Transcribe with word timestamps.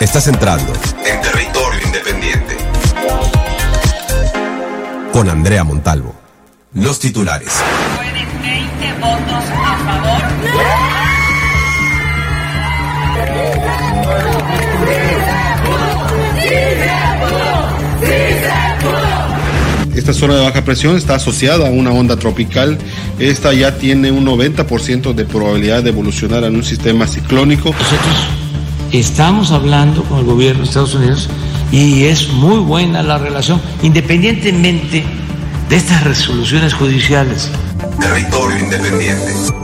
Estás 0.00 0.28
entrando 0.28 0.72
en 1.04 1.20
territorio 1.20 1.78
independiente. 1.84 2.56
Con 5.12 5.28
Andrea 5.28 5.62
Montalvo. 5.62 6.14
Los 6.72 6.98
titulares. 7.00 7.60
votos 8.98 9.44
a 9.62 9.76
favor. 9.84 10.22
Esta 19.94 20.14
zona 20.14 20.36
de 20.36 20.44
baja 20.44 20.64
presión 20.64 20.96
está 20.96 21.16
asociada 21.16 21.68
a 21.68 21.70
una 21.70 21.90
onda 21.90 22.16
tropical. 22.16 22.78
Esta 23.18 23.52
ya 23.52 23.76
tiene 23.76 24.10
un 24.10 24.24
90% 24.24 25.12
de 25.12 25.26
probabilidad 25.26 25.82
de 25.82 25.90
evolucionar 25.90 26.44
en 26.44 26.56
un 26.56 26.64
sistema 26.64 27.06
ciclónico. 27.06 27.74
Nosotros 27.78 28.39
estamos 28.92 29.52
hablando 29.52 30.02
con 30.04 30.18
el 30.18 30.24
gobierno 30.24 30.62
de 30.62 30.68
Estados 30.68 30.94
Unidos 30.94 31.28
y 31.70 32.04
es 32.04 32.28
muy 32.28 32.58
buena 32.58 33.02
la 33.02 33.18
relación, 33.18 33.60
independientemente 33.82 35.04
de 35.68 35.76
estas 35.76 36.04
resoluciones 36.04 36.74
judiciales. 36.74 37.50
Territorio 38.00 38.58
independiente. 38.58 39.59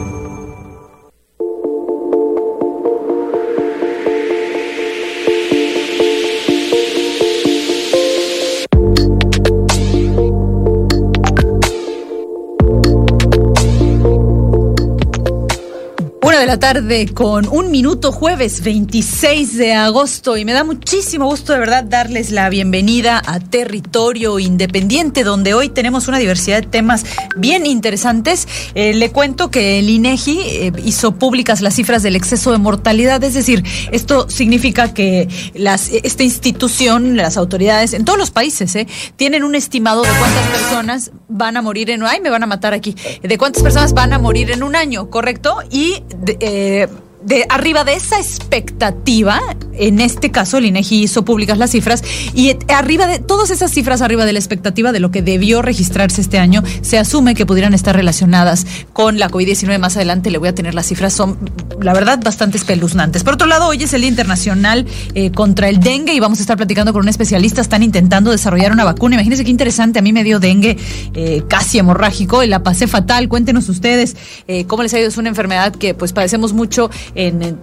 Tarde 16.59 17.12
con 17.12 17.47
un 17.48 17.70
minuto 17.70 18.12
jueves 18.12 18.62
26 18.62 19.56
de 19.56 19.75
agosto 19.75 20.36
y 20.36 20.44
me 20.44 20.53
da 20.53 20.64
muchísimo 20.64 21.27
gusto 21.27 21.53
de 21.53 21.58
verdad 21.58 21.84
darles 21.84 22.30
la 22.30 22.48
bienvenida 22.48 23.20
a 23.27 23.41
Territorio 23.41 24.39
Independiente 24.39 25.22
donde 25.22 25.53
hoy 25.55 25.69
tenemos 25.69 26.08
una 26.08 26.19
diversidad 26.19 26.62
de 26.62 26.69
temas 26.69 27.05
bien 27.36 27.67
interesantes. 27.67 28.48
Eh, 28.75 28.95
le 28.95 29.11
cuento 29.11 29.50
que 29.50 29.78
el 29.78 29.91
INEGI 29.91 30.39
eh, 30.41 30.72
hizo 30.84 31.12
públicas 31.17 31.61
las 31.61 31.75
cifras 31.75 32.03
del 32.03 32.17
exceso 32.17 32.53
de 32.53 32.58
mortalidad, 32.58 33.23
es 33.23 33.34
decir, 33.34 33.62
esto 33.92 34.28
significa 34.30 34.95
que 34.95 35.28
esta 35.55 36.23
institución, 36.23 37.17
las 37.17 37.36
autoridades 37.36 37.92
en 37.92 38.05
todos 38.05 38.19
los 38.19 38.30
países 38.30 38.75
eh, 38.77 38.86
tienen 39.17 39.45
un 39.45 39.55
estimado 39.55 40.02
de 40.02 40.11
cuántas 40.19 40.47
personas 40.48 41.11
van 41.28 41.56
a 41.56 41.62
morir 41.62 41.91
en... 41.91 42.02
Ay, 42.02 42.20
me 42.20 42.30
van 42.30 42.42
a 42.42 42.47
matar 42.47 42.73
aquí. 42.73 42.97
De 43.23 43.36
cuántas 43.36 43.62
personas 43.62 43.92
van 43.92 44.12
a 44.12 44.19
morir 44.19 44.50
en 44.50 44.62
un 44.62 44.75
año, 44.77 45.11
¿correcto? 45.11 45.58
Y 45.70 46.02
eh, 46.48 46.86
de 47.27 47.44
arriba 47.48 47.82
de 47.82 47.94
esa 47.94 48.19
expectativa, 48.19 49.41
en 49.74 50.00
este 50.00 50.30
caso 50.30 50.58
el 50.58 50.66
INEGI 50.66 51.02
hizo 51.02 51.24
públicas 51.24 51.58
las 51.58 51.72
cifras 51.72 52.02
y 52.34 52.56
arriba 52.68 53.08
de 53.08 53.18
todas 53.18 53.50
esas 53.50 53.72
cifras 53.72 54.00
arriba 54.00 54.24
de 54.24 54.33
la 54.33 54.38
expectativa 54.38 54.92
de 54.92 55.00
lo 55.00 55.10
que 55.10 55.22
debió 55.22 55.60
registrarse 55.60 56.20
este 56.20 56.38
año, 56.38 56.62
se 56.83 56.98
asume 56.98 57.34
que 57.34 57.44
pudieran 57.44 57.74
estar 57.74 57.96
relacionadas 57.96 58.64
con 58.92 59.18
la 59.18 59.28
COVID-19 59.28 59.78
más 59.80 59.96
adelante 59.96 60.30
le 60.30 60.38
voy 60.38 60.48
a 60.48 60.55
tener 60.55 60.74
las 60.74 60.86
cifras 60.86 61.12
son 61.12 61.36
la 61.80 61.92
verdad 61.92 62.20
bastante 62.22 62.56
espeluznantes. 62.56 63.24
Por 63.24 63.34
otro 63.34 63.46
lado, 63.46 63.66
hoy 63.66 63.83
es 63.83 63.92
el 63.92 64.00
Día 64.00 64.11
Internacional 64.11 64.86
eh, 65.14 65.30
contra 65.30 65.68
el 65.68 65.80
dengue 65.80 66.14
y 66.14 66.20
vamos 66.20 66.38
a 66.38 66.42
estar 66.42 66.56
platicando 66.56 66.92
con 66.92 67.02
un 67.02 67.08
especialista, 67.08 67.61
están 67.61 67.83
intentando 67.83 68.30
desarrollar 68.30 68.72
una 68.72 68.84
vacuna. 68.84 69.16
Imagínense 69.16 69.44
qué 69.44 69.50
interesante, 69.50 69.98
a 69.98 70.02
mí 70.02 70.12
me 70.12 70.24
dio 70.24 70.38
dengue 70.38 70.77
eh, 71.14 71.42
casi 71.48 71.78
hemorrágico 71.78 72.42
y 72.42 72.46
la 72.46 72.62
pasé 72.62 72.86
fatal. 72.86 73.28
Cuéntenos 73.28 73.68
ustedes 73.68 74.16
eh, 74.46 74.64
cómo 74.66 74.83
les 74.84 74.94
ha 74.94 75.00
ido, 75.00 75.08
es 75.08 75.16
una 75.16 75.28
enfermedad 75.28 75.74
que 75.74 75.94
pues 75.94 76.12
padecemos 76.12 76.52
mucho 76.52 76.90
en, 77.17 77.61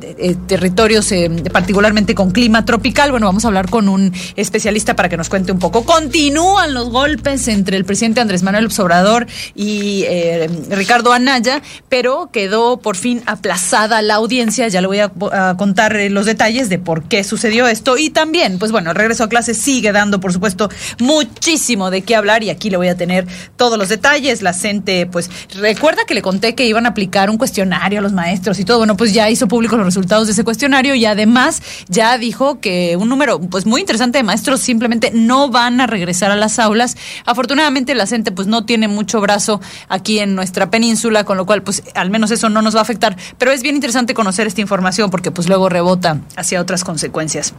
territorios 0.48 1.12
eh, 1.12 1.30
particularmente 1.52 2.16
con 2.16 2.32
clima 2.32 2.66
tropical. 2.66 3.12
Bueno, 3.12 3.28
vamos 3.28 3.46
a 3.46 3.48
hablar 3.48 3.70
con 3.70 3.88
un 3.88 4.12
especialista 4.36 4.96
para 4.96 5.10
que 5.10 5.18
nos 5.18 5.30
cuente 5.30 5.52
un 5.52 5.60
poco. 5.60 5.86
Continúan 5.86 6.74
los 6.74 6.90
golpes 6.90 7.48
entre 7.48 7.78
el 7.78 7.86
presidente 7.86 8.22
Andrés 8.22 8.44
Manuel 8.44 8.70
Obrador 8.78 9.28
y 9.56 10.04
eh, 10.08 10.50
Ricardo 10.70 11.14
Anaya, 11.14 11.62
pero 11.90 12.30
quedó 12.32 12.78
por 12.78 12.96
fin 12.96 13.22
aplazada 13.26 14.02
la 14.02 14.16
audiencia. 14.16 14.68
Ya 14.68 14.82
le 14.82 14.88
voy 14.88 15.00
a, 15.00 15.12
contar 15.58 15.96
eh, 15.96 16.10
los 16.10 16.26
detalles 16.26 16.70
de 16.70 16.80
por 16.80 17.04
qué 17.04 17.24
sucedió 17.24 17.68
esto. 17.68 17.98
Y 17.98 18.10
también, 18.10 18.58
pues 18.58 18.72
bueno, 18.72 18.90
el 18.92 18.96
regreso 18.96 19.24
a 19.24 19.30
clase 19.30 19.54
sigue 19.54 19.92
dando, 19.92 20.20
por 20.20 20.34
supuesto, 20.34 20.70
muchísimo 21.00 21.92
de 21.92 22.02
qué 22.02 22.16
hablar 22.16 22.44
y 22.44 22.50
aquí 22.50 22.70
le 22.70 22.78
voy 22.78 22.88
a 22.88 22.98
tener 22.98 23.28
todos 23.56 23.78
los 23.78 23.90
detalles. 23.90 24.42
La 24.42 24.54
gente, 24.54 25.06
pues, 25.06 25.30
recuerda 25.56 26.06
que 26.08 26.16
le 26.16 26.22
conté 26.22 26.56
que 26.56 26.66
iban 26.66 26.86
a 26.86 26.90
aplicar 26.90 27.30
un 27.30 27.38
cuestionario 27.38 28.00
a 28.00 28.02
los 28.02 28.14
maestros 28.14 28.60
y 28.60 28.66
todo. 28.66 28.80
Bueno, 28.80 28.98
pues 28.98 29.14
ya 29.14 29.30
hizo 29.30 29.43
público 29.48 29.76
los 29.76 29.86
resultados 29.86 30.28
de 30.28 30.34
ese 30.34 30.44
cuestionario 30.44 30.96
y 30.96 31.06
además 31.06 31.62
ya 31.88 32.18
dijo 32.18 32.60
que 32.60 32.98
un 32.98 33.10
número 33.10 33.40
pues 33.40 33.66
muy 33.66 33.82
interesante 33.82 34.18
de 34.18 34.24
maestros 34.24 34.62
simplemente 34.62 35.12
no 35.14 35.50
van 35.50 35.82
a 35.82 35.88
regresar 35.88 36.32
a 36.32 36.36
las 36.36 36.60
aulas. 36.60 36.98
Afortunadamente 37.26 37.96
la 37.96 38.08
gente 38.08 38.32
pues 38.32 38.48
no 38.48 38.66
tiene 38.66 38.88
mucho 38.88 39.22
brazo 39.22 39.62
aquí 39.90 40.20
en 40.20 40.36
nuestra 40.36 40.70
península, 40.70 41.24
con 41.24 41.38
lo 41.38 41.46
cual 41.46 41.64
pues 41.64 41.84
al 41.96 42.10
menos 42.10 42.32
eso 42.32 42.50
no 42.50 42.62
nos 42.62 42.76
va 42.76 42.80
a 42.80 42.84
afectar, 42.84 43.18
pero 43.38 43.52
es 43.52 43.62
bien 43.62 43.76
interesante 43.76 44.14
conocer 44.14 44.48
esta 44.48 44.62
información 44.62 45.10
porque 45.10 45.32
pues 45.32 45.48
luego 45.48 45.70
rebota 45.70 46.22
hacia 46.36 46.62
otras 46.62 46.84
consecuencias. 46.84 47.54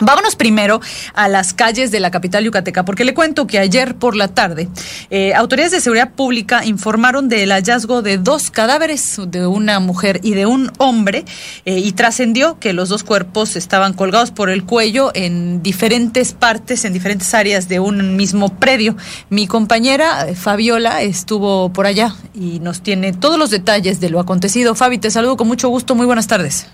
Vámonos 0.00 0.36
primero 0.36 0.80
a 1.14 1.28
las 1.28 1.52
calles 1.52 1.90
de 1.90 2.00
la 2.00 2.10
capital 2.10 2.42
yucateca, 2.42 2.84
porque 2.84 3.04
le 3.04 3.14
cuento 3.14 3.46
que 3.46 3.58
ayer 3.58 3.94
por 3.94 4.16
la 4.16 4.28
tarde 4.28 4.68
eh, 5.10 5.34
autoridades 5.34 5.72
de 5.72 5.80
seguridad 5.80 6.10
pública 6.10 6.64
informaron 6.64 7.28
del 7.28 7.52
hallazgo 7.52 8.00
de 8.00 8.16
dos 8.16 8.50
cadáveres, 8.50 9.20
de 9.28 9.46
una 9.46 9.80
mujer 9.80 10.18
y 10.22 10.34
de 10.34 10.46
un 10.46 10.72
hombre, 10.78 11.24
eh, 11.66 11.78
y 11.78 11.92
trascendió 11.92 12.58
que 12.58 12.72
los 12.72 12.88
dos 12.88 13.04
cuerpos 13.04 13.54
estaban 13.54 13.92
colgados 13.92 14.30
por 14.30 14.50
el 14.50 14.64
cuello 14.64 15.12
en 15.14 15.62
diferentes 15.62 16.32
partes, 16.32 16.84
en 16.84 16.94
diferentes 16.94 17.32
áreas 17.34 17.68
de 17.68 17.78
un 17.78 18.16
mismo 18.16 18.48
predio. 18.58 18.96
Mi 19.28 19.46
compañera 19.46 20.26
eh, 20.26 20.34
Fabiola 20.34 21.02
estuvo 21.02 21.70
por 21.72 21.86
allá 21.86 22.14
y 22.34 22.60
nos 22.60 22.82
tiene 22.82 23.12
todos 23.12 23.38
los 23.38 23.50
detalles 23.50 24.00
de 24.00 24.08
lo 24.08 24.20
acontecido. 24.20 24.74
Fabi, 24.74 24.98
te 24.98 25.10
saludo 25.10 25.36
con 25.36 25.48
mucho 25.48 25.68
gusto. 25.68 25.94
Muy 25.94 26.06
buenas 26.06 26.26
tardes. 26.26 26.66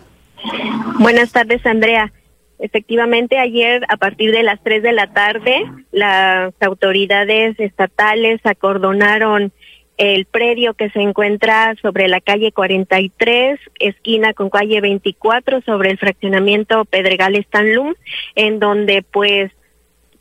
Buenas 0.99 1.31
tardes, 1.31 1.65
Andrea. 1.67 2.13
Efectivamente, 2.59 3.39
ayer 3.39 3.85
a 3.89 3.97
partir 3.97 4.33
de 4.33 4.43
las 4.43 4.61
3 4.63 4.83
de 4.83 4.93
la 4.93 5.13
tarde, 5.13 5.65
las 5.93 6.53
autoridades 6.61 7.59
estatales 7.61 8.41
acordonaron 8.45 9.53
el 9.97 10.27
predio 10.27 10.75
que 10.75 10.91
se 10.91 11.01
encuentra 11.01 11.75
sobre 11.83 12.09
la 12.09 12.21
calle 12.21 12.53
43, 12.53 13.59
esquina 13.81 14.33
con 14.33 14.49
calle 14.49 14.81
24, 14.81 15.61
sobre 15.63 15.91
el 15.91 15.99
fraccionamiento 15.99 16.85
Pedregal 16.85 17.35
Stanlum, 17.37 17.95
en 18.37 18.61
donde 18.61 19.03
pues 19.03 19.51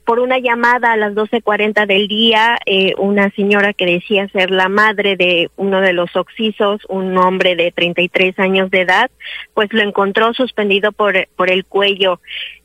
por 0.07 0.22
una 0.22 0.40
llamada 0.40 0.94
a 0.94 0.97
las 0.97 1.13
12.40 1.16 1.85
del 1.85 2.07
día, 2.07 2.57
eh, 2.66 2.94
una 2.97 3.29
señora 3.31 3.73
que 3.73 3.85
decía 3.85 4.29
ser 4.29 4.51
la 4.51 4.69
madre 4.69 5.18
de 5.18 5.51
uno 5.57 5.81
de 5.81 5.91
los 5.91 6.16
oxisos, 6.16 6.79
un 6.88 7.18
hombre 7.18 7.57
de 7.57 7.73
33 7.73 8.40
años 8.40 8.72
de 8.72 8.84
edad, 8.84 9.12
pues 9.53 9.68
lo 9.73 9.81
encontró 9.81 10.34
suspendido 10.34 10.94
por, 10.94 11.28
por 11.35 11.51
el 11.51 11.66
cuello. 11.66 12.22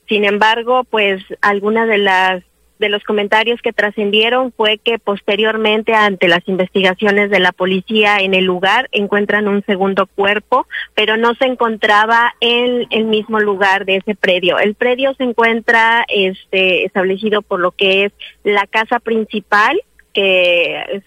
Sin 0.08 0.24
embargo, 0.24 0.84
pues 0.84 1.20
algunas 1.40 1.88
de 1.88 1.98
las 1.98 2.44
de 2.82 2.88
los 2.88 3.04
comentarios 3.04 3.62
que 3.62 3.72
trascendieron 3.72 4.52
fue 4.52 4.78
que 4.78 4.98
posteriormente 4.98 5.94
ante 5.94 6.26
las 6.26 6.46
investigaciones 6.48 7.30
de 7.30 7.38
la 7.38 7.52
policía 7.52 8.18
en 8.18 8.34
el 8.34 8.44
lugar 8.44 8.88
encuentran 8.90 9.46
un 9.46 9.64
segundo 9.64 10.06
cuerpo, 10.06 10.66
pero 10.94 11.16
no 11.16 11.34
se 11.36 11.46
encontraba 11.46 12.34
en 12.40 12.86
el 12.90 13.04
mismo 13.04 13.38
lugar 13.38 13.86
de 13.86 13.96
ese 13.96 14.16
predio. 14.16 14.58
El 14.58 14.74
predio 14.74 15.14
se 15.14 15.22
encuentra 15.22 16.04
este 16.08 16.84
establecido 16.84 17.40
por 17.40 17.60
lo 17.60 17.70
que 17.70 18.06
es 18.06 18.12
la 18.42 18.66
casa 18.66 18.98
principal 18.98 19.80
que 20.12 21.02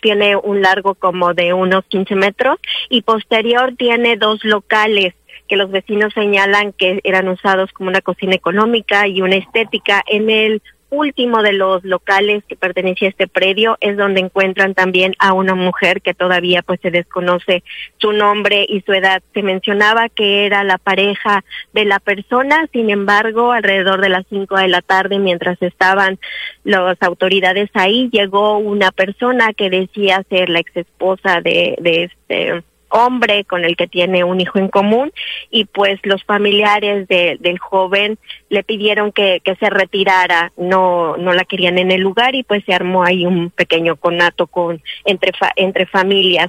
tiene 0.00 0.36
un 0.36 0.62
largo 0.62 0.94
como 0.94 1.34
de 1.34 1.52
unos 1.54 1.84
15 1.86 2.14
metros 2.14 2.58
y 2.88 3.02
posterior 3.02 3.74
tiene 3.76 4.16
dos 4.16 4.44
locales 4.44 5.14
que 5.48 5.56
los 5.56 5.70
vecinos 5.70 6.12
señalan 6.14 6.72
que 6.72 7.00
eran 7.04 7.28
usados 7.28 7.72
como 7.72 7.90
una 7.90 8.00
cocina 8.00 8.34
económica 8.34 9.06
y 9.06 9.20
una 9.20 9.36
estética. 9.36 10.02
En 10.06 10.30
el 10.30 10.62
último 10.94 11.42
de 11.42 11.52
los 11.52 11.84
locales 11.84 12.44
que 12.48 12.56
pertenecía 12.56 13.08
a 13.08 13.10
este 13.10 13.26
predio 13.26 13.76
es 13.80 13.96
donde 13.96 14.20
encuentran 14.20 14.74
también 14.74 15.14
a 15.18 15.32
una 15.32 15.54
mujer 15.54 16.00
que 16.00 16.14
todavía 16.14 16.62
pues 16.62 16.80
se 16.80 16.90
desconoce 16.90 17.62
su 17.98 18.12
nombre 18.12 18.64
y 18.68 18.80
su 18.82 18.92
edad. 18.92 19.22
Se 19.32 19.42
mencionaba 19.42 20.08
que 20.08 20.46
era 20.46 20.64
la 20.64 20.78
pareja 20.78 21.44
de 21.72 21.84
la 21.84 22.00
persona, 22.00 22.68
sin 22.72 22.90
embargo, 22.90 23.52
alrededor 23.52 24.00
de 24.00 24.08
las 24.08 24.24
cinco 24.28 24.56
de 24.56 24.68
la 24.68 24.82
tarde, 24.82 25.18
mientras 25.18 25.60
estaban 25.62 26.18
las 26.64 26.96
autoridades 27.02 27.70
ahí, 27.74 28.08
llegó 28.12 28.58
una 28.58 28.92
persona 28.92 29.52
que 29.52 29.70
decía 29.70 30.24
ser 30.28 30.48
la 30.48 30.60
ex 30.60 30.76
esposa 30.76 31.40
de, 31.40 31.76
de 31.80 32.04
este 32.04 32.62
hombre 32.94 33.44
con 33.44 33.64
el 33.64 33.76
que 33.76 33.88
tiene 33.88 34.22
un 34.22 34.40
hijo 34.40 34.58
en 34.58 34.68
común 34.68 35.12
y 35.50 35.64
pues 35.64 35.98
los 36.04 36.22
familiares 36.22 37.08
del 37.08 37.58
joven 37.58 38.18
le 38.48 38.62
pidieron 38.62 39.10
que, 39.10 39.40
que 39.44 39.56
se 39.56 39.68
retirara, 39.68 40.52
no, 40.56 41.16
no 41.16 41.32
la 41.32 41.44
querían 41.44 41.78
en 41.78 41.90
el 41.90 42.00
lugar 42.00 42.36
y 42.36 42.44
pues 42.44 42.64
se 42.64 42.72
armó 42.72 43.02
ahí 43.02 43.26
un 43.26 43.50
pequeño 43.50 43.96
conato 43.96 44.46
con, 44.46 44.80
entre, 45.04 45.32
entre 45.56 45.86
familias. 45.86 46.48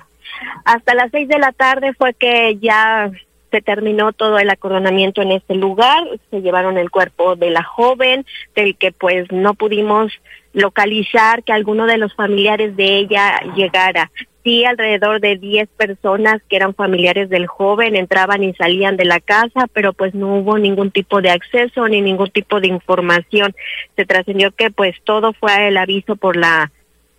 Hasta 0.65 0.93
las 0.93 1.09
seis 1.11 1.27
de 1.27 1.39
la 1.39 1.51
tarde 1.51 1.93
fue 1.93 2.13
que 2.13 2.57
ya 2.61 3.09
se 3.49 3.61
terminó 3.61 4.13
todo 4.13 4.37
el 4.37 4.49
acordonamiento 4.49 5.21
en 5.21 5.31
este 5.31 5.55
lugar, 5.55 6.03
se 6.29 6.41
llevaron 6.41 6.77
el 6.77 6.91
cuerpo 6.91 7.35
de 7.35 7.49
la 7.49 7.63
joven, 7.63 8.25
del 8.53 8.75
que 8.77 8.91
pues 8.91 9.31
no 9.31 9.55
pudimos 9.55 10.11
localizar 10.53 11.43
que 11.43 11.53
alguno 11.53 11.85
de 11.87 11.97
los 11.97 12.13
familiares 12.13 12.75
de 12.75 12.97
ella 12.97 13.39
llegara. 13.55 14.11
Sí, 14.45 14.63
alrededor 14.63 15.21
de 15.21 15.37
10 15.37 15.67
personas 15.69 16.39
que 16.47 16.55
eran 16.55 16.75
familiares 16.75 17.31
del 17.31 17.47
joven 17.47 17.95
entraban 17.95 18.43
y 18.43 18.53
salían 18.53 18.95
de 18.95 19.03
la 19.03 19.19
casa, 19.19 19.65
pero 19.73 19.91
pues 19.91 20.13
no 20.13 20.35
hubo 20.35 20.59
ningún 20.59 20.91
tipo 20.91 21.19
de 21.19 21.31
acceso 21.31 21.87
ni 21.87 21.99
ningún 21.99 22.29
tipo 22.29 22.61
de 22.61 22.67
información. 22.67 23.55
Se 23.95 24.05
trascendió 24.05 24.51
que 24.51 24.69
pues 24.69 24.95
todo 25.03 25.33
fue 25.33 25.69
el 25.69 25.77
aviso 25.77 26.15
por 26.15 26.37
la 26.37 26.71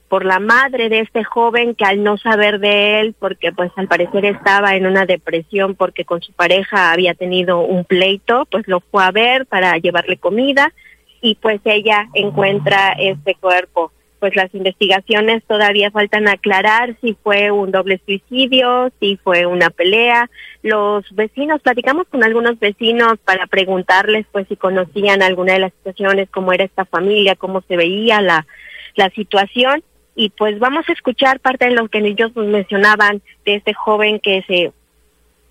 por 0.09 0.25
la 0.25 0.39
madre 0.39 0.89
de 0.89 1.01
este 1.01 1.25
joven 1.25 1.75
que 1.75 1.85
al 1.85 2.05
no 2.05 2.17
saber 2.17 2.61
de 2.61 3.01
él, 3.01 3.17
porque 3.19 3.51
pues 3.51 3.73
al 3.75 3.89
parecer 3.89 4.25
estaba 4.25 4.77
en 4.77 4.87
una 4.87 5.05
depresión 5.05 5.75
porque 5.75 6.05
con 6.05 6.23
su 6.23 6.33
pareja 6.33 6.93
había 6.93 7.15
tenido 7.15 7.59
un 7.59 7.85
pleito, 7.85 8.47
pues 8.53 8.69
lo 8.69 8.79
fue 8.79 9.03
a 9.03 9.11
ver 9.11 9.47
para 9.47 9.77
llevarle 9.79 10.17
comida 10.17 10.73
y 11.21 11.35
pues 11.35 11.61
ella 11.65 12.09
encuentra 12.15 12.93
este 12.93 13.35
cuerpo. 13.35 13.91
Pues 14.19 14.35
las 14.35 14.55
investigaciones 14.55 15.45
todavía 15.45 15.91
faltan 15.91 16.27
aclarar 16.29 16.97
si 17.01 17.15
fue 17.23 17.51
un 17.51 17.71
doble 17.71 18.01
suicidio, 18.05 18.91
si 18.99 19.17
fue 19.17 19.47
una 19.47 19.71
pelea. 19.71 20.31
Los 20.63 21.05
vecinos, 21.15 21.61
platicamos 21.61 22.07
con 22.09 22.25
algunos 22.25 22.59
vecinos 22.59 23.19
para 23.25 23.47
preguntarles 23.47 24.27
pues 24.33 24.49
si 24.49 24.57
conocían 24.57 25.23
alguna 25.23 25.55
de 25.55 25.61
las 25.61 25.73
situaciones, 25.75 26.29
cómo 26.31 26.53
era 26.53 26.65
esta 26.65 26.85
familia, 26.85 27.37
cómo 27.37 27.63
se 27.69 27.77
veía 27.77 28.21
la, 28.23 28.47
la 28.95 29.11
situación 29.11 29.83
y 30.17 30.31
pues 30.31 30.59
vamos 30.59 30.89
a 30.89 30.93
escuchar 30.93 31.41
parte 31.41 31.67
de 31.67 31.73
lo 31.73 31.89
que 31.89 31.99
ellos 31.99 32.35
nos 32.35 32.47
mencionaban 32.47 33.21
de 33.45 33.57
este 33.57 33.75
joven 33.75 34.19
que 34.19 34.43
se 34.47 34.73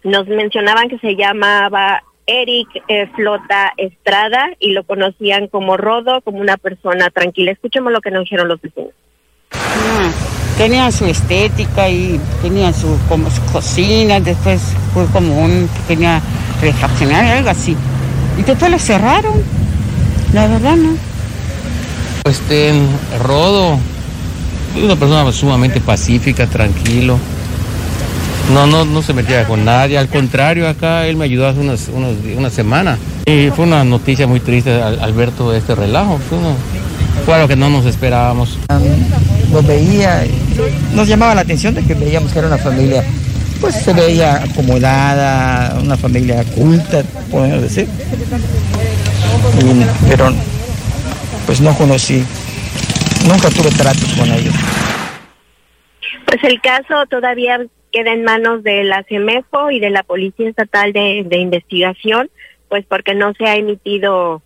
nos 0.04 0.28
mencionaban 0.28 0.90
que 0.90 0.98
se 1.00 1.16
llamaba 1.16 2.04
Eric 2.28 2.68
eh, 2.88 3.08
Flota 3.16 3.74
Estrada 3.78 4.50
y 4.60 4.72
lo 4.72 4.84
conocían 4.84 5.48
como 5.48 5.78
Rodo, 5.78 6.22
como 6.22 6.40
una 6.40 6.58
persona 6.58 7.10
tranquila. 7.10 7.52
Escuchemos 7.52 7.92
lo 7.92 8.02
que 8.02 8.12
nos 8.12 8.24
dijeron 8.24 8.48
los 8.48 8.62
vecinos. 8.62 8.92
Ah, 9.52 10.12
tenía 10.58 10.92
su 10.92 11.06
estética 11.06 11.90
y 11.90 12.20
tenía 12.42 12.74
su 12.74 12.98
como 13.08 13.30
su 13.30 13.44
cocina, 13.52 14.20
después 14.20 14.76
fue 14.94 15.06
como 15.08 15.40
un 15.40 15.70
tenía 15.88 16.22
refaccionario, 16.62 17.34
algo 17.34 17.50
así. 17.50 17.76
Y 18.38 18.44
después 18.44 18.72
lo 18.72 18.80
cerraron. 18.80 19.44
La 20.34 20.48
verdad 20.48 20.76
no. 20.76 20.98
Este 22.26 22.74
Rodo 23.24 23.78
una 24.84 24.96
persona 24.96 25.32
sumamente 25.32 25.80
pacífica, 25.80 26.48
tranquilo. 26.48 27.18
No, 28.54 28.68
no, 28.68 28.86
no 28.86 29.02
se 29.02 29.14
metía 29.14 29.46
con 29.46 29.66
nadie, 29.66 29.98
al 29.98 30.08
contrario, 30.08 30.68
acá 30.68 31.08
él 31.08 31.18
me 31.18 31.26
ayudó 31.26 31.48
hace 31.48 31.60
unas, 31.60 31.90
una 31.90 32.50
semana. 32.50 32.98
Y 33.26 33.50
fue 33.50 33.66
una 33.66 33.84
noticia 33.84 34.28
muy 34.28 34.40
triste 34.40 34.82
al, 34.82 35.14
ver 35.14 35.32
todo 35.32 35.56
este 35.56 35.74
relajo. 35.74 36.20
Fue, 37.26 37.34
algo 37.34 37.48
que 37.48 37.56
no 37.56 37.70
nos 37.70 37.86
esperábamos. 37.86 38.60
Lo 39.52 39.64
veía, 39.64 40.24
nos 40.94 41.08
llamaba 41.08 41.34
la 41.34 41.42
atención 41.42 41.74
de 41.74 41.84
que 41.84 41.96
veíamos 41.96 42.32
que 42.32 42.40
era 42.40 42.48
una 42.48 42.58
familia, 42.58 43.04
pues 43.60 43.76
se 43.76 43.94
veía 43.94 44.36
acomodada, 44.44 45.80
una 45.82 45.98
familia 45.98 46.44
culta, 46.56 47.02
podemos 47.32 47.62
decir. 47.62 47.88
pero 50.08 50.32
pues 51.46 51.62
no 51.62 51.74
conocí 51.76 52.24
Nunca 53.28 53.50
tuve 53.50 53.72
tratos 53.72 54.14
con 54.14 54.32
ellos. 54.32 54.54
Pues 56.26 56.44
el 56.44 56.62
caso 56.62 57.06
todavía 57.10 57.60
queda 57.96 58.12
en 58.12 58.26
manos 58.26 58.62
de 58.62 58.84
la 58.84 59.04
CEMEFO 59.04 59.72
y 59.72 59.80
de 59.80 59.90
la 59.90 60.04
Policía 60.04 60.50
Estatal 60.50 60.92
de, 60.92 61.38
Investigación, 61.38 62.30
pues 62.68 62.86
porque 62.86 63.16
no 63.16 63.34
se 63.36 63.46
ha 63.46 63.56
emitido 63.56 64.42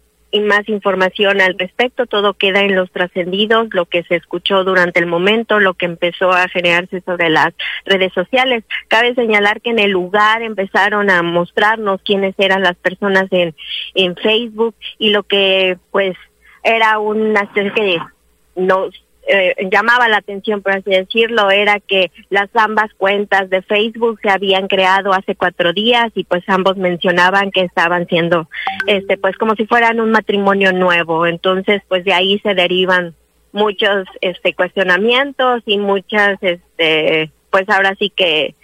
más 0.46 0.70
información 0.70 1.42
al 1.42 1.58
respecto, 1.58 2.06
todo 2.06 2.36
queda 2.36 2.60
en 2.60 2.76
los 2.76 2.92
trascendidos, 2.92 3.70
lo 3.72 3.88
que 3.88 4.04
se 4.04 4.18
escuchó 4.18 4.64
durante 4.64 5.00
el 5.00 5.08
momento, 5.08 5.60
lo 5.60 5.74
que 5.74 5.88
empezó 5.88 6.32
a 6.32 6.48
generarse 6.48 7.02
sobre 7.02 7.32
las 7.32 7.56
redes 7.86 8.14
sociales. 8.14 8.64
Cabe 8.88 9.16
señalar 9.16 9.62
que 9.62 9.72
en 9.72 9.80
el 9.80 9.90
lugar 9.90 10.44
empezaron 10.44 11.10
a 11.10 11.24
mostrarnos 11.24 12.02
quiénes 12.04 12.36
eran 12.38 12.62
las 12.62 12.76
personas 12.76 13.26
en, 13.32 13.56
en 13.96 14.16
Facebook 14.16 14.76
y 15.00 15.10
lo 15.10 15.24
que 15.24 15.80
pues 15.90 16.16
era 16.64 17.00
especie 17.42 17.84
de 17.84 18.00
nos 18.56 18.94
eh, 19.32 19.56
llamaba 19.72 20.10
la 20.10 20.18
atención, 20.18 20.64
por 20.64 20.74
así 20.74 20.90
decirlo, 20.90 21.52
era 21.52 21.80
que 21.80 22.12
las 22.32 22.50
ambas 22.56 22.92
cuentas 22.96 23.50
de 23.52 23.62
Facebook 23.62 24.20
se 24.24 24.30
habían 24.30 24.68
creado 24.68 25.14
hace 25.14 25.36
cuatro 25.36 25.72
días 25.72 26.12
y 26.16 26.24
pues 26.24 26.44
ambos 26.48 26.78
mencionaban 26.78 27.52
que 27.52 27.62
estaban 27.62 28.08
siendo, 28.08 28.50
este, 28.88 29.18
pues 29.18 29.38
como 29.38 29.54
si 29.54 29.68
fueran 29.68 30.00
un 30.00 30.10
matrimonio 30.10 30.74
nuevo. 30.74 31.28
Entonces, 31.28 31.84
pues 31.88 32.04
de 32.06 32.14
ahí 32.14 32.40
se 32.40 32.56
derivan 32.56 33.14
muchos, 33.52 34.08
este, 34.22 34.56
cuestionamientos 34.56 35.62
y 35.68 35.78
muchas, 35.78 36.40
este, 36.42 37.30
pues 37.52 37.70
ahora 37.70 37.94
sí 38.00 38.10
que 38.10 38.56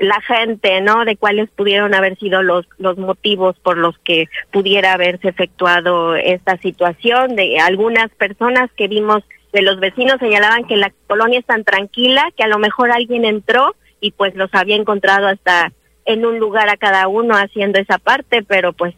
la 0.00 0.20
gente, 0.20 0.80
¿no? 0.80 1.04
De 1.04 1.16
cuáles 1.16 1.50
pudieron 1.50 1.92
haber 1.92 2.16
sido 2.18 2.42
los, 2.42 2.66
los 2.78 2.98
motivos 2.98 3.56
por 3.60 3.76
los 3.78 3.98
que 3.98 4.28
pudiera 4.52 4.92
haberse 4.92 5.28
efectuado 5.28 6.14
esta 6.14 6.56
situación. 6.58 7.34
De 7.34 7.58
algunas 7.58 8.10
personas 8.10 8.70
que 8.76 8.88
vimos 8.88 9.24
de 9.54 9.62
los 9.62 9.78
vecinos 9.78 10.18
señalaban 10.18 10.64
que 10.64 10.76
la 10.76 10.92
colonia 11.06 11.38
es 11.38 11.46
tan 11.46 11.62
tranquila 11.62 12.28
que 12.36 12.42
a 12.42 12.48
lo 12.48 12.58
mejor 12.58 12.90
alguien 12.90 13.24
entró 13.24 13.76
y 14.00 14.10
pues 14.10 14.34
los 14.34 14.52
había 14.52 14.74
encontrado 14.74 15.28
hasta 15.28 15.72
en 16.04 16.26
un 16.26 16.40
lugar 16.40 16.68
a 16.68 16.76
cada 16.76 17.06
uno 17.06 17.36
haciendo 17.36 17.78
esa 17.78 17.98
parte, 17.98 18.42
pero 18.42 18.72
pues 18.72 18.94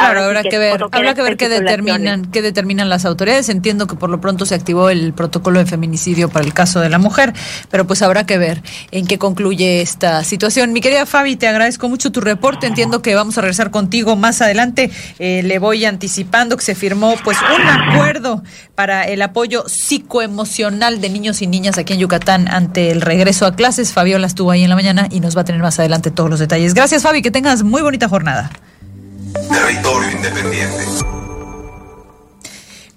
Claro, 0.00 0.24
habrá 0.24 0.42
que, 0.42 0.58
ver, 0.58 0.82
habrá 0.90 1.14
que 1.14 1.22
ver 1.22 1.36
qué 1.36 1.48
determinan, 1.48 2.30
qué 2.30 2.40
determinan 2.40 2.88
las 2.88 3.04
autoridades. 3.04 3.48
Entiendo 3.48 3.86
que 3.86 3.96
por 3.96 4.08
lo 4.08 4.20
pronto 4.20 4.46
se 4.46 4.54
activó 4.54 4.88
el 4.88 5.12
protocolo 5.12 5.58
de 5.58 5.66
feminicidio 5.66 6.30
para 6.30 6.44
el 6.44 6.54
caso 6.54 6.80
de 6.80 6.88
la 6.88 6.98
mujer, 6.98 7.34
pero 7.70 7.86
pues 7.86 8.00
habrá 8.02 8.24
que 8.24 8.38
ver 8.38 8.62
en 8.92 9.06
qué 9.06 9.18
concluye 9.18 9.82
esta 9.82 10.24
situación. 10.24 10.72
Mi 10.72 10.80
querida 10.80 11.04
Fabi, 11.04 11.36
te 11.36 11.48
agradezco 11.48 11.88
mucho 11.88 12.10
tu 12.10 12.20
reporte. 12.20 12.66
Entiendo 12.66 13.02
que 13.02 13.14
vamos 13.14 13.36
a 13.36 13.42
regresar 13.42 13.70
contigo 13.70 14.16
más 14.16 14.40
adelante. 14.40 14.90
Eh, 15.18 15.42
le 15.44 15.58
voy 15.58 15.84
anticipando 15.84 16.56
que 16.56 16.64
se 16.64 16.74
firmó 16.74 17.14
pues 17.22 17.36
un 17.42 17.66
acuerdo 17.68 18.42
para 18.74 19.04
el 19.04 19.20
apoyo 19.20 19.64
psicoemocional 19.68 21.00
de 21.00 21.10
niños 21.10 21.42
y 21.42 21.46
niñas 21.46 21.76
aquí 21.76 21.92
en 21.92 21.98
Yucatán 21.98 22.48
ante 22.48 22.90
el 22.90 23.02
regreso 23.02 23.44
a 23.44 23.54
clases. 23.54 23.92
Fabiola 23.92 24.26
estuvo 24.26 24.50
ahí 24.50 24.62
en 24.62 24.70
la 24.70 24.76
mañana 24.76 25.08
y 25.10 25.20
nos 25.20 25.36
va 25.36 25.42
a 25.42 25.44
tener 25.44 25.60
más 25.60 25.78
adelante 25.78 26.10
todos 26.10 26.30
los 26.30 26.38
detalles. 26.38 26.74
Gracias, 26.74 27.02
Fabi, 27.02 27.20
que 27.20 27.30
tengas 27.30 27.62
muy 27.62 27.82
bonita 27.82 28.08
jornada. 28.08 28.50
Territorio 29.52 30.10
Independiente. 30.12 31.09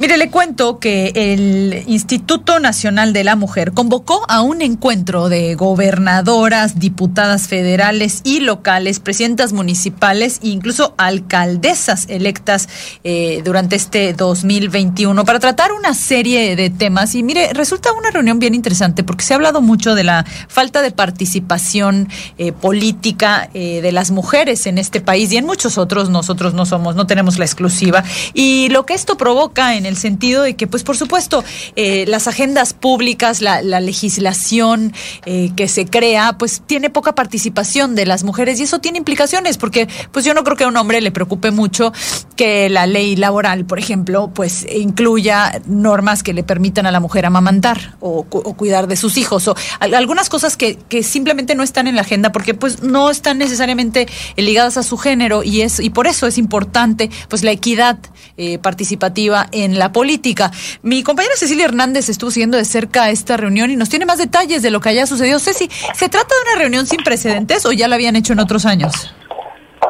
Mire, 0.03 0.17
le 0.17 0.29
cuento 0.29 0.79
que 0.79 1.13
el 1.15 1.85
Instituto 1.87 2.59
Nacional 2.59 3.13
de 3.13 3.23
la 3.23 3.37
Mujer 3.37 3.71
convocó 3.71 4.25
a 4.27 4.41
un 4.41 4.61
encuentro 4.61 5.29
de 5.29 5.55
gobernadoras, 5.55 6.77
diputadas 6.77 7.47
federales 7.47 8.19
y 8.25 8.41
locales, 8.41 8.99
presidentas 8.99 9.53
municipales 9.53 10.41
e 10.43 10.49
incluso 10.49 10.93
alcaldesas 10.97 12.07
electas 12.09 12.67
eh, 13.05 13.41
durante 13.45 13.77
este 13.77 14.11
2021 14.11 15.23
para 15.23 15.39
tratar 15.39 15.71
una 15.71 15.93
serie 15.93 16.57
de 16.57 16.69
temas. 16.69 17.15
Y 17.15 17.23
mire, 17.23 17.53
resulta 17.53 17.93
una 17.93 18.11
reunión 18.11 18.39
bien 18.39 18.55
interesante 18.55 19.05
porque 19.05 19.23
se 19.23 19.33
ha 19.33 19.37
hablado 19.37 19.61
mucho 19.61 19.95
de 19.95 20.03
la 20.03 20.25
falta 20.49 20.81
de 20.81 20.91
participación 20.91 22.09
eh, 22.37 22.51
política 22.51 23.49
eh, 23.53 23.79
de 23.79 23.93
las 23.93 24.11
mujeres 24.11 24.67
en 24.67 24.79
este 24.79 24.99
país 24.99 25.31
y 25.31 25.37
en 25.37 25.45
muchos 25.45 25.77
otros. 25.77 26.09
Nosotros 26.09 26.53
no 26.53 26.65
somos, 26.65 26.97
no 26.97 27.07
tenemos 27.07 27.39
la 27.39 27.45
exclusiva. 27.45 28.03
Y 28.33 28.67
lo 28.67 28.85
que 28.85 28.95
esto 28.95 29.15
provoca 29.15 29.75
en 29.77 29.85
el 29.85 29.92
el 29.93 29.97
sentido 29.97 30.43
de 30.43 30.55
que, 30.55 30.67
pues 30.67 30.83
por 30.83 30.97
supuesto, 30.97 31.43
eh, 31.75 32.05
las 32.07 32.27
agendas 32.27 32.73
públicas, 32.73 33.41
la, 33.41 33.61
legislación 33.79 34.93
eh, 35.25 35.51
que 35.55 35.67
se 35.67 35.85
crea, 35.85 36.37
pues 36.37 36.61
tiene 36.65 36.89
poca 36.89 37.15
participación 37.15 37.95
de 37.95 38.05
las 38.05 38.23
mujeres 38.23 38.59
y 38.59 38.63
eso 38.63 38.79
tiene 38.79 38.97
implicaciones, 38.97 39.57
porque 39.57 39.87
pues 40.11 40.25
yo 40.25 40.33
no 40.33 40.43
creo 40.43 40.55
que 40.57 40.63
a 40.63 40.67
un 40.67 40.77
hombre 40.77 41.01
le 41.01 41.11
preocupe 41.11 41.51
mucho 41.51 41.91
que 42.35 42.69
la 42.69 42.87
ley 42.87 43.15
laboral, 43.15 43.65
por 43.65 43.79
ejemplo, 43.79 44.31
pues 44.33 44.65
incluya 44.73 45.61
normas 45.65 46.23
que 46.23 46.33
le 46.33 46.43
permitan 46.43 46.85
a 46.85 46.91
la 46.91 46.99
mujer 46.99 47.25
amamantar 47.25 47.95
o, 47.99 48.23
cuidar 48.23 48.87
de 48.87 48.95
sus 48.95 49.17
hijos 49.17 49.47
o 49.47 49.55
algunas 49.79 50.29
cosas 50.29 50.57
que, 50.57 50.77
que 50.89 51.03
simplemente 51.03 51.55
no 51.55 51.63
están 51.63 51.87
en 51.87 51.95
la 51.95 52.01
agenda 52.01 52.31
porque 52.31 52.53
pues 52.53 52.81
no 52.83 53.09
están 53.09 53.37
necesariamente 53.37 54.07
ligadas 54.37 54.77
a 54.77 54.83
su 54.83 54.97
género 54.97 55.43
y 55.43 55.61
es 55.61 55.79
y 55.79 55.89
por 55.89 56.07
eso 56.07 56.27
es 56.27 56.37
importante 56.37 57.09
pues 57.27 57.43
la 57.43 57.51
equidad 57.51 57.99
eh, 58.37 58.57
participativa 58.57 59.47
en 59.51 59.77
la 59.77 59.82
política. 59.91 60.51
Mi 60.81 61.03
compañera 61.03 61.35
Cecilia 61.35 61.65
Hernández 61.65 62.09
estuvo 62.09 62.31
siguiendo 62.31 62.57
de 62.57 62.65
cerca 62.65 63.09
esta 63.09 63.37
reunión 63.37 63.71
y 63.71 63.75
nos 63.75 63.89
tiene 63.89 64.05
más 64.05 64.17
detalles 64.17 64.61
de 64.61 64.71
lo 64.71 64.79
que 64.79 64.89
haya 64.89 65.05
sucedido. 65.05 65.39
Ceci, 65.39 65.69
¿se 65.93 66.09
trata 66.09 66.33
de 66.35 66.51
una 66.51 66.61
reunión 66.61 66.87
sin 66.87 67.03
precedentes 67.03 67.65
o 67.65 67.71
ya 67.71 67.87
la 67.87 67.95
habían 67.95 68.15
hecho 68.15 68.33
en 68.33 68.39
otros 68.39 68.65
años? 68.65 69.13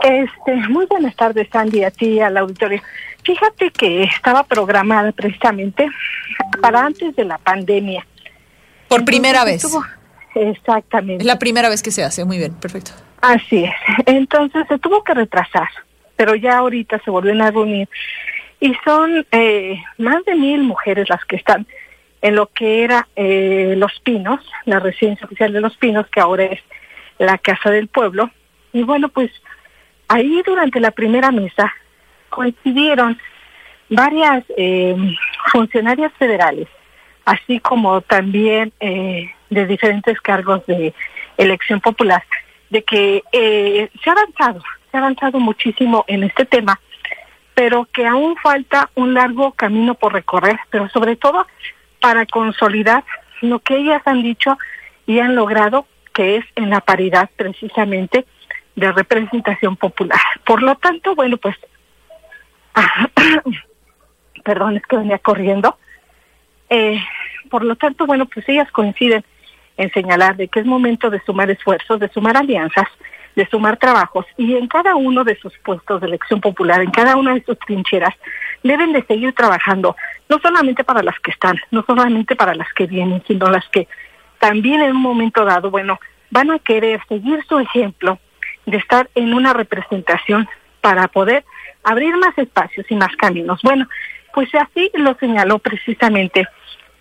Este, 0.02 0.56
muy 0.70 0.86
buenas 0.86 1.16
tardes, 1.16 1.48
Sandy, 1.52 1.84
a 1.84 1.92
ti, 1.92 2.20
al 2.20 2.36
auditorio. 2.38 2.82
Fíjate 3.24 3.72
que 3.72 4.04
estaba 4.04 4.44
programada 4.44 5.12
precisamente 5.12 5.88
para 6.62 6.86
antes 6.86 7.16
de 7.16 7.24
la 7.24 7.38
pandemia. 7.38 8.06
Por 8.90 9.06
primera 9.06 9.46
vez. 9.46 9.66
exactamente. 10.36 11.24
Es 11.24 11.26
la 11.26 11.40
primera 11.40 11.70
vez 11.70 11.82
que 11.82 11.92
se 11.92 12.04
hace, 12.04 12.26
muy 12.26 12.38
bien, 12.38 12.54
perfecto. 12.54 12.92
Así 13.22 13.64
es. 13.64 13.74
Entonces 14.06 14.66
se 14.68 14.78
tuvo 14.80 15.04
que 15.04 15.14
retrasar, 15.14 15.70
pero 16.18 16.36
ya 16.36 16.58
ahorita 16.58 17.00
se 17.06 17.10
volvieron 17.10 17.42
a 17.42 17.52
reunir 17.52 17.88
y 18.64 18.74
son 18.86 19.28
eh, 19.34 19.84
más 19.98 20.24
de 20.24 20.36
mil 20.36 20.64
mujeres 20.64 21.10
las 21.10 21.26
que 21.26 21.36
están 21.36 21.68
en 22.22 22.36
lo 22.36 22.48
que 22.48 22.86
era 22.86 23.10
eh, 23.18 23.74
Los 23.76 24.00
Pinos, 24.00 24.40
la 24.64 24.80
residencia 24.80 25.26
oficial 25.26 25.52
de 25.52 25.60
Los 25.60 25.76
Pinos, 25.76 26.08
que 26.08 26.22
ahora 26.22 26.46
es 26.46 26.62
la 27.20 27.38
Casa 27.40 27.72
del 27.72 27.90
Pueblo. 27.90 28.32
Y 28.72 28.84
bueno, 28.84 29.10
pues 29.10 29.32
ahí 30.08 30.42
durante 30.46 30.80
la 30.80 30.92
primera 30.92 31.30
mesa 31.30 31.74
coincidieron 32.30 33.20
varias 33.90 34.46
eh, 34.56 34.96
funcionarias 35.52 36.14
federales, 36.14 36.70
así 37.26 37.60
como 37.60 38.00
también 38.00 38.72
eh, 38.80 39.30
de 39.50 39.68
diferentes 39.68 40.22
cargos 40.22 40.66
de 40.68 40.94
elección 41.36 41.82
popular, 41.82 42.24
de 42.70 42.82
que 42.82 43.24
eh, 43.34 43.90
se 44.02 44.10
ha 44.10 44.14
avanzado, 44.14 44.64
se 44.90 44.96
ha 44.96 45.02
avanzado 45.02 45.38
muchísimo 45.42 46.06
en 46.08 46.24
este 46.24 46.46
tema, 46.46 46.80
pero 47.54 47.88
que 47.94 48.06
aún 48.06 48.36
falta 48.38 48.90
un 48.96 49.14
largo 49.14 49.52
camino 49.52 49.96
por 49.96 50.14
recorrer, 50.14 50.60
pero 50.70 50.90
sobre 50.90 51.16
todo 51.16 51.46
para 52.02 52.26
consolidar 52.26 53.04
lo 53.42 53.60
que 53.60 53.78
ellas 53.78 54.02
han 54.06 54.24
dicho 54.24 54.58
y 55.06 55.20
han 55.20 55.36
logrado, 55.36 55.86
que 56.14 56.38
es 56.38 56.46
en 56.56 56.70
la 56.70 56.82
paridad 56.82 57.30
precisamente 57.36 58.26
de 58.76 58.92
representación 58.92 59.76
popular. 59.76 60.20
Por 60.46 60.64
lo 60.64 60.76
tanto, 60.76 61.16
bueno, 61.16 61.38
pues, 61.38 61.56
perdón, 64.44 64.78
es 64.78 64.84
que 64.84 64.98
venía 64.98 65.20
corriendo. 65.20 65.78
Eh, 66.70 67.04
por 67.50 67.64
lo 67.64 67.76
tanto, 67.76 68.06
bueno, 68.06 68.26
pues 68.26 68.48
ellas 68.50 68.72
coinciden 68.72 69.24
en 69.78 69.92
señalar 69.92 70.36
de 70.38 70.48
que 70.48 70.60
es 70.60 70.66
momento 70.66 71.10
de 71.10 71.22
sumar 71.22 71.50
esfuerzos, 71.52 72.00
de 72.00 72.10
sumar 72.10 72.38
alianzas, 72.38 72.88
de 73.36 73.48
sumar 73.48 73.78
trabajos 73.78 74.26
y 74.38 74.56
en 74.56 74.68
cada 74.68 74.96
uno 74.96 75.24
de 75.24 75.36
sus 75.38 75.58
puestos 75.60 76.02
de 76.02 76.08
elección 76.08 76.42
popular, 76.42 76.82
en 76.82 76.92
cada 76.92 77.16
una 77.16 77.34
de 77.34 77.44
sus 77.44 77.58
trincheras, 77.60 78.14
deben 78.64 78.94
de 78.94 79.04
seguir 79.04 79.34
trabajando, 79.34 79.96
no 80.30 80.40
solamente 80.40 80.84
para 80.84 81.04
las 81.04 81.20
que 81.20 81.32
están, 81.32 81.58
no 81.72 81.84
solamente 81.86 82.36
para 82.36 82.56
las 82.56 82.72
que 82.74 82.86
vienen, 82.86 83.24
sino 83.28 83.48
las 83.48 83.68
que 83.70 83.88
también 84.40 84.82
en 84.82 84.96
un 84.96 85.02
momento 85.02 85.46
dado, 85.46 85.70
bueno, 85.72 86.00
van 86.30 86.52
a 86.52 86.60
querer 86.60 87.02
seguir 87.08 87.44
su 87.48 87.60
ejemplo 87.60 88.20
de 88.66 88.78
estar 88.78 89.10
en 89.16 89.34
una 89.34 89.54
representación 89.54 90.48
para 90.82 91.08
poder 91.08 91.46
abrir 91.84 92.16
más 92.18 92.38
espacios 92.38 92.86
y 92.90 92.96
más 92.96 93.16
caminos. 93.16 93.60
Bueno, 93.64 93.88
pues 94.34 94.50
así 94.56 94.90
lo 94.96 95.16
señaló 95.16 95.60
precisamente 95.60 96.48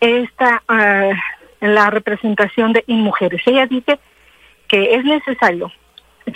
esta 0.00 0.62
uh, 0.68 1.66
la 1.66 1.90
representación 1.90 2.72
de 2.72 2.84
mujeres. 2.88 3.40
Ella 3.46 3.66
dice 3.66 3.98
que 4.68 4.94
es 4.94 5.04
necesario 5.04 5.72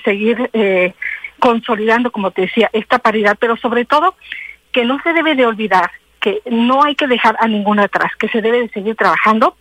seguir 0.05 0.51
eh, 0.53 0.95
consolidando, 1.39 2.11
como 2.11 2.31
te 2.31 2.43
decía, 2.43 2.71
esta 2.73 2.99
paridad, 2.99 3.37
pero 3.39 3.57
sobre 3.57 3.85
todo 3.85 4.15
que 4.73 4.85
no 4.85 5.01
se 5.03 5.13
debe 5.13 5.35
de 5.35 5.47
olvidar 5.47 5.91
que 6.21 6.43
no 6.51 6.83
hay 6.83 6.95
que 6.95 7.07
dejar 7.07 7.37
a 7.39 7.47
ninguna 7.47 7.85
atrás, 7.85 8.11
que 8.19 8.29
se 8.29 8.43
debe 8.43 8.61
de 8.61 8.69
seguir 8.71 8.97
trabajando 8.97 9.57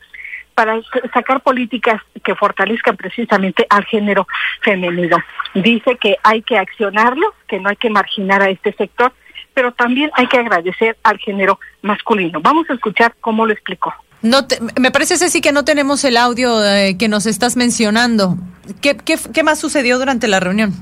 para 0.55 0.79
sacar 1.13 1.41
políticas 1.41 2.01
que 2.23 2.33
fortalezcan 2.33 2.95
precisamente 2.95 3.67
al 3.69 3.85
género 3.85 4.25
femenino. 4.61 5.17
Dice 5.53 5.97
que 5.97 6.17
hay 6.23 6.41
que 6.41 6.57
accionarlo, 6.57 7.33
que 7.47 7.59
no 7.59 7.69
hay 7.69 7.75
que 7.75 7.89
marginar 7.89 8.41
a 8.41 8.49
este 8.49 8.73
sector, 8.73 9.13
pero 9.53 9.73
también 9.73 10.09
hay 10.15 10.27
que 10.27 10.37
agradecer 10.37 10.97
al 11.03 11.19
género 11.19 11.59
masculino. 11.81 12.41
Vamos 12.41 12.69
a 12.69 12.73
escuchar 12.73 13.13
cómo 13.21 13.45
lo 13.45 13.53
explicó. 13.53 13.93
No 14.25 14.47
me 14.79 14.89
parece, 14.89 15.19
Ceci, 15.19 15.39
que 15.39 15.51
no 15.51 15.63
tenemos 15.65 16.03
el 16.03 16.17
audio 16.17 16.65
eh, 16.65 16.97
que 16.97 17.07
nos 17.07 17.27
estás 17.27 17.55
mencionando. 17.55 18.39
¿Qué, 18.81 18.97
qué, 18.97 19.19
¿Qué 19.31 19.43
más 19.43 19.59
sucedió 19.59 19.99
durante 19.99 20.27
la 20.27 20.39
reunión? 20.39 20.73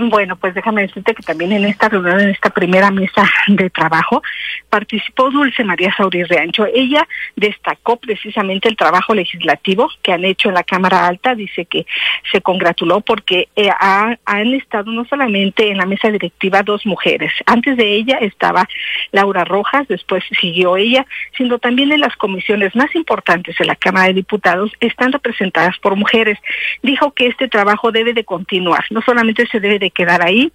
Bueno, 0.00 0.36
pues 0.36 0.54
déjame 0.54 0.82
decirte 0.82 1.12
que 1.12 1.24
también 1.24 1.50
en 1.50 1.64
esta 1.64 1.88
reunión, 1.88 2.20
en 2.20 2.28
esta 2.28 2.50
primera 2.50 2.88
mesa 2.92 3.28
de 3.48 3.68
trabajo, 3.68 4.22
participó 4.70 5.28
Dulce 5.28 5.64
María 5.64 5.92
Sauri 5.96 6.22
Reancho. 6.22 6.66
Ella 6.72 7.08
destacó 7.34 7.96
precisamente 7.96 8.68
el 8.68 8.76
trabajo 8.76 9.12
legislativo 9.12 9.90
que 10.00 10.12
han 10.12 10.24
hecho 10.24 10.50
en 10.50 10.54
la 10.54 10.62
Cámara 10.62 11.08
Alta. 11.08 11.34
Dice 11.34 11.64
que 11.64 11.84
se 12.30 12.40
congratuló 12.40 13.00
porque 13.00 13.48
eh, 13.56 13.70
ha, 13.70 14.16
han 14.24 14.54
estado 14.54 14.92
no 14.92 15.04
solamente 15.04 15.68
en 15.68 15.78
la 15.78 15.86
mesa 15.86 16.12
directiva 16.12 16.62
dos 16.62 16.86
mujeres. 16.86 17.32
Antes 17.46 17.76
de 17.76 17.94
ella 17.94 18.18
estaba 18.20 18.68
Laura 19.10 19.44
Rojas, 19.44 19.88
después 19.88 20.22
siguió 20.40 20.76
ella, 20.76 21.06
sino 21.36 21.58
también 21.58 21.90
en 21.90 22.02
las 22.02 22.14
comisiones 22.14 22.76
más 22.76 22.94
importantes 22.94 23.56
de 23.58 23.64
la 23.64 23.74
Cámara 23.74 24.06
de 24.06 24.14
Diputados 24.14 24.70
están 24.78 25.10
representadas 25.10 25.76
por 25.78 25.96
mujeres. 25.96 26.38
Dijo 26.84 27.10
que 27.10 27.26
este 27.26 27.48
trabajo 27.48 27.90
debe 27.90 28.14
de 28.14 28.22
continuar, 28.22 28.84
no 28.90 29.02
solamente 29.02 29.44
se 29.48 29.58
debe 29.58 29.80
de 29.80 29.87
quedar 29.90 30.24
ahí. 30.24 30.52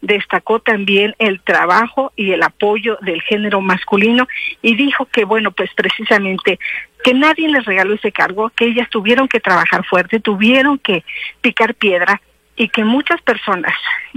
Destacó 0.00 0.60
también 0.60 1.14
el 1.18 1.40
trabajo 1.40 2.12
y 2.16 2.32
el 2.32 2.42
apoyo 2.42 2.98
del 3.02 3.20
género 3.22 3.60
masculino 3.60 4.26
y 4.62 4.74
dijo 4.74 5.06
que, 5.06 5.24
bueno, 5.24 5.52
pues 5.52 5.70
precisamente 5.74 6.58
que 7.02 7.14
nadie 7.14 7.48
les 7.48 7.64
regaló 7.64 7.94
ese 7.94 8.12
cargo, 8.12 8.50
que 8.50 8.66
ellas 8.66 8.88
tuvieron 8.90 9.28
que 9.28 9.40
trabajar 9.40 9.84
fuerte, 9.84 10.20
tuvieron 10.20 10.78
que 10.78 11.04
picar 11.40 11.74
piedra 11.74 12.20
y 12.56 12.68
que 12.68 12.84
muchas 12.84 13.22
personas 13.22 13.72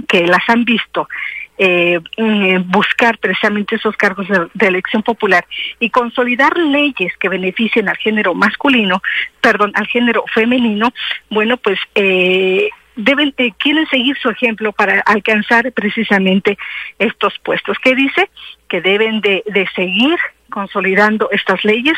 que 0.06 0.26
las 0.26 0.42
han 0.48 0.64
visto 0.64 1.08
eh, 1.56 2.00
mm, 2.18 2.70
buscar 2.70 3.16
precisamente 3.18 3.76
esos 3.76 3.96
cargos 3.96 4.26
de, 4.28 4.48
de, 4.54 4.66
elección 4.66 5.02
popular 5.02 5.46
y 5.78 5.88
consolidar 5.90 6.58
leyes 6.58 7.16
que 7.18 7.28
beneficien 7.28 7.88
al 7.88 7.96
género 7.96 8.34
masculino, 8.34 9.00
perdón, 9.40 9.70
al 9.76 9.86
género 9.86 10.24
femenino, 10.34 10.92
bueno, 11.30 11.56
pues 11.56 11.78
eh, 11.94 12.70
deben 12.96 13.34
eh, 13.38 13.52
quieren 13.58 13.86
seguir 13.88 14.16
su 14.18 14.30
ejemplo 14.30 14.72
para 14.72 15.00
alcanzar 15.00 15.72
precisamente 15.72 16.58
estos 16.98 17.38
puestos. 17.40 17.76
¿Qué 17.82 17.94
dice? 17.94 18.30
Que 18.68 18.80
deben 18.80 19.20
de, 19.20 19.42
seguir 19.74 20.18
consolidando 20.50 21.28
estas 21.32 21.64
leyes, 21.64 21.94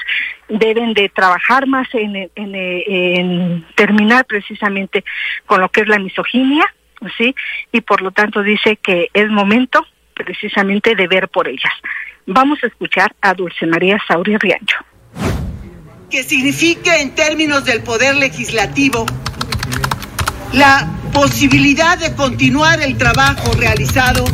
deben 0.49 0.95
de 0.95 1.09
trabajar 1.09 1.67
más 1.67 1.89
en, 1.93 3.65
terminar 3.75 4.25
precisamente 4.25 5.05
con 5.45 5.61
lo 5.61 5.69
que 5.69 5.83
es 5.83 5.89
la 5.89 5.99
misoginia, 5.99 6.65
¿sí? 7.19 7.35
Y 7.73 7.83
por 7.83 8.01
lo 8.01 8.13
tanto 8.13 8.43
dice 8.43 8.77
que 8.77 9.11
es 9.13 9.29
momento 9.29 9.87
precisamente 10.15 10.95
de 10.95 11.07
ver 11.07 11.29
por 11.29 11.49
ellas. 11.49 11.73
Vamos 12.25 12.59
a 12.65 12.67
escuchar 12.67 13.15
a 13.21 13.35
Dulce 13.35 13.67
María 13.67 13.99
Sauri 14.09 14.37
Riancho. 14.39 14.79
Que 16.11 16.23
signifique 16.23 16.91
en 17.01 17.15
términos 17.15 17.65
del 17.67 17.83
poder 17.83 18.17
legislativo 18.17 19.05
la 20.53 20.89
posibilidad 21.13 21.99
de 21.99 22.15
continuar 22.15 22.81
el 22.81 22.97
trabajo 22.97 23.53
realizado 23.53 24.25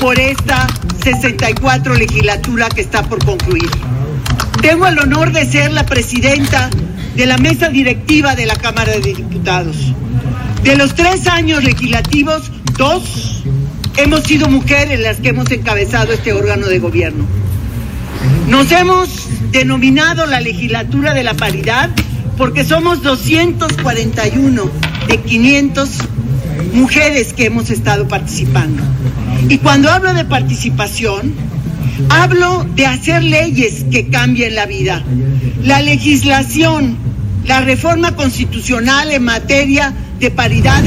por 0.00 0.18
esta 0.18 0.66
64 1.02 1.94
legislatura 1.94 2.68
que 2.68 2.80
está 2.80 3.02
por 3.02 3.24
concluir. 3.24 3.70
Tengo 4.60 4.86
el 4.86 4.98
honor 4.98 5.32
de 5.32 5.46
ser 5.46 5.72
la 5.72 5.84
presidenta 5.86 6.70
de 7.14 7.26
la 7.26 7.38
mesa 7.38 7.68
directiva 7.68 8.34
de 8.34 8.46
la 8.46 8.56
Cámara 8.56 8.92
de 8.92 9.14
Diputados. 9.14 9.76
De 10.62 10.76
los 10.76 10.94
tres 10.94 11.26
años 11.26 11.64
legislativos, 11.64 12.50
dos 12.76 13.42
hemos 13.96 14.22
sido 14.24 14.48
mujeres 14.48 15.00
las 15.00 15.18
que 15.18 15.30
hemos 15.30 15.50
encabezado 15.50 16.12
este 16.12 16.32
órgano 16.32 16.66
de 16.66 16.78
gobierno. 16.78 17.24
Nos 18.48 18.70
hemos 18.72 19.28
denominado 19.50 20.26
la 20.26 20.40
legislatura 20.40 21.14
de 21.14 21.24
la 21.24 21.34
paridad 21.34 21.90
porque 22.38 22.64
somos 22.64 23.02
241 23.02 24.70
de 25.08 25.20
500 25.20 25.90
mujeres 26.72 27.32
que 27.32 27.46
hemos 27.46 27.68
estado 27.68 28.06
participando. 28.06 28.82
Y 29.48 29.58
cuando 29.58 29.90
hablo 29.90 30.14
de 30.14 30.24
participación, 30.24 31.34
hablo 32.08 32.64
de 32.76 32.86
hacer 32.86 33.24
leyes 33.24 33.84
que 33.90 34.08
cambien 34.08 34.54
la 34.54 34.66
vida. 34.66 35.02
La 35.64 35.82
legislación, 35.82 36.96
la 37.44 37.60
reforma 37.60 38.14
constitucional 38.14 39.10
en 39.10 39.24
materia 39.24 39.92
de 40.20 40.30
paridad. 40.30 40.84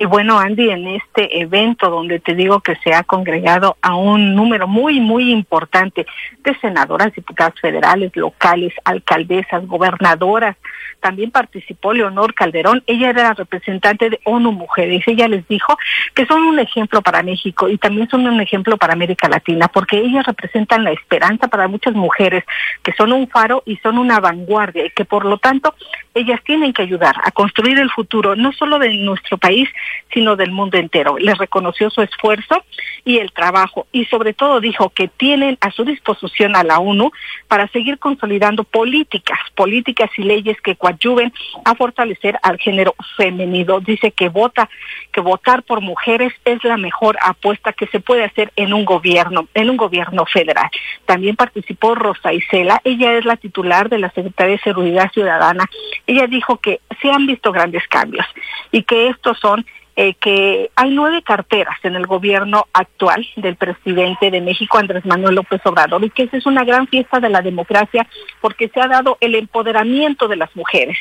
Y 0.00 0.06
bueno, 0.06 0.38
Andy, 0.38 0.70
en 0.70 0.88
este 0.88 1.42
evento 1.42 1.90
donde 1.90 2.20
te 2.20 2.34
digo 2.34 2.60
que 2.60 2.74
se 2.76 2.94
ha 2.94 3.02
congregado 3.02 3.76
a 3.82 3.96
un 3.96 4.34
número 4.34 4.66
muy, 4.66 4.98
muy 4.98 5.30
importante 5.30 6.06
de 6.42 6.58
senadoras, 6.60 7.12
diputadas 7.12 7.52
federales, 7.60 8.10
locales, 8.16 8.72
alcaldesas, 8.84 9.66
gobernadoras, 9.66 10.56
también 11.00 11.30
participó 11.30 11.92
Leonor 11.92 12.34
Calderón, 12.34 12.82
ella 12.86 13.10
era 13.10 13.22
la 13.24 13.34
representante 13.34 14.10
de 14.10 14.20
ONU 14.24 14.52
Mujeres, 14.52 15.02
ella 15.06 15.28
les 15.28 15.46
dijo 15.48 15.76
que 16.14 16.26
son 16.26 16.42
un 16.44 16.58
ejemplo 16.58 17.02
para 17.02 17.22
México 17.22 17.68
y 17.68 17.78
también 17.78 18.08
son 18.08 18.26
un 18.26 18.40
ejemplo 18.40 18.76
para 18.76 18.92
América 18.92 19.28
Latina, 19.28 19.68
porque 19.68 19.98
ellas 19.98 20.26
representan 20.26 20.84
la 20.84 20.92
esperanza 20.92 21.48
para 21.48 21.68
muchas 21.68 21.94
mujeres, 21.94 22.44
que 22.82 22.92
son 22.92 23.12
un 23.12 23.28
faro 23.28 23.62
y 23.66 23.76
son 23.78 23.98
una 23.98 24.20
vanguardia, 24.20 24.86
y 24.86 24.90
que 24.90 25.04
por 25.04 25.24
lo 25.24 25.38
tanto 25.38 25.74
ellas 26.14 26.40
tienen 26.44 26.72
que 26.72 26.82
ayudar 26.82 27.16
a 27.22 27.30
construir 27.30 27.78
el 27.78 27.90
futuro, 27.90 28.36
no 28.36 28.52
solo 28.52 28.78
de 28.78 28.94
nuestro 28.96 29.38
país, 29.38 29.68
sino 30.12 30.36
del 30.36 30.50
mundo 30.50 30.78
entero. 30.78 31.16
Les 31.18 31.36
reconoció 31.38 31.90
su 31.90 32.02
esfuerzo 32.02 32.64
y 33.04 33.18
el 33.18 33.32
trabajo 33.32 33.86
y 33.92 34.04
sobre 34.06 34.34
todo 34.34 34.60
dijo 34.60 34.90
que 34.90 35.08
tienen 35.08 35.58
a 35.60 35.70
su 35.70 35.84
disposición 35.84 36.56
a 36.56 36.64
la 36.64 36.78
ONU 36.78 37.10
para 37.48 37.68
seguir 37.68 37.98
consolidando 37.98 38.64
políticas, 38.64 39.38
políticas 39.54 40.10
y 40.16 40.22
leyes 40.22 40.60
que 40.60 40.76
coadyuven 40.76 41.32
a 41.64 41.74
fortalecer 41.74 42.38
al 42.42 42.58
género 42.58 42.94
femenino. 43.16 43.80
Dice 43.80 44.12
que 44.12 44.28
vota, 44.28 44.68
que 45.12 45.20
votar 45.20 45.62
por 45.62 45.80
mujeres 45.80 46.32
es 46.44 46.62
la 46.64 46.76
mejor 46.76 47.16
apuesta 47.22 47.72
que 47.72 47.86
se 47.86 48.00
puede 48.00 48.24
hacer 48.24 48.52
en 48.56 48.72
un 48.72 48.84
gobierno, 48.84 49.48
en 49.54 49.70
un 49.70 49.76
gobierno 49.76 50.26
federal. 50.26 50.70
También 51.06 51.36
participó 51.36 51.94
Rosa 51.94 52.32
Isela, 52.32 52.80
ella 52.84 53.14
es 53.14 53.24
la 53.24 53.36
titular 53.36 53.88
de 53.88 53.98
la 53.98 54.10
Secretaría 54.10 54.56
de 54.56 54.62
Seguridad 54.62 55.10
Ciudadana. 55.12 55.68
Ella 56.06 56.26
dijo 56.26 56.58
que 56.58 56.80
se 57.00 57.10
han 57.10 57.26
visto 57.26 57.52
grandes 57.52 57.86
cambios 57.88 58.26
y 58.72 58.82
que 58.82 59.08
estos 59.08 59.38
son 59.38 59.64
eh, 60.02 60.14
que 60.14 60.70
hay 60.76 60.90
nueve 60.92 61.20
carteras 61.20 61.76
en 61.82 61.94
el 61.94 62.06
gobierno 62.06 62.66
actual 62.72 63.28
del 63.36 63.56
presidente 63.56 64.30
de 64.30 64.40
México, 64.40 64.78
Andrés 64.78 65.04
Manuel 65.04 65.34
López 65.34 65.60
Obrador, 65.66 66.02
y 66.02 66.08
que 66.08 66.22
esa 66.22 66.38
es 66.38 66.46
una 66.46 66.64
gran 66.64 66.86
fiesta 66.86 67.20
de 67.20 67.28
la 67.28 67.42
democracia 67.42 68.06
porque 68.40 68.70
se 68.70 68.80
ha 68.80 68.88
dado 68.88 69.18
el 69.20 69.34
empoderamiento 69.34 70.26
de 70.26 70.36
las 70.36 70.56
mujeres 70.56 70.96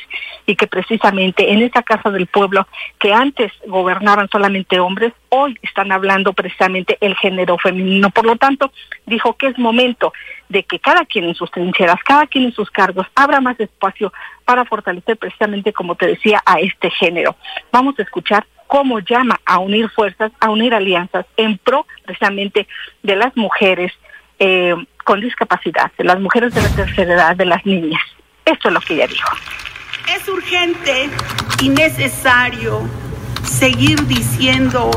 y 0.45 0.57
que 0.57 0.67
precisamente 0.67 1.53
en 1.53 1.61
esa 1.61 1.81
Casa 1.81 2.09
del 2.09 2.27
Pueblo, 2.27 2.67
que 2.99 3.13
antes 3.13 3.53
gobernaban 3.67 4.27
solamente 4.29 4.81
hombres, 4.81 5.13
hoy 5.29 5.57
están 5.61 5.93
hablando 5.93 6.33
precisamente 6.33 6.97
el 6.99 7.15
género 7.15 7.57
femenino. 7.57 8.09
Por 8.09 8.25
lo 8.25 8.35
tanto, 8.35 8.69
dijo 9.05 9.37
que 9.37 9.47
es 9.47 9.57
momento 9.57 10.11
de 10.49 10.63
que 10.63 10.79
cada 10.79 11.05
quien 11.05 11.23
en 11.23 11.35
sus 11.35 11.49
trincheras, 11.51 12.03
cada 12.03 12.27
quien 12.27 12.43
en 12.43 12.51
sus 12.51 12.69
cargos, 12.69 13.07
abra 13.15 13.39
más 13.39 13.57
espacio 13.61 14.11
para 14.43 14.65
fortalecer 14.65 15.15
precisamente, 15.15 15.71
como 15.71 15.95
te 15.95 16.07
decía, 16.07 16.43
a 16.45 16.59
este 16.59 16.89
género. 16.89 17.37
Vamos 17.71 17.97
a 17.97 18.01
escuchar 18.01 18.45
cómo 18.69 18.99
llama 18.99 19.41
a 19.45 19.57
unir 19.57 19.89
fuerzas, 19.89 20.31
a 20.39 20.51
unir 20.51 20.75
alianzas 20.75 21.25
en 21.37 21.57
pro 21.57 21.87
precisamente 22.05 22.67
de 23.01 23.15
las 23.15 23.35
mujeres 23.35 23.91
eh, 24.37 24.75
con 25.03 25.19
discapacidad, 25.19 25.91
de 25.97 26.03
las 26.03 26.19
mujeres 26.19 26.53
de 26.53 26.61
la 26.61 26.69
tercera 26.69 27.15
edad, 27.15 27.35
de 27.35 27.45
las 27.45 27.65
niñas. 27.65 28.01
Esto 28.45 28.67
es 28.67 28.73
lo 28.75 28.79
que 28.79 28.93
ella 28.93 29.07
dijo. 29.07 29.31
Es 30.15 30.27
urgente 30.29 31.09
y 31.63 31.69
necesario 31.69 32.87
seguir 33.43 34.05
diciendo 34.05 34.91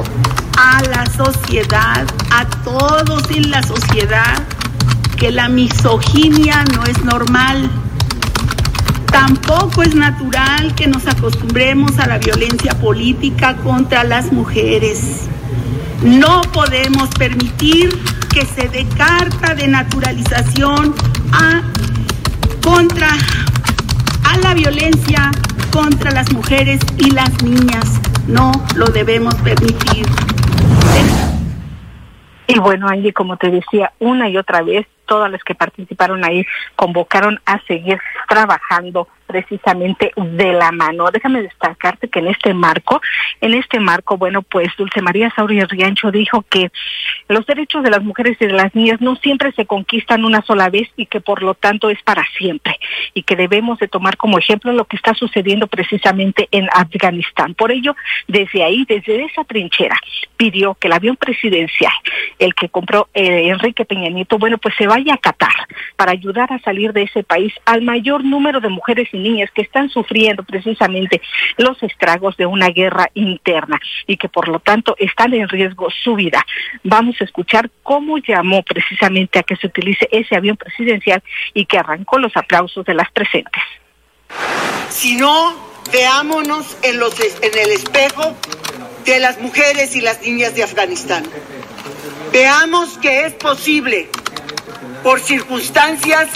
a 0.58 0.82
la 0.82 1.06
sociedad, 1.06 2.06
a 2.30 2.44
todos 2.64 3.30
en 3.30 3.50
la 3.50 3.62
sociedad, 3.62 4.46
que 5.18 5.32
la 5.32 5.48
misoginia 5.48 6.62
no 6.74 6.84
es 6.84 7.02
normal 7.04 7.70
Tampoco 9.12 9.82
es 9.82 9.94
natural 9.94 10.74
que 10.74 10.86
nos 10.86 11.06
acostumbremos 11.06 11.98
a 11.98 12.06
la 12.06 12.18
violencia 12.18 12.72
política 12.80 13.56
contra 13.56 14.04
las 14.04 14.32
mujeres. 14.32 15.28
No 16.02 16.40
podemos 16.52 17.10
permitir 17.10 17.90
que 18.32 18.46
se 18.46 18.68
dé 18.68 18.86
carta 18.96 19.54
de 19.54 19.68
naturalización 19.68 20.94
a, 21.32 21.62
contra 22.64 23.10
a 24.24 24.38
la 24.38 24.54
violencia 24.54 25.30
contra 25.70 26.10
las 26.10 26.32
mujeres 26.32 26.80
y 26.98 27.10
las 27.10 27.42
niñas. 27.42 28.00
No 28.26 28.52
lo 28.74 28.86
debemos 28.86 29.34
permitir. 29.36 30.06
Y 32.48 32.58
bueno, 32.58 32.88
Angie, 32.88 33.12
como 33.12 33.36
te 33.36 33.50
decía 33.50 33.92
una 33.98 34.28
y 34.28 34.36
otra 34.36 34.62
vez, 34.62 34.86
todas 35.12 35.30
las 35.30 35.44
que 35.44 35.54
participaron 35.54 36.24
ahí 36.24 36.42
convocaron 36.74 37.38
a 37.44 37.60
seguir 37.66 38.00
trabajando 38.30 39.08
precisamente 39.26 40.12
de 40.16 40.52
la 40.52 40.72
mano. 40.72 41.10
Déjame 41.10 41.42
destacarte 41.42 42.08
que 42.08 42.18
en 42.18 42.28
este 42.28 42.54
marco, 42.54 43.00
en 43.40 43.54
este 43.54 43.80
marco, 43.80 44.16
bueno, 44.16 44.42
pues 44.42 44.68
Dulce 44.76 45.02
María 45.02 45.32
Sauri 45.34 45.62
Riancho 45.64 46.10
dijo 46.10 46.44
que 46.48 46.70
los 47.28 47.46
derechos 47.46 47.82
de 47.82 47.90
las 47.90 48.02
mujeres 48.02 48.36
y 48.40 48.46
de 48.46 48.52
las 48.52 48.74
niñas 48.74 49.00
no 49.00 49.16
siempre 49.16 49.52
se 49.52 49.66
conquistan 49.66 50.24
una 50.24 50.42
sola 50.42 50.68
vez 50.70 50.88
y 50.96 51.06
que 51.06 51.20
por 51.20 51.42
lo 51.42 51.54
tanto 51.54 51.90
es 51.90 52.02
para 52.02 52.24
siempre 52.36 52.78
y 53.14 53.22
que 53.22 53.36
debemos 53.36 53.78
de 53.78 53.88
tomar 53.88 54.16
como 54.16 54.38
ejemplo 54.38 54.72
lo 54.72 54.84
que 54.84 54.96
está 54.96 55.14
sucediendo 55.14 55.66
precisamente 55.66 56.48
en 56.50 56.68
Afganistán. 56.72 57.54
Por 57.54 57.72
ello, 57.72 57.94
desde 58.28 58.62
ahí, 58.64 58.84
desde 58.88 59.24
esa 59.24 59.44
trinchera, 59.44 59.96
pidió 60.36 60.74
que 60.74 60.88
el 60.88 60.92
avión 60.92 61.16
presidencial, 61.16 61.92
el 62.38 62.54
que 62.54 62.68
compró 62.68 63.08
eh, 63.14 63.48
Enrique 63.48 63.84
Peña 63.84 64.10
Nieto, 64.10 64.38
bueno, 64.38 64.58
pues 64.58 64.74
se 64.76 64.86
vaya 64.86 65.14
a 65.14 65.18
Qatar 65.18 65.52
para 65.96 66.12
ayudar 66.12 66.52
a 66.52 66.58
salir 66.60 66.92
de 66.92 67.02
ese 67.02 67.22
país 67.22 67.52
al 67.64 67.82
mayor 67.82 68.24
número 68.24 68.60
de 68.60 68.68
mujeres 68.68 69.08
niñas 69.22 69.50
que 69.54 69.62
están 69.62 69.88
sufriendo 69.88 70.42
precisamente 70.42 71.20
los 71.56 71.82
estragos 71.82 72.36
de 72.36 72.46
una 72.46 72.68
guerra 72.68 73.10
interna 73.14 73.80
y 74.06 74.16
que 74.16 74.28
por 74.28 74.48
lo 74.48 74.60
tanto 74.60 74.96
están 74.98 75.34
en 75.34 75.48
riesgo 75.48 75.88
su 76.02 76.14
vida. 76.14 76.44
Vamos 76.82 77.16
a 77.20 77.24
escuchar 77.24 77.70
cómo 77.82 78.18
llamó 78.18 78.62
precisamente 78.62 79.38
a 79.38 79.42
que 79.42 79.56
se 79.56 79.66
utilice 79.66 80.08
ese 80.10 80.36
avión 80.36 80.56
presidencial 80.56 81.22
y 81.54 81.66
que 81.66 81.78
arrancó 81.78 82.18
los 82.18 82.36
aplausos 82.36 82.84
de 82.84 82.94
las 82.94 83.10
presentes. 83.12 83.62
Si 84.88 85.16
no, 85.16 85.54
veámonos 85.92 86.76
en, 86.82 86.98
los, 86.98 87.18
en 87.20 87.58
el 87.58 87.70
espejo 87.70 88.36
de 89.04 89.20
las 89.20 89.40
mujeres 89.40 89.96
y 89.96 90.00
las 90.00 90.22
niñas 90.22 90.54
de 90.54 90.62
Afganistán. 90.62 91.24
Veamos 92.32 92.98
que 92.98 93.26
es 93.26 93.34
posible, 93.34 94.08
por 95.02 95.20
circunstancias 95.20 96.30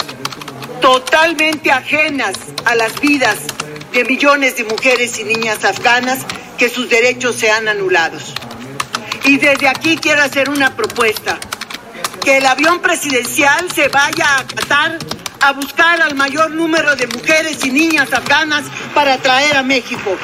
totalmente 0.81 1.71
ajenas 1.71 2.35
a 2.65 2.75
las 2.75 2.99
vidas 2.99 3.37
de 3.93 4.03
millones 4.03 4.57
de 4.57 4.63
mujeres 4.63 5.19
y 5.19 5.23
niñas 5.23 5.63
afganas 5.65 6.19
que 6.57 6.69
sus 6.69 6.89
derechos 6.89 7.35
sean 7.35 7.67
anulados. 7.67 8.33
Y 9.23 9.37
desde 9.37 9.67
aquí 9.67 9.97
quiero 9.97 10.21
hacer 10.23 10.49
una 10.49 10.75
propuesta, 10.75 11.37
que 12.23 12.37
el 12.37 12.45
avión 12.45 12.79
presidencial 12.79 13.71
se 13.71 13.89
vaya 13.89 14.37
a 14.37 14.47
Qatar 14.47 14.99
a 15.41 15.51
buscar 15.53 16.01
al 16.01 16.15
mayor 16.15 16.51
número 16.51 16.95
de 16.95 17.07
mujeres 17.07 17.63
y 17.63 17.71
niñas 17.71 18.11
afganas 18.13 18.65
para 18.93 19.17
traer 19.17 19.57
a 19.57 19.63
México. 19.63 20.17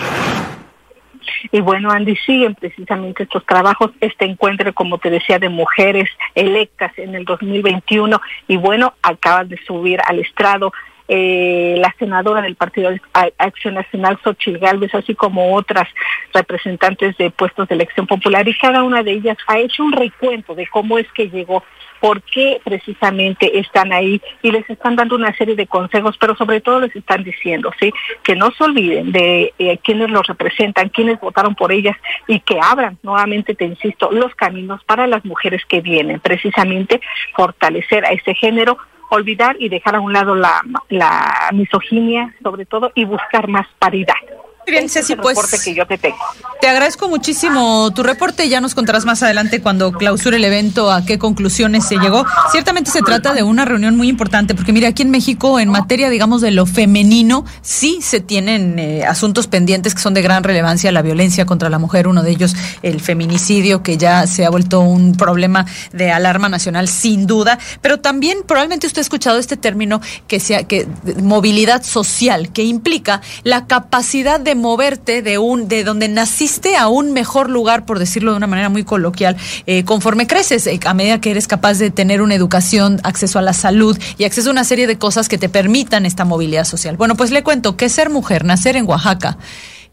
Y 1.51 1.61
bueno, 1.61 1.91
Andy, 1.91 2.15
siguen 2.17 2.55
precisamente 2.55 3.23
estos 3.23 3.45
trabajos, 3.45 3.91
este 4.01 4.25
encuentro, 4.25 4.73
como 4.73 4.97
te 4.97 5.09
decía, 5.09 5.39
de 5.39 5.49
mujeres 5.49 6.09
electas 6.35 6.91
en 6.97 7.15
el 7.15 7.25
2021. 7.25 8.21
Y 8.47 8.57
bueno, 8.57 8.93
acaban 9.01 9.49
de 9.49 9.57
subir 9.65 9.99
al 10.05 10.19
estrado 10.19 10.71
eh, 11.07 11.75
la 11.79 11.93
senadora 11.99 12.41
del 12.41 12.55
Partido 12.55 12.89
Acción 13.37 13.73
Nacional, 13.73 14.17
Xochitl 14.23 14.57
Gálvez, 14.57 14.95
así 14.95 15.13
como 15.15 15.53
otras 15.53 15.87
representantes 16.33 17.17
de 17.17 17.29
puestos 17.29 17.67
de 17.67 17.75
elección 17.75 18.07
popular, 18.07 18.47
y 18.47 18.57
cada 18.57 18.83
una 18.83 19.03
de 19.03 19.11
ellas 19.11 19.37
ha 19.47 19.59
hecho 19.59 19.83
un 19.83 19.91
recuento 19.91 20.55
de 20.55 20.65
cómo 20.67 20.97
es 20.97 21.11
que 21.11 21.29
llegó 21.29 21.63
por 22.03 22.21
qué 22.21 22.59
precisamente 22.65 23.59
están 23.59 23.93
ahí 23.93 24.21
y 24.41 24.51
les 24.51 24.69
están 24.69 24.97
dando 24.97 25.15
una 25.15 25.33
serie 25.37 25.55
de 25.55 25.67
consejos, 25.67 26.17
pero 26.19 26.35
sobre 26.35 26.59
todo 26.59 26.81
les 26.81 26.93
están 26.93 27.23
diciendo, 27.23 27.71
sí, 27.79 27.93
que 28.23 28.35
no 28.35 28.51
se 28.51 28.61
olviden 28.65 29.13
de 29.13 29.53
eh, 29.57 29.77
quienes 29.77 30.09
los 30.09 30.27
representan, 30.27 30.89
quienes 30.89 31.17
votaron 31.21 31.55
por 31.55 31.71
ellas 31.71 31.95
y 32.27 32.41
que 32.41 32.59
abran 32.61 32.97
nuevamente, 33.03 33.55
te 33.55 33.63
insisto, 33.63 34.11
los 34.11 34.35
caminos 34.35 34.83
para 34.83 35.07
las 35.07 35.23
mujeres 35.23 35.61
que 35.65 35.79
vienen, 35.79 36.19
precisamente 36.19 36.99
fortalecer 37.37 38.03
a 38.03 38.09
ese 38.09 38.33
género 38.33 38.77
olvidar 39.09 39.55
y 39.57 39.69
dejar 39.69 39.95
a 39.95 40.01
un 40.01 40.11
lado 40.11 40.35
la, 40.35 40.61
la 40.89 41.51
misoginia, 41.53 42.35
sobre 42.43 42.65
todo, 42.65 42.91
y 42.95 43.05
buscar 43.05 43.47
más 43.47 43.67
paridad. 43.79 44.15
Bien, 44.65 44.89
Ceci, 44.89 45.15
pues 45.15 45.37
que 45.63 45.75
yo 45.75 45.85
te 45.85 45.97
tengo. 45.97 46.17
Te 46.61 46.69
agradezco 46.69 47.09
muchísimo 47.09 47.91
tu 47.93 48.03
reporte. 48.03 48.47
Ya 48.47 48.61
nos 48.61 48.73
contarás 48.73 49.03
más 49.03 49.21
adelante 49.21 49.61
cuando 49.61 49.91
clausure 49.91 50.37
el 50.37 50.45
evento 50.45 50.91
a 50.91 51.03
qué 51.05 51.19
conclusiones 51.19 51.85
se 51.85 51.97
llegó. 51.97 52.25
Ciertamente 52.51 52.89
se 52.89 53.01
trata 53.01 53.33
de 53.33 53.43
una 53.43 53.65
reunión 53.65 53.97
muy 53.97 54.07
importante 54.07 54.55
porque 54.55 54.71
mira, 54.71 54.87
aquí 54.87 55.01
en 55.01 55.11
México 55.11 55.59
en 55.59 55.69
materia, 55.69 56.09
digamos, 56.09 56.41
de 56.41 56.51
lo 56.51 56.65
femenino, 56.65 57.45
sí 57.61 57.99
se 58.01 58.21
tienen 58.21 58.79
eh, 58.79 59.03
asuntos 59.05 59.47
pendientes 59.47 59.93
que 59.93 60.01
son 60.01 60.13
de 60.13 60.21
gran 60.21 60.43
relevancia, 60.43 60.91
la 60.93 61.01
violencia 61.01 61.45
contra 61.45 61.69
la 61.69 61.79
mujer, 61.79 62.07
uno 62.07 62.23
de 62.23 62.31
ellos 62.31 62.55
el 62.81 63.01
feminicidio 63.01 63.83
que 63.83 63.97
ya 63.97 64.25
se 64.27 64.45
ha 64.45 64.49
vuelto 64.49 64.79
un 64.79 65.15
problema 65.15 65.65
de 65.91 66.11
alarma 66.11 66.47
nacional 66.47 66.87
sin 66.87 67.27
duda, 67.27 67.59
pero 67.81 67.99
también 67.99 68.39
probablemente 68.47 68.87
usted 68.87 68.99
ha 68.99 69.01
escuchado 69.01 69.37
este 69.37 69.57
término 69.57 69.99
que 70.27 70.39
sea 70.39 70.63
que 70.63 70.87
movilidad 71.21 71.83
social 71.83 72.53
que 72.53 72.63
implica 72.63 73.21
la 73.43 73.67
capacidad 73.67 74.39
de 74.39 74.52
moverte 74.55 75.21
de 75.21 75.37
un 75.37 75.67
de 75.67 75.83
donde 75.83 76.07
naciste 76.07 76.75
a 76.75 76.87
un 76.87 77.13
mejor 77.13 77.49
lugar, 77.49 77.85
por 77.85 77.99
decirlo 77.99 78.31
de 78.31 78.37
una 78.37 78.47
manera 78.47 78.69
muy 78.69 78.83
coloquial, 78.83 79.37
eh, 79.65 79.83
conforme 79.83 80.27
creces, 80.27 80.67
eh, 80.67 80.79
a 80.85 80.93
medida 80.93 81.21
que 81.21 81.31
eres 81.31 81.47
capaz 81.47 81.77
de 81.79 81.91
tener 81.91 82.21
una 82.21 82.35
educación, 82.35 82.99
acceso 83.03 83.39
a 83.39 83.41
la 83.41 83.53
salud 83.53 83.97
y 84.17 84.23
acceso 84.23 84.49
a 84.49 84.53
una 84.53 84.63
serie 84.63 84.87
de 84.87 84.97
cosas 84.97 85.29
que 85.29 85.37
te 85.37 85.49
permitan 85.49 86.05
esta 86.05 86.25
movilidad 86.25 86.65
social. 86.65 86.97
Bueno, 86.97 87.15
pues 87.15 87.31
le 87.31 87.43
cuento 87.43 87.77
que 87.77 87.89
ser 87.89 88.09
mujer, 88.09 88.45
nacer 88.45 88.75
en 88.75 88.87
Oaxaca, 88.87 89.37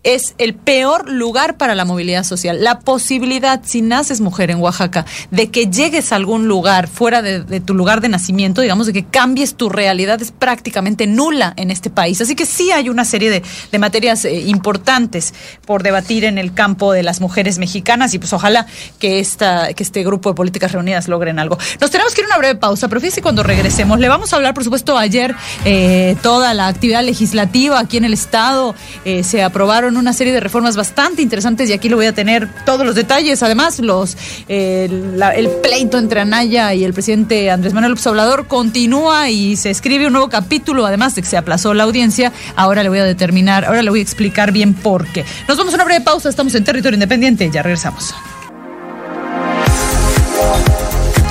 es 0.02 0.34
el 0.38 0.54
peor 0.54 1.10
lugar 1.10 1.56
para 1.58 1.74
la 1.74 1.84
movilidad 1.84 2.24
social. 2.24 2.64
La 2.64 2.80
posibilidad, 2.80 3.60
si 3.64 3.82
naces 3.82 4.20
mujer 4.20 4.50
en 4.50 4.58
Oaxaca, 4.58 5.04
de 5.30 5.50
que 5.50 5.66
llegues 5.66 6.12
a 6.12 6.16
algún 6.16 6.48
lugar 6.48 6.88
fuera 6.88 7.20
de, 7.20 7.60
tu 7.60 7.74
lugar 7.74 8.00
de 8.00 8.08
nacimiento, 8.08 8.62
digamos, 8.62 8.86
de 8.86 8.94
que 8.94 9.04
cambies 9.04 9.54
tu 9.56 9.68
realidad 9.68 10.20
es 10.22 10.32
prácticamente 10.32 11.06
nula 11.06 11.52
en 11.56 11.70
este 11.70 11.90
país. 11.90 12.20
Así 12.20 12.34
que 12.34 12.46
sí 12.46 12.72
hay 12.72 12.88
una 12.88 13.04
serie 13.04 13.30
de, 13.30 13.42
de 13.70 13.78
materias 13.78 14.24
eh, 14.24 14.40
importantes 14.46 15.34
por 15.66 15.82
debatir 15.82 16.24
en 16.24 16.38
el 16.38 16.54
campo 16.54 16.92
de 16.92 17.02
las 17.02 17.20
mujeres 17.20 17.58
mexicanas 17.58 18.14
y 18.14 18.18
pues 18.18 18.32
ojalá 18.32 18.66
que, 18.98 19.20
esta, 19.20 19.74
que 19.74 19.82
este 19.82 20.02
grupo 20.02 20.30
de 20.30 20.34
políticas 20.34 20.72
reunidas 20.72 21.08
logren 21.08 21.38
algo. 21.38 21.58
Nos 21.78 21.90
tenemos 21.90 22.14
que 22.14 22.22
ir 22.22 22.24
a 22.26 22.28
una 22.28 22.38
breve 22.38 22.54
pausa, 22.54 22.88
pero 22.88 23.00
fíjese 23.00 23.20
cuando 23.20 23.42
regresemos. 23.42 23.98
Le 24.00 24.08
vamos 24.08 24.32
a 24.32 24.36
hablar, 24.36 24.54
por 24.54 24.64
supuesto, 24.64 24.96
ayer 24.96 25.34
eh, 25.66 26.16
toda 26.22 26.54
la 26.54 26.68
actividad 26.68 27.04
legislativa 27.04 27.78
aquí 27.78 27.98
en 27.98 28.04
el 28.04 28.14
Estado. 28.14 28.74
eh, 29.04 29.22
se 29.24 29.42
aprobaron 29.42 29.89
una 29.96 30.12
serie 30.12 30.32
de 30.32 30.40
reformas 30.40 30.76
bastante 30.76 31.22
interesantes 31.22 31.68
y 31.70 31.72
aquí 31.72 31.88
le 31.88 31.94
voy 31.94 32.06
a 32.06 32.12
tener 32.12 32.48
todos 32.64 32.84
los 32.86 32.94
detalles. 32.94 33.42
Además, 33.42 33.78
los 33.78 34.16
eh, 34.48 34.88
la- 35.16 35.30
el 35.34 35.48
pleito 35.48 35.98
entre 35.98 36.20
Anaya 36.20 36.74
y 36.74 36.84
el 36.84 36.92
presidente 36.92 37.50
Andrés 37.50 37.72
Manuel 37.72 37.90
López 37.92 38.06
Obrador 38.06 38.46
continúa 38.46 39.28
y 39.30 39.56
se 39.56 39.70
escribe 39.70 40.06
un 40.06 40.12
nuevo 40.12 40.28
capítulo, 40.28 40.86
además 40.86 41.14
de 41.14 41.22
que 41.22 41.28
se 41.28 41.36
aplazó 41.36 41.74
la 41.74 41.84
audiencia. 41.84 42.32
Ahora 42.56 42.82
le 42.82 42.88
voy 42.88 42.98
a 42.98 43.04
determinar, 43.04 43.64
ahora 43.64 43.82
le 43.82 43.90
voy 43.90 44.00
a 44.00 44.02
explicar 44.02 44.52
bien 44.52 44.74
por 44.74 45.06
qué. 45.06 45.24
Nos 45.48 45.56
vamos 45.56 45.72
a 45.72 45.76
una 45.76 45.84
breve 45.84 46.00
pausa, 46.04 46.28
estamos 46.28 46.54
en 46.54 46.64
territorio 46.64 46.94
independiente, 46.96 47.50
ya 47.52 47.62
regresamos. 47.62 48.14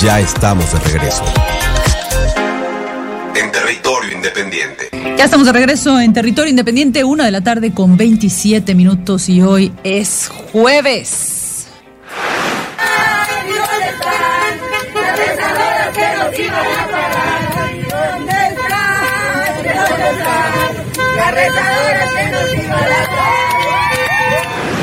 Ya 0.01 0.19
estamos 0.19 0.71
de 0.71 0.79
regreso. 0.79 1.23
En 3.35 3.51
territorio 3.51 3.78
independiente. 4.19 4.89
Ya 5.17 5.25
estamos 5.25 5.47
de 5.47 5.53
regreso 5.53 5.99
en 5.99 6.13
territorio 6.13 6.49
independiente, 6.49 7.03
una 7.03 7.25
de 7.25 7.31
la 7.31 7.41
tarde 7.41 7.73
con 7.73 7.97
27 7.97 8.75
minutos 8.75 9.29
y 9.29 9.41
hoy 9.41 9.71
es 9.83 10.29
jueves. 10.51 11.39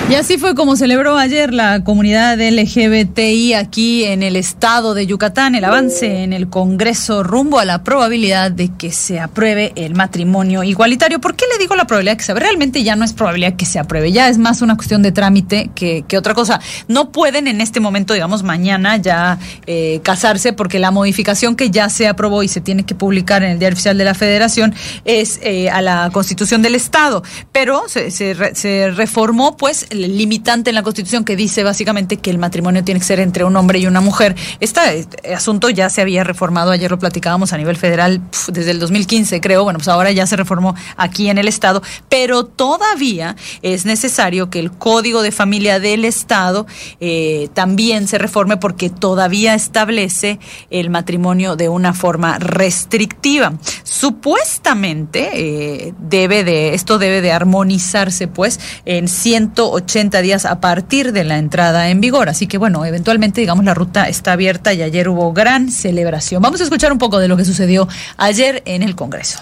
Y 0.08 0.14
así 0.14 0.38
fue 0.38 0.54
como 0.54 0.76
celebró 0.76 1.18
ayer 1.18 1.52
la 1.52 1.82
comunidad 1.82 2.38
LGBTI 2.38 3.54
aquí 3.54 4.04
en 4.04 4.22
el 4.22 4.36
estado 4.36 4.94
de 4.94 5.04
Yucatán 5.04 5.56
el 5.56 5.64
avance 5.64 6.22
en 6.22 6.32
el 6.32 6.48
Congreso 6.48 7.24
rumbo 7.24 7.58
a 7.58 7.64
la 7.64 7.82
probabilidad 7.82 8.52
de 8.52 8.68
que 8.68 8.92
se 8.92 9.18
apruebe 9.18 9.72
el 9.74 9.96
matrimonio 9.96 10.62
igualitario. 10.62 11.20
¿Por 11.20 11.34
qué 11.34 11.44
le 11.52 11.58
digo 11.58 11.74
la 11.74 11.88
probabilidad 11.88 12.16
que 12.18 12.22
se 12.22 12.30
apruebe? 12.30 12.46
Realmente 12.50 12.84
ya 12.84 12.94
no 12.94 13.04
es 13.04 13.14
probabilidad 13.14 13.56
que 13.56 13.66
se 13.66 13.80
apruebe, 13.80 14.12
ya 14.12 14.28
es 14.28 14.38
más 14.38 14.62
una 14.62 14.76
cuestión 14.76 15.02
de 15.02 15.10
trámite 15.10 15.70
que, 15.74 16.04
que 16.06 16.16
otra 16.16 16.34
cosa. 16.34 16.60
No 16.86 17.10
pueden 17.10 17.48
en 17.48 17.60
este 17.60 17.80
momento, 17.80 18.14
digamos 18.14 18.44
mañana, 18.44 18.98
ya 18.98 19.40
eh, 19.66 19.98
casarse 20.04 20.52
porque 20.52 20.78
la 20.78 20.92
modificación 20.92 21.56
que 21.56 21.70
ya 21.72 21.88
se 21.88 22.06
aprobó 22.06 22.44
y 22.44 22.48
se 22.48 22.60
tiene 22.60 22.84
que 22.86 22.94
publicar 22.94 23.42
en 23.42 23.50
el 23.50 23.58
Diario 23.58 23.74
Oficial 23.74 23.98
de 23.98 24.04
la 24.04 24.14
Federación 24.14 24.72
es 25.04 25.40
eh, 25.42 25.68
a 25.68 25.82
la 25.82 26.10
Constitución 26.12 26.62
del 26.62 26.76
Estado. 26.76 27.24
Pero 27.50 27.88
se, 27.88 28.12
se 28.12 28.34
re- 28.34 28.54
se 28.54 28.92
reformó 28.92 29.56
pues 29.56 29.86
limitante 29.96 30.70
en 30.70 30.74
la 30.74 30.82
Constitución 30.82 31.24
que 31.24 31.37
dice 31.37 31.62
básicamente 31.62 32.16
que 32.16 32.30
el 32.30 32.38
matrimonio 32.38 32.85
tiene 32.85 33.00
que 33.00 33.06
ser 33.06 33.20
entre 33.20 33.44
un 33.44 33.56
hombre 33.56 33.78
y 33.78 33.87
una 33.87 34.00
mujer. 34.00 34.37
Este 34.61 35.06
asunto 35.35 35.70
ya 35.70 35.90
se 35.90 36.00
había 36.00 36.24
reformado, 36.24 36.70
ayer 36.70 36.90
lo 36.90 36.98
platicábamos 36.98 37.52
a 37.52 37.59
nivel 37.59 37.76
federal 37.76 38.20
desde 38.48 38.70
el 38.70 38.78
2015 38.78 39.40
creo, 39.40 39.64
bueno 39.64 39.78
pues 39.78 39.88
ahora 39.88 40.11
ya 40.12 40.26
se 40.26 40.37
reformó 40.37 40.74
aquí 40.96 41.28
en 41.28 41.38
el 41.38 41.48
Estado, 41.48 41.82
pero 42.09 42.44
todavía 42.44 43.37
es 43.62 43.85
necesario 43.85 44.50
que 44.50 44.59
el 44.59 44.72
Código 44.72 45.22
de 45.22 45.32
Familia 45.32 45.80
del 45.80 46.04
Estado 46.04 46.66
eh, 47.00 47.48
también 47.54 48.09
se 48.09 48.18
reforme 48.18 48.56
porque 48.56 48.90
todavía 48.90 49.54
establece 49.54 50.38
el 50.70 50.90
matrimonio 50.90 51.56
de 51.56 51.68
una 51.68 51.94
forma 51.94 52.38
restrictiva. 52.38 53.54
Supuestamente 53.82 55.30
eh, 55.35 55.94
debe 55.98 56.44
de, 56.44 56.74
esto 56.74 56.98
debe 56.98 57.20
de 57.20 57.32
armonizarse 57.32 58.28
pues 58.28 58.61
en 58.85 59.09
180 59.09 59.86
días 59.87 60.44
a 60.44 60.61
partir 60.61 61.12
de 61.12 61.25
la 61.25 61.38
entrada 61.38 61.88
en 61.88 62.01
vigor. 62.01 62.29
Así 62.29 62.46
que 62.46 62.59
bueno, 62.59 62.85
eventualmente 62.85 63.40
digamos 63.40 63.64
la 63.64 63.75
ruta 63.75 64.09
está 64.09 64.33
abierta 64.33 64.72
y 64.72 64.83
ayer 64.83 65.09
hubo 65.09 65.33
gran 65.33 65.70
celebración. 65.70 66.42
Vamos 66.42 66.61
a 66.61 66.64
escuchar 66.64 66.92
un 66.92 66.99
poco 66.99 67.18
de 67.18 67.29
lo 67.29 67.37
que 67.37 67.44
sucedió 67.44 67.88
ayer 68.16 68.62
en 68.66 68.83
el 68.83 68.94
Congreso. 68.94 69.40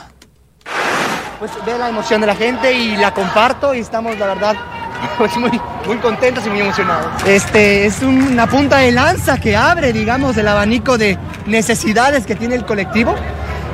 pues 1.38 1.50
ve 1.66 1.78
la 1.78 1.88
emoción 1.88 2.20
de 2.20 2.26
la 2.26 2.36
gente 2.36 2.72
y 2.72 2.96
la 2.96 3.12
comparto 3.12 3.74
y 3.74 3.80
estamos 3.80 4.18
la 4.18 4.26
verdad 4.26 4.56
pues 5.18 5.36
muy, 5.36 5.60
muy 5.86 5.96
contentos 5.98 6.46
y 6.46 6.50
muy 6.50 6.60
emocionados. 6.60 7.22
Este 7.26 7.86
es 7.86 8.02
una 8.02 8.46
punta 8.46 8.78
de 8.78 8.92
lanza 8.92 9.38
que 9.38 9.56
abre, 9.56 9.92
digamos, 9.92 10.36
el 10.36 10.48
abanico 10.48 10.98
de 10.98 11.18
necesidades 11.46 12.26
que 12.26 12.34
tiene 12.34 12.54
el 12.54 12.64
colectivo. 12.64 13.14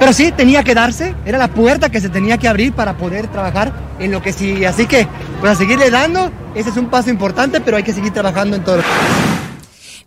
Pero 0.01 0.15
sí, 0.15 0.33
tenía 0.33 0.65
que 0.65 0.75
darse, 0.75 1.15
era 1.27 1.37
la 1.37 1.49
puerta 1.49 1.91
que 1.91 2.01
se 2.01 2.09
tenía 2.09 2.39
que 2.39 2.49
abrir 2.49 2.73
para 2.73 2.97
poder 2.97 3.29
trabajar 3.29 3.71
en 3.99 4.11
lo 4.11 4.23
que 4.23 4.33
sigue. 4.33 4.67
Así 4.67 4.87
que, 4.87 5.07
pues 5.41 5.53
a 5.53 5.55
seguirle 5.55 5.91
dando, 5.91 6.33
ese 6.55 6.71
es 6.71 6.77
un 6.79 6.87
paso 6.87 7.11
importante, 7.11 7.61
pero 7.61 7.77
hay 7.77 7.83
que 7.83 7.93
seguir 7.93 8.11
trabajando 8.11 8.57
en 8.57 8.65
todo 8.65 8.81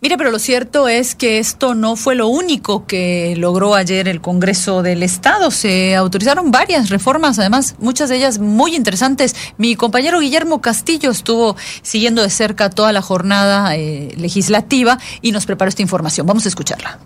Mire, 0.01 0.17
pero 0.17 0.31
lo 0.31 0.39
cierto 0.39 0.87
es 0.87 1.13
que 1.13 1.37
esto 1.37 1.75
no 1.75 1.95
fue 1.95 2.15
lo 2.15 2.27
único 2.27 2.87
que 2.87 3.35
logró 3.37 3.75
ayer 3.75 4.07
el 4.07 4.19
Congreso 4.19 4.81
del 4.81 5.03
Estado. 5.03 5.51
Se 5.51 5.95
autorizaron 5.95 6.49
varias 6.49 6.89
reformas, 6.89 7.37
además 7.37 7.75
muchas 7.77 8.09
de 8.09 8.17
ellas 8.17 8.39
muy 8.39 8.75
interesantes. 8.75 9.35
Mi 9.57 9.75
compañero 9.75 10.19
Guillermo 10.21 10.59
Castillo 10.59 11.11
estuvo 11.11 11.55
siguiendo 11.83 12.23
de 12.23 12.31
cerca 12.31 12.71
toda 12.71 12.91
la 12.93 13.03
jornada 13.03 13.75
eh, 13.75 14.11
legislativa 14.17 14.97
y 15.21 15.31
nos 15.31 15.45
preparó 15.45 15.69
esta 15.69 15.83
información. 15.83 16.25
Vamos 16.25 16.45
a 16.45 16.49
escucharla. 16.49 16.99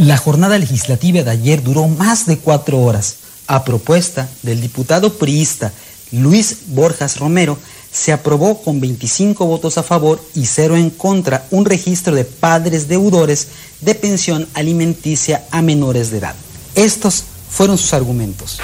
La 0.00 0.16
jornada 0.16 0.58
legislativa 0.58 1.22
de 1.22 1.30
ayer 1.30 1.62
duró 1.62 1.86
más 1.86 2.24
de 2.24 2.38
cuatro 2.38 2.80
horas. 2.80 3.16
A 3.46 3.64
propuesta 3.64 4.30
del 4.40 4.62
diputado 4.62 5.18
priista 5.18 5.72
Luis 6.10 6.68
Borjas 6.68 7.18
Romero, 7.18 7.58
se 7.92 8.10
aprobó 8.10 8.62
con 8.62 8.80
25 8.80 9.44
votos 9.44 9.76
a 9.76 9.82
favor 9.82 10.18
y 10.34 10.46
cero 10.46 10.74
en 10.74 10.88
contra 10.88 11.44
un 11.50 11.66
registro 11.66 12.14
de 12.14 12.24
padres 12.24 12.88
deudores 12.88 13.48
de 13.82 13.94
pensión 13.94 14.48
alimenticia 14.54 15.44
a 15.50 15.60
menores 15.60 16.10
de 16.10 16.16
edad. 16.16 16.34
Estos 16.74 17.24
fueron 17.50 17.76
sus 17.76 17.92
argumentos. 17.92 18.58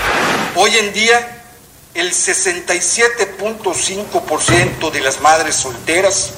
Hoy 0.55 0.70
en 0.81 0.94
día, 0.94 1.44
el 1.92 2.12
67.5% 2.12 4.90
de 4.90 5.01
las 5.01 5.20
madres 5.20 5.57
solteras 5.57 6.31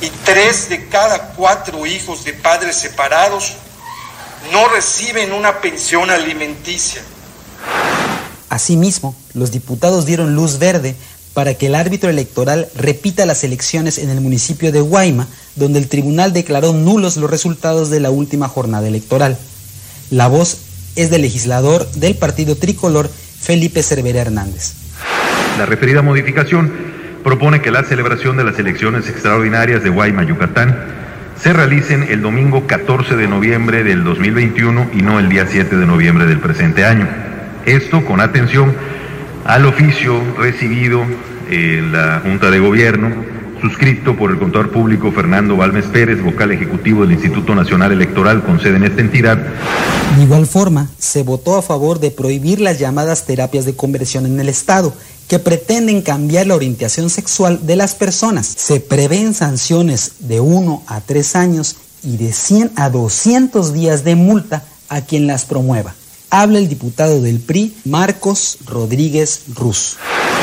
y 0.00 0.10
tres 0.24 0.68
de 0.68 0.88
cada 0.88 1.34
cuatro 1.34 1.86
hijos 1.86 2.24
de 2.24 2.32
padres 2.32 2.74
separados 2.74 3.58
no 4.50 4.68
reciben 4.68 5.32
una 5.32 5.60
pensión 5.60 6.10
alimenticia. 6.10 7.02
Asimismo, 8.48 9.14
los 9.34 9.50
diputados 9.50 10.04
dieron 10.04 10.34
luz 10.34 10.58
verde 10.58 10.94
para 11.34 11.54
que 11.54 11.66
el 11.66 11.74
árbitro 11.74 12.10
electoral 12.10 12.68
repita 12.74 13.24
las 13.24 13.44
elecciones 13.44 13.98
en 13.98 14.10
el 14.10 14.20
municipio 14.20 14.72
de 14.72 14.80
Guayma, 14.80 15.26
donde 15.56 15.78
el 15.78 15.88
tribunal 15.88 16.32
declaró 16.32 16.72
nulos 16.72 17.16
los 17.16 17.30
resultados 17.30 17.88
de 17.90 18.00
la 18.00 18.10
última 18.10 18.48
jornada 18.48 18.86
electoral. 18.86 19.38
La 20.10 20.28
voz 20.28 20.58
es 20.96 21.10
del 21.10 21.22
legislador 21.22 21.90
del 21.92 22.16
partido 22.16 22.56
tricolor, 22.56 23.10
Felipe 23.40 23.82
Cervera 23.82 24.20
Hernández. 24.20 24.74
La 25.56 25.66
referida 25.66 26.02
modificación 26.02 26.70
propone 27.24 27.62
que 27.62 27.70
la 27.70 27.84
celebración 27.84 28.36
de 28.36 28.44
las 28.44 28.58
elecciones 28.58 29.08
extraordinarias 29.08 29.82
de 29.82 29.90
Guayma, 29.90 30.24
Yucatán, 30.24 31.01
se 31.40 31.52
realicen 31.52 32.06
el 32.08 32.22
domingo 32.22 32.66
14 32.66 33.16
de 33.16 33.26
noviembre 33.26 33.84
del 33.84 34.04
2021 34.04 34.90
y 34.94 35.02
no 35.02 35.18
el 35.18 35.28
día 35.28 35.46
7 35.48 35.76
de 35.76 35.86
noviembre 35.86 36.26
del 36.26 36.38
presente 36.38 36.84
año. 36.84 37.08
Esto 37.66 38.04
con 38.04 38.20
atención 38.20 38.74
al 39.44 39.66
oficio 39.66 40.20
recibido 40.38 41.04
en 41.50 41.92
la 41.92 42.20
Junta 42.22 42.50
de 42.50 42.58
Gobierno, 42.60 43.10
suscrito 43.60 44.16
por 44.16 44.30
el 44.30 44.38
contador 44.38 44.70
público 44.70 45.12
Fernando 45.12 45.56
Balmes 45.56 45.86
Pérez, 45.86 46.22
vocal 46.22 46.50
ejecutivo 46.52 47.02
del 47.02 47.12
Instituto 47.12 47.54
Nacional 47.54 47.92
Electoral 47.92 48.42
con 48.42 48.60
sede 48.60 48.76
en 48.76 48.84
esta 48.84 49.00
entidad, 49.00 49.38
De 50.16 50.22
igual 50.22 50.46
forma, 50.46 50.88
se 50.98 51.22
votó 51.22 51.56
a 51.56 51.62
favor 51.62 52.00
de 52.00 52.10
prohibir 52.10 52.60
las 52.60 52.78
llamadas 52.78 53.24
terapias 53.24 53.64
de 53.64 53.74
conversión 53.76 54.26
en 54.26 54.38
el 54.40 54.48
Estado, 54.48 54.94
que 55.28 55.38
pretenden 55.38 56.02
cambiar 56.02 56.46
la 56.46 56.54
orientación 56.54 57.08
sexual 57.10 57.60
de 57.66 57.76
las 57.76 57.94
personas. 57.94 58.46
Se 58.56 58.80
prevén 58.80 59.34
sanciones 59.34 60.12
de 60.20 60.40
1 60.40 60.82
a 60.86 61.00
3 61.00 61.36
años 61.36 61.76
y 62.04 62.16
de 62.16 62.32
100 62.32 62.72
a 62.76 62.90
200 62.90 63.72
días 63.72 64.04
de 64.04 64.16
multa 64.16 64.64
a 64.88 65.00
quien 65.02 65.26
las 65.26 65.44
promueva. 65.44 65.94
Habla 66.30 66.58
el 66.58 66.68
diputado 66.68 67.20
del 67.20 67.40
PRI, 67.40 67.74
Marcos 67.84 68.58
Rodríguez 68.66 69.42
Ruz. 69.54 69.96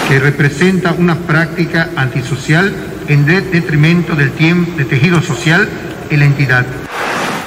que 0.08 0.20
representa 0.20 0.94
una 0.94 1.20
práctica 1.28 1.92
antisocial 1.96 2.74
en 3.08 3.26
de- 3.28 3.42
detrimento 3.42 4.16
del, 4.16 4.32
tiempo, 4.36 4.76
del 4.76 4.88
tejido 4.88 5.22
social 5.22 5.70
en 6.10 6.20
la 6.20 6.26
entidad. 6.26 6.66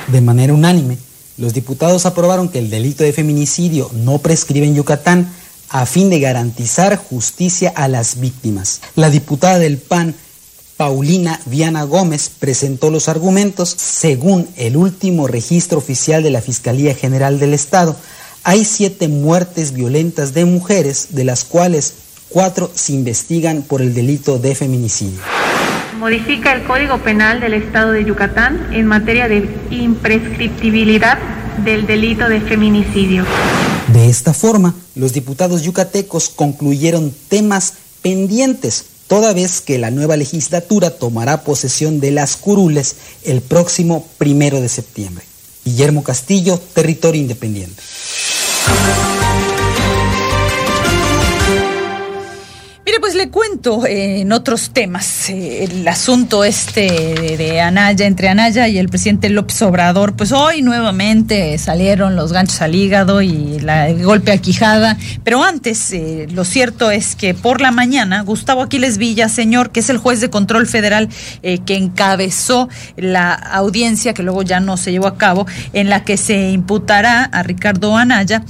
De 0.09 0.21
manera 0.21 0.53
unánime, 0.55 0.97
los 1.39 1.55
diputados 1.55 2.07
aprobaron 2.07 2.49
que 2.49 2.59
el 2.61 2.71
delito 2.71 3.03
de 3.03 3.13
feminicidio 3.13 3.91
no 3.95 4.19
prescribe 4.19 4.67
en 4.67 4.75
Yucatán, 4.77 5.29
a 5.73 5.87
fin 5.87 6.11
de 6.11 6.21
garantizar 6.21 6.97
justicia 6.97 7.73
a 7.75 7.89
las 7.89 8.21
víctimas. 8.21 8.83
La 8.95 9.09
diputada 9.09 9.59
del 9.59 9.79
PAN, 9.79 10.15
Paulina 10.77 11.41
Viana 11.47 11.85
Gómez, 11.85 12.31
presentó 12.39 12.91
los 12.91 13.09
argumentos. 13.09 13.75
Según 13.77 14.49
el 14.57 14.77
último 14.77 15.27
registro 15.27 15.79
oficial 15.79 16.23
de 16.23 16.31
la 16.31 16.43
Fiscalía 16.43 16.95
General 16.95 17.41
del 17.41 17.55
Estado, 17.55 17.97
hay 18.45 18.65
siete 18.65 19.09
muertes 19.09 19.73
violentas 19.73 20.35
de 20.35 20.45
mujeres, 20.45 21.09
de 21.11 21.25
las 21.25 21.45
cuales 21.45 21.95
cuatro 22.29 22.71
se 22.75 22.93
investigan 22.93 23.63
por 23.63 23.81
el 23.81 23.95
delito 23.95 24.39
de 24.39 24.55
feminicidio. 24.55 25.21
Modifica 25.99 26.53
el 26.53 26.65
Código 26.65 26.99
Penal 26.99 27.41
del 27.41 27.55
Estado 27.55 27.93
de 27.93 28.05
Yucatán 28.05 28.71
en 28.73 28.87
materia 28.87 29.29
de 29.29 29.49
imprescriptibilidad 29.71 31.19
del 31.65 31.87
delito 31.87 32.29
de 32.29 32.41
feminicidio. 32.41 33.25
De 33.93 34.09
esta 34.09 34.33
forma, 34.33 34.75
los 34.95 35.13
diputados 35.13 35.63
yucatecos 35.63 36.31
concluyeron 36.31 37.15
temas 37.29 37.75
pendientes, 38.01 38.85
toda 39.07 39.35
vez 39.35 39.61
que 39.61 39.79
la 39.79 39.91
nueva 39.91 40.17
legislatura 40.17 40.91
tomará 40.93 41.45
posesión 41.45 42.01
de 42.01 42.11
las 42.11 42.37
curules 42.37 42.97
el 43.23 43.43
próximo 43.43 44.07
primero 44.17 44.63
de 44.63 44.71
septiembre. 44.71 45.27
Guillermo 45.65 46.03
Castillo, 46.03 46.59
Territorio 46.73 47.21
Independiente. 47.21 47.83
Le 53.23 53.29
cuento 53.29 53.87
eh, 53.87 54.23
en 54.23 54.33
otros 54.33 54.71
temas 54.71 55.31
eh, 55.31 55.63
el 55.63 55.87
asunto 55.87 56.43
este 56.43 56.89
de, 57.39 57.61
Anaya, 57.61 58.05
entre 58.05 58.29
Anaya 58.29 58.67
y 58.67 58.79
el 58.79 58.89
presidente 58.89 59.29
López 59.29 59.63
Obrador. 59.63 60.17
Pues 60.17 60.33
hoy 60.33 60.61
nuevamente 60.61 61.57
salieron 61.59 62.17
los 62.17 62.33
ganchos 62.33 62.61
al 62.63 62.75
hígado 62.75 63.23
y 63.23 63.59
el 63.61 64.03
golpe 64.03 64.33
a 64.33 64.39
Quijada. 64.39 64.99
Pero 65.23 65.45
antes, 65.45 65.93
eh, 65.93 66.27
lo 66.33 66.45
cierto 66.45 66.91
es 66.91 67.15
que 67.15 67.33
por 67.33 67.61
la 67.61 67.71
mañana, 67.71 68.23
Gustavo 68.23 68.63
Aquiles 68.63 68.99
Villa, 68.99 69.29
señor, 69.29 69.71
que 69.71 69.79
es 69.81 69.91
el 69.91 69.99
juez 69.99 70.21
de 70.21 70.29
control 70.29 70.67
federal 70.67 71.09
que 71.43 71.77
encabezó 71.77 72.69
la 72.97 73.35
audiencia, 73.35 74.15
que 74.15 74.25
luego 74.25 74.43
ya 74.43 74.59
no 74.59 74.77
se 74.77 74.91
llevó 74.91 75.07
a 75.07 75.17
cabo, 75.17 75.47
en 75.73 75.89
la 75.89 76.03
que 76.03 76.17
se 76.17 76.51
imputará 76.51 77.25
a 77.25 77.43
Ricardo 77.45 77.97
Anaya, 77.97 78.43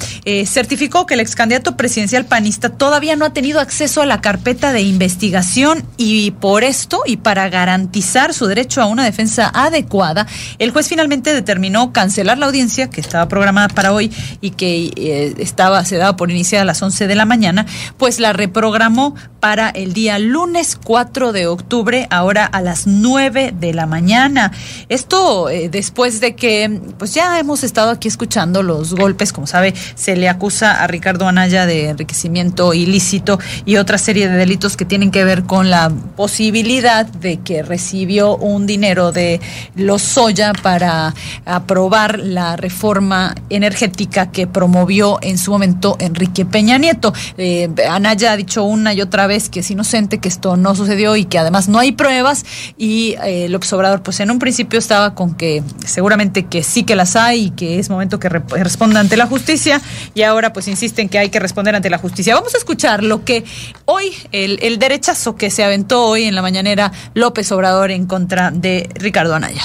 certificó 0.46 1.04
que 1.04 1.14
el 1.14 1.20
ex 1.20 1.34
candidato 1.34 1.76
presidencial 1.76 2.24
panista 2.24 2.70
todavía 2.70 3.16
no 3.16 3.26
ha 3.26 3.32
tenido 3.34 3.60
acceso 3.60 4.00
a 4.00 4.06
la 4.06 4.20
carpeta 4.20 4.61
de 4.70 4.82
investigación 4.82 5.84
y 5.96 6.30
por 6.32 6.62
esto 6.62 7.02
y 7.06 7.16
para 7.16 7.48
garantizar 7.48 8.34
su 8.34 8.46
derecho 8.46 8.82
a 8.82 8.86
una 8.86 9.04
defensa 9.04 9.50
adecuada, 9.52 10.26
el 10.58 10.70
juez 10.70 10.88
finalmente 10.88 11.32
determinó 11.32 11.92
cancelar 11.92 12.38
la 12.38 12.46
audiencia 12.46 12.90
que 12.90 13.00
estaba 13.00 13.26
programada 13.26 13.68
para 13.68 13.92
hoy 13.92 14.12
y 14.40 14.50
que 14.50 14.92
eh, 14.94 15.34
estaba 15.38 15.84
se 15.84 15.96
daba 15.96 16.16
por 16.16 16.30
iniciada 16.30 16.62
a 16.62 16.66
las 16.66 16.82
11 16.82 17.06
de 17.06 17.14
la 17.14 17.24
mañana, 17.24 17.64
pues 17.96 18.20
la 18.20 18.34
reprogramó 18.34 19.14
para 19.40 19.70
el 19.70 19.94
día 19.94 20.18
lunes 20.18 20.78
4 20.84 21.32
de 21.32 21.46
octubre, 21.46 22.06
ahora 22.10 22.44
a 22.44 22.60
las 22.60 22.86
9 22.86 23.54
de 23.58 23.74
la 23.74 23.86
mañana. 23.86 24.52
Esto 24.90 25.48
eh, 25.48 25.70
después 25.70 26.20
de 26.20 26.36
que 26.36 26.80
pues 26.98 27.14
ya 27.14 27.38
hemos 27.38 27.64
estado 27.64 27.90
aquí 27.90 28.08
escuchando 28.08 28.62
los 28.62 28.94
golpes, 28.94 29.32
como 29.32 29.46
sabe, 29.46 29.74
se 29.94 30.16
le 30.16 30.28
acusa 30.28 30.82
a 30.82 30.86
Ricardo 30.86 31.26
Anaya 31.26 31.66
de 31.66 31.88
enriquecimiento 31.88 32.74
ilícito 32.74 33.38
y 33.64 33.76
otras 33.76 34.02
serie 34.02 34.28
de 34.28 34.41
delitos 34.42 34.76
que 34.76 34.84
tienen 34.84 35.12
que 35.12 35.22
ver 35.22 35.44
con 35.44 35.70
la 35.70 35.88
posibilidad 36.16 37.06
de 37.06 37.38
que 37.38 37.62
recibió 37.62 38.36
un 38.36 38.66
dinero 38.66 39.12
de 39.12 39.40
los 39.76 40.02
Soya 40.02 40.52
para 40.52 41.14
aprobar 41.44 42.18
la 42.18 42.56
reforma 42.56 43.36
energética 43.50 44.32
que 44.32 44.48
promovió 44.48 45.20
en 45.22 45.38
su 45.38 45.52
momento 45.52 45.96
Enrique 46.00 46.44
Peña 46.44 46.76
Nieto. 46.76 47.14
Eh, 47.38 47.70
Anaya 47.88 48.32
ha 48.32 48.36
dicho 48.36 48.64
una 48.64 48.92
y 48.94 49.00
otra 49.00 49.28
vez 49.28 49.48
que 49.48 49.60
es 49.60 49.70
inocente, 49.70 50.18
que 50.18 50.28
esto 50.28 50.56
no 50.56 50.74
sucedió 50.74 51.14
y 51.14 51.24
que 51.24 51.38
además 51.38 51.68
no 51.68 51.78
hay 51.78 51.92
pruebas 51.92 52.44
y 52.76 53.14
eh, 53.24 53.48
López 53.48 53.72
Obrador 53.74 54.02
pues 54.02 54.18
en 54.18 54.32
un 54.32 54.40
principio 54.40 54.80
estaba 54.80 55.14
con 55.14 55.36
que 55.36 55.62
seguramente 55.86 56.46
que 56.46 56.64
sí 56.64 56.82
que 56.82 56.96
las 56.96 57.14
hay 57.14 57.44
y 57.44 57.50
que 57.50 57.78
es 57.78 57.90
momento 57.90 58.18
que 58.18 58.28
re 58.28 58.42
responda 58.50 58.98
ante 58.98 59.16
la 59.16 59.26
justicia 59.26 59.80
y 60.14 60.22
ahora 60.22 60.52
pues 60.52 60.66
insisten 60.66 61.08
que 61.08 61.18
hay 61.18 61.30
que 61.30 61.38
responder 61.38 61.76
ante 61.76 61.90
la 61.90 61.98
justicia. 61.98 62.34
Vamos 62.34 62.56
a 62.56 62.58
escuchar 62.58 63.04
lo 63.04 63.24
que 63.24 63.44
hoy 63.84 64.12
el, 64.32 64.58
el, 64.62 64.78
derechazo 64.78 65.36
que 65.36 65.50
se 65.50 65.64
aventó 65.64 66.04
hoy 66.04 66.24
en 66.24 66.34
la 66.34 66.42
mañanera 66.42 66.92
López 67.14 67.50
Obrador 67.52 67.90
en 67.90 68.06
contra 68.06 68.50
de 68.50 68.88
Ricardo 68.94 69.34
Anaya. 69.34 69.62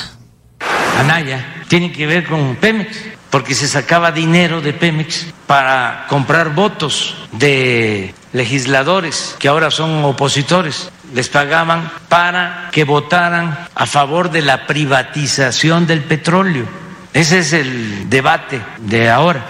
Anaya 1.00 1.46
tiene 1.68 1.92
que 1.92 2.08
ver 2.08 2.26
con 2.26 2.56
Pemex, 2.56 2.98
porque 3.30 3.54
se 3.54 3.68
sacaba 3.68 4.12
dinero 4.12 4.62
de 4.62 4.74
Pemex 4.74 5.28
para 5.46 6.06
comprar 6.10 6.54
votos 6.54 7.16
de 7.34 8.14
legisladores 8.34 9.36
que 9.40 9.48
ahora 9.48 9.72
son 9.72 10.04
opositores. 10.04 10.90
Les 11.14 11.30
pagaban 11.30 11.90
para 12.10 12.70
que 12.72 12.84
votaran 12.84 13.58
a 13.76 13.86
favor 13.86 14.32
de 14.32 14.42
la 14.42 14.68
privatización 14.68 15.88
del 15.88 16.04
petróleo. 16.04 16.66
Ese 17.14 17.40
es 17.40 17.54
el 17.54 18.10
debate 18.10 18.62
de 18.80 19.10
ahora. 19.10 19.46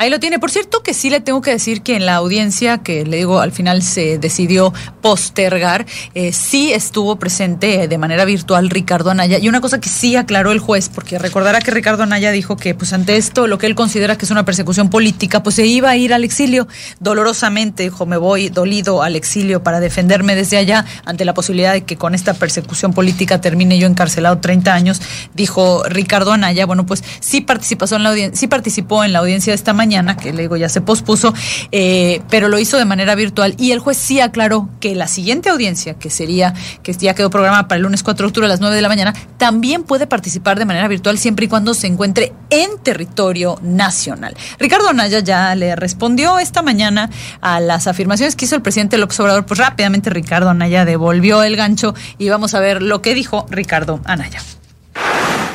Ahí 0.00 0.08
lo 0.08 0.18
tiene. 0.18 0.38
Por 0.38 0.50
cierto 0.50 0.82
que 0.82 0.94
sí 0.94 1.10
le 1.10 1.20
tengo 1.20 1.42
que 1.42 1.50
decir 1.50 1.82
que 1.82 1.94
en 1.94 2.06
la 2.06 2.14
audiencia, 2.14 2.78
que 2.78 3.04
le 3.04 3.18
digo 3.18 3.38
al 3.38 3.52
final 3.52 3.82
se 3.82 4.16
decidió 4.16 4.72
postergar, 5.02 5.84
eh, 6.14 6.32
sí 6.32 6.72
estuvo 6.72 7.16
presente 7.16 7.86
de 7.86 7.98
manera 7.98 8.24
virtual 8.24 8.70
Ricardo 8.70 9.10
Anaya. 9.10 9.36
Y 9.36 9.50
una 9.50 9.60
cosa 9.60 9.78
que 9.78 9.90
sí 9.90 10.16
aclaró 10.16 10.52
el 10.52 10.58
juez, 10.58 10.88
porque 10.88 11.18
recordará 11.18 11.60
que 11.60 11.70
Ricardo 11.70 12.04
Anaya 12.04 12.30
dijo 12.30 12.56
que 12.56 12.74
pues 12.74 12.94
ante 12.94 13.18
esto, 13.18 13.46
lo 13.46 13.58
que 13.58 13.66
él 13.66 13.74
considera 13.74 14.16
que 14.16 14.24
es 14.24 14.30
una 14.30 14.46
persecución 14.46 14.88
política, 14.88 15.42
pues 15.42 15.56
se 15.56 15.66
iba 15.66 15.90
a 15.90 15.96
ir 15.98 16.14
al 16.14 16.24
exilio 16.24 16.66
dolorosamente. 17.00 17.82
Dijo, 17.82 18.06
me 18.06 18.16
voy 18.16 18.48
dolido 18.48 19.02
al 19.02 19.16
exilio 19.16 19.62
para 19.62 19.80
defenderme 19.80 20.34
desde 20.34 20.56
allá 20.56 20.86
ante 21.04 21.26
la 21.26 21.34
posibilidad 21.34 21.74
de 21.74 21.84
que 21.84 21.98
con 21.98 22.14
esta 22.14 22.32
persecución 22.32 22.94
política 22.94 23.42
termine 23.42 23.78
yo 23.78 23.86
encarcelado 23.86 24.38
30 24.38 24.72
años. 24.72 25.02
Dijo 25.34 25.82
Ricardo 25.86 26.32
Anaya, 26.32 26.64
bueno, 26.64 26.86
pues 26.86 27.04
sí 27.20 27.42
participó 27.42 27.84
en 27.94 28.02
la 28.02 28.08
audiencia, 28.08 28.40
sí 28.40 28.46
participó 28.46 29.04
en 29.04 29.12
la 29.12 29.18
audiencia 29.18 29.50
de 29.50 29.56
esta 29.56 29.74
mañana 29.74 29.89
que 30.16 30.32
le 30.32 30.42
digo 30.42 30.56
ya 30.56 30.68
se 30.68 30.80
pospuso, 30.80 31.34
eh, 31.72 32.22
pero 32.30 32.48
lo 32.48 32.58
hizo 32.58 32.78
de 32.78 32.84
manera 32.84 33.14
virtual 33.14 33.54
y 33.58 33.72
el 33.72 33.80
juez 33.80 33.96
sí 33.96 34.20
aclaró 34.20 34.68
que 34.80 34.94
la 34.94 35.08
siguiente 35.08 35.50
audiencia, 35.50 35.94
que 35.94 36.10
sería, 36.10 36.54
que 36.82 36.92
ya 36.92 37.14
quedó 37.14 37.30
programada 37.30 37.68
para 37.68 37.76
el 37.76 37.82
lunes 37.82 38.02
4 38.02 38.24
de 38.24 38.28
octubre 38.28 38.46
a 38.46 38.48
las 38.48 38.60
9 38.60 38.76
de 38.76 38.82
la 38.82 38.88
mañana, 38.88 39.14
también 39.36 39.82
puede 39.82 40.06
participar 40.06 40.58
de 40.58 40.64
manera 40.64 40.86
virtual 40.88 41.18
siempre 41.18 41.46
y 41.46 41.48
cuando 41.48 41.74
se 41.74 41.86
encuentre 41.86 42.32
en 42.50 42.78
territorio 42.82 43.58
nacional. 43.62 44.36
Ricardo 44.58 44.88
Anaya 44.88 45.20
ya 45.20 45.54
le 45.54 45.76
respondió 45.76 46.38
esta 46.38 46.62
mañana 46.62 47.10
a 47.40 47.60
las 47.60 47.86
afirmaciones 47.86 48.36
que 48.36 48.44
hizo 48.44 48.56
el 48.56 48.62
presidente 48.62 48.98
López 48.98 49.18
Obrador, 49.20 49.46
pues 49.46 49.58
rápidamente 49.58 50.10
Ricardo 50.10 50.50
Anaya 50.50 50.84
devolvió 50.84 51.42
el 51.42 51.56
gancho 51.56 51.94
y 52.18 52.28
vamos 52.28 52.54
a 52.54 52.60
ver 52.60 52.82
lo 52.82 53.02
que 53.02 53.14
dijo 53.14 53.46
Ricardo 53.50 54.00
Anaya. 54.04 54.40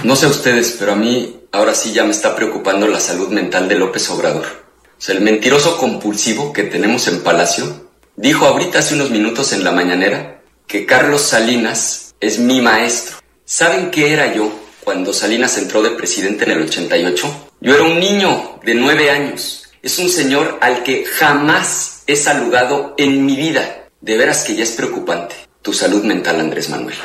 No 0.03 0.15
sé 0.15 0.27
ustedes, 0.27 0.75
pero 0.77 0.93
a 0.93 0.95
mí 0.95 1.35
ahora 1.55 1.73
sí 1.73 1.93
ya 1.93 2.03
me 2.03 2.11
está 2.11 2.35
preocupando 2.35 2.87
la 2.87 2.99
salud 2.99 3.29
mental 3.29 3.67
de 3.67 3.75
López 3.75 4.09
Obrador. 4.09 4.45
O 4.97 5.01
sea, 5.01 5.15
el 5.15 5.21
mentiroso 5.21 5.77
compulsivo 5.77 6.51
que 6.51 6.63
tenemos 6.63 7.07
en 7.07 7.21
Palacio 7.21 7.89
dijo 8.15 8.45
ahorita 8.45 8.79
hace 8.79 8.95
unos 8.95 9.09
minutos 9.09 9.53
en 9.53 9.63
la 9.63 9.71
mañanera 9.71 10.41
que 10.67 10.85
Carlos 10.85 11.21
Salinas 11.21 12.13
es 12.19 12.39
mi 12.39 12.61
maestro. 12.61 13.17
¿Saben 13.45 13.91
qué 13.91 14.13
era 14.13 14.33
yo 14.33 14.51
cuando 14.83 15.13
Salinas 15.13 15.57
entró 15.57 15.81
de 15.81 15.91
presidente 15.91 16.45
en 16.45 16.51
el 16.51 16.63
88? 16.63 17.49
Yo 17.61 17.73
era 17.73 17.83
un 17.83 17.99
niño 17.99 18.59
de 18.63 18.75
nueve 18.75 19.09
años. 19.09 19.63
Es 19.81 19.99
un 19.99 20.09
señor 20.09 20.57
al 20.61 20.83
que 20.83 21.05
jamás 21.05 22.03
he 22.07 22.15
saludado 22.15 22.95
en 22.97 23.25
mi 23.25 23.35
vida. 23.35 23.87
De 24.01 24.17
veras 24.17 24.43
que 24.43 24.55
ya 24.55 24.63
es 24.63 24.71
preocupante 24.71 25.35
tu 25.61 25.73
salud 25.73 26.03
mental, 26.03 26.39
Andrés 26.39 26.69
Manuel. 26.69 26.95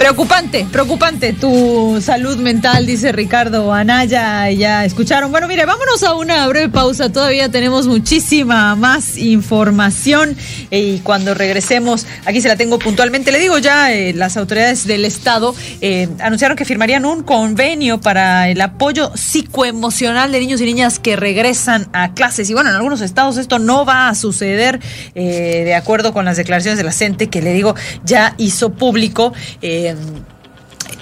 Preocupante, 0.00 0.66
preocupante 0.72 1.34
tu 1.34 2.00
salud 2.00 2.38
mental, 2.38 2.86
dice 2.86 3.12
Ricardo 3.12 3.70
Anaya. 3.70 4.50
Ya 4.50 4.86
escucharon. 4.86 5.30
Bueno, 5.30 5.46
mire, 5.46 5.66
vámonos 5.66 6.02
a 6.02 6.14
una 6.14 6.48
breve 6.48 6.70
pausa. 6.70 7.12
Todavía 7.12 7.50
tenemos 7.50 7.86
muchísima 7.86 8.74
más 8.76 9.18
información 9.18 10.34
y 10.70 11.00
cuando 11.00 11.34
regresemos, 11.34 12.06
aquí 12.24 12.40
se 12.40 12.48
la 12.48 12.56
tengo 12.56 12.78
puntualmente. 12.78 13.30
Le 13.30 13.40
digo 13.40 13.58
ya, 13.58 13.92
eh, 13.92 14.14
las 14.14 14.38
autoridades 14.38 14.86
del 14.86 15.04
Estado 15.04 15.54
eh, 15.82 16.08
anunciaron 16.20 16.56
que 16.56 16.64
firmarían 16.64 17.04
un 17.04 17.22
convenio 17.22 18.00
para 18.00 18.48
el 18.48 18.62
apoyo 18.62 19.12
psicoemocional 19.14 20.32
de 20.32 20.40
niños 20.40 20.62
y 20.62 20.64
niñas 20.64 20.98
que 20.98 21.16
regresan 21.16 21.88
a 21.92 22.14
clases. 22.14 22.48
Y 22.48 22.54
bueno, 22.54 22.70
en 22.70 22.76
algunos 22.76 23.02
estados 23.02 23.36
esto 23.36 23.58
no 23.58 23.84
va 23.84 24.08
a 24.08 24.14
suceder 24.14 24.80
eh, 25.14 25.62
de 25.66 25.74
acuerdo 25.74 26.14
con 26.14 26.24
las 26.24 26.38
declaraciones 26.38 26.78
de 26.78 26.84
la 26.84 26.92
CENTE 26.92 27.28
que 27.28 27.42
le 27.42 27.52
digo 27.52 27.74
ya 28.02 28.34
hizo 28.38 28.70
público. 28.72 29.34
Eh, 29.60 29.89
And. 29.90 30.39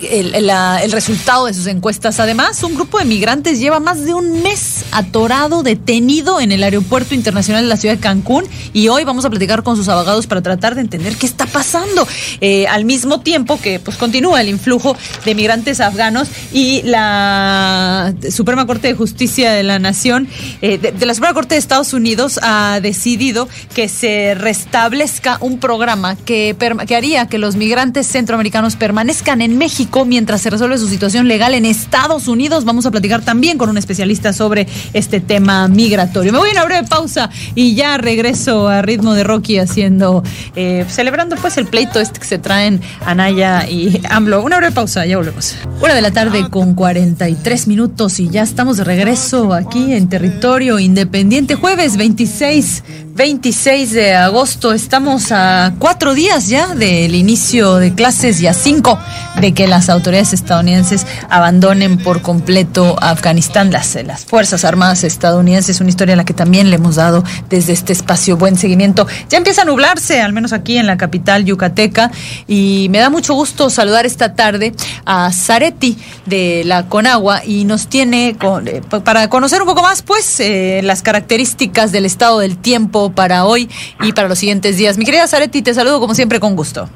El, 0.02 0.92
resultado 0.92 1.46
de 1.46 1.54
sus 1.54 1.66
encuestas. 1.66 2.20
Además, 2.20 2.62
un 2.62 2.74
grupo 2.74 2.98
de 2.98 3.04
migrantes 3.04 3.58
lleva 3.58 3.80
más 3.80 4.04
de 4.04 4.14
un 4.14 4.42
mes 4.42 4.84
atorado, 4.92 5.62
detenido 5.62 6.40
en 6.40 6.52
el 6.52 6.62
Aeropuerto 6.62 7.14
Internacional 7.14 7.64
de 7.64 7.68
la 7.68 7.76
ciudad 7.76 7.94
de 7.94 8.00
Cancún 8.00 8.44
y 8.72 8.88
hoy 8.88 9.04
vamos 9.04 9.24
a 9.24 9.30
platicar 9.30 9.62
con 9.62 9.76
sus 9.76 9.88
abogados 9.88 10.26
para 10.26 10.42
tratar 10.42 10.74
de 10.74 10.80
entender 10.80 11.16
qué 11.16 11.26
está 11.26 11.46
pasando. 11.46 12.06
Eh, 12.40 12.66
al 12.66 12.84
mismo 12.84 13.20
tiempo 13.20 13.60
que 13.60 13.80
pues 13.80 13.96
continúa 13.96 14.40
el 14.40 14.48
influjo 14.48 14.96
de 15.24 15.34
migrantes 15.34 15.80
afganos 15.80 16.28
y 16.52 16.82
la 16.82 18.14
Suprema 18.30 18.66
Corte 18.66 18.88
de 18.88 18.94
Justicia 18.94 19.52
de 19.52 19.62
la 19.62 19.78
Nación, 19.78 20.28
eh, 20.62 20.78
de, 20.78 20.92
de 20.92 21.06
la 21.06 21.14
Suprema 21.14 21.34
Corte 21.34 21.54
de 21.54 21.58
Estados 21.58 21.92
Unidos 21.92 22.38
ha 22.42 22.80
decidido 22.80 23.48
que 23.74 23.88
se 23.88 24.34
restablezca 24.34 25.38
un 25.40 25.58
programa 25.58 26.16
que, 26.16 26.56
que 26.86 26.96
haría 26.96 27.26
que 27.26 27.38
los 27.38 27.56
migrantes 27.56 28.06
centroamericanos 28.06 28.76
permanezcan 28.76 29.42
en 29.42 29.58
México 29.58 29.77
mientras 30.06 30.42
se 30.42 30.50
resuelve 30.50 30.76
su 30.76 30.88
situación 30.88 31.28
legal 31.28 31.54
en 31.54 31.64
Estados 31.64 32.26
Unidos. 32.26 32.64
Vamos 32.64 32.84
a 32.86 32.90
platicar 32.90 33.22
también 33.22 33.58
con 33.58 33.68
un 33.68 33.78
especialista 33.78 34.32
sobre 34.32 34.66
este 34.92 35.20
tema 35.20 35.68
migratorio. 35.68 36.32
Me 36.32 36.38
voy 36.38 36.48
a 36.48 36.52
una 36.52 36.64
breve 36.64 36.88
pausa 36.88 37.30
y 37.54 37.76
ya 37.76 37.96
regreso 37.96 38.66
a 38.66 38.82
ritmo 38.82 39.14
de 39.14 39.22
Rocky 39.22 39.58
haciendo, 39.58 40.24
eh, 40.56 40.84
celebrando 40.88 41.36
pues 41.36 41.58
el 41.58 41.66
pleito 41.66 42.00
este 42.00 42.18
que 42.18 42.26
se 42.26 42.38
traen 42.38 42.80
Anaya 43.06 43.68
y 43.68 44.00
AMLO. 44.10 44.42
Una 44.42 44.56
breve 44.56 44.72
pausa, 44.72 45.06
ya 45.06 45.16
volvemos. 45.16 45.54
Una 45.80 45.94
de 45.94 46.02
la 46.02 46.10
tarde 46.10 46.50
con 46.50 46.74
43 46.74 47.68
minutos 47.68 48.18
y 48.18 48.28
ya 48.28 48.42
estamos 48.42 48.78
de 48.78 48.84
regreso 48.84 49.52
aquí 49.52 49.92
en 49.92 50.08
territorio 50.08 50.80
independiente. 50.80 51.54
Jueves 51.54 51.96
26, 51.96 52.82
26 53.14 53.92
de 53.92 54.14
agosto. 54.16 54.72
Estamos 54.72 55.30
a 55.30 55.74
cuatro 55.78 56.14
días 56.14 56.48
ya 56.48 56.74
del 56.74 57.14
inicio 57.14 57.76
de 57.76 57.94
clases 57.94 58.40
y 58.40 58.48
a 58.48 58.54
cinco 58.54 58.98
de 59.40 59.54
que 59.54 59.67
las 59.68 59.88
autoridades 59.88 60.32
estadounidenses 60.32 61.06
abandonen 61.30 61.98
por 61.98 62.22
completo 62.22 62.96
Afganistán. 63.00 63.70
Las, 63.70 63.94
las 64.04 64.24
Fuerzas 64.24 64.64
Armadas 64.64 65.04
estadounidenses, 65.04 65.80
una 65.80 65.90
historia 65.90 66.14
a 66.14 66.16
la 66.16 66.24
que 66.24 66.34
también 66.34 66.70
le 66.70 66.76
hemos 66.76 66.96
dado 66.96 67.22
desde 67.48 67.72
este 67.72 67.92
espacio 67.92 68.36
buen 68.36 68.56
seguimiento. 68.56 69.06
Ya 69.28 69.38
empieza 69.38 69.62
a 69.62 69.64
nublarse, 69.64 70.20
al 70.20 70.32
menos 70.32 70.52
aquí 70.52 70.76
en 70.78 70.86
la 70.86 70.96
capital 70.96 71.44
yucateca, 71.44 72.10
y 72.46 72.88
me 72.90 72.98
da 72.98 73.10
mucho 73.10 73.34
gusto 73.34 73.70
saludar 73.70 74.06
esta 74.06 74.34
tarde 74.34 74.72
a 75.04 75.30
Zaretti 75.32 75.98
de 76.26 76.62
la 76.64 76.88
Conagua 76.88 77.42
y 77.44 77.64
nos 77.64 77.88
tiene 77.88 78.36
con- 78.38 78.66
eh, 78.68 78.80
pa- 78.88 79.00
para 79.04 79.28
conocer 79.28 79.60
un 79.62 79.68
poco 79.68 79.82
más, 79.82 80.02
pues, 80.02 80.40
eh, 80.40 80.80
las 80.82 81.02
características 81.02 81.92
del 81.92 82.06
estado 82.06 82.38
del 82.38 82.56
tiempo 82.58 83.10
para 83.12 83.44
hoy 83.44 83.68
y 84.02 84.12
para 84.12 84.28
los 84.28 84.38
siguientes 84.38 84.76
días. 84.76 84.98
Mi 84.98 85.04
querida 85.04 85.26
Zaretti, 85.28 85.62
te 85.62 85.74
saludo 85.74 86.00
como 86.00 86.14
siempre 86.14 86.40
con 86.40 86.56
gusto. 86.56 86.88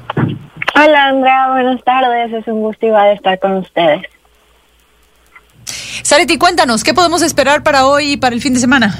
Hola 0.75 1.05
Andrea, 1.05 1.49
buenas 1.51 1.83
tardes. 1.83 2.33
Es 2.33 2.47
un 2.47 2.61
gusto 2.61 2.85
igual 2.85 3.11
estar 3.11 3.39
con 3.39 3.57
ustedes. 3.57 4.07
Zaretti, 6.03 6.37
cuéntanos, 6.37 6.83
¿qué 6.83 6.93
podemos 6.93 7.21
esperar 7.21 7.63
para 7.63 7.85
hoy 7.85 8.13
y 8.13 8.17
para 8.17 8.35
el 8.35 8.41
fin 8.41 8.53
de 8.53 8.59
semana? 8.59 8.93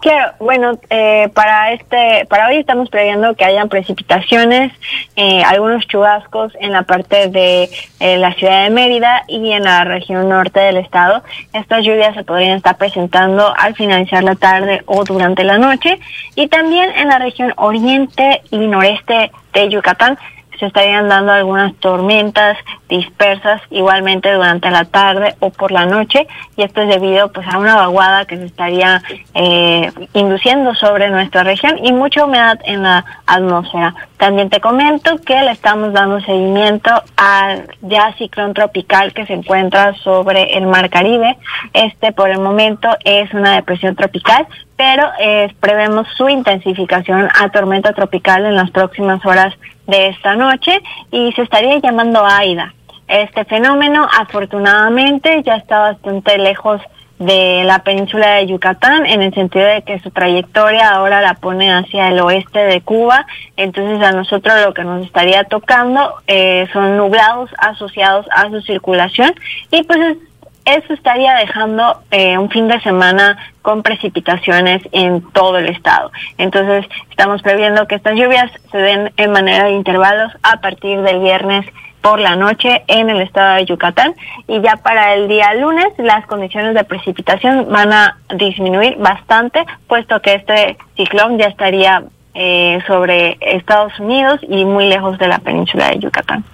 Claro, 0.00 0.32
bueno, 0.40 0.78
eh, 0.88 1.28
para 1.34 1.72
este, 1.72 2.24
para 2.30 2.48
hoy 2.48 2.56
estamos 2.56 2.88
previendo 2.88 3.34
que 3.34 3.44
hayan 3.44 3.68
precipitaciones, 3.68 4.72
eh, 5.14 5.42
algunos 5.44 5.86
chubascos 5.86 6.54
en 6.58 6.72
la 6.72 6.84
parte 6.84 7.28
de 7.28 7.68
eh, 8.00 8.16
la 8.16 8.32
ciudad 8.32 8.64
de 8.64 8.70
Mérida 8.70 9.24
y 9.28 9.52
en 9.52 9.64
la 9.64 9.84
región 9.84 10.26
norte 10.30 10.58
del 10.58 10.78
estado. 10.78 11.22
Estas 11.52 11.84
lluvias 11.84 12.14
se 12.14 12.24
podrían 12.24 12.56
estar 12.56 12.78
presentando 12.78 13.54
al 13.54 13.74
finalizar 13.74 14.24
la 14.24 14.36
tarde 14.36 14.82
o 14.86 15.04
durante 15.04 15.44
la 15.44 15.58
noche 15.58 16.00
y 16.34 16.48
también 16.48 16.90
en 16.96 17.08
la 17.08 17.18
región 17.18 17.52
oriente 17.56 18.40
y 18.50 18.56
noreste 18.56 19.30
de 19.52 19.68
Yucatán 19.68 20.18
se 20.60 20.66
estarían 20.66 21.08
dando 21.08 21.32
algunas 21.32 21.74
tormentas 21.76 22.56
dispersas 22.88 23.62
igualmente 23.70 24.32
durante 24.32 24.70
la 24.70 24.84
tarde 24.84 25.34
o 25.40 25.50
por 25.50 25.72
la 25.72 25.86
noche 25.86 26.28
y 26.56 26.62
esto 26.62 26.82
es 26.82 26.88
debido 26.88 27.32
pues 27.32 27.46
a 27.48 27.58
una 27.58 27.76
vaguada 27.76 28.26
que 28.26 28.36
se 28.36 28.44
estaría 28.44 29.02
eh, 29.34 29.90
induciendo 30.12 30.74
sobre 30.74 31.08
nuestra 31.08 31.42
región 31.42 31.78
y 31.82 31.92
mucha 31.92 32.24
humedad 32.24 32.58
en 32.64 32.82
la 32.82 33.04
atmósfera. 33.26 33.94
También 34.18 34.50
te 34.50 34.60
comento 34.60 35.18
que 35.24 35.40
le 35.40 35.52
estamos 35.52 35.94
dando 35.94 36.20
seguimiento 36.20 36.90
al 37.16 37.66
ya 37.80 38.12
ciclón 38.18 38.52
tropical 38.52 39.14
que 39.14 39.24
se 39.24 39.32
encuentra 39.32 39.94
sobre 40.04 40.58
el 40.58 40.66
Mar 40.66 40.90
Caribe. 40.90 41.38
Este 41.72 42.12
por 42.12 42.28
el 42.28 42.38
momento 42.38 42.88
es 43.04 43.32
una 43.32 43.54
depresión 43.54 43.96
tropical, 43.96 44.46
pero 44.80 45.10
eh, 45.20 45.54
prevemos 45.60 46.06
su 46.16 46.30
intensificación 46.30 47.28
a 47.38 47.50
tormenta 47.50 47.92
tropical 47.92 48.46
en 48.46 48.56
las 48.56 48.70
próximas 48.70 49.22
horas 49.26 49.52
de 49.86 50.06
esta 50.08 50.36
noche 50.36 50.80
y 51.10 51.30
se 51.32 51.42
estaría 51.42 51.76
llamando 51.80 52.24
Aida. 52.24 52.72
Este 53.06 53.44
fenómeno 53.44 54.08
afortunadamente 54.18 55.42
ya 55.44 55.56
está 55.56 55.80
bastante 55.80 56.38
lejos 56.38 56.80
de 57.18 57.62
la 57.66 57.80
península 57.80 58.36
de 58.36 58.46
Yucatán 58.46 59.04
en 59.04 59.20
el 59.20 59.34
sentido 59.34 59.66
de 59.66 59.82
que 59.82 59.98
su 60.00 60.10
trayectoria 60.10 60.88
ahora 60.92 61.20
la 61.20 61.34
pone 61.34 61.70
hacia 61.70 62.08
el 62.08 62.18
oeste 62.20 62.60
de 62.60 62.80
Cuba, 62.80 63.26
entonces 63.58 64.02
a 64.02 64.12
nosotros 64.12 64.54
lo 64.64 64.72
que 64.72 64.84
nos 64.84 65.04
estaría 65.04 65.44
tocando 65.44 66.14
eh, 66.26 66.66
son 66.72 66.96
nublados 66.96 67.50
asociados 67.58 68.24
a 68.30 68.48
su 68.48 68.62
circulación 68.62 69.34
y 69.70 69.82
pues 69.82 69.98
es- 70.00 70.29
eso 70.64 70.92
estaría 70.92 71.34
dejando 71.34 72.02
eh, 72.10 72.38
un 72.38 72.50
fin 72.50 72.68
de 72.68 72.80
semana 72.80 73.38
con 73.62 73.82
precipitaciones 73.82 74.82
en 74.92 75.22
todo 75.32 75.58
el 75.58 75.68
estado. 75.68 76.10
Entonces, 76.38 76.86
estamos 77.10 77.42
previendo 77.42 77.86
que 77.86 77.96
estas 77.96 78.14
lluvias 78.14 78.50
se 78.70 78.78
den 78.78 79.12
en 79.16 79.32
manera 79.32 79.64
de 79.64 79.72
intervalos 79.72 80.32
a 80.42 80.60
partir 80.60 81.00
del 81.02 81.20
viernes 81.20 81.66
por 82.00 82.18
la 82.18 82.36
noche 82.36 82.82
en 82.86 83.10
el 83.10 83.20
estado 83.20 83.56
de 83.56 83.66
Yucatán 83.66 84.14
y 84.48 84.60
ya 84.62 84.76
para 84.76 85.14
el 85.14 85.28
día 85.28 85.52
lunes 85.54 85.86
las 85.98 86.26
condiciones 86.26 86.74
de 86.74 86.84
precipitación 86.84 87.66
van 87.70 87.92
a 87.92 88.18
disminuir 88.36 88.96
bastante 88.96 89.64
puesto 89.86 90.20
que 90.22 90.34
este 90.34 90.78
ciclón 90.96 91.38
ya 91.38 91.46
estaría 91.46 92.02
eh, 92.32 92.78
sobre 92.86 93.36
Estados 93.40 93.98
Unidos 93.98 94.40
y 94.48 94.64
muy 94.64 94.86
lejos 94.86 95.18
de 95.18 95.28
la 95.28 95.40
península 95.40 95.88
de 95.88 95.98
Yucatán. 95.98 96.44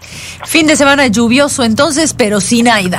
Fin 0.45 0.67
de 0.67 0.75
semana 0.75 1.07
lluvioso 1.07 1.65
entonces, 1.65 2.15
pero 2.15 2.41
sin 2.41 2.69
Aida. 2.69 2.99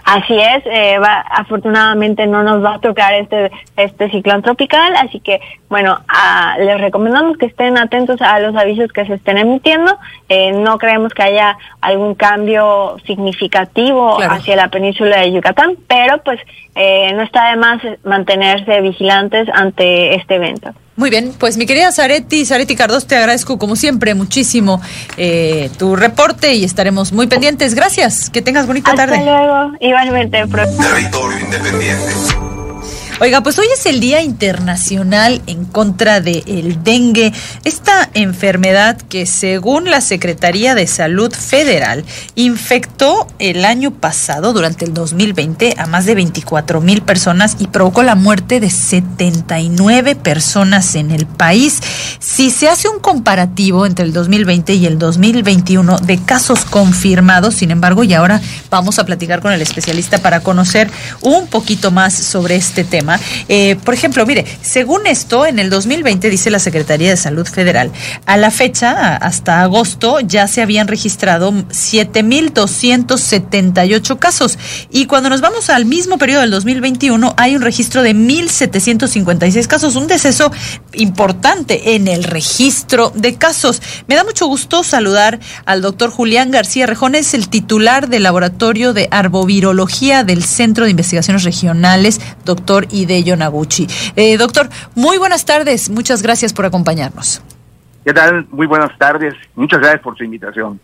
Así 0.03 0.35
es, 0.35 0.63
eh, 0.65 0.97
va- 0.99 1.21
afortunadamente 1.21 2.25
no 2.27 2.43
nos 2.43 2.63
va 2.63 2.75
a 2.75 2.79
tocar 2.79 3.13
este 3.13 3.51
este 3.77 4.09
ciclón 4.09 4.41
tropical, 4.41 4.93
así 4.95 5.19
que 5.19 5.39
bueno, 5.69 5.99
ah, 6.09 6.55
les 6.59 6.79
recomendamos 6.81 7.37
que 7.37 7.45
estén 7.45 7.77
atentos 7.77 8.21
a 8.21 8.39
los 8.39 8.55
avisos 8.55 8.91
que 8.91 9.05
se 9.05 9.13
estén 9.13 9.37
emitiendo. 9.37 9.97
Eh, 10.27 10.51
no 10.51 10.77
creemos 10.77 11.13
que 11.13 11.23
haya 11.23 11.57
algún 11.81 12.15
cambio 12.15 12.97
significativo 13.05 14.17
Claro. 14.17 14.33
hacia 14.33 14.55
la 14.55 14.69
península 14.69 15.19
de 15.21 15.31
Yucatán, 15.31 15.75
pero 15.87 16.21
pues 16.23 16.39
eh, 16.75 17.11
no 17.13 17.21
está 17.23 17.49
de 17.51 17.55
más 17.57 17.81
mantenerse 18.03 18.81
vigilantes 18.81 19.47
ante 19.53 20.15
este 20.15 20.35
evento. 20.35 20.71
Muy 20.97 21.09
bien, 21.09 21.31
pues 21.39 21.57
mi 21.57 21.65
querida 21.65 21.91
Zaretti, 21.91 22.45
Zaretti 22.45 22.75
Cardos, 22.75 23.07
te 23.07 23.15
agradezco 23.15 23.57
como 23.57 23.75
siempre 23.75 24.13
muchísimo 24.13 24.79
eh, 25.17 25.69
tu 25.79 25.95
reporte 25.95 26.53
y 26.53 26.63
estaremos 26.63 27.11
muy 27.11 27.27
pendientes. 27.27 27.73
Gracias, 27.73 28.29
que 28.29 28.41
tengas 28.41 28.67
bonita 28.67 28.91
Hasta 28.91 29.07
tarde. 29.07 29.23
luego, 29.25 29.71
igualmente. 29.91 30.47
pro- 30.47 30.67
Territorio 30.77 31.39
independiente. 31.39 32.50
Oiga, 33.23 33.43
pues 33.43 33.59
hoy 33.59 33.67
es 33.71 33.85
el 33.85 33.99
Día 33.99 34.23
Internacional 34.23 35.43
en 35.45 35.65
contra 35.65 36.21
del 36.21 36.83
dengue, 36.83 37.31
esta 37.63 38.09
enfermedad 38.15 38.97
que 38.97 39.27
según 39.27 39.91
la 39.91 40.01
Secretaría 40.01 40.73
de 40.73 40.87
Salud 40.87 41.31
Federal 41.31 42.03
infectó 42.33 43.27
el 43.37 43.63
año 43.63 43.91
pasado, 43.91 44.53
durante 44.53 44.85
el 44.85 44.95
2020, 44.95 45.75
a 45.77 45.85
más 45.85 46.07
de 46.07 46.15
24 46.15 46.81
mil 46.81 47.03
personas 47.03 47.57
y 47.59 47.67
provocó 47.67 48.01
la 48.01 48.15
muerte 48.15 48.59
de 48.59 48.71
79 48.71 50.15
personas 50.15 50.95
en 50.95 51.11
el 51.11 51.27
país. 51.27 51.79
Si 52.17 52.49
se 52.49 52.69
hace 52.69 52.89
un 52.89 52.99
comparativo 53.01 53.85
entre 53.85 54.05
el 54.05 54.13
2020 54.13 54.73
y 54.73 54.87
el 54.87 54.97
2021 54.97 55.99
de 55.99 56.17
casos 56.17 56.65
confirmados, 56.65 57.53
sin 57.53 57.69
embargo, 57.69 58.03
y 58.03 58.15
ahora 58.15 58.41
vamos 58.71 58.97
a 58.97 59.05
platicar 59.05 59.41
con 59.41 59.53
el 59.53 59.61
especialista 59.61 60.17
para 60.17 60.39
conocer 60.39 60.89
un 61.21 61.45
poquito 61.45 61.91
más 61.91 62.15
sobre 62.15 62.55
este 62.55 62.83
tema. 62.83 63.10
Eh, 63.47 63.77
por 63.83 63.93
ejemplo, 63.93 64.25
mire, 64.25 64.45
según 64.61 65.07
esto, 65.07 65.45
en 65.45 65.59
el 65.59 65.69
2020, 65.69 66.29
dice 66.29 66.51
la 66.51 66.59
Secretaría 66.59 67.09
de 67.09 67.17
Salud 67.17 67.47
Federal, 67.47 67.91
a 68.25 68.37
la 68.37 68.51
fecha, 68.51 69.17
hasta 69.17 69.61
agosto, 69.61 70.19
ya 70.19 70.47
se 70.47 70.61
habían 70.61 70.87
registrado 70.87 71.51
7.278 71.51 74.19
casos. 74.19 74.57
Y 74.89 75.05
cuando 75.05 75.29
nos 75.29 75.41
vamos 75.41 75.69
al 75.69 75.85
mismo 75.85 76.17
periodo 76.17 76.41
del 76.41 76.51
2021, 76.51 77.33
hay 77.37 77.55
un 77.55 77.61
registro 77.61 78.03
de 78.03 78.13
1.756 78.15 79.67
casos, 79.67 79.95
un 79.95 80.07
deceso 80.07 80.51
importante 80.93 81.95
en 81.95 82.07
el 82.07 82.23
registro 82.23 83.11
de 83.15 83.35
casos. 83.35 83.81
Me 84.07 84.15
da 84.15 84.23
mucho 84.23 84.47
gusto 84.47 84.83
saludar 84.83 85.39
al 85.65 85.81
doctor 85.81 86.11
Julián 86.11 86.51
García 86.51 86.85
Rejón, 86.85 87.15
es 87.15 87.33
el 87.33 87.49
titular 87.49 88.07
del 88.09 88.23
Laboratorio 88.23 88.93
de 88.93 89.07
Arbovirología 89.11 90.23
del 90.23 90.43
Centro 90.43 90.85
de 90.85 90.91
Investigaciones 90.91 91.43
Regionales, 91.43 92.21
doctor 92.45 92.87
Hideo 93.01 93.35
Naguchi. 93.35 93.87
Eh, 94.15 94.37
doctor, 94.37 94.69
muy 94.95 95.17
buenas 95.17 95.45
tardes, 95.45 95.89
muchas 95.89 96.21
gracias 96.21 96.53
por 96.53 96.65
acompañarnos. 96.65 97.41
¿Qué 98.03 98.13
tal? 98.13 98.47
Muy 98.49 98.67
buenas 98.67 98.97
tardes. 98.97 99.35
Muchas 99.55 99.79
gracias 99.79 100.01
por 100.01 100.17
su 100.17 100.23
invitación. 100.23 100.79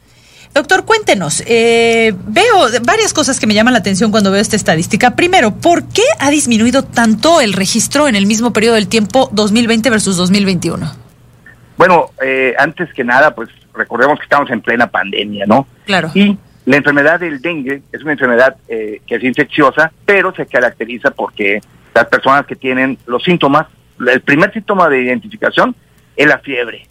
Doctor, 0.54 0.86
cuéntenos, 0.86 1.44
eh, 1.46 2.14
veo 2.28 2.68
varias 2.84 3.14
cosas 3.14 3.40
que 3.40 3.48
me 3.48 3.54
llaman 3.54 3.74
la 3.74 3.80
atención 3.80 4.12
cuando 4.12 4.32
veo 4.32 4.42
esta 4.42 4.56
estadística. 4.56 5.16
Primero, 5.16 5.52
¿por 5.52 5.88
qué 5.90 6.04
ha 6.20 6.30
disminuido 6.32 6.84
tanto 6.84 7.42
el 7.42 7.54
registro 7.54 8.08
en 8.08 8.16
el 8.16 8.26
mismo 8.26 8.54
periodo 8.54 8.76
del 8.76 8.88
tiempo 8.88 9.30
2020 9.34 9.90
versus 9.90 10.18
2021? 10.18 10.92
Bueno, 11.78 12.10
eh, 12.24 12.56
antes 12.58 12.92
que 12.94 13.04
nada, 13.04 13.36
pues 13.36 13.50
recordemos 13.74 14.18
que 14.18 14.24
estamos 14.24 14.50
en 14.50 14.62
plena 14.62 14.88
pandemia, 14.88 15.46
¿no? 15.46 15.68
Claro. 15.86 16.10
Y 16.16 16.38
la 16.66 16.78
enfermedad 16.78 17.20
del 17.20 17.40
dengue 17.40 17.84
es 17.92 18.02
una 18.02 18.14
enfermedad 18.14 18.56
eh, 18.68 19.02
que 19.06 19.16
es 19.16 19.24
infecciosa, 19.24 19.92
pero 20.06 20.34
se 20.34 20.48
caracteriza 20.48 21.12
porque 21.12 21.62
las 21.98 22.08
personas 22.10 22.46
que 22.46 22.56
tienen 22.56 22.96
los 23.08 23.24
síntomas, 23.24 23.66
el 24.08 24.22
primer 24.22 24.54
síntoma 24.54 24.88
de 24.88 25.02
identificación 25.02 25.76
es 26.16 26.28
la 26.28 26.38
fiebre. 26.38 26.88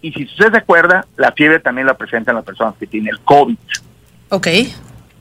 Y 0.00 0.10
si 0.12 0.24
usted 0.24 0.50
se 0.50 0.56
acuerda, 0.56 1.04
la 1.18 1.32
fiebre 1.32 1.60
también 1.60 1.86
la 1.86 1.98
presentan 1.98 2.36
las 2.36 2.44
personas 2.44 2.74
que 2.80 2.86
tienen 2.86 3.12
el 3.12 3.20
COVID. 3.20 3.58
Ok. 4.30 4.46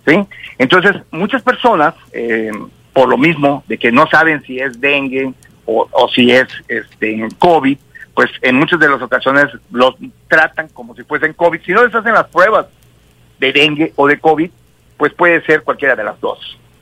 ¿sí? 0.07 0.25
Entonces, 0.57 0.95
muchas 1.11 1.41
personas, 1.41 1.93
eh, 2.13 2.51
por 2.93 3.09
lo 3.09 3.17
mismo 3.17 3.65
de 3.67 3.77
que 3.77 3.91
no 3.91 4.07
saben 4.07 4.41
si 4.43 4.59
es 4.59 4.79
dengue 4.79 5.33
o, 5.65 5.89
o 5.91 6.07
si 6.07 6.31
es 6.31 6.47
este 6.69 7.27
COVID, 7.37 7.77
pues 8.13 8.29
en 8.41 8.55
muchas 8.55 8.79
de 8.79 8.87
las 8.87 9.01
ocasiones 9.01 9.47
los 9.71 9.95
tratan 10.29 10.69
como 10.69 10.95
si 10.95 11.03
fuesen 11.03 11.33
COVID. 11.33 11.59
Si 11.65 11.73
no 11.73 11.85
les 11.85 11.93
hacen 11.93 12.13
las 12.13 12.27
pruebas 12.27 12.67
de 13.39 13.51
dengue 13.51 13.91
o 13.97 14.07
de 14.07 14.17
COVID, 14.17 14.49
pues 14.95 15.13
puede 15.13 15.43
ser 15.45 15.63
cualquiera 15.63 15.97
de 15.97 16.05
las 16.05 16.17
dos. 16.21 16.39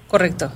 Correcto. 0.07 0.51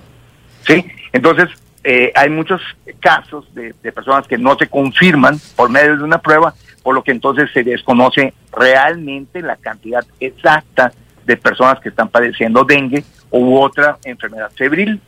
¿Sí? 0.65 0.85
Entonces, 1.11 1.49
eh, 1.83 2.11
hay 2.15 2.29
muchos 2.29 2.61
casos 2.99 3.45
de, 3.53 3.73
de 3.81 3.91
personas 3.91 4.27
que 4.27 4.37
no 4.37 4.55
se 4.57 4.67
confirman 4.67 5.39
por 5.55 5.69
medio 5.69 5.97
de 5.97 6.03
una 6.03 6.19
prueba, 6.19 6.53
por 6.81 6.95
lo 6.95 7.03
que 7.03 7.11
entonces 7.11 7.49
se 7.53 7.63
desconoce 7.63 8.33
realmente 8.51 9.41
la 9.41 9.55
cantidad 9.57 10.05
exacta 10.19 10.91
de 11.25 11.37
personas 11.37 11.79
que 11.79 11.89
están 11.89 12.09
padeciendo 12.09 12.63
dengue 12.63 13.03
u 13.31 13.57
otra 13.57 13.97
enfermedad 14.03 14.51
febril. 14.55 14.99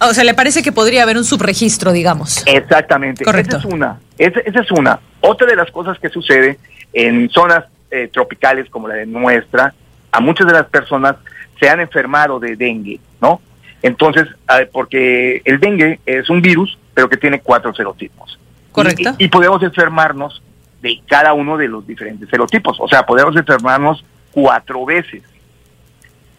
O 0.00 0.14
sea, 0.14 0.24
¿le 0.24 0.32
parece 0.32 0.62
que 0.62 0.72
podría 0.72 1.02
haber 1.02 1.18
un 1.18 1.24
subregistro, 1.24 1.92
digamos? 1.92 2.42
Exactamente. 2.46 3.24
Correcto. 3.24 3.58
Esa 3.58 3.68
es 3.68 3.74
una. 3.74 4.00
Esa, 4.16 4.40
esa 4.40 4.60
es 4.60 4.70
una. 4.70 4.98
Otra 5.20 5.46
de 5.46 5.56
las 5.56 5.70
cosas 5.70 5.98
que 5.98 6.08
sucede 6.08 6.58
en 6.92 7.28
zonas 7.28 7.64
eh, 7.90 8.08
tropicales 8.12 8.70
como 8.70 8.88
la 8.88 8.94
de 8.94 9.06
nuestra, 9.06 9.74
a 10.10 10.20
muchas 10.20 10.46
de 10.46 10.54
las 10.54 10.66
personas 10.66 11.16
se 11.58 11.68
han 11.68 11.80
enfermado 11.80 12.40
de 12.40 12.56
dengue, 12.56 12.98
¿no? 13.20 13.40
Entonces, 13.82 14.26
ah, 14.46 14.60
porque 14.70 15.42
el 15.44 15.58
dengue 15.58 16.00
es 16.06 16.28
un 16.28 16.42
virus, 16.42 16.78
pero 16.94 17.08
que 17.08 17.16
tiene 17.16 17.40
cuatro 17.40 17.74
serotipos. 17.74 18.38
Correcto. 18.72 19.14
Y, 19.18 19.24
y 19.24 19.28
podemos 19.28 19.62
enfermarnos 19.62 20.42
de 20.82 21.00
cada 21.06 21.32
uno 21.32 21.56
de 21.56 21.68
los 21.68 21.86
diferentes 21.86 22.28
serotipos. 22.28 22.78
O 22.80 22.88
sea, 22.88 23.04
podemos 23.04 23.36
enfermarnos 23.36 24.04
cuatro 24.32 24.84
veces. 24.84 25.22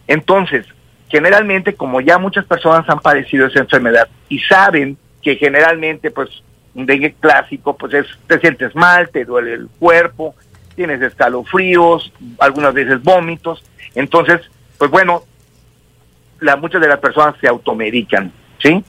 Entonces, 0.08 0.66
generalmente, 1.10 1.76
como 1.76 2.02
ya 2.02 2.18
muchas 2.18 2.46
personas 2.46 2.88
han 2.90 3.00
padecido 3.00 3.48
esa 3.48 3.60
enfermedad 3.60 4.08
y 4.30 4.40
saben 4.40 4.98
que 5.22 5.36
generalmente, 5.36 6.12
pues, 6.12 6.30
un 6.74 6.86
dengue 6.86 7.14
clásico, 7.20 7.76
pues 7.76 7.94
es, 7.94 8.08
te 8.28 8.40
sientes 8.40 8.76
mal, 8.76 9.10
te 9.10 9.26
duele 9.26 9.54
el 9.54 9.68
cuerpo, 9.80 10.36
tienes 10.76 11.02
escalofríos, 11.02 12.12
algunas 12.40 12.74
veces 12.74 13.04
vómitos. 13.04 13.64
Entonces, 13.94 14.42
pues 14.78 14.90
bueno, 14.90 15.24
la, 16.42 16.58
muchas 16.58 16.82
de 16.82 16.88
las 16.88 17.00
personas 17.00 17.36
se 17.40 17.48
automedican, 17.48 18.32
¿sí? 18.62 18.84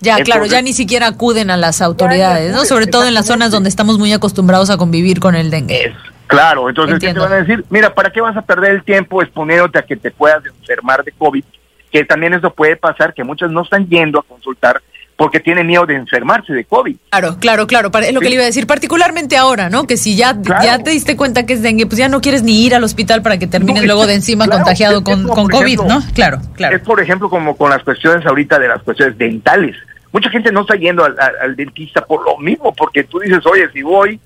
Ya, 0.00 0.18
claro, 0.18 0.46
ya 0.46 0.62
ni 0.62 0.72
siquiera 0.72 1.06
acuden 1.06 1.50
a 1.50 1.56
las 1.56 1.80
autoridades, 1.82 2.52
¿no? 2.52 2.64
Sobre 2.64 2.86
todo 2.86 3.06
en 3.06 3.14
las 3.14 3.26
zonas 3.26 3.50
donde 3.50 3.68
estamos 3.68 3.98
muy 3.98 4.12
acostumbrados 4.12 4.70
a 4.70 4.76
convivir 4.76 5.20
con 5.20 5.34
el 5.34 5.50
dengue. 5.50 5.94
Claro, 6.26 6.68
entonces, 6.68 6.98
¿qué 6.98 7.12
te 7.12 7.18
van 7.18 7.32
a 7.32 7.36
decir? 7.36 7.64
Mira, 7.70 7.94
¿para 7.94 8.10
qué 8.10 8.20
vas 8.20 8.36
a 8.36 8.42
perder 8.42 8.72
el 8.72 8.84
tiempo 8.84 9.22
exponiéndote 9.22 9.78
a 9.78 9.82
que 9.82 9.96
te 9.96 10.10
puedas 10.10 10.44
enfermar 10.44 11.04
de 11.04 11.12
COVID? 11.12 11.44
Que 11.90 12.04
también 12.04 12.34
eso 12.34 12.50
puede 12.50 12.76
pasar, 12.76 13.14
que 13.14 13.24
muchos 13.24 13.50
no 13.50 13.62
están 13.62 13.88
yendo 13.88 14.18
a 14.18 14.22
consultar 14.22 14.82
porque 15.16 15.38
tienen 15.40 15.66
miedo 15.66 15.86
de 15.86 15.94
enfermarse 15.94 16.52
de 16.52 16.64
COVID. 16.64 16.96
Claro, 17.10 17.36
claro, 17.38 17.66
claro. 17.66 17.90
Es 18.00 18.12
lo 18.12 18.20
que 18.20 18.28
le 18.28 18.34
iba 18.34 18.42
a 18.42 18.46
decir, 18.46 18.66
particularmente 18.66 19.36
ahora, 19.36 19.70
¿no? 19.70 19.86
Que 19.86 19.96
si 19.96 20.16
ya, 20.16 20.36
ya 20.62 20.78
te 20.80 20.90
diste 20.90 21.16
cuenta 21.16 21.46
que 21.46 21.52
es 21.52 21.62
dengue, 21.62 21.86
pues 21.86 21.98
ya 21.98 22.08
no 22.08 22.20
quieres 22.20 22.42
ni 22.42 22.64
ir 22.64 22.74
al 22.74 22.82
hospital 22.82 23.22
para 23.22 23.38
que 23.38 23.46
termines 23.46 23.82
No, 23.82 23.86
luego 23.86 24.06
de 24.06 24.14
encima 24.14 24.44
claro, 24.46 24.62
contagiado 24.62 24.98
es- 24.98 25.04
con, 25.04 25.22
con 25.28 25.48
COVID, 25.48 25.64
ejemplo, 25.74 25.86
¿no? 26.00 26.02
Claro, 26.14 26.40
claro. 26.54 26.76
Es 26.76 26.82
por 26.82 27.00
ejemplo 27.00 27.30
como 27.30 27.56
con 27.56 27.70
las 27.70 27.82
cuestiones 27.84 28.26
ahorita 28.26 28.58
de 28.58 28.68
las 28.68 28.82
cuestiones 28.82 29.16
dentales. 29.16 29.76
Mucha 30.12 30.30
gente 30.30 30.50
no 30.52 30.62
está 30.62 30.74
yendo 30.74 31.04
al, 31.04 31.16
al- 31.18 31.36
al 31.42 31.56
dentista 31.56 32.04
por 32.04 32.24
lo 32.24 32.36
mismo, 32.38 32.74
porque 32.74 33.04
tú 33.04 33.18
dices, 33.20 33.44
oye, 33.46 33.68
si 33.72 33.82
voy 33.82 34.18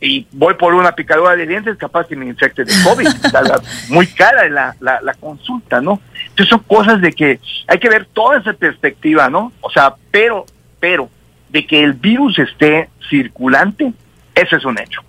y 0.00 0.26
voy 0.32 0.54
por 0.54 0.74
una 0.74 0.92
picadura 0.92 1.34
de 1.34 1.46
dientes, 1.46 1.76
capaz 1.76 2.06
que 2.06 2.14
me 2.16 2.26
infecte 2.26 2.64
de 2.64 2.72
COVID. 2.84 3.08
Muy 3.88 4.06
cara 4.06 4.48
la, 4.48 4.74
la, 4.80 5.00
la 5.02 5.14
consulta, 5.14 5.80
¿no? 5.80 6.00
Entonces 6.38 6.50
son 6.50 6.62
cosas 6.68 7.00
de 7.00 7.12
que 7.12 7.40
hay 7.66 7.78
que 7.80 7.88
ver 7.88 8.06
toda 8.12 8.38
esa 8.38 8.52
perspectiva, 8.52 9.28
¿no? 9.28 9.50
O 9.60 9.70
sea, 9.70 9.96
pero, 10.12 10.46
pero, 10.78 11.10
de 11.48 11.66
que 11.66 11.82
el 11.82 11.94
virus 11.94 12.38
esté 12.38 12.90
circulante, 13.10 13.92
eso 14.36 14.56
es 14.56 14.64
un 14.64 14.78
hecho. 14.78 15.00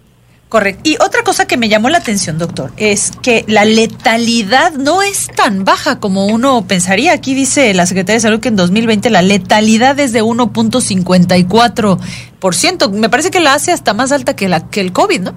Correcto. 0.47 0.81
Y 0.85 0.95
otra 0.95 1.21
cosa 1.23 1.45
que 1.45 1.55
me 1.55 1.69
llamó 1.69 1.89
la 1.89 1.99
atención, 1.99 2.39
doctor, 2.39 2.71
es 2.77 3.11
que 3.21 3.45
la 3.47 3.63
letalidad 3.63 4.71
no 4.71 5.03
es 5.03 5.27
tan 5.27 5.65
baja 5.65 5.99
como 5.99 6.25
uno 6.25 6.65
pensaría. 6.67 7.13
Aquí 7.13 7.35
dice 7.35 7.75
la 7.75 7.85
Secretaría 7.85 8.15
de 8.15 8.21
Salud 8.21 8.39
que 8.39 8.47
en 8.47 8.55
2020 8.55 9.11
la 9.11 9.21
letalidad 9.21 9.99
es 9.99 10.13
de 10.13 10.23
1.54%. 10.23 12.91
Me 12.91 13.09
parece 13.09 13.29
que 13.29 13.39
la 13.39 13.53
hace 13.53 13.71
hasta 13.71 13.93
más 13.93 14.11
alta 14.11 14.35
que, 14.35 14.49
la, 14.49 14.67
que 14.71 14.81
el 14.81 14.93
COVID, 14.93 15.21
¿no? 15.21 15.35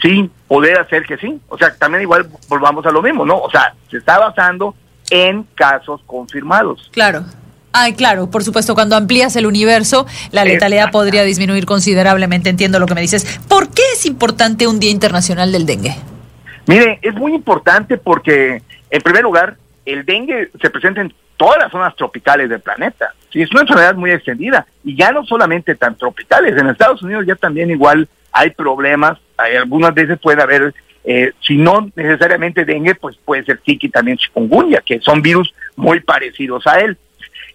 Sí, 0.00 0.30
poder 0.46 0.78
hacer 0.78 1.04
que 1.06 1.16
sí. 1.16 1.40
O 1.48 1.58
sea, 1.58 1.74
también 1.74 2.02
igual 2.02 2.28
volvamos 2.48 2.86
a 2.86 2.92
lo 2.92 3.02
mismo, 3.02 3.26
¿no? 3.26 3.38
O 3.38 3.50
sea, 3.50 3.74
se 3.90 3.96
está 3.96 4.20
basando 4.20 4.76
en 5.12 5.44
casos 5.54 6.00
confirmados. 6.06 6.88
Claro. 6.90 7.24
Ay, 7.74 7.94
claro, 7.94 8.30
por 8.30 8.44
supuesto, 8.44 8.74
cuando 8.74 8.96
amplías 8.96 9.36
el 9.36 9.46
universo, 9.46 10.06
la 10.30 10.44
letalidad 10.44 10.90
podría 10.90 11.22
disminuir 11.22 11.64
considerablemente, 11.64 12.50
entiendo 12.50 12.78
lo 12.78 12.86
que 12.86 12.94
me 12.94 13.00
dices. 13.00 13.40
¿Por 13.48 13.70
qué 13.70 13.82
es 13.94 14.04
importante 14.04 14.66
un 14.66 14.78
Día 14.78 14.90
Internacional 14.90 15.52
del 15.52 15.64
Dengue? 15.64 15.94
Mire, 16.66 16.98
es 17.02 17.14
muy 17.14 17.34
importante 17.34 17.96
porque, 17.96 18.62
en 18.90 19.02
primer 19.02 19.22
lugar, 19.22 19.56
el 19.84 20.04
dengue 20.04 20.50
se 20.60 20.70
presenta 20.70 21.00
en 21.00 21.12
todas 21.36 21.58
las 21.58 21.72
zonas 21.72 21.96
tropicales 21.96 22.48
del 22.48 22.60
planeta. 22.60 23.14
Sí, 23.32 23.42
es 23.42 23.50
una 23.50 23.62
enfermedad 23.62 23.94
muy 23.94 24.10
extendida 24.10 24.66
y 24.84 24.96
ya 24.96 25.10
no 25.12 25.24
solamente 25.24 25.74
tan 25.74 25.96
tropicales. 25.96 26.56
En 26.56 26.68
Estados 26.68 27.02
Unidos 27.02 27.24
ya 27.26 27.34
también 27.36 27.70
igual 27.70 28.08
hay 28.30 28.50
problemas. 28.50 29.18
Hay 29.36 29.56
algunas 29.56 29.94
veces 29.94 30.18
puede 30.20 30.42
haber, 30.42 30.74
eh, 31.04 31.32
si 31.40 31.56
no 31.56 31.90
necesariamente 31.96 32.64
dengue, 32.64 32.94
pues 32.94 33.16
puede 33.24 33.44
ser 33.44 33.60
Zika 33.64 33.86
y 33.86 33.90
también 33.90 34.16
chikungunya, 34.16 34.82
que 34.84 35.00
son 35.00 35.22
virus 35.22 35.52
muy 35.76 36.00
parecidos 36.00 36.66
a 36.66 36.78
él. 36.78 36.96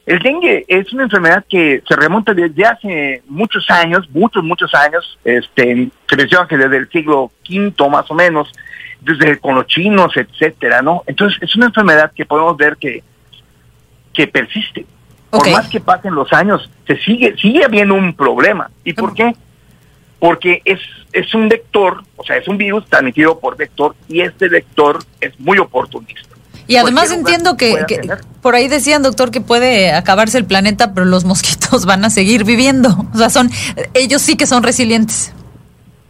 El 0.06 0.20
dengue 0.20 0.64
es 0.68 0.92
una 0.94 1.04
enfermedad 1.04 1.46
que 1.50 1.84
se 1.86 1.96
remonta 1.96 2.34
desde 2.34 2.66
hace 2.66 3.22
muchos 3.28 3.70
años, 3.70 4.10
muchos, 4.12 4.44
muchos 4.44 4.74
años. 4.74 5.20
Este, 5.24 5.90
se 6.10 6.16
menciona 6.16 6.48
que 6.48 6.58
desde 6.58 6.78
el 6.78 6.90
siglo 6.90 7.32
V 7.50 7.90
más 7.90 8.10
o 8.10 8.14
menos, 8.14 8.52
desde 9.02 9.38
con 9.38 9.56
los 9.56 9.68
chinos, 9.68 10.16
etcétera, 10.16 10.82
¿no? 10.82 11.04
Entonces 11.08 11.38
es 11.42 11.56
una 11.56 11.68
enfermedad 11.68 12.12
que 12.16 12.26
podemos 12.26 12.56
ver 12.56 12.78
que, 12.78 13.04
que 14.14 14.28
persiste. 14.28 14.86
Por 15.30 15.50
más 15.52 15.68
que 15.68 15.82
pasen 15.82 16.16
los 16.16 16.32
años, 16.32 16.72
se 16.88 16.98
sigue, 17.00 17.36
sigue 17.38 17.66
habiendo 17.66 17.96
un 17.96 18.14
problema. 18.14 18.72
¿Y 18.86 18.94
por 18.94 19.14
qué? 19.14 19.36
Porque 20.20 20.62
es, 20.66 20.80
es 21.14 21.34
un 21.34 21.48
vector, 21.48 22.04
o 22.16 22.24
sea, 22.24 22.38
es 22.38 22.48
un 22.48 22.58
virus 22.58 22.86
transmitido 22.88 23.40
por 23.40 23.56
vector 23.56 23.96
y 24.08 24.22
este 24.22 24.50
vector 24.50 25.00
es 25.22 25.40
muy 25.40 25.60
oportunista. 25.60 26.28
Y 26.68 26.76
además 26.76 27.12
entiendo 27.12 27.56
que, 27.56 27.86
que 27.88 28.02
por 28.42 28.54
ahí 28.56 28.68
decían, 28.68 29.02
doctor, 29.02 29.32
que 29.32 29.40
puede 29.40 29.94
acabarse 29.94 30.38
el 30.38 30.46
planeta, 30.46 30.94
pero 30.94 31.06
los 31.06 31.24
mosquitos 31.24 31.86
van 31.86 32.04
a 32.04 32.10
seguir 32.10 32.44
viviendo. 32.44 32.90
O 33.14 33.18
sea, 33.18 33.30
son 33.30 33.50
ellos 33.94 34.22
sí 34.22 34.36
que 34.36 34.46
son 34.46 34.64
resilientes. 34.64 35.34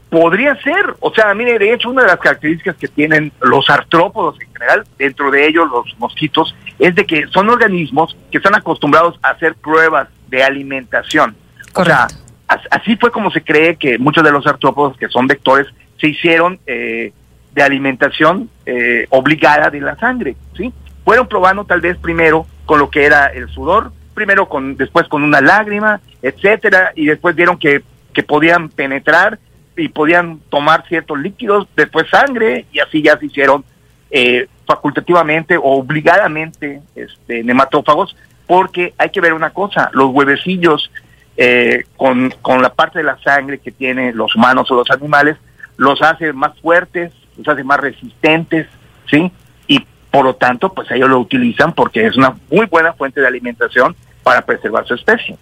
Podría 0.10 0.55
ser, 0.62 0.95
o 1.01 1.14
sea, 1.14 1.34
mire, 1.34 1.60
de 1.60 1.74
hecho, 1.74 1.89
una 1.89 2.03
de 2.03 2.08
las 2.08 2.20
características 2.20 2.78
que 2.78 2.88
tienen 2.88 3.32
los 3.41 3.70
artrópodos 3.70 4.39
en 4.39 4.47
general, 4.53 4.86
dentro 4.97 5.30
de 5.30 5.45
ellos 5.45 5.70
los 5.70 5.99
mosquitos, 5.99 6.55
es 6.80 6.95
de 6.95 7.05
que 7.05 7.28
son 7.28 7.49
organismos 7.49 8.16
que 8.32 8.38
están 8.38 8.55
acostumbrados 8.55 9.20
a 9.22 9.32
hacer 9.32 9.55
pruebas 9.55 10.08
de 10.30 10.43
alimentación. 10.43 11.36
O 11.74 11.84
sea, 11.84 12.08
así 12.48 12.95
fue 12.95 13.12
como 13.12 13.32
se 13.32 13.41
cree 13.41 13.76
que 13.76 13.98
muchos 13.98 14.24
de 14.24 14.32
los 14.32 14.45
artrópodos 14.48 14.98
que 14.98 15.10
son 15.10 15.28
vectores 15.28 15.68
se 16.00 16.08
hicieron 16.08 16.60
eh, 16.66 17.12
de 17.54 17.64
alimentación 17.64 18.50
eh, 18.66 19.08
obligada 19.10 19.70
de 19.70 19.82
la 19.82 19.95
sangre, 19.98 20.36
¿sí? 20.56 20.72
Fueron 21.04 21.28
probando 21.28 21.66
tal 21.66 21.82
vez 21.82 21.98
primero 21.98 22.45
con 22.66 22.80
lo 22.80 22.89
que 22.89 23.06
era 23.06 23.28
el 23.28 23.50
sudor, 23.50 23.91
primero 24.14 24.48
con, 24.48 24.76
después 24.76 25.08
con 25.08 25.24
una 25.24 25.41
lágrima, 25.41 26.02
etcétera, 26.22 26.91
y 26.95 27.06
después 27.06 27.36
vieron 27.36 27.58
que, 27.58 27.84
que 28.14 28.24
podían 28.24 28.70
penetrar 28.70 29.39
y 29.76 29.89
podían 29.89 30.39
tomar 30.50 30.88
ciertos 30.88 31.20
líquidos, 31.20 31.68
después 31.76 32.10
sangre, 32.10 32.66
y 32.72 32.80
así 32.80 33.02
ya 33.02 33.18
se 33.18 33.28
hicieron 33.28 33.64
eh, 34.10 34.48
facultativamente 34.66 35.58
o 35.58 35.64
obligadamente 35.64 36.82
este, 36.95 37.43
nematófagos, 37.43 38.16
porque 38.45 38.93
hay 38.98 39.10
que 39.10 39.22
ver 39.22 39.34
una 39.34 39.52
cosa, 39.52 39.89
los 39.93 40.10
huevecillos 40.12 40.91
eh, 41.38 41.86
con, 41.96 42.34
con 42.42 42.62
la 42.62 42.74
parte 42.74 43.00
de 43.00 43.06
la 43.06 43.18
sangre 43.20 43.60
que 43.60 43.72
tienen 43.72 44.18
los 44.18 44.36
humanos 44.36 44.70
o 44.72 44.76
los 44.76 44.90
animales, 44.92 45.38
los 45.78 46.02
hace 46.02 46.34
más 46.34 46.60
fuertes 46.60 47.14
los 47.38 47.48
hace 47.48 47.64
más 47.64 47.80
resistentes, 47.80 48.68
¿sí? 49.10 49.32
Y 49.68 49.86
por 50.12 50.26
lo 50.26 50.36
tanto, 50.36 50.74
pues 50.74 50.90
ellos 50.92 51.10
lo 51.10 51.20
utilizan 51.20 51.74
porque 51.74 52.06
es 52.06 52.18
una 52.18 52.36
muy 52.52 52.66
buena 52.66 52.94
fuente 52.94 53.22
de 53.22 53.28
alimentación 53.28 53.96
para 54.24 54.46
preservar 54.46 54.86
su 54.88 54.96
especie. 54.96 55.38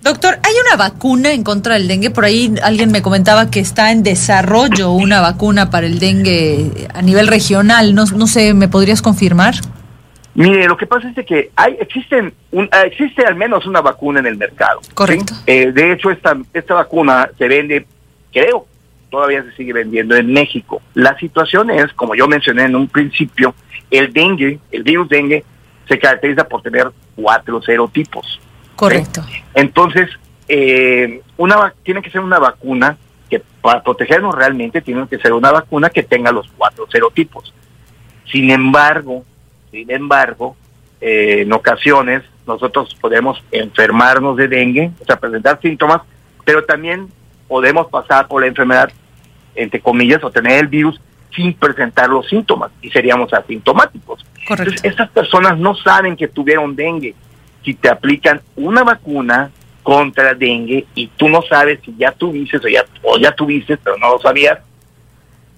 Doctor, 0.00 0.38
¿hay 0.44 0.54
una 0.66 0.76
vacuna 0.76 1.32
en 1.32 1.42
contra 1.42 1.74
del 1.74 1.88
dengue? 1.88 2.10
Por 2.10 2.24
ahí 2.24 2.54
alguien 2.62 2.92
me 2.92 3.02
comentaba 3.02 3.50
que 3.50 3.58
está 3.58 3.90
en 3.90 4.04
desarrollo 4.04 4.92
una 4.92 5.20
vacuna 5.20 5.70
para 5.70 5.86
el 5.86 5.98
dengue 5.98 6.88
a 6.94 7.02
nivel 7.02 7.26
regional. 7.26 7.94
No, 7.94 8.04
no 8.04 8.26
sé, 8.28 8.54
¿me 8.54 8.68
podrías 8.68 9.02
confirmar? 9.02 9.56
Mire, 10.38 10.68
lo 10.68 10.76
que 10.76 10.86
pasa 10.86 11.08
es 11.08 11.16
de 11.16 11.24
que 11.24 11.50
hay, 11.56 11.76
existen 11.80 12.32
un, 12.52 12.66
eh, 12.66 12.82
existe 12.86 13.24
al 13.26 13.34
menos 13.34 13.66
una 13.66 13.80
vacuna 13.80 14.20
en 14.20 14.26
el 14.26 14.36
mercado. 14.36 14.78
¿sí? 14.84 14.92
Correcto. 14.94 15.34
Eh, 15.46 15.72
de 15.72 15.92
hecho, 15.92 16.12
esta, 16.12 16.36
esta 16.54 16.74
vacuna 16.74 17.28
se 17.36 17.48
vende, 17.48 17.84
creo, 18.32 18.64
todavía 19.10 19.42
se 19.42 19.50
sigue 19.56 19.72
vendiendo 19.72 20.14
en 20.14 20.32
México. 20.32 20.80
La 20.94 21.18
situación 21.18 21.70
es, 21.70 21.92
como 21.94 22.14
yo 22.14 22.28
mencioné 22.28 22.66
en 22.66 22.76
un 22.76 22.86
principio, 22.86 23.52
el 23.90 24.12
dengue, 24.12 24.60
el 24.70 24.84
virus 24.84 25.08
dengue, 25.08 25.42
se 25.88 25.98
caracteriza 25.98 26.44
por 26.44 26.62
tener 26.62 26.88
cuatro 27.16 27.60
serotipos. 27.60 28.40
Correcto. 28.76 29.24
Entonces, 29.54 30.08
eh, 30.46 31.20
una, 31.36 31.74
tiene 31.82 32.00
que 32.00 32.10
ser 32.10 32.20
una 32.20 32.38
vacuna 32.38 32.96
que 33.28 33.42
para 33.60 33.82
protegernos 33.82 34.36
realmente 34.36 34.82
tiene 34.82 35.08
que 35.08 35.18
ser 35.18 35.32
una 35.32 35.50
vacuna 35.50 35.90
que 35.90 36.04
tenga 36.04 36.30
los 36.30 36.48
cuatro 36.56 36.86
serotipos. 36.88 37.52
Sin 38.30 38.52
embargo, 38.52 39.24
sin 39.70 39.90
embargo, 39.90 40.56
eh, 41.00 41.42
en 41.42 41.52
ocasiones 41.52 42.22
nosotros 42.46 42.96
podemos 43.00 43.42
enfermarnos 43.52 44.36
de 44.36 44.48
dengue, 44.48 44.90
o 45.00 45.04
sea, 45.04 45.18
presentar 45.18 45.60
síntomas, 45.60 46.02
pero 46.44 46.64
también 46.64 47.08
podemos 47.46 47.88
pasar 47.88 48.26
por 48.26 48.40
la 48.40 48.48
enfermedad, 48.48 48.90
entre 49.54 49.80
comillas, 49.80 50.22
o 50.24 50.30
tener 50.30 50.58
el 50.58 50.66
virus 50.66 51.00
sin 51.34 51.52
presentar 51.54 52.08
los 52.08 52.26
síntomas 52.26 52.70
y 52.80 52.90
seríamos 52.90 53.32
asintomáticos. 53.32 54.24
Entonces, 54.48 54.82
estas 54.82 55.10
personas 55.10 55.58
no 55.58 55.74
saben 55.74 56.16
que 56.16 56.28
tuvieron 56.28 56.74
dengue. 56.74 57.14
Si 57.64 57.74
te 57.74 57.90
aplican 57.90 58.40
una 58.56 58.82
vacuna 58.82 59.50
contra 59.82 60.30
el 60.30 60.38
dengue 60.38 60.86
y 60.94 61.06
tú 61.08 61.28
no 61.28 61.42
sabes 61.42 61.80
si 61.84 61.94
ya 61.96 62.12
tuviste 62.12 62.56
o 62.56 62.68
ya, 62.68 62.84
o 63.02 63.18
ya 63.18 63.32
tuviste, 63.32 63.76
pero 63.76 63.96
no 63.98 64.10
lo 64.10 64.18
sabías, 64.20 64.58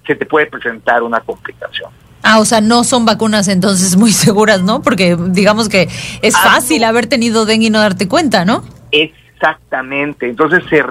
se 0.06 0.14
te 0.16 0.26
puede 0.26 0.46
presentar 0.46 1.02
una 1.02 1.20
complicación. 1.20 1.90
Ah, 2.23 2.39
o 2.39 2.45
sea, 2.45 2.61
no 2.61 2.85
son 2.85 3.05
vacunas 3.07 3.49
entonces 3.49 3.97
muy 3.97 4.12
seguras, 4.27 4.62
¿no? 4.62 4.83
Porque 4.83 5.16
digamos 5.29 5.68
que 5.68 5.89
es 6.23 6.35
Ah, 6.35 6.53
fácil 6.55 6.85
haber 6.85 7.07
tenido 7.07 7.47
dengue 7.47 7.66
y 7.66 7.71
no 7.71 7.81
darte 7.81 8.09
cuenta, 8.09 8.45
¿no? 8.45 8.62
Exactamente. 8.93 10.29
Entonces 10.29 10.62
se 10.68 10.83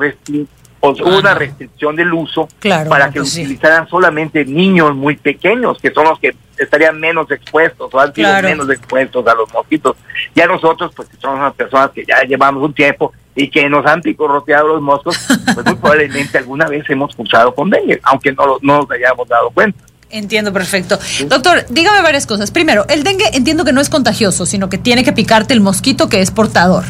o 0.82 0.96
sea, 0.96 1.06
hubo 1.06 1.20
una 1.20 1.34
restricción 1.34 1.96
del 1.98 2.14
uso 2.14 2.48
Claro, 2.60 2.90
para 2.90 3.10
que 3.12 3.20
pues 3.20 3.32
sí. 3.34 3.42
utilizaran 3.42 3.88
solamente 3.90 4.46
niños 4.46 4.96
muy 4.96 5.18
pequeños, 5.18 5.78
que 5.82 5.92
son 5.92 6.06
los 6.06 6.18
que 6.20 6.34
estarían 6.58 6.98
menos 7.00 7.30
expuestos 7.32 7.94
o 7.94 8.00
han 8.00 8.14
sido 8.14 8.30
Claro. 8.30 8.48
menos 8.48 8.70
expuestos 8.70 9.28
a 9.28 9.34
los 9.36 9.52
mosquitos. 9.54 9.98
Ya 10.36 10.48
nosotros, 10.48 10.92
pues 10.96 11.10
que 11.10 11.18
somos 11.18 11.40
unas 11.40 11.54
personas 11.54 11.92
que 11.92 12.06
ya 12.06 12.22
llevamos 12.24 12.64
un 12.64 12.74
tiempo 12.74 13.12
y 13.36 13.50
que 13.50 13.70
nos 13.70 13.86
han 13.86 14.02
picorroteado 14.02 14.70
los 14.70 14.82
moscos, 14.82 15.18
pues 15.54 15.66
muy 15.66 15.76
probablemente 15.82 16.38
alguna 16.38 16.68
vez 16.68 16.90
hemos 16.90 17.14
cursado 17.14 17.54
con 17.54 17.70
dengue, 17.70 18.00
aunque 18.04 18.32
no, 18.32 18.58
no 18.62 18.78
nos 18.80 18.92
hayamos 18.92 19.28
dado 19.28 19.50
cuenta. 19.52 19.84
Entiendo 20.12 20.52
perfecto. 20.52 20.98
Doctor, 21.28 21.66
dígame 21.70 22.02
varias 22.02 22.26
cosas. 22.26 22.50
Primero, 22.52 22.86
el 22.90 23.04
dengue 23.04 23.26
entiendo 23.34 23.64
que 23.64 23.74
no 23.74 23.82
es 23.82 23.90
contagioso, 23.90 24.46
sino 24.46 24.68
que 24.70 24.78
tiene 24.78 25.04
que 25.04 25.14
picarte 25.14 25.54
el 25.54 25.62
mosquito 25.62 26.10
que 26.10 26.22
es 26.22 26.32
portador. 26.32 26.84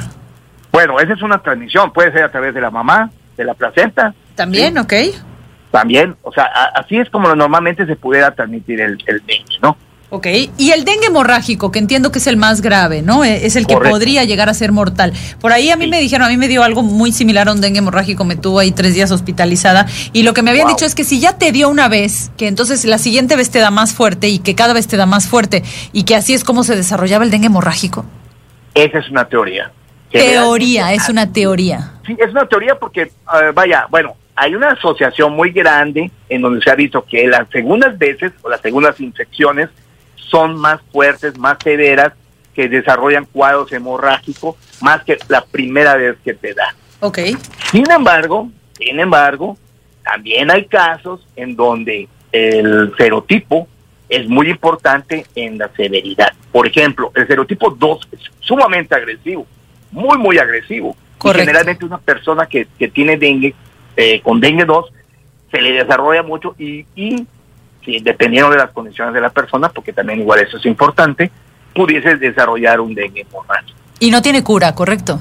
Bueno, 0.71 0.99
esa 0.99 1.13
es 1.13 1.21
una 1.21 1.41
transmisión, 1.41 1.91
puede 1.91 2.11
ser 2.13 2.23
a 2.23 2.31
través 2.31 2.53
de 2.53 2.61
la 2.61 2.69
mamá, 2.71 3.09
de 3.35 3.43
la 3.43 3.53
placenta, 3.55 4.13
También, 4.35 4.77
¿ok? 4.77 4.93
también, 5.71 6.15
o 6.23 6.31
sea, 6.31 6.45
a- 6.45 6.79
así 6.79 6.97
es 6.97 7.09
como 7.09 7.35
normalmente 7.35 7.85
se 7.85 7.95
pudiera 7.95 8.31
transmitir 8.33 8.81
el, 8.81 8.97
el 9.05 9.19
dengue, 9.25 9.57
¿no? 9.61 9.77
Ok. 10.11 10.25
Y 10.57 10.71
el 10.71 10.85
dengue 10.85 11.05
hemorrágico, 11.07 11.71
que 11.71 11.77
entiendo 11.77 12.11
que 12.11 12.17
es 12.17 12.25
el 12.25 12.35
más 12.35 12.61
grave, 12.61 13.03
¿no? 13.03 13.23
Eh, 13.23 13.45
Es 13.45 13.55
el 13.55 13.67
que 13.67 13.75
Correcto. 13.75 13.93
podría 13.95 14.23
llegar 14.23 14.49
a 14.49 14.55
ser 14.55 14.71
mortal. 14.71 15.13
Por 15.39 15.51
ahí 15.51 15.69
a 15.69 15.75
mí 15.75 15.85
me 15.85 16.01
dijeron, 16.01 16.25
a 16.25 16.29
mí 16.29 16.37
me 16.37 16.47
dio 16.47 16.63
algo 16.63 16.81
muy 16.81 17.11
similar 17.11 17.47
a 17.47 17.51
un 17.51 17.61
dengue 17.61 17.77
hemorrágico, 17.77 18.25
me 18.25 18.35
tuvo 18.35 18.57
ahí 18.57 18.71
tres 18.71 18.95
días 18.95 19.11
hospitalizada. 19.11 19.85
Y 20.11 20.23
lo 20.23 20.33
que 20.33 20.41
me 20.41 20.49
habían 20.49 20.65
Wow. 20.65 20.75
dicho 20.75 20.85
es 20.87 20.95
que 20.95 21.03
si 21.03 21.19
ya 21.19 21.37
te 21.37 21.51
dio 21.51 21.69
una 21.69 21.89
vez, 21.89 22.31
que 22.37 22.47
entonces 22.47 22.85
la 22.85 22.97
siguiente 22.97 23.35
vez 23.35 23.51
te 23.51 23.59
da 23.59 23.69
más 23.69 23.93
fuerte 23.93 24.29
y 24.29 24.39
que 24.39 24.55
cada 24.55 24.73
vez 24.73 24.87
te 24.87 24.97
da 24.97 25.05
más 25.05 25.27
fuerte 25.27 25.63
y 25.93 26.03
que 26.05 26.15
así 26.15 26.33
es 26.33 26.43
como 26.43 26.63
se 26.63 26.75
desarrollaba 26.75 27.23
el 27.23 27.29
dengue 27.29 27.45
hemorrágico. 27.47 28.03
Esa 28.73 28.97
es 28.97 29.09
una 29.11 29.25
teoría. 29.27 29.71
Teoría, 30.11 30.91
es 30.93 31.07
una 31.07 31.31
teoría. 31.31 31.91
Sí, 32.07 32.15
es 32.19 32.31
una 32.31 32.47
teoría 32.47 32.73
porque, 32.79 33.11
vaya, 33.53 33.85
bueno, 33.91 34.15
hay 34.35 34.55
una 34.55 34.71
asociación 34.71 35.33
muy 35.35 35.51
grande 35.51 36.09
en 36.29 36.41
donde 36.41 36.61
se 36.63 36.71
ha 36.71 36.75
visto 36.75 37.05
que 37.05 37.27
las 37.27 37.47
segundas 37.51 37.95
veces 37.97 38.31
o 38.41 38.49
las 38.49 38.59
segundas 38.61 38.99
infecciones 38.99 39.69
son 40.29 40.57
más 40.57 40.79
fuertes, 40.91 41.37
más 41.37 41.57
severas, 41.63 42.13
que 42.53 42.67
desarrollan 42.67 43.25
cuadros 43.25 43.71
hemorrágicos, 43.71 44.55
más 44.81 45.03
que 45.03 45.17
la 45.27 45.45
primera 45.45 45.95
vez 45.95 46.17
que 46.23 46.33
te 46.33 46.53
da. 46.53 46.75
Ok. 46.99 47.19
Sin 47.71 47.89
embargo, 47.89 48.49
sin 48.77 48.99
embargo, 48.99 49.57
también 50.03 50.51
hay 50.51 50.65
casos 50.65 51.25
en 51.35 51.55
donde 51.55 52.07
el 52.31 52.93
serotipo 52.97 53.67
es 54.09 54.27
muy 54.27 54.49
importante 54.49 55.25
en 55.35 55.57
la 55.57 55.69
severidad. 55.75 56.33
Por 56.51 56.67
ejemplo, 56.67 57.11
el 57.15 57.27
serotipo 57.27 57.69
2 57.69 58.07
es 58.11 58.19
sumamente 58.39 58.95
agresivo, 58.95 59.45
muy, 59.91 60.17
muy 60.17 60.37
agresivo. 60.37 60.95
Y 61.15 61.19
Correcto. 61.19 61.45
generalmente 61.45 61.85
una 61.85 61.99
persona 61.99 62.45
que, 62.47 62.67
que 62.77 62.87
tiene 62.87 63.17
dengue, 63.17 63.53
eh, 63.95 64.21
con 64.21 64.39
dengue 64.39 64.65
2, 64.65 64.85
se 65.51 65.61
le 65.61 65.73
desarrolla 65.73 66.23
mucho 66.23 66.55
y, 66.57 66.85
y 66.95 67.25
sí, 67.89 67.99
dependiendo 68.03 68.49
de 68.51 68.57
las 68.57 68.71
condiciones 68.71 69.13
de 69.13 69.21
la 69.21 69.29
persona, 69.29 69.69
porque 69.69 69.93
también 69.93 70.19
igual 70.19 70.39
eso 70.39 70.57
es 70.57 70.65
importante, 70.65 71.31
pudiese 71.73 72.15
desarrollar 72.17 72.79
un 72.79 72.93
dengue 72.93 73.21
hemorrágico. 73.21 73.77
Y 73.99 74.11
no 74.11 74.21
tiene 74.21 74.43
cura, 74.43 74.73
¿correcto? 74.75 75.19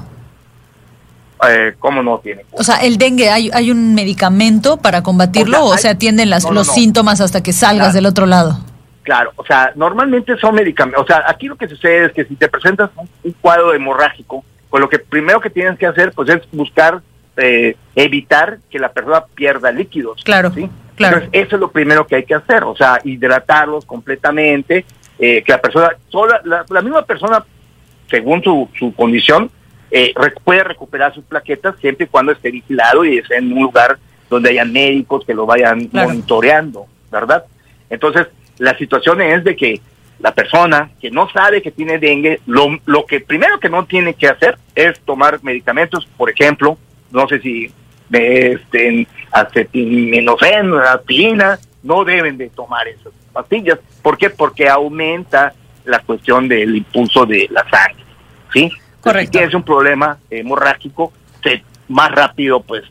Eh, 1.47 1.73
¿Cómo 1.79 2.03
no 2.03 2.19
tiene? 2.19 2.45
O 2.51 2.63
sea, 2.63 2.77
el 2.77 2.97
dengue, 2.97 3.29
¿hay, 3.29 3.49
hay 3.53 3.71
un 3.71 3.93
medicamento 3.95 4.77
para 4.77 5.01
combatirlo 5.03 5.61
o, 5.61 5.65
O 5.67 5.69
sea, 5.69 5.77
se 5.77 5.89
atienden 5.89 6.29
las, 6.29 6.43
no, 6.43 6.49
no, 6.49 6.55
los 6.55 6.67
no. 6.67 6.73
síntomas 6.73 7.21
hasta 7.21 7.41
que 7.41 7.53
salgas 7.53 7.87
Claro. 7.87 7.93
del 7.93 8.05
otro 8.05 8.25
lado? 8.25 8.59
Claro, 9.03 9.31
o 9.37 9.45
sea, 9.45 9.71
normalmente 9.75 10.37
son 10.37 10.55
medicamentos. 10.55 11.03
O 11.03 11.07
sea, 11.07 11.23
aquí 11.27 11.47
lo 11.47 11.55
que 11.55 11.67
sucede 11.67 12.05
es 12.07 12.11
que 12.11 12.25
si 12.25 12.35
te 12.35 12.47
presentas 12.49 12.89
un, 12.95 13.09
un 13.23 13.31
cuadro 13.41 13.73
hemorrágico, 13.73 14.43
pues 14.69 14.81
lo 14.81 14.89
que 14.89 14.99
primero 14.99 15.39
que 15.39 15.49
tienes 15.49 15.79
que 15.79 15.87
hacer, 15.87 16.11
pues 16.11 16.29
es 16.29 16.41
buscar 16.51 17.01
eh, 17.37 17.75
evitar 17.95 18.59
que 18.69 18.77
la 18.77 18.91
persona 18.91 19.23
pierda 19.33 19.71
líquidos. 19.71 20.21
Claro, 20.23 20.51
¿sí? 20.53 20.69
Claro. 20.99 21.17
Entonces, 21.17 21.41
eso 21.47 21.55
es 21.55 21.59
lo 21.59 21.71
primero 21.71 22.05
que 22.05 22.15
hay 22.17 22.23
que 22.25 22.35
hacer, 22.35 22.63
o 22.63 22.75
sea, 22.75 22.99
hidratarlos 23.03 23.85
completamente, 23.85 24.85
eh, 25.17 25.41
que 25.43 25.51
la 25.51 25.59
persona, 25.61 25.89
sola, 26.09 26.39
la, 26.45 26.63
la 26.69 26.81
misma 26.81 27.01
persona, 27.03 27.43
según 28.09 28.43
su, 28.43 28.69
su 28.77 28.93
condición, 28.93 29.49
eh, 29.91 30.13
puede 30.43 30.63
recuperar 30.63 31.13
sus 31.15 31.23
plaquetas 31.25 31.75
siempre 31.81 32.05
y 32.05 32.09
cuando 32.09 32.31
esté 32.31 32.51
vigilado 32.51 33.03
y 33.03 33.17
esté 33.17 33.37
en 33.37 33.51
un 33.51 33.63
lugar 33.63 33.97
donde 34.29 34.51
haya 34.51 34.63
médicos 34.65 35.25
que 35.25 35.33
lo 35.33 35.47
vayan 35.47 35.87
Claro. 35.87 36.09
monitoreando, 36.09 36.85
¿verdad? 37.11 37.43
Entonces, 37.89 38.27
la 38.59 38.77
situación 38.77 39.19
es 39.21 39.43
de 39.43 39.55
que 39.55 39.81
la 40.19 40.33
persona 40.35 40.91
que 41.01 41.09
no 41.09 41.29
sabe 41.31 41.61
que 41.61 41.71
tiene 41.71 41.97
dengue, 41.97 42.39
lo, 42.45 42.77
lo 42.85 43.05
que 43.05 43.21
primero 43.21 43.59
que 43.59 43.69
no 43.69 43.85
tiene 43.85 44.13
que 44.13 44.27
hacer 44.27 44.57
es 44.75 44.99
tomar 44.99 45.39
medicamentos, 45.43 46.05
por 46.17 46.29
ejemplo, 46.29 46.77
no 47.11 47.27
sé 47.27 47.39
si 47.39 47.71
este, 48.11 49.07
acetaminofén, 49.31 50.73
aspirina, 50.73 51.59
no 51.83 52.03
deben 52.03 52.37
de 52.37 52.49
tomar 52.49 52.87
esas 52.87 53.13
pastillas. 53.33 53.79
¿Por 54.01 54.17
qué? 54.17 54.29
Porque 54.29 54.67
aumenta 54.69 55.53
la 55.85 55.99
cuestión 55.99 56.47
del 56.47 56.75
impulso 56.75 57.25
de 57.25 57.47
la 57.51 57.67
sangre, 57.69 58.03
¿sí? 58.53 58.71
Correcto. 59.01 59.27
Si 59.27 59.31
tienes 59.31 59.53
un 59.55 59.63
problema 59.63 60.17
hemorrágico, 60.29 61.13
te, 61.41 61.63
más 61.87 62.11
rápido, 62.11 62.59
pues, 62.61 62.83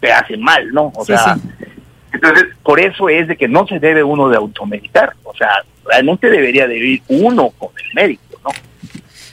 te 0.00 0.12
hace 0.12 0.36
mal, 0.36 0.70
¿no? 0.72 0.92
O 0.94 1.04
Sí, 1.04 1.12
sea, 1.12 1.34
sí. 1.34 1.40
entonces, 2.12 2.44
por 2.62 2.78
eso 2.80 3.08
es 3.08 3.28
de 3.28 3.36
que 3.36 3.48
no 3.48 3.66
se 3.66 3.78
debe 3.78 4.02
uno 4.02 4.28
de 4.28 4.36
automedicar. 4.36 5.14
O 5.24 5.34
sea, 5.34 5.48
realmente 5.84 6.28
debería 6.30 6.66
de 6.66 6.76
ir 6.78 7.02
uno 7.08 7.50
con 7.58 7.70
el 7.76 7.94
médico, 7.94 8.22
¿no? 8.44 8.50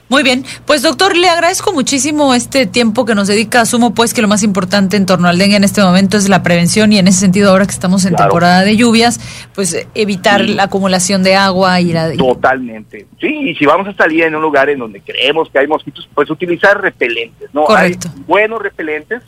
Muy 0.09 0.23
bien, 0.23 0.45
pues 0.65 0.83
doctor, 0.83 1.17
le 1.17 1.27
agradezco 1.27 1.73
muchísimo 1.73 2.33
este 2.33 2.65
tiempo 2.65 3.05
que 3.05 3.13
nos 3.13 3.27
dedica. 3.27 3.59
Asumo 3.61 3.93
pues 3.93 4.13
que 4.13 4.21
lo 4.21 4.29
más 4.29 4.41
importante 4.41 4.95
en 4.95 5.05
torno 5.05 5.27
al 5.27 5.37
dengue 5.37 5.57
en 5.57 5.65
este 5.65 5.81
momento 5.81 6.15
es 6.15 6.29
la 6.29 6.43
prevención 6.43 6.93
y 6.93 6.97
en 6.97 7.09
ese 7.09 7.19
sentido 7.19 7.51
ahora 7.51 7.65
que 7.65 7.73
estamos 7.73 8.05
en 8.05 8.11
Claro. 8.13 8.25
temporada 8.29 8.61
de 8.63 8.77
lluvias, 8.77 9.19
pues 9.53 9.85
evitar 9.95 10.41
Sí. 10.45 10.53
la 10.53 10.63
acumulación 10.63 11.23
de 11.23 11.35
agua 11.35 11.81
y 11.81 11.91
la... 11.91 12.13
y- 12.13 12.17
Totalmente. 12.17 13.05
Sí, 13.19 13.27
y 13.49 13.55
si 13.55 13.65
vamos 13.65 13.85
a 13.89 13.93
salir 13.95 14.23
en 14.23 14.35
un 14.35 14.41
lugar 14.41 14.69
en 14.69 14.79
donde 14.79 15.01
creemos 15.01 15.49
que 15.49 15.59
hay 15.59 15.67
mosquitos, 15.67 16.07
pues 16.15 16.29
utilizar 16.29 16.79
repelentes, 16.81 17.49
¿no? 17.53 17.65
Correcto. 17.65 18.07
Hay 18.15 18.23
buenos 18.25 18.61
repelentes 18.61 19.21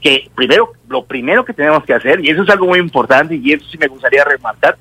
que 0.00 0.30
primero, 0.36 0.74
lo 0.88 1.04
primero 1.06 1.44
que 1.44 1.52
tenemos 1.54 1.82
que 1.82 1.92
hacer, 1.94 2.24
y 2.24 2.28
eso 2.30 2.42
es 2.44 2.48
algo 2.50 2.66
muy 2.66 2.78
importante, 2.78 3.34
y 3.34 3.52
eso 3.52 3.64
sí 3.68 3.78
me 3.78 3.88
gustaría 3.88 4.22
remarcar, 4.22 4.76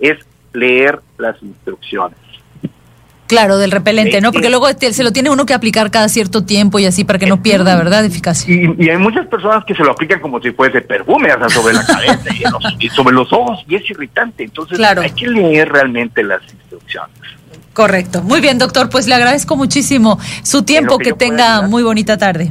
es 0.00 0.16
leer 0.54 1.00
las 1.18 1.36
instrucciones. 1.42 2.16
Claro, 3.28 3.58
del 3.58 3.70
repelente, 3.70 4.20
¿no? 4.20 4.32
Porque 4.32 4.48
luego 4.48 4.74
te- 4.74 4.92
se 4.92 5.04
lo 5.04 5.12
tiene 5.12 5.28
uno 5.30 5.44
que 5.46 5.54
aplicar 5.54 5.90
cada 5.90 6.08
cierto 6.08 6.44
tiempo 6.44 6.78
y 6.78 6.86
así 6.86 7.04
para 7.04 7.18
que 7.18 7.26
no 7.26 7.42
pierda, 7.42 7.76
¿verdad? 7.76 8.04
Eficacia. 8.04 8.52
Y, 8.52 8.74
y 8.84 8.88
hay 8.88 8.96
muchas 8.96 9.26
personas 9.26 9.64
que 9.66 9.74
se 9.74 9.84
lo 9.84 9.92
aplican 9.92 10.18
como 10.20 10.40
si 10.40 10.50
fuese 10.50 10.80
perfume, 10.80 11.30
o 11.32 11.38
sea, 11.38 11.48
sobre 11.50 11.74
la 11.74 11.84
cabeza 11.84 12.24
y, 12.34 12.42
en 12.44 12.50
los- 12.52 12.64
y 12.80 12.88
sobre 12.88 13.14
los 13.14 13.32
ojos, 13.32 13.60
y 13.68 13.76
es 13.76 13.88
irritante. 13.90 14.44
Entonces, 14.44 14.78
Claro. 14.78 15.02
hay 15.02 15.10
que 15.10 15.28
leer 15.28 15.68
realmente 15.68 16.22
las 16.24 16.40
instrucciones. 16.52 17.10
Correcto. 17.74 18.22
Muy 18.22 18.40
bien, 18.40 18.58
doctor. 18.58 18.88
Pues 18.88 19.06
le 19.06 19.14
agradezco 19.14 19.56
muchísimo 19.56 20.18
su 20.42 20.62
tiempo. 20.62 20.98
que 20.98 21.10
Que 21.10 21.12
tenga 21.12 21.62
muy 21.62 21.82
bonita 21.84 22.16
tarde. 22.18 22.50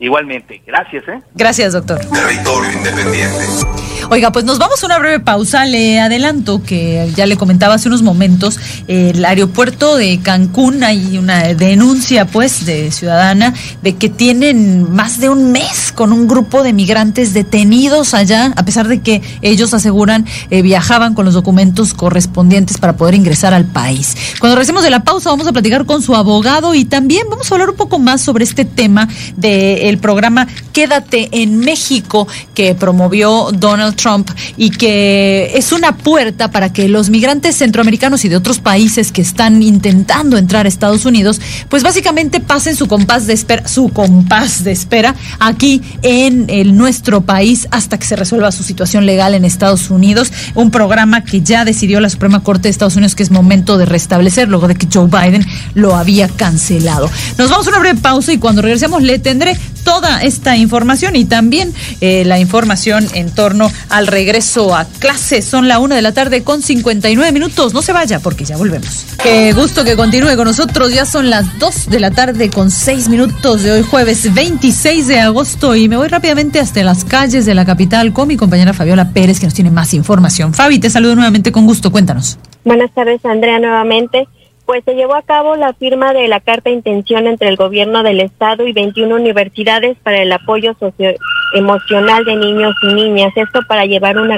Igualmente, 0.00 0.60
gracias, 0.66 1.08
¿eh? 1.08 1.20
Gracias, 1.34 1.72
doctor. 1.72 1.98
Territorio 2.00 2.70
independiente. 2.72 3.87
Oiga, 4.10 4.32
pues 4.32 4.46
nos 4.46 4.58
vamos 4.58 4.82
a 4.82 4.86
una 4.86 4.98
breve 4.98 5.20
pausa. 5.20 5.66
Le 5.66 6.00
adelanto 6.00 6.62
que 6.62 7.12
ya 7.14 7.26
le 7.26 7.36
comentaba 7.36 7.74
hace 7.74 7.88
unos 7.88 8.00
momentos, 8.00 8.58
el 8.86 9.22
aeropuerto 9.22 9.96
de 9.96 10.18
Cancún 10.20 10.82
hay 10.82 11.18
una 11.18 11.42
denuncia, 11.52 12.26
pues, 12.26 12.64
de 12.64 12.90
ciudadana 12.90 13.52
de 13.82 13.96
que 13.96 14.08
tienen 14.08 14.90
más 14.90 15.20
de 15.20 15.28
un 15.28 15.52
mes 15.52 15.92
con 15.94 16.14
un 16.14 16.26
grupo 16.26 16.62
de 16.62 16.72
migrantes 16.72 17.34
detenidos 17.34 18.14
allá, 18.14 18.54
a 18.56 18.64
pesar 18.64 18.88
de 18.88 19.02
que 19.02 19.20
ellos 19.42 19.74
aseguran 19.74 20.24
eh, 20.48 20.62
viajaban 20.62 21.12
con 21.12 21.26
los 21.26 21.34
documentos 21.34 21.92
correspondientes 21.92 22.78
para 22.78 22.96
poder 22.96 23.14
ingresar 23.14 23.52
al 23.52 23.66
país. 23.66 24.16
Cuando 24.40 24.56
regresemos 24.56 24.84
de 24.84 24.90
la 24.90 25.04
pausa, 25.04 25.28
vamos 25.28 25.46
a 25.46 25.52
platicar 25.52 25.84
con 25.84 26.00
su 26.00 26.14
abogado 26.14 26.74
y 26.74 26.86
también 26.86 27.26
vamos 27.28 27.52
a 27.52 27.54
hablar 27.54 27.68
un 27.68 27.76
poco 27.76 27.98
más 27.98 28.22
sobre 28.22 28.44
este 28.44 28.64
tema 28.64 29.06
del 29.36 29.98
programa 29.98 30.46
Quédate 30.72 31.28
en 31.32 31.58
México 31.58 32.26
que 32.54 32.74
promovió 32.74 33.50
Donald 33.52 33.97
Trump 34.00 34.30
y 34.56 34.70
que 34.70 35.52
es 35.54 35.72
una 35.72 35.96
puerta 35.96 36.50
para 36.50 36.72
que 36.72 36.88
los 36.88 37.10
migrantes 37.10 37.56
centroamericanos 37.56 38.24
y 38.24 38.28
de 38.28 38.36
otros 38.36 38.60
países 38.60 39.12
que 39.12 39.20
están 39.20 39.62
intentando 39.62 40.38
entrar 40.38 40.66
a 40.66 40.68
Estados 40.68 41.04
Unidos, 41.04 41.40
pues 41.68 41.82
básicamente 41.82 42.40
pasen 42.40 42.76
su 42.76 42.88
compás 42.88 43.26
de 43.26 43.34
espera, 43.34 43.68
su 43.68 43.90
compás 43.90 44.64
de 44.64 44.72
espera 44.72 45.14
aquí 45.38 45.82
en 46.02 46.46
nuestro 46.76 47.20
país 47.20 47.68
hasta 47.70 47.98
que 47.98 48.06
se 48.06 48.16
resuelva 48.16 48.52
su 48.52 48.62
situación 48.62 49.04
legal 49.04 49.34
en 49.34 49.44
Estados 49.44 49.90
Unidos. 49.90 50.32
Un 50.54 50.70
programa 50.70 51.24
que 51.24 51.42
ya 51.42 51.64
decidió 51.64 52.00
la 52.00 52.08
Suprema 52.08 52.42
Corte 52.42 52.64
de 52.64 52.70
Estados 52.70 52.96
Unidos 52.96 53.14
que 53.14 53.22
es 53.22 53.30
momento 53.30 53.78
de 53.78 53.84
restablecer 53.84 54.48
luego 54.48 54.68
de 54.68 54.74
que 54.74 54.88
Joe 54.92 55.08
Biden 55.08 55.44
lo 55.74 55.94
había 55.94 56.28
cancelado. 56.28 57.10
Nos 57.36 57.50
vamos 57.50 57.66
a 57.66 57.70
una 57.70 57.78
breve 57.80 58.00
pausa 58.00 58.32
y 58.32 58.38
cuando 58.38 58.62
regresemos 58.62 59.02
le 59.02 59.18
tendré 59.18 59.58
toda 59.84 60.22
esta 60.22 60.56
información 60.56 61.16
y 61.16 61.24
también 61.24 61.72
eh, 62.00 62.24
la 62.24 62.38
información 62.38 63.06
en 63.14 63.30
torno 63.30 63.70
al 63.88 64.06
regreso 64.06 64.74
a 64.74 64.84
clase. 64.84 65.42
Son 65.42 65.68
la 65.68 65.78
una 65.78 65.96
de 65.96 66.02
la 66.02 66.12
tarde 66.12 66.42
con 66.42 66.62
59 66.62 67.32
minutos. 67.32 67.74
No 67.74 67.82
se 67.82 67.92
vaya 67.92 68.20
porque 68.20 68.44
ya 68.44 68.56
volvemos. 68.56 69.06
Qué 69.22 69.52
gusto 69.52 69.84
que 69.84 69.96
continúe 69.96 70.36
con 70.36 70.46
nosotros. 70.46 70.92
Ya 70.92 71.04
son 71.04 71.30
las 71.30 71.58
2 71.58 71.90
de 71.90 72.00
la 72.00 72.10
tarde 72.10 72.50
con 72.50 72.70
6 72.70 73.08
minutos 73.08 73.62
de 73.62 73.72
hoy 73.72 73.82
jueves 73.82 74.32
26 74.32 75.06
de 75.06 75.20
agosto 75.20 75.74
y 75.74 75.88
me 75.88 75.96
voy 75.96 76.08
rápidamente 76.08 76.60
hasta 76.60 76.82
las 76.82 77.04
calles 77.04 77.46
de 77.46 77.54
la 77.54 77.64
capital 77.64 78.12
con 78.12 78.28
mi 78.28 78.36
compañera 78.36 78.72
Fabiola 78.72 79.10
Pérez 79.10 79.40
que 79.40 79.46
nos 79.46 79.54
tiene 79.54 79.70
más 79.70 79.94
información. 79.94 80.54
Fabi, 80.54 80.78
te 80.78 80.90
saludo 80.90 81.14
nuevamente 81.14 81.52
con 81.52 81.66
gusto. 81.66 81.90
Cuéntanos. 81.90 82.38
Buenas 82.64 82.92
tardes, 82.92 83.24
Andrea, 83.24 83.58
nuevamente. 83.58 84.28
Pues 84.68 84.84
se 84.84 84.96
llevó 84.96 85.14
a 85.14 85.22
cabo 85.22 85.56
la 85.56 85.72
firma 85.72 86.12
de 86.12 86.28
la 86.28 86.40
carta 86.40 86.68
de 86.68 86.76
intención 86.76 87.26
entre 87.26 87.48
el 87.48 87.56
gobierno 87.56 88.02
del 88.02 88.20
estado 88.20 88.66
y 88.66 88.74
21 88.74 89.14
universidades 89.14 89.96
para 90.02 90.20
el 90.20 90.30
apoyo 90.30 90.76
socioemocional 90.78 92.26
de 92.26 92.36
niños 92.36 92.74
y 92.82 92.92
niñas. 92.92 93.32
Esto 93.34 93.60
para 93.66 93.86
llevar 93.86 94.18
un 94.18 94.30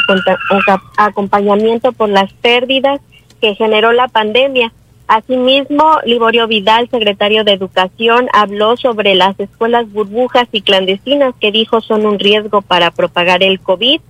acompañamiento 0.96 1.90
por 1.90 2.10
las 2.10 2.32
pérdidas 2.34 3.00
que 3.40 3.56
generó 3.56 3.90
la 3.90 4.06
pandemia. 4.06 4.72
Asimismo, 5.08 5.98
Liborio 6.04 6.46
Vidal, 6.46 6.88
secretario 6.88 7.42
de 7.42 7.54
Educación, 7.54 8.28
habló 8.32 8.76
sobre 8.76 9.16
las 9.16 9.34
escuelas 9.40 9.90
burbujas 9.90 10.46
y 10.52 10.62
clandestinas 10.62 11.34
que 11.40 11.50
dijo 11.50 11.80
son 11.80 12.06
un 12.06 12.20
riesgo 12.20 12.62
para 12.62 12.92
propagar 12.92 13.42
el 13.42 13.58
COVID. 13.58 14.00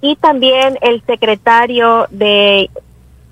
Y 0.00 0.16
también 0.16 0.78
el 0.80 1.00
secretario 1.06 2.08
de 2.10 2.70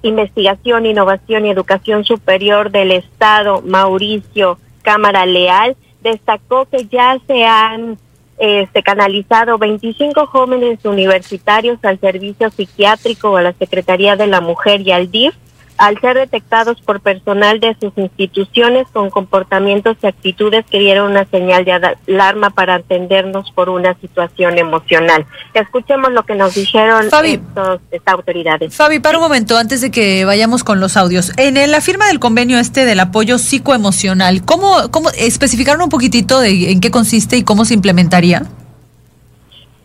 Investigación, 0.03 0.87
Innovación 0.87 1.47
y 1.47 1.51
Educación 1.51 2.05
Superior 2.05 2.71
del 2.71 2.93
Estado, 2.93 3.63
Mauricio 3.63 4.59
Cámara 4.83 5.27
Leal, 5.27 5.77
destacó 6.03 6.67
que 6.67 6.87
ya 6.87 7.19
se 7.27 7.45
han 7.45 7.99
este, 8.39 8.83
canalizado 8.83 9.59
25 9.59 10.27
jóvenes 10.27 10.85
universitarios 10.85 11.79
al 11.83 12.01
servicio 12.01 12.51
psiquiátrico 12.51 13.37
a 13.37 13.43
la 13.43 13.53
Secretaría 13.53 14.17
de 14.17 14.27
la 14.27 14.41
Mujer 14.41 14.81
y 14.81 14.91
al 14.91 15.11
DIF 15.11 15.35
al 15.83 16.01
ser 16.01 16.16
detectados 16.16 16.80
por 16.80 17.01
personal 17.01 17.59
de 17.59 17.76
sus 17.80 17.93
instituciones 17.97 18.87
con 18.93 19.11
comportamientos 19.11 19.97
y 20.01 20.07
actitudes 20.07 20.64
que 20.70 20.78
dieron 20.78 21.11
una 21.11 21.24
señal 21.24 21.64
de 21.64 21.72
alarma 22.07 22.51
para 22.51 22.76
atendernos 22.76 23.51
por 23.51 23.68
una 23.68 23.93
situación 23.95 24.59
emocional. 24.59 25.26
Escuchemos 25.55 26.12
lo 26.12 26.22
que 26.22 26.37
nos 26.37 26.55
dijeron 26.55 27.11
Fabi. 27.11 27.33
estos, 27.33 27.80
estas 27.91 28.14
autoridades. 28.14 28.76
Fabi, 28.76 29.01
para 29.01 29.18
un 29.18 29.24
momento, 29.24 29.59
antes 29.59 29.80
de 29.80 29.91
que 29.91 30.24
vayamos 30.24 30.62
con 30.62 30.78
los 30.78 30.97
audios. 30.97 31.33
En 31.37 31.55
la 31.68 31.80
firma 31.80 32.07
del 32.07 32.20
convenio 32.20 32.61
este 32.61 32.85
del 32.85 33.01
apoyo 33.01 33.39
psicoemocional, 33.39 34.45
¿cómo, 34.45 34.89
cómo 34.93 35.11
especificaron 35.11 35.83
un 35.83 35.89
poquitito 35.89 36.39
de 36.39 36.70
en 36.70 36.78
qué 36.78 36.93
consiste 36.93 37.37
y 37.37 37.43
cómo 37.43 37.64
se 37.64 37.74
implementaría? 37.74 38.45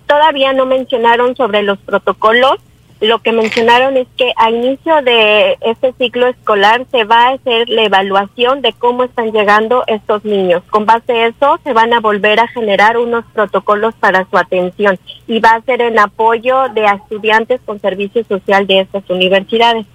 Todavía 0.06 0.54
no 0.54 0.68
mencionaron 0.68 1.36
sobre 1.36 1.64
los 1.64 1.80
protocolos. 1.80 2.58
Lo 3.00 3.20
que 3.20 3.32
mencionaron 3.32 3.96
es 3.96 4.08
que 4.18 4.34
a 4.38 4.50
inicio 4.50 5.02
de 5.04 5.58
este 5.62 5.94
ciclo 6.00 6.28
escolar 6.28 6.86
se 6.90 7.04
va 7.04 7.28
a 7.28 7.34
hacer 7.34 7.70
la 7.70 7.84
evaluación 7.84 8.62
de 8.62 8.74
cómo 8.74 9.04
están 9.04 9.32
llegando 9.32 9.84
estos 9.86 10.26
niños. 10.26 10.64
Con 10.72 10.88
base 10.88 11.12
a 11.12 11.28
eso 11.28 11.60
se 11.64 11.74
van 11.74 11.94
a 11.94 12.00
volver 12.00 12.40
a 12.40 12.48
generar 12.48 12.98
unos 12.98 13.24
protocolos 13.34 13.94
para 14.00 14.28
su 14.30 14.38
atención 14.38 14.98
y 15.28 15.40
va 15.40 15.52
a 15.52 15.62
ser 15.62 15.82
en 15.82 16.00
apoyo 16.00 16.70
de 16.74 16.86
estudiantes 16.86 17.62
con 17.66 17.80
servicio 17.80 18.24
social 18.24 18.66
de 18.66 18.80
estas 18.80 19.08
universidades. 19.10 19.86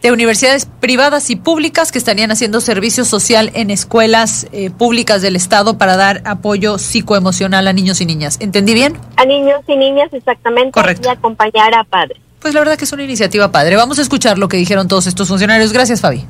De 0.00 0.12
universidades 0.12 0.66
privadas 0.66 1.30
y 1.30 1.34
públicas 1.34 1.90
que 1.90 1.98
estarían 1.98 2.30
haciendo 2.30 2.60
servicio 2.60 3.04
social 3.04 3.50
en 3.54 3.70
escuelas 3.70 4.46
eh, 4.52 4.70
públicas 4.70 5.22
del 5.22 5.34
Estado 5.34 5.76
para 5.76 5.96
dar 5.96 6.22
apoyo 6.24 6.78
psicoemocional 6.78 7.66
a 7.66 7.72
niños 7.72 8.00
y 8.00 8.06
niñas. 8.06 8.38
¿Entendí 8.38 8.74
bien? 8.74 8.96
A 9.16 9.24
niños 9.24 9.62
y 9.66 9.74
niñas 9.74 10.12
exactamente 10.12 10.80
y 11.02 11.08
acompañar 11.08 11.74
a 11.74 11.82
padres. 11.82 12.27
Pues 12.40 12.54
la 12.54 12.60
verdad 12.60 12.76
que 12.76 12.84
es 12.84 12.92
una 12.92 13.02
iniciativa 13.02 13.50
padre. 13.50 13.76
Vamos 13.76 13.98
a 13.98 14.02
escuchar 14.02 14.38
lo 14.38 14.48
que 14.48 14.56
dijeron 14.56 14.88
todos 14.88 15.06
estos 15.06 15.28
funcionarios. 15.28 15.72
Gracias, 15.72 16.00
Fabi. 16.00 16.26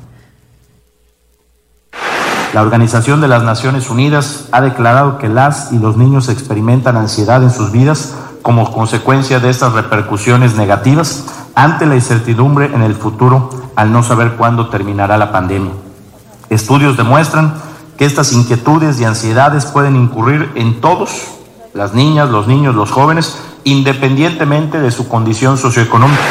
La 2.53 2.63
Organización 2.63 3.21
de 3.21 3.27
las 3.27 3.43
Naciones 3.43 3.91
Unidas 3.91 4.45
ha 4.51 4.61
declarado 4.61 5.19
que 5.19 5.29
las 5.29 5.71
y 5.71 5.77
los 5.77 5.97
niños 5.97 6.29
experimentan 6.29 6.97
ansiedad 6.97 7.43
en 7.43 7.51
sus 7.51 7.71
vidas 7.71 8.15
como 8.41 8.73
consecuencia 8.73 9.39
de 9.39 9.51
estas 9.51 9.73
repercusiones 9.73 10.55
negativas 10.55 11.25
ante 11.53 11.85
la 11.85 11.93
incertidumbre 11.93 12.65
en 12.73 12.81
el 12.81 12.95
futuro 12.95 13.51
al 13.75 13.91
no 13.91 14.01
saber 14.01 14.31
cuándo 14.31 14.69
terminará 14.69 15.17
la 15.17 15.31
pandemia. 15.31 15.73
Estudios 16.49 16.97
demuestran 16.97 17.53
que 17.97 18.05
estas 18.05 18.33
inquietudes 18.33 18.99
y 18.99 19.05
ansiedades 19.05 19.65
pueden 19.65 19.95
incurrir 19.95 20.51
en 20.55 20.81
todos, 20.81 21.27
las 21.75 21.93
niñas, 21.93 22.29
los 22.29 22.47
niños, 22.47 22.73
los 22.73 22.89
jóvenes, 22.89 23.37
independientemente 23.63 24.79
de 24.79 24.91
su 24.91 25.07
condición 25.07 25.57
socioeconómica. 25.57 26.21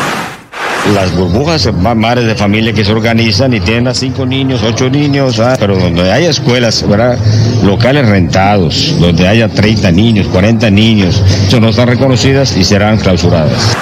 Las 0.94 1.14
burbujas, 1.14 1.70
ma- 1.74 1.94
madres 1.94 2.26
de 2.26 2.34
familia 2.34 2.72
que 2.72 2.84
se 2.84 2.92
organizan 2.92 3.52
y 3.52 3.60
tienen 3.60 3.88
a 3.88 3.94
cinco 3.94 4.24
niños, 4.24 4.62
ocho 4.62 4.88
niños, 4.88 5.38
ah, 5.38 5.54
pero 5.58 5.76
donde 5.76 6.10
haya 6.10 6.30
escuelas, 6.30 6.86
¿verdad? 6.88 7.18
locales 7.62 8.08
rentados, 8.08 8.98
donde 8.98 9.28
haya 9.28 9.48
30 9.48 9.90
niños, 9.92 10.26
40 10.28 10.70
niños, 10.70 11.22
eso 11.46 11.60
no 11.60 11.68
están 11.70 11.88
reconocidas 11.88 12.56
y 12.56 12.64
serán 12.64 12.96
clausuradas. 12.98 13.76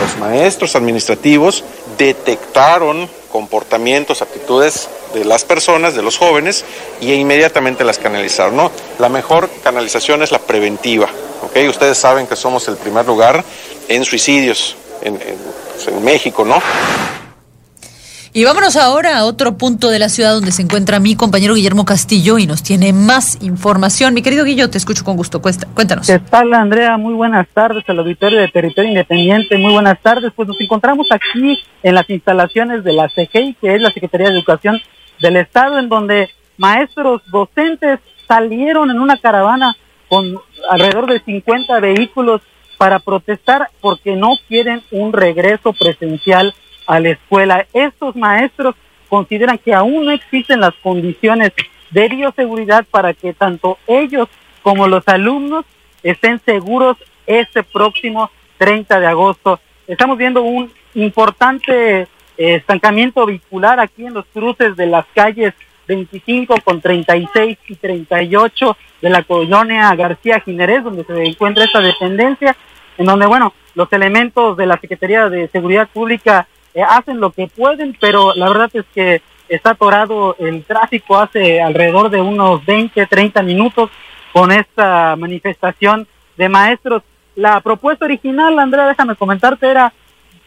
Los 0.00 0.16
maestros 0.18 0.74
administrativos 0.74 1.64
detectaron 1.98 3.08
comportamientos, 3.30 4.22
actitudes 4.22 4.88
de 5.12 5.24
las 5.26 5.44
personas, 5.44 5.94
de 5.94 6.02
los 6.02 6.16
jóvenes, 6.16 6.64
y 7.00 7.12
inmediatamente 7.12 7.84
las 7.84 7.98
canalizaron. 7.98 8.56
¿no? 8.56 8.70
La 8.98 9.08
mejor 9.10 9.50
canalización 9.62 10.22
es 10.22 10.32
la 10.32 10.38
preventiva. 10.38 11.08
¿Ok? 11.50 11.68
Ustedes 11.68 11.98
saben 11.98 12.26
que 12.26 12.36
somos 12.36 12.66
el 12.68 12.76
primer 12.76 13.06
lugar 13.06 13.44
en 13.88 14.04
suicidios 14.04 14.76
en, 15.02 15.14
en- 15.14 15.20
pues, 15.72 15.88
en 15.88 16.04
México, 16.04 16.44
¿no? 16.44 16.60
Y 18.34 18.44
vámonos 18.44 18.76
ahora 18.76 19.16
a 19.18 19.24
otro 19.24 19.56
punto 19.56 19.88
de 19.88 19.98
la 19.98 20.08
ciudad 20.10 20.34
donde 20.34 20.52
se 20.52 20.60
encuentra 20.62 21.00
mi 21.00 21.16
compañero 21.16 21.54
Guillermo 21.54 21.84
Castillo 21.86 22.38
y 22.38 22.46
nos 22.46 22.62
tiene 22.62 22.92
más 22.92 23.38
información. 23.42 24.12
Mi 24.14 24.22
querido 24.22 24.44
Guillo, 24.44 24.68
te 24.70 24.76
escucho 24.78 25.02
con 25.02 25.16
gusto. 25.16 25.40
Cuesta- 25.40 25.66
Cuéntanos. 25.74 26.06
¿Qué 26.06 26.18
tal, 26.18 26.52
Andrea? 26.52 26.96
Muy 26.98 27.14
buenas 27.14 27.48
tardes 27.52 27.84
al 27.88 27.98
auditorio 27.98 28.38
de 28.38 28.48
Territorio 28.48 28.90
Independiente. 28.90 29.56
Muy 29.56 29.72
buenas 29.72 29.98
tardes. 30.02 30.30
Pues 30.36 30.46
nos 30.46 30.60
encontramos 30.60 31.08
aquí 31.10 31.58
en 31.82 31.94
las 31.94 32.08
instalaciones 32.10 32.84
de 32.84 32.92
la 32.92 33.08
CGI, 33.08 33.56
que 33.60 33.74
es 33.74 33.80
la 33.80 33.90
Secretaría 33.90 34.28
de 34.28 34.34
Educación 34.34 34.78
del 35.20 35.36
Estado, 35.36 35.78
en 35.78 35.88
donde 35.88 36.28
maestros 36.58 37.22
docentes 37.32 37.98
salieron 38.28 38.90
en 38.90 39.00
una 39.00 39.16
caravana 39.16 39.74
con 40.08 40.38
alrededor 40.68 41.06
de 41.06 41.20
50 41.20 41.80
vehículos 41.80 42.42
para 42.76 42.98
protestar 43.00 43.70
porque 43.80 44.14
no 44.14 44.34
quieren 44.46 44.82
un 44.90 45.12
regreso 45.12 45.72
presencial 45.72 46.54
a 46.86 47.00
la 47.00 47.10
escuela. 47.10 47.66
Estos 47.72 48.16
maestros 48.16 48.74
consideran 49.08 49.58
que 49.58 49.74
aún 49.74 50.06
no 50.06 50.12
existen 50.12 50.60
las 50.60 50.74
condiciones 50.82 51.52
de 51.90 52.08
bioseguridad 52.08 52.86
para 52.90 53.14
que 53.14 53.32
tanto 53.32 53.78
ellos 53.86 54.28
como 54.62 54.86
los 54.86 55.06
alumnos 55.08 55.64
estén 56.02 56.40
seguros 56.44 56.96
este 57.26 57.62
próximo 57.62 58.30
30 58.58 59.00
de 59.00 59.06
agosto. 59.06 59.60
Estamos 59.86 60.18
viendo 60.18 60.42
un 60.42 60.72
importante 60.94 62.02
eh, 62.02 62.06
estancamiento 62.36 63.26
vehicular 63.26 63.80
aquí 63.80 64.06
en 64.06 64.14
los 64.14 64.26
cruces 64.26 64.76
de 64.76 64.86
las 64.86 65.06
calles 65.14 65.54
25 65.88 66.54
con 66.64 66.80
36 66.80 67.58
y 67.66 67.74
38 67.74 68.76
de 69.02 69.10
la 69.10 69.22
colonia 69.22 69.94
García 69.96 70.40
Jiménez, 70.40 70.84
donde 70.84 71.04
se 71.04 71.24
encuentra 71.24 71.64
esta 71.64 71.80
dependencia, 71.80 72.56
en 72.98 73.06
donde, 73.06 73.26
bueno, 73.26 73.54
los 73.74 73.92
elementos 73.92 74.56
de 74.56 74.66
la 74.66 74.78
Secretaría 74.78 75.28
de 75.28 75.48
Seguridad 75.48 75.88
Pública 75.88 76.46
eh, 76.74 76.82
hacen 76.82 77.18
lo 77.18 77.30
que 77.30 77.48
pueden, 77.48 77.96
pero 77.98 78.34
la 78.34 78.48
verdad 78.48 78.70
es 78.74 78.84
que 78.94 79.22
está 79.48 79.70
atorado 79.70 80.36
el 80.38 80.64
tráfico 80.64 81.18
hace 81.18 81.60
alrededor 81.60 82.10
de 82.10 82.20
unos 82.20 82.64
20, 82.66 83.06
30 83.06 83.42
minutos 83.42 83.90
con 84.32 84.52
esta 84.52 85.16
manifestación 85.16 86.06
de 86.36 86.48
maestros. 86.48 87.02
La 87.34 87.60
propuesta 87.60 88.04
original, 88.04 88.58
Andrea, 88.58 88.88
déjame 88.88 89.16
comentarte, 89.16 89.70
era 89.70 89.92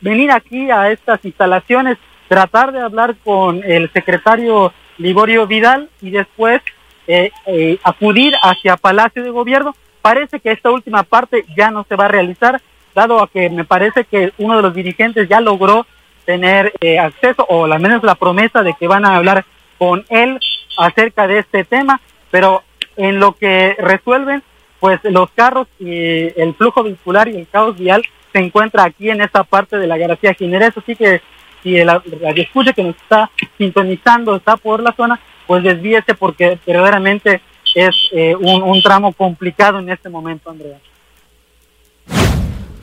venir 0.01 0.31
aquí 0.31 0.69
a 0.69 0.91
estas 0.91 1.23
instalaciones, 1.23 1.97
tratar 2.27 2.71
de 2.71 2.81
hablar 2.81 3.15
con 3.23 3.63
el 3.63 3.91
secretario 3.91 4.73
Liborio 5.01 5.47
Vidal 5.47 5.89
y 6.01 6.11
después 6.11 6.61
eh, 7.07 7.31
eh, 7.47 7.79
acudir 7.83 8.35
hacia 8.41 8.77
Palacio 8.77 9.23
de 9.23 9.31
Gobierno. 9.31 9.75
Parece 10.01 10.39
que 10.39 10.51
esta 10.51 10.71
última 10.71 11.03
parte 11.03 11.45
ya 11.57 11.71
no 11.71 11.85
se 11.87 11.95
va 11.95 12.05
a 12.05 12.09
realizar, 12.09 12.61
dado 12.95 13.21
a 13.21 13.27
que 13.27 13.49
me 13.49 13.65
parece 13.65 14.05
que 14.05 14.33
uno 14.37 14.55
de 14.55 14.61
los 14.61 14.73
dirigentes 14.73 15.27
ya 15.27 15.41
logró 15.41 15.85
tener 16.25 16.73
eh, 16.81 16.99
acceso 16.99 17.45
o 17.49 17.65
al 17.65 17.79
menos 17.79 18.03
la 18.03 18.15
promesa 18.15 18.63
de 18.63 18.75
que 18.79 18.87
van 18.87 19.05
a 19.05 19.15
hablar 19.15 19.45
con 19.77 20.05
él 20.09 20.39
acerca 20.77 21.27
de 21.27 21.39
este 21.39 21.63
tema, 21.63 21.99
pero 22.29 22.63
en 22.95 23.19
lo 23.19 23.33
que 23.33 23.75
resuelven, 23.79 24.43
pues 24.79 24.99
los 25.03 25.29
carros 25.31 25.67
y 25.79 25.89
el 26.39 26.53
flujo 26.55 26.83
vehicular 26.83 27.27
y 27.27 27.37
el 27.37 27.47
caos 27.47 27.77
vial 27.77 28.03
se 28.31 28.39
encuentra 28.39 28.83
aquí 28.83 29.09
en 29.09 29.21
esta 29.21 29.43
parte 29.43 29.77
de 29.77 29.87
la 29.87 29.97
García 29.97 30.33
Jiménez, 30.33 30.73
así 30.77 30.95
que 30.95 31.21
si 31.61 31.77
el 31.77 31.87
radio 31.87 32.43
escucha 32.43 32.73
que 32.73 32.83
nos 32.83 32.95
está 32.95 33.29
sintonizando 33.57 34.35
está 34.35 34.57
por 34.57 34.81
la 34.81 34.93
zona, 34.93 35.19
pues 35.47 35.63
desvíese 35.63 36.15
porque 36.15 36.59
verdaderamente 36.65 37.41
es 37.75 38.09
eh, 38.11 38.35
un, 38.35 38.63
un 38.63 38.81
tramo 38.81 39.13
complicado 39.13 39.79
en 39.79 39.89
este 39.89 40.09
momento, 40.09 40.49
Andrea. 40.49 40.77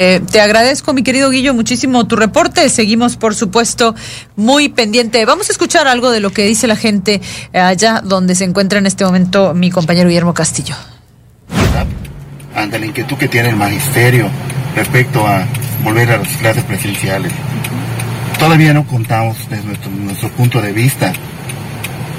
Eh, 0.00 0.20
te 0.30 0.40
agradezco, 0.40 0.92
mi 0.92 1.02
querido 1.02 1.28
Guillo, 1.30 1.54
muchísimo 1.54 2.06
tu 2.06 2.14
reporte. 2.14 2.68
Seguimos, 2.68 3.16
por 3.16 3.34
supuesto, 3.34 3.96
muy 4.36 4.68
pendiente. 4.68 5.24
Vamos 5.24 5.48
a 5.48 5.52
escuchar 5.52 5.88
algo 5.88 6.10
de 6.10 6.20
lo 6.20 6.30
que 6.30 6.42
dice 6.42 6.68
la 6.68 6.76
gente 6.76 7.20
allá 7.52 8.00
donde 8.04 8.36
se 8.36 8.44
encuentra 8.44 8.78
en 8.78 8.86
este 8.86 9.04
momento 9.04 9.54
mi 9.54 9.70
compañero 9.70 10.08
Guillermo 10.08 10.34
Castillo. 10.34 10.76
Ante 12.54 12.78
la 12.78 12.86
inquietud 12.86 13.16
que 13.16 13.28
tiene 13.28 13.50
el 13.50 13.56
magisterio 13.56 14.28
respecto 14.76 15.26
a 15.26 15.44
volver 15.82 16.10
a 16.12 16.18
las 16.18 16.28
clases 16.36 16.62
presenciales. 16.64 17.32
Todavía 18.38 18.72
no 18.72 18.86
contamos 18.86 19.36
desde 19.50 19.64
nuestro, 19.64 20.30
punto 20.30 20.60
de 20.60 20.72
vista 20.72 21.12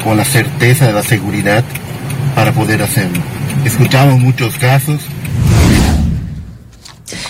con 0.03 0.17
la 0.17 0.26
certeza 0.26 0.88
de 0.88 0.93
la 0.93 1.01
seguridad 1.01 1.63
para 2.36 2.51
poder 2.51 2.82
hacerlo. 2.82 3.22
Escuchamos 3.63 4.20
muchos 4.20 4.57
casos 4.57 4.99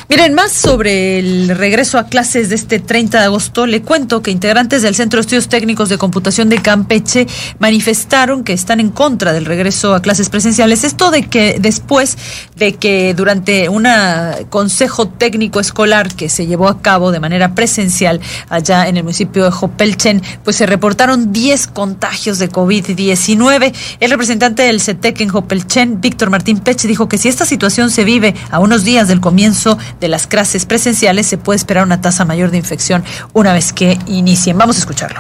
Miren, 0.10 0.34
más 0.34 0.52
sobre 0.52 1.20
el 1.20 1.50
regreso 1.50 1.98
a 1.98 2.08
clases 2.08 2.50
de 2.50 2.56
este 2.56 2.80
30 2.80 3.20
de 3.20 3.26
agosto, 3.26 3.66
le 3.66 3.82
cuento 3.82 4.22
que 4.22 4.32
integrantes 4.32 4.82
del 4.82 4.96
Centro 4.96 5.18
de 5.18 5.22
Estudios 5.22 5.50
Técnicos 5.50 5.90
de 5.90 5.98
Computación 5.98 6.50
de 6.50 6.62
Campeche 6.62 7.28
manifestaron 7.60 8.44
que 8.44 8.54
están 8.54 8.80
en 8.80 8.90
contra 8.90 9.34
del 9.34 9.46
regreso 9.46 9.94
a 9.94 10.02
clases 10.02 10.30
presenciales. 10.30 10.84
Esto 10.84 11.12
de 11.12 11.24
que 11.24 11.58
después 11.60 12.18
de 12.56 12.76
que 12.76 13.14
durante 13.14 13.70
un 13.70 13.88
consejo 14.50 15.08
técnico 15.08 15.60
escolar 15.60 16.14
que 16.14 16.30
se 16.30 16.48
llevó 16.48 16.68
a 16.68 16.82
cabo 16.82 17.12
de 17.12 17.20
manera 17.20 17.56
presencial 17.56 18.20
allá 18.50 18.88
en 18.88 18.98
el 18.98 19.04
municipio 19.04 19.44
de 19.46 19.52
Jopelchen, 19.52 20.22
pues 20.44 20.58
se 20.58 20.66
reportaron 20.66 21.32
10 21.32 21.68
contagios 21.68 22.40
de 22.40 22.50
COVID-19. 22.50 23.74
El 24.00 24.12
representante 24.12 24.64
del 24.64 24.82
CETEC 24.82 25.22
en 25.22 25.30
Jopelchen, 25.30 26.02
Víctor 26.02 26.30
Martín 26.30 26.60
Peche, 26.60 26.88
dijo 26.88 27.08
que 27.08 27.18
si 27.18 27.28
esta 27.28 27.46
situación 27.46 27.92
se 27.92 28.04
vive 28.04 28.36
a 28.52 28.60
unos 28.60 28.84
días 28.84 29.08
del 29.08 29.20
comienzo 29.20 29.69
de 30.00 30.08
las 30.08 30.28
clases 30.28 30.66
presenciales, 30.66 31.28
se 31.28 31.38
puede 31.38 31.58
esperar 31.58 31.84
una 31.84 32.02
tasa 32.02 32.26
mayor 32.26 32.52
de 32.52 32.58
infección 32.58 33.04
una 33.34 33.54
vez 33.54 33.74
que 33.74 33.98
inicien. 34.08 34.58
Vamos 34.58 34.78
a 34.78 34.80
escucharlo. 34.80 35.20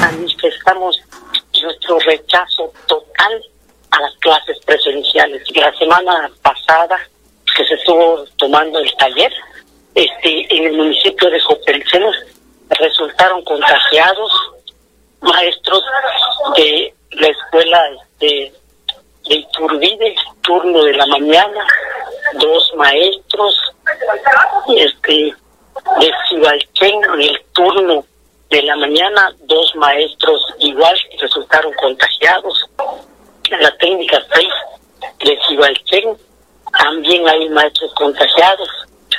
Manifestamos 0.00 1.00
nuestro 1.62 1.98
rechazo 2.00 2.72
total 2.86 3.42
a 3.90 4.00
las 4.00 4.14
clases 4.20 4.58
presenciales. 4.64 5.42
La 5.54 5.72
semana 5.78 6.30
pasada 6.42 6.98
que 7.56 7.64
se 7.64 7.74
estuvo 7.74 8.24
tomando 8.36 8.78
el 8.78 8.94
taller, 8.96 9.32
este, 9.94 10.54
en 10.54 10.64
el 10.64 10.76
municipio 10.76 11.30
de 11.30 11.40
Jopelcenos 11.40 12.16
resultaron 12.68 13.42
contagiados 13.44 14.32
maestros 15.20 15.82
de 16.56 16.94
la 17.12 17.28
escuela 17.28 17.82
de, 18.20 18.52
de 19.28 19.34
Iturbide, 19.36 20.14
turno 20.42 20.82
de 20.84 20.92
la 20.94 21.06
mañana, 21.06 21.66
dos 22.34 22.72
maestros 22.76 23.72
este 24.76 25.34
de 26.00 26.12
Cibalchen 26.28 27.04
en 27.04 27.22
el 27.22 27.44
turno 27.52 28.04
de 28.50 28.62
la 28.62 28.76
mañana, 28.76 29.34
dos 29.40 29.74
maestros 29.76 30.40
igual 30.58 30.96
resultaron 31.20 31.72
contagiados. 31.74 32.64
En 33.50 33.62
la 33.62 33.76
técnica 33.78 34.20
6 34.34 34.48
de 35.20 35.38
Cibalchen 35.48 36.16
también 36.78 37.28
hay 37.28 37.48
maestros 37.50 37.92
contagiados. 37.94 38.68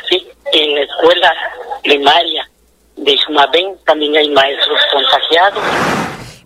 Sí, 0.09 0.29
en 0.51 0.75
la 0.75 0.81
escuela 0.81 1.33
primaria 1.83 2.49
de 2.95 3.17
Jumabén 3.25 3.77
también 3.85 4.15
hay 4.17 4.29
maestros 4.29 4.79
contagiados. 4.91 5.63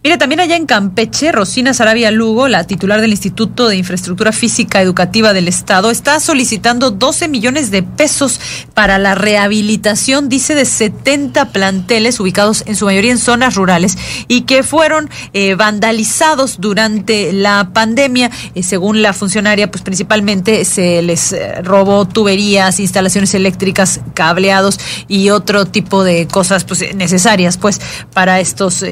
Mire, 0.03 0.17
también 0.17 0.39
allá 0.39 0.55
en 0.55 0.65
Campeche, 0.65 1.31
Rosina 1.31 1.75
Sarabia 1.75 2.09
Lugo, 2.09 2.47
la 2.47 2.63
titular 2.63 3.01
del 3.01 3.11
Instituto 3.11 3.67
de 3.67 3.75
Infraestructura 3.75 4.31
Física 4.31 4.81
Educativa 4.81 5.31
del 5.31 5.47
Estado, 5.47 5.91
está 5.91 6.19
solicitando 6.19 6.89
12 6.89 7.27
millones 7.27 7.69
de 7.69 7.83
pesos 7.83 8.39
para 8.73 8.97
la 8.97 9.13
rehabilitación, 9.13 10.27
dice, 10.27 10.55
de 10.55 10.65
70 10.65 11.51
planteles 11.51 12.19
ubicados 12.19 12.63
en 12.65 12.75
su 12.75 12.85
mayoría 12.85 13.11
en 13.11 13.19
zonas 13.19 13.53
rurales 13.53 13.95
y 14.27 14.41
que 14.41 14.63
fueron 14.63 15.07
eh, 15.33 15.53
vandalizados 15.53 16.59
durante 16.59 17.31
la 17.31 17.69
pandemia. 17.71 18.31
Eh, 18.55 18.63
según 18.63 19.03
la 19.03 19.13
funcionaria, 19.13 19.69
pues 19.69 19.83
principalmente 19.83 20.65
se 20.65 21.03
les 21.03 21.31
eh, 21.31 21.61
robó 21.61 22.07
tuberías, 22.07 22.79
instalaciones 22.79 23.35
eléctricas, 23.35 23.99
cableados 24.15 24.79
y 25.07 25.29
otro 25.29 25.65
tipo 25.65 26.03
de 26.03 26.25
cosas 26.25 26.63
pues 26.63 26.95
necesarias 26.95 27.57
pues 27.57 27.79
para 28.15 28.39
estos 28.39 28.83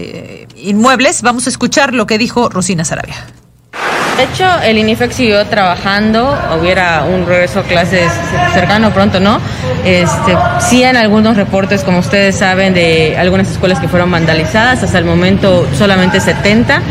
inmuebles 0.55 0.99
Vamos 1.24 1.47
a 1.47 1.50
escuchar 1.50 1.93
lo 1.93 2.06
que 2.06 2.18
dijo 2.18 2.50
Rosina 2.50 2.84
Sarabia. 2.84 3.16
De 4.18 4.26
hecho, 4.26 4.45
el 4.66 4.78
INIFEC 4.78 5.12
siguió 5.14 5.45
trabajando, 5.45 6.38
hubiera 6.60 7.06
un 7.06 7.26
regreso 7.26 7.62
a 7.62 7.64
clases 7.64 8.12
cercano 8.54 8.91
pronto, 8.91 9.22
¿no? 9.22 9.39
Este, 9.86 10.36
sí 10.60 10.84
en 10.84 10.97
algunos 10.97 11.38
reportes, 11.38 11.86
como 11.86 12.00
ustedes 12.00 12.36
saben, 12.36 12.74
de 12.74 13.16
algunas 13.18 13.50
escuelas 13.50 13.80
que 13.80 13.88
fueron 13.88 14.12
vandalizadas, 14.12 14.84
hasta 14.84 14.97
el 14.97 15.06
momento 15.06 15.66
solamente 15.78 16.20
70, 16.20 16.82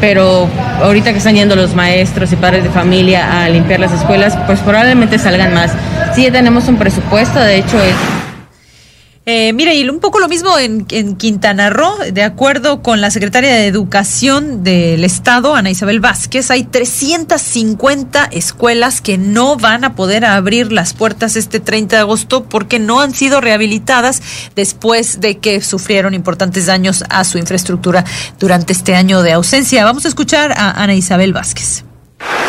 pero 0.00 0.48
ahorita 0.82 1.12
que 1.12 1.18
están 1.18 1.36
yendo 1.36 1.54
los 1.54 1.76
maestros 1.76 2.32
y 2.32 2.36
padres 2.36 2.64
de 2.64 2.70
familia 2.70 3.44
a 3.44 3.48
limpiar 3.48 3.78
las 3.78 3.92
escuelas, 3.92 4.36
pues 4.48 4.58
probablemente 4.58 5.20
salgan 5.20 5.54
más. 5.54 5.70
Sí 6.16 6.28
tenemos 6.32 6.66
un 6.66 6.78
presupuesto, 6.78 7.38
de 7.38 7.58
hecho 7.58 7.78
es 7.78 7.94
eh, 9.24 9.52
mire, 9.52 9.76
y 9.76 9.88
un 9.88 10.00
poco 10.00 10.18
lo 10.18 10.26
mismo 10.26 10.58
en, 10.58 10.84
en, 10.90 11.14
Quintana 11.14 11.70
Roo, 11.70 11.96
de 12.12 12.24
acuerdo 12.24 12.82
con 12.82 13.00
la 13.00 13.12
secretaria 13.12 13.54
de 13.54 13.68
Educación 13.68 14.64
del 14.64 15.04
Estado, 15.04 15.54
Ana 15.54 15.70
Isabel 15.70 16.00
Vázquez, 16.00 16.50
hay 16.50 16.64
350 16.64 18.24
escuelas 18.32 19.00
que 19.00 19.18
no 19.18 19.56
van 19.56 19.84
a 19.84 19.94
poder 19.94 20.24
abrir 20.24 20.72
las 20.72 20.92
puertas 20.92 21.36
este 21.36 21.60
30 21.60 21.94
de 21.94 22.00
agosto 22.00 22.42
porque 22.42 22.80
no 22.80 23.00
han 23.00 23.14
sido 23.14 23.40
rehabilitadas 23.40 24.20
después 24.56 25.20
de 25.20 25.38
que 25.38 25.60
sufrieron 25.60 26.14
importantes 26.14 26.66
daños 26.66 27.04
a 27.08 27.22
su 27.22 27.38
infraestructura 27.38 28.04
durante 28.40 28.72
este 28.72 28.96
año 28.96 29.22
de 29.22 29.32
ausencia. 29.32 29.84
Vamos 29.84 30.04
a 30.04 30.08
escuchar 30.08 30.50
a 30.50 30.82
Ana 30.82 30.94
Isabel 30.94 31.32
Vázquez 31.32 31.84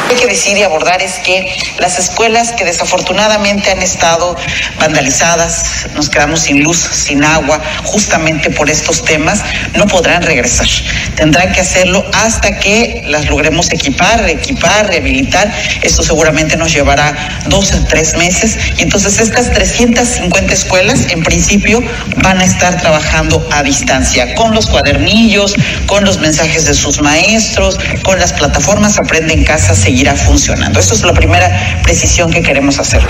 Lo 0.09 0.19
que 0.19 0.28
decide 0.28 0.63
abordar 0.63 1.01
es 1.01 1.13
que 1.19 1.55
las 1.80 1.97
escuelas 1.97 2.51
que 2.51 2.65
desafortunadamente 2.65 3.71
han 3.71 3.82
estado 3.82 4.36
vandalizadas, 4.78 5.88
nos 5.95 6.09
quedamos 6.09 6.41
sin 6.41 6.63
luz, 6.63 6.78
sin 6.78 7.24
agua, 7.24 7.61
justamente 7.84 8.49
por 8.49 8.69
estos 8.69 9.05
temas, 9.05 9.41
no 9.76 9.88
podrán 9.88 10.21
regresar. 10.21 10.67
Tendrán 11.15 11.51
que 11.53 11.61
hacerlo 11.61 12.05
hasta 12.13 12.59
que 12.59 13.03
las 13.07 13.26
logremos 13.28 13.71
equipar, 13.71 14.30
equipar, 14.30 14.88
rehabilitar. 14.88 15.51
Esto 15.82 16.03
seguramente 16.03 16.57
nos 16.57 16.74
llevará 16.74 17.41
dos 17.47 17.74
o 17.74 17.84
tres 17.86 18.15
meses. 18.15 18.57
Y 18.78 18.84
entonces 18.84 19.19
estas 19.19 19.51
350 19.51 20.53
escuelas, 20.53 21.07
en 21.09 21.24
principio, 21.24 21.82
van 22.17 22.39
a 22.39 22.43
estar 22.43 22.80
trabajando 22.80 23.47
a 23.51 23.63
distancia, 23.63 24.36
con 24.36 24.53
los 24.53 24.67
cuadernillos, 24.67 25.55
con 25.88 26.03
los 26.03 26.19
mensajes 26.19 26.65
de 26.65 26.74
sus 26.74 27.01
maestros, 27.01 27.80
con 28.03 28.19
las 28.19 28.34
plataformas 28.34 28.99
Aprende 28.99 29.34
en 29.34 29.43
Casa, 29.43 29.62
seguir 29.74 30.09
funcionando. 30.18 30.80
Esto 30.80 30.93
es 30.93 31.03
la 31.03 31.14
primera 31.14 31.82
precisión 31.84 32.32
que 32.32 32.41
queremos 32.41 32.80
hacer. 32.80 33.01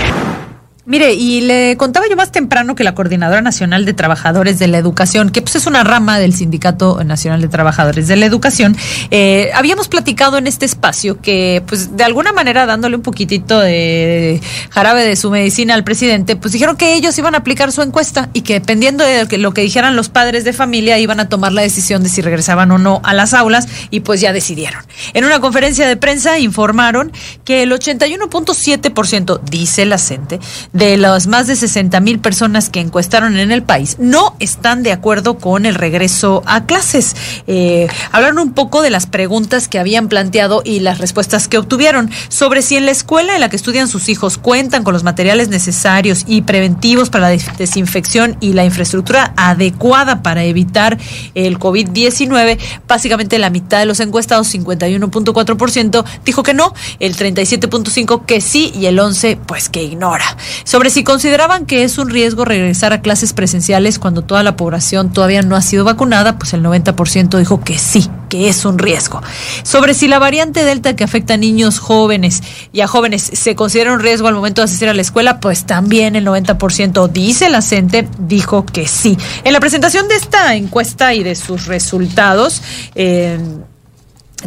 Mire, 0.86 1.14
y 1.14 1.40
le 1.40 1.78
contaba 1.78 2.04
yo 2.10 2.14
más 2.14 2.30
temprano 2.30 2.74
que 2.74 2.84
la 2.84 2.94
Coordinadora 2.94 3.40
Nacional 3.40 3.86
de 3.86 3.94
Trabajadores 3.94 4.58
de 4.58 4.66
la 4.68 4.76
Educación, 4.76 5.30
que 5.30 5.40
pues 5.40 5.56
es 5.56 5.66
una 5.66 5.82
rama 5.82 6.18
del 6.18 6.34
Sindicato 6.34 7.02
Nacional 7.04 7.40
de 7.40 7.48
Trabajadores 7.48 8.06
de 8.06 8.16
la 8.16 8.26
Educación, 8.26 8.76
eh, 9.10 9.50
habíamos 9.54 9.88
platicado 9.88 10.36
en 10.36 10.46
este 10.46 10.66
espacio 10.66 11.22
que, 11.22 11.62
pues 11.66 11.96
de 11.96 12.04
alguna 12.04 12.34
manera 12.34 12.66
dándole 12.66 12.96
un 12.96 13.02
poquitito 13.02 13.60
de 13.60 14.42
jarabe 14.68 15.06
de 15.06 15.16
su 15.16 15.30
medicina 15.30 15.72
al 15.72 15.84
presidente, 15.84 16.36
pues 16.36 16.52
dijeron 16.52 16.76
que 16.76 16.92
ellos 16.92 17.16
iban 17.16 17.34
a 17.34 17.38
aplicar 17.38 17.72
su 17.72 17.80
encuesta 17.80 18.28
y 18.34 18.42
que 18.42 18.52
dependiendo 18.52 19.04
de 19.04 19.38
lo 19.38 19.54
que 19.54 19.62
dijeran 19.62 19.96
los 19.96 20.10
padres 20.10 20.44
de 20.44 20.52
familia 20.52 20.98
iban 20.98 21.18
a 21.18 21.30
tomar 21.30 21.52
la 21.52 21.62
decisión 21.62 22.02
de 22.02 22.10
si 22.10 22.20
regresaban 22.20 22.70
o 22.72 22.76
no 22.76 23.00
a 23.04 23.14
las 23.14 23.32
aulas 23.32 23.68
y 23.88 24.00
pues 24.00 24.20
ya 24.20 24.34
decidieron. 24.34 24.84
En 25.14 25.24
una 25.24 25.40
conferencia 25.40 25.88
de 25.88 25.96
prensa 25.96 26.38
informaron 26.38 27.10
que 27.46 27.62
el 27.62 27.72
81.7%, 27.72 29.40
dice 29.40 29.86
la 29.86 29.96
CENTE, 29.96 30.40
de 30.74 30.96
las 30.96 31.28
más 31.28 31.46
de 31.46 31.54
60 31.54 32.00
mil 32.00 32.18
personas 32.18 32.68
que 32.68 32.80
encuestaron 32.80 33.36
en 33.38 33.52
el 33.52 33.62
país 33.62 33.96
no 34.00 34.34
están 34.40 34.82
de 34.82 34.90
acuerdo 34.90 35.38
con 35.38 35.66
el 35.66 35.76
regreso 35.76 36.42
a 36.46 36.66
clases. 36.66 37.14
Eh, 37.46 37.86
hablaron 38.10 38.40
un 38.40 38.52
poco 38.52 38.82
de 38.82 38.90
las 38.90 39.06
preguntas 39.06 39.68
que 39.68 39.78
habían 39.78 40.08
planteado 40.08 40.62
y 40.64 40.80
las 40.80 40.98
respuestas 40.98 41.46
que 41.46 41.58
obtuvieron 41.58 42.10
sobre 42.28 42.60
si 42.60 42.76
en 42.76 42.86
la 42.86 42.90
escuela 42.90 43.34
en 43.34 43.40
la 43.40 43.48
que 43.48 43.56
estudian 43.56 43.86
sus 43.86 44.08
hijos 44.08 44.36
cuentan 44.36 44.82
con 44.82 44.92
los 44.92 45.04
materiales 45.04 45.48
necesarios 45.48 46.24
y 46.26 46.42
preventivos 46.42 47.08
para 47.08 47.30
la 47.30 47.42
desinfección 47.56 48.36
y 48.40 48.52
la 48.52 48.64
infraestructura 48.64 49.32
adecuada 49.36 50.22
para 50.22 50.42
evitar 50.42 50.98
el 51.36 51.60
COVID-19. 51.60 52.58
Básicamente 52.88 53.38
la 53.38 53.50
mitad 53.50 53.78
de 53.78 53.86
los 53.86 54.00
encuestados, 54.00 54.52
51.4%, 54.52 56.04
dijo 56.24 56.42
que 56.42 56.52
no, 56.52 56.74
el 56.98 57.16
37.5% 57.16 58.26
que 58.26 58.40
sí 58.40 58.72
y 58.74 58.86
el 58.86 58.98
11% 58.98 59.38
pues 59.46 59.68
que 59.68 59.84
ignora 59.84 60.36
sobre 60.64 60.90
si 60.90 61.04
consideraban 61.04 61.66
que 61.66 61.84
es 61.84 61.98
un 61.98 62.10
riesgo 62.10 62.44
regresar 62.44 62.92
a 62.92 63.02
clases 63.02 63.32
presenciales 63.32 63.98
cuando 63.98 64.22
toda 64.22 64.42
la 64.42 64.56
población 64.56 65.12
todavía 65.12 65.42
no 65.42 65.56
ha 65.56 65.62
sido 65.62 65.84
vacunada, 65.84 66.38
pues 66.38 66.54
el 66.54 66.62
90% 66.62 67.38
dijo 67.38 67.60
que 67.60 67.78
sí, 67.78 68.10
que 68.28 68.48
es 68.48 68.64
un 68.64 68.78
riesgo. 68.78 69.22
Sobre 69.62 69.94
si 69.94 70.08
la 70.08 70.18
variante 70.18 70.64
Delta 70.64 70.96
que 70.96 71.04
afecta 71.04 71.34
a 71.34 71.36
niños 71.36 71.78
jóvenes 71.78 72.42
y 72.72 72.80
a 72.80 72.86
jóvenes 72.86 73.22
se 73.22 73.54
considera 73.54 73.92
un 73.92 74.00
riesgo 74.00 74.28
al 74.28 74.34
momento 74.34 74.62
de 74.62 74.64
asistir 74.64 74.88
a 74.88 74.94
la 74.94 75.02
escuela, 75.02 75.40
pues 75.40 75.64
también 75.64 76.16
el 76.16 76.26
90% 76.26 77.08
dice 77.08 77.50
la 77.50 77.62
CENTE, 77.62 78.08
dijo 78.18 78.64
que 78.66 78.88
sí. 78.88 79.16
En 79.44 79.52
la 79.52 79.60
presentación 79.60 80.08
de 80.08 80.16
esta 80.16 80.54
encuesta 80.54 81.14
y 81.14 81.22
de 81.22 81.34
sus 81.34 81.66
resultados, 81.66 82.62
eh, 82.94 83.38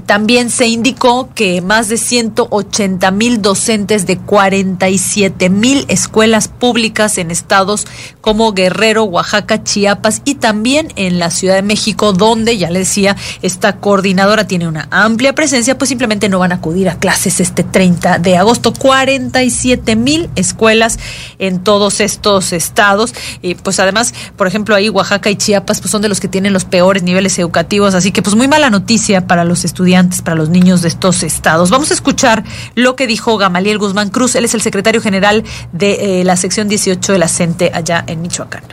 también 0.05 0.49
se 0.49 0.67
indicó 0.67 1.29
que 1.33 1.61
más 1.61 1.89
de 1.89 1.97
180 1.97 3.09
mil 3.11 3.41
docentes 3.41 4.05
de 4.05 4.17
47 4.17 5.49
mil 5.49 5.85
escuelas 5.87 6.47
públicas 6.47 7.17
en 7.17 7.31
estados 7.31 7.87
como 8.21 8.53
Guerrero, 8.53 9.05
Oaxaca, 9.05 9.63
Chiapas 9.63 10.21
y 10.25 10.35
también 10.35 10.91
en 10.95 11.19
la 11.19 11.31
Ciudad 11.31 11.55
de 11.55 11.61
México, 11.61 12.13
donde 12.13 12.57
ya 12.57 12.69
le 12.69 12.79
decía, 12.79 13.15
esta 13.41 13.77
coordinadora 13.77 14.47
tiene 14.47 14.67
una 14.67 14.87
amplia 14.91 15.33
presencia, 15.33 15.77
pues 15.77 15.89
simplemente 15.89 16.29
no 16.29 16.39
van 16.39 16.51
a 16.51 16.55
acudir 16.55 16.89
a 16.89 16.99
clases 16.99 17.39
este 17.39 17.63
30 17.63 18.19
de 18.19 18.37
agosto. 18.37 18.73
47 18.73 19.95
mil 19.95 20.29
escuelas 20.35 20.99
en 21.39 21.63
todos 21.63 22.01
estos 22.01 22.53
estados. 22.53 23.13
Y 23.41 23.55
pues 23.55 23.79
además, 23.79 24.13
por 24.35 24.47
ejemplo, 24.47 24.75
ahí 24.75 24.89
Oaxaca 24.89 25.29
y 25.29 25.35
Chiapas 25.35 25.81
pues 25.81 25.91
son 25.91 26.01
de 26.01 26.09
los 26.09 26.19
que 26.19 26.27
tienen 26.27 26.53
los 26.53 26.65
peores 26.65 27.03
niveles 27.03 27.37
educativos, 27.39 27.95
así 27.95 28.11
que 28.11 28.21
pues 28.21 28.35
muy 28.35 28.47
mala 28.47 28.69
noticia 28.69 29.25
para 29.25 29.43
los 29.43 29.65
estudiantes 29.65 29.86
para 30.23 30.35
los 30.35 30.49
niños 30.49 30.81
de 30.81 30.89
estos 30.89 31.23
estados. 31.23 31.69
Vamos 31.69 31.91
a 31.91 31.93
escuchar 31.93 32.43
lo 32.75 32.97
que 32.97 33.07
dijo 33.07 33.38
Gamaliel 33.38 33.77
Guzmán 33.77 34.09
Cruz. 34.09 34.35
Él 34.35 34.43
es 34.43 34.53
el 34.53 34.61
secretario 34.61 34.99
general 34.99 35.45
de 35.71 36.19
eh, 36.19 36.23
la 36.25 36.35
sección 36.35 36.67
18 36.67 37.13
de 37.13 37.17
la 37.17 37.29
CENTE 37.29 37.71
allá 37.73 38.03
en 38.05 38.21
Michoacán. 38.21 38.63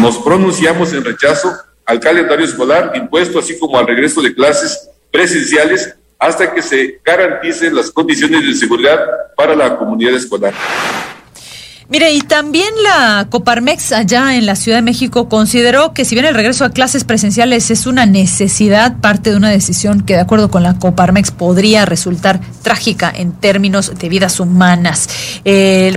Nos 0.00 0.18
pronunciamos 0.18 0.92
en 0.92 1.02
rechazo 1.04 1.52
al 1.84 1.98
calendario 1.98 2.44
escolar 2.44 2.92
impuesto, 2.94 3.40
así 3.40 3.58
como 3.58 3.78
al 3.78 3.86
regreso 3.88 4.22
de 4.22 4.32
clases 4.32 4.90
presenciales 5.10 5.96
hasta 6.20 6.54
que 6.54 6.62
se 6.62 7.00
garanticen 7.04 7.74
las 7.74 7.90
condiciones 7.90 8.46
de 8.46 8.54
seguridad 8.54 9.00
para 9.36 9.56
la 9.56 9.76
comunidad 9.76 10.14
escolar. 10.14 10.54
Mire, 11.88 12.12
y 12.12 12.20
también 12.20 12.66
la 12.82 13.28
Coparmex 13.30 13.92
allá 13.92 14.34
en 14.34 14.44
la 14.44 14.56
Ciudad 14.56 14.78
de 14.78 14.82
México 14.82 15.28
consideró 15.28 15.92
que 15.92 16.04
si 16.04 16.16
bien 16.16 16.26
el 16.26 16.34
regreso 16.34 16.64
a 16.64 16.70
clases 16.70 17.04
presenciales 17.04 17.70
es 17.70 17.86
una 17.86 18.06
necesidad, 18.06 18.96
parte 18.96 19.30
de 19.30 19.36
una 19.36 19.50
decisión 19.50 20.00
que 20.00 20.14
de 20.14 20.20
acuerdo 20.20 20.50
con 20.50 20.64
la 20.64 20.80
Coparmex 20.80 21.30
podría 21.30 21.84
resultar 21.84 22.40
trágica 22.62 23.12
en 23.14 23.30
términos 23.30 23.92
de 23.96 24.08
vidas 24.08 24.40
humanas. 24.40 25.08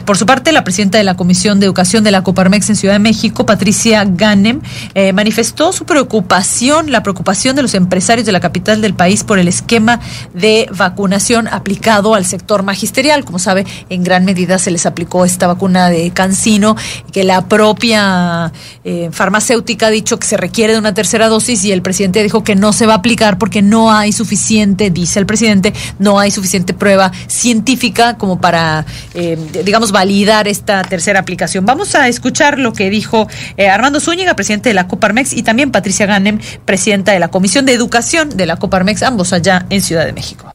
por 0.05 0.15
su 0.15 0.27
parte, 0.27 0.51
la 0.51 0.63
presidenta 0.63 0.99
de 0.99 1.03
la 1.03 1.15
Comisión 1.15 1.59
de 1.59 1.65
Educación 1.65 2.03
de 2.03 2.11
la 2.11 2.23
Coparmex 2.23 2.69
en 2.69 2.75
Ciudad 2.75 2.93
de 2.93 2.99
México, 2.99 3.47
Patricia 3.47 4.05
Ganem, 4.05 4.61
eh, 4.93 5.11
manifestó 5.11 5.71
su 5.71 5.85
preocupación, 5.85 6.91
la 6.91 7.01
preocupación 7.01 7.55
de 7.55 7.63
los 7.63 7.73
empresarios 7.73 8.27
de 8.27 8.31
la 8.31 8.39
capital 8.39 8.81
del 8.81 8.93
país 8.93 9.23
por 9.23 9.39
el 9.39 9.47
esquema 9.47 9.99
de 10.35 10.69
vacunación 10.71 11.47
aplicado 11.47 12.13
al 12.13 12.25
sector 12.25 12.61
magisterial. 12.61 13.25
Como 13.25 13.39
sabe, 13.39 13.65
en 13.89 14.03
gran 14.03 14.23
medida 14.23 14.59
se 14.59 14.69
les 14.69 14.85
aplicó 14.85 15.25
esta 15.25 15.47
vacuna 15.47 15.78
de 15.87 16.11
Cancino, 16.11 16.75
que 17.13 17.23
la 17.23 17.47
propia 17.47 18.51
eh, 18.83 19.09
farmacéutica 19.11 19.87
ha 19.87 19.91
dicho 19.91 20.19
que 20.19 20.27
se 20.27 20.35
requiere 20.35 20.73
de 20.73 20.79
una 20.79 20.93
tercera 20.93 21.29
dosis 21.29 21.63
y 21.63 21.71
el 21.71 21.81
presidente 21.81 22.21
dijo 22.23 22.43
que 22.43 22.55
no 22.55 22.73
se 22.73 22.85
va 22.85 22.93
a 22.93 22.97
aplicar 22.97 23.37
porque 23.37 23.61
no 23.61 23.91
hay 23.91 24.11
suficiente, 24.11 24.89
dice 24.89 25.19
el 25.19 25.25
presidente, 25.25 25.73
no 25.99 26.19
hay 26.19 26.31
suficiente 26.31 26.73
prueba 26.73 27.11
científica 27.27 28.17
como 28.17 28.41
para, 28.41 28.85
eh, 29.13 29.37
digamos, 29.63 29.91
validar 29.91 30.47
esta 30.47 30.81
tercera 30.81 31.19
aplicación. 31.19 31.65
Vamos 31.65 31.95
a 31.95 32.07
escuchar 32.07 32.59
lo 32.59 32.73
que 32.73 32.89
dijo 32.89 33.27
eh, 33.57 33.69
Armando 33.69 33.99
Zúñiga, 33.99 34.35
presidente 34.35 34.69
de 34.69 34.73
la 34.73 34.87
Coparmex, 34.87 35.33
y 35.33 35.43
también 35.43 35.71
Patricia 35.71 36.05
Ganem, 36.05 36.39
presidenta 36.65 37.11
de 37.11 37.19
la 37.19 37.29
Comisión 37.29 37.65
de 37.65 37.73
Educación 37.73 38.35
de 38.35 38.45
la 38.45 38.57
Coparmex, 38.57 39.03
ambos 39.03 39.33
allá 39.33 39.65
en 39.69 39.81
Ciudad 39.81 40.05
de 40.05 40.13
México. 40.13 40.51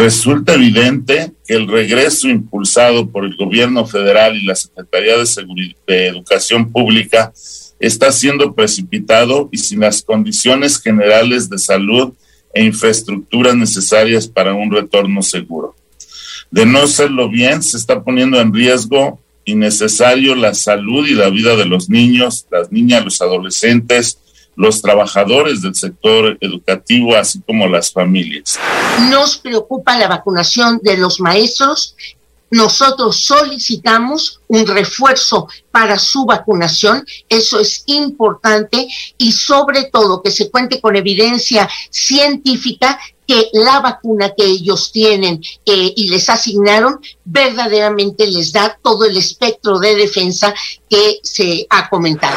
Resulta 0.00 0.54
evidente 0.54 1.30
que 1.46 1.52
el 1.52 1.68
regreso 1.68 2.26
impulsado 2.26 3.10
por 3.10 3.26
el 3.26 3.36
gobierno 3.36 3.84
federal 3.84 4.34
y 4.34 4.46
la 4.46 4.54
Secretaría 4.54 5.12
de, 5.18 6.06
Educación 6.06 6.72
Pública 6.72 7.34
está 7.78 8.10
siendo 8.10 8.54
precipitado 8.54 9.50
y 9.52 9.58
sin 9.58 9.80
las 9.80 10.00
condiciones 10.00 10.80
generales 10.80 11.50
de 11.50 11.58
salud 11.58 12.14
e 12.54 12.64
infraestructuras 12.64 13.54
necesarias 13.54 14.26
para 14.26 14.54
un 14.54 14.70
retorno 14.70 15.20
seguro. 15.20 15.76
De 16.50 16.64
no 16.64 16.86
serlo 16.86 17.28
bien, 17.28 17.62
se 17.62 17.76
está 17.76 18.02
poniendo 18.02 18.40
en 18.40 18.54
riesgo 18.54 19.20
innecesario 19.44 20.34
la 20.34 20.54
salud 20.54 21.06
y 21.06 21.12
la 21.12 21.28
vida 21.28 21.56
de 21.56 21.66
los 21.66 21.90
niños, 21.90 22.46
las 22.50 22.72
niñas, 22.72 23.04
los 23.04 23.20
adolescentes, 23.20 24.18
los 24.60 24.82
trabajadores 24.82 25.62
del 25.62 25.74
sector 25.74 26.36
educativo, 26.38 27.16
así 27.16 27.40
como 27.46 27.66
las 27.66 27.90
familias. 27.90 28.58
Nos 29.08 29.38
preocupa 29.38 29.96
la 29.96 30.06
vacunación 30.06 30.80
de 30.82 30.98
los 30.98 31.18
maestros. 31.18 31.96
Nosotros 32.50 33.24
solicitamos 33.24 34.42
un 34.48 34.66
refuerzo 34.66 35.48
para 35.70 35.98
su 35.98 36.26
vacunación, 36.26 37.06
eso 37.28 37.58
es 37.58 37.84
importante 37.86 38.86
y 39.16 39.32
sobre 39.32 39.84
todo 39.84 40.20
que 40.20 40.32
se 40.32 40.50
cuente 40.50 40.80
con 40.80 40.94
evidencia 40.94 41.66
científica 41.88 42.98
que 43.26 43.48
la 43.52 43.80
vacuna 43.80 44.34
que 44.36 44.44
ellos 44.44 44.90
tienen 44.92 45.40
eh, 45.64 45.92
y 45.96 46.10
les 46.10 46.28
asignaron 46.28 47.00
verdaderamente 47.24 48.26
les 48.26 48.52
da 48.52 48.78
todo 48.82 49.04
el 49.04 49.16
espectro 49.16 49.78
de 49.78 49.94
defensa 49.94 50.52
que 50.88 51.20
se 51.22 51.66
ha 51.70 51.88
comentado. 51.88 52.36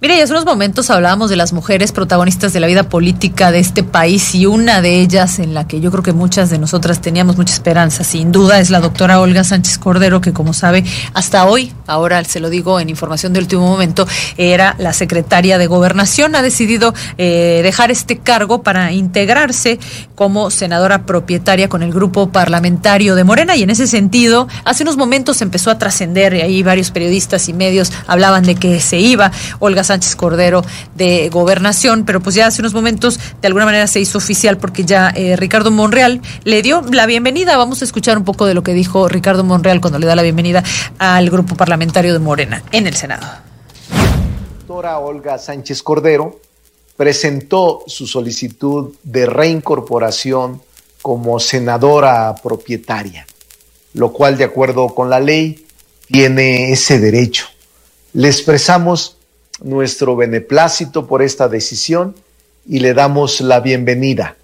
Mire, 0.00 0.16
y 0.16 0.20
hace 0.20 0.32
unos 0.32 0.44
momentos 0.44 0.90
hablábamos 0.90 1.28
de 1.28 1.34
las 1.34 1.52
mujeres 1.52 1.90
protagonistas 1.90 2.52
de 2.52 2.60
la 2.60 2.68
vida 2.68 2.88
política 2.88 3.50
de 3.50 3.58
este 3.58 3.82
país 3.82 4.32
y 4.32 4.46
una 4.46 4.80
de 4.80 5.00
ellas 5.00 5.40
en 5.40 5.54
la 5.54 5.66
que 5.66 5.80
yo 5.80 5.90
creo 5.90 6.04
que 6.04 6.12
muchas 6.12 6.50
de 6.50 6.58
nosotras 6.60 7.00
teníamos 7.00 7.36
mucha 7.36 7.52
esperanza, 7.52 8.04
sin 8.04 8.30
duda, 8.30 8.60
es 8.60 8.70
la 8.70 8.78
doctora 8.78 9.20
Olga 9.20 9.42
Sánchez 9.42 9.76
Cordero, 9.78 10.20
que 10.20 10.32
como 10.32 10.52
sabe, 10.52 10.84
hasta 11.14 11.46
hoy, 11.46 11.72
ahora 11.88 12.22
se 12.22 12.38
lo 12.38 12.48
digo 12.48 12.78
en 12.78 12.90
información 12.90 13.32
de 13.32 13.40
último 13.40 13.66
momento, 13.66 14.06
era 14.36 14.76
la 14.78 14.92
secretaria 14.92 15.58
de 15.58 15.66
Gobernación. 15.66 16.36
Ha 16.36 16.42
decidido 16.42 16.94
eh, 17.16 17.58
dejar 17.64 17.90
este 17.90 18.18
cargo 18.18 18.62
para 18.62 18.92
integrarse 18.92 19.80
como 20.14 20.52
senadora 20.52 21.06
propietaria 21.06 21.68
con 21.68 21.82
el 21.82 21.92
grupo 21.92 22.30
parlamentario 22.30 23.16
de 23.16 23.24
Morena 23.24 23.56
y 23.56 23.64
en 23.64 23.70
ese 23.70 23.88
sentido, 23.88 24.46
hace 24.64 24.84
unos 24.84 24.96
momentos 24.96 25.42
empezó 25.42 25.72
a 25.72 25.78
trascender 25.78 26.34
y 26.34 26.40
ahí 26.42 26.62
varios 26.62 26.92
periodistas 26.92 27.48
y 27.48 27.52
medios 27.52 27.92
hablaban 28.06 28.44
de 28.44 28.54
que 28.54 28.78
se 28.78 29.00
iba 29.00 29.32
Olga 29.58 29.87
Sánchez 29.88 30.16
Cordero 30.16 30.62
de 30.94 31.28
Gobernación, 31.30 32.04
pero 32.04 32.20
pues 32.20 32.34
ya 32.34 32.46
hace 32.46 32.62
unos 32.62 32.74
momentos 32.74 33.18
de 33.40 33.48
alguna 33.48 33.64
manera 33.64 33.86
se 33.86 34.00
hizo 34.00 34.18
oficial 34.18 34.58
porque 34.58 34.84
ya 34.84 35.10
eh, 35.14 35.36
Ricardo 35.36 35.70
Monreal 35.70 36.22
le 36.44 36.62
dio 36.62 36.82
la 36.92 37.06
bienvenida. 37.06 37.56
Vamos 37.56 37.82
a 37.82 37.84
escuchar 37.84 38.16
un 38.16 38.24
poco 38.24 38.46
de 38.46 38.54
lo 38.54 38.62
que 38.62 38.72
dijo 38.72 39.08
Ricardo 39.08 39.44
Monreal 39.44 39.80
cuando 39.80 39.98
le 39.98 40.06
da 40.06 40.14
la 40.14 40.22
bienvenida 40.22 40.62
al 40.98 41.28
grupo 41.30 41.56
parlamentario 41.56 42.12
de 42.12 42.18
Morena 42.18 42.62
en 42.70 42.86
el 42.86 42.94
Senado. 42.94 43.26
Doctora 44.58 44.98
Olga 44.98 45.38
Sánchez 45.38 45.82
Cordero 45.82 46.40
presentó 46.96 47.84
su 47.86 48.06
solicitud 48.06 48.94
de 49.02 49.26
reincorporación 49.26 50.60
como 51.00 51.40
senadora 51.40 52.34
propietaria, 52.42 53.26
lo 53.94 54.12
cual 54.12 54.36
de 54.36 54.44
acuerdo 54.44 54.88
con 54.94 55.08
la 55.08 55.20
ley 55.20 55.66
tiene 56.08 56.72
ese 56.72 56.98
derecho. 56.98 57.46
Le 58.12 58.28
expresamos 58.28 59.17
nuestro 59.62 60.16
beneplácito 60.16 61.06
por 61.06 61.22
esta 61.22 61.48
decisión 61.48 62.14
y 62.66 62.80
le 62.80 62.94
damos 62.94 63.40
la 63.40 63.60
bienvenida. 63.60 64.36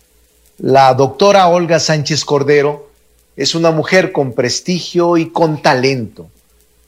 La 0.59 0.95
doctora 0.95 1.49
Olga 1.49 1.81
Sánchez 1.81 2.25
Cordero 2.25 2.89
es 3.37 3.55
una 3.55 3.71
mujer 3.71 4.13
con 4.13 4.33
prestigio 4.33 5.17
y 5.17 5.31
con 5.31 5.61
talento 5.61 6.29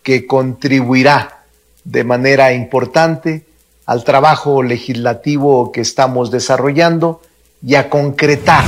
que 0.03 0.27
contribuirá 0.27 1.45
de 1.85 2.05
manera 2.05 2.53
importante 2.53 3.45
al 3.87 4.05
trabajo 4.05 4.62
legislativo 4.62 5.72
que 5.72 5.81
estamos 5.81 6.31
desarrollando 6.31 7.22
y 7.64 7.74
a 7.77 7.89
concretar. 7.89 8.64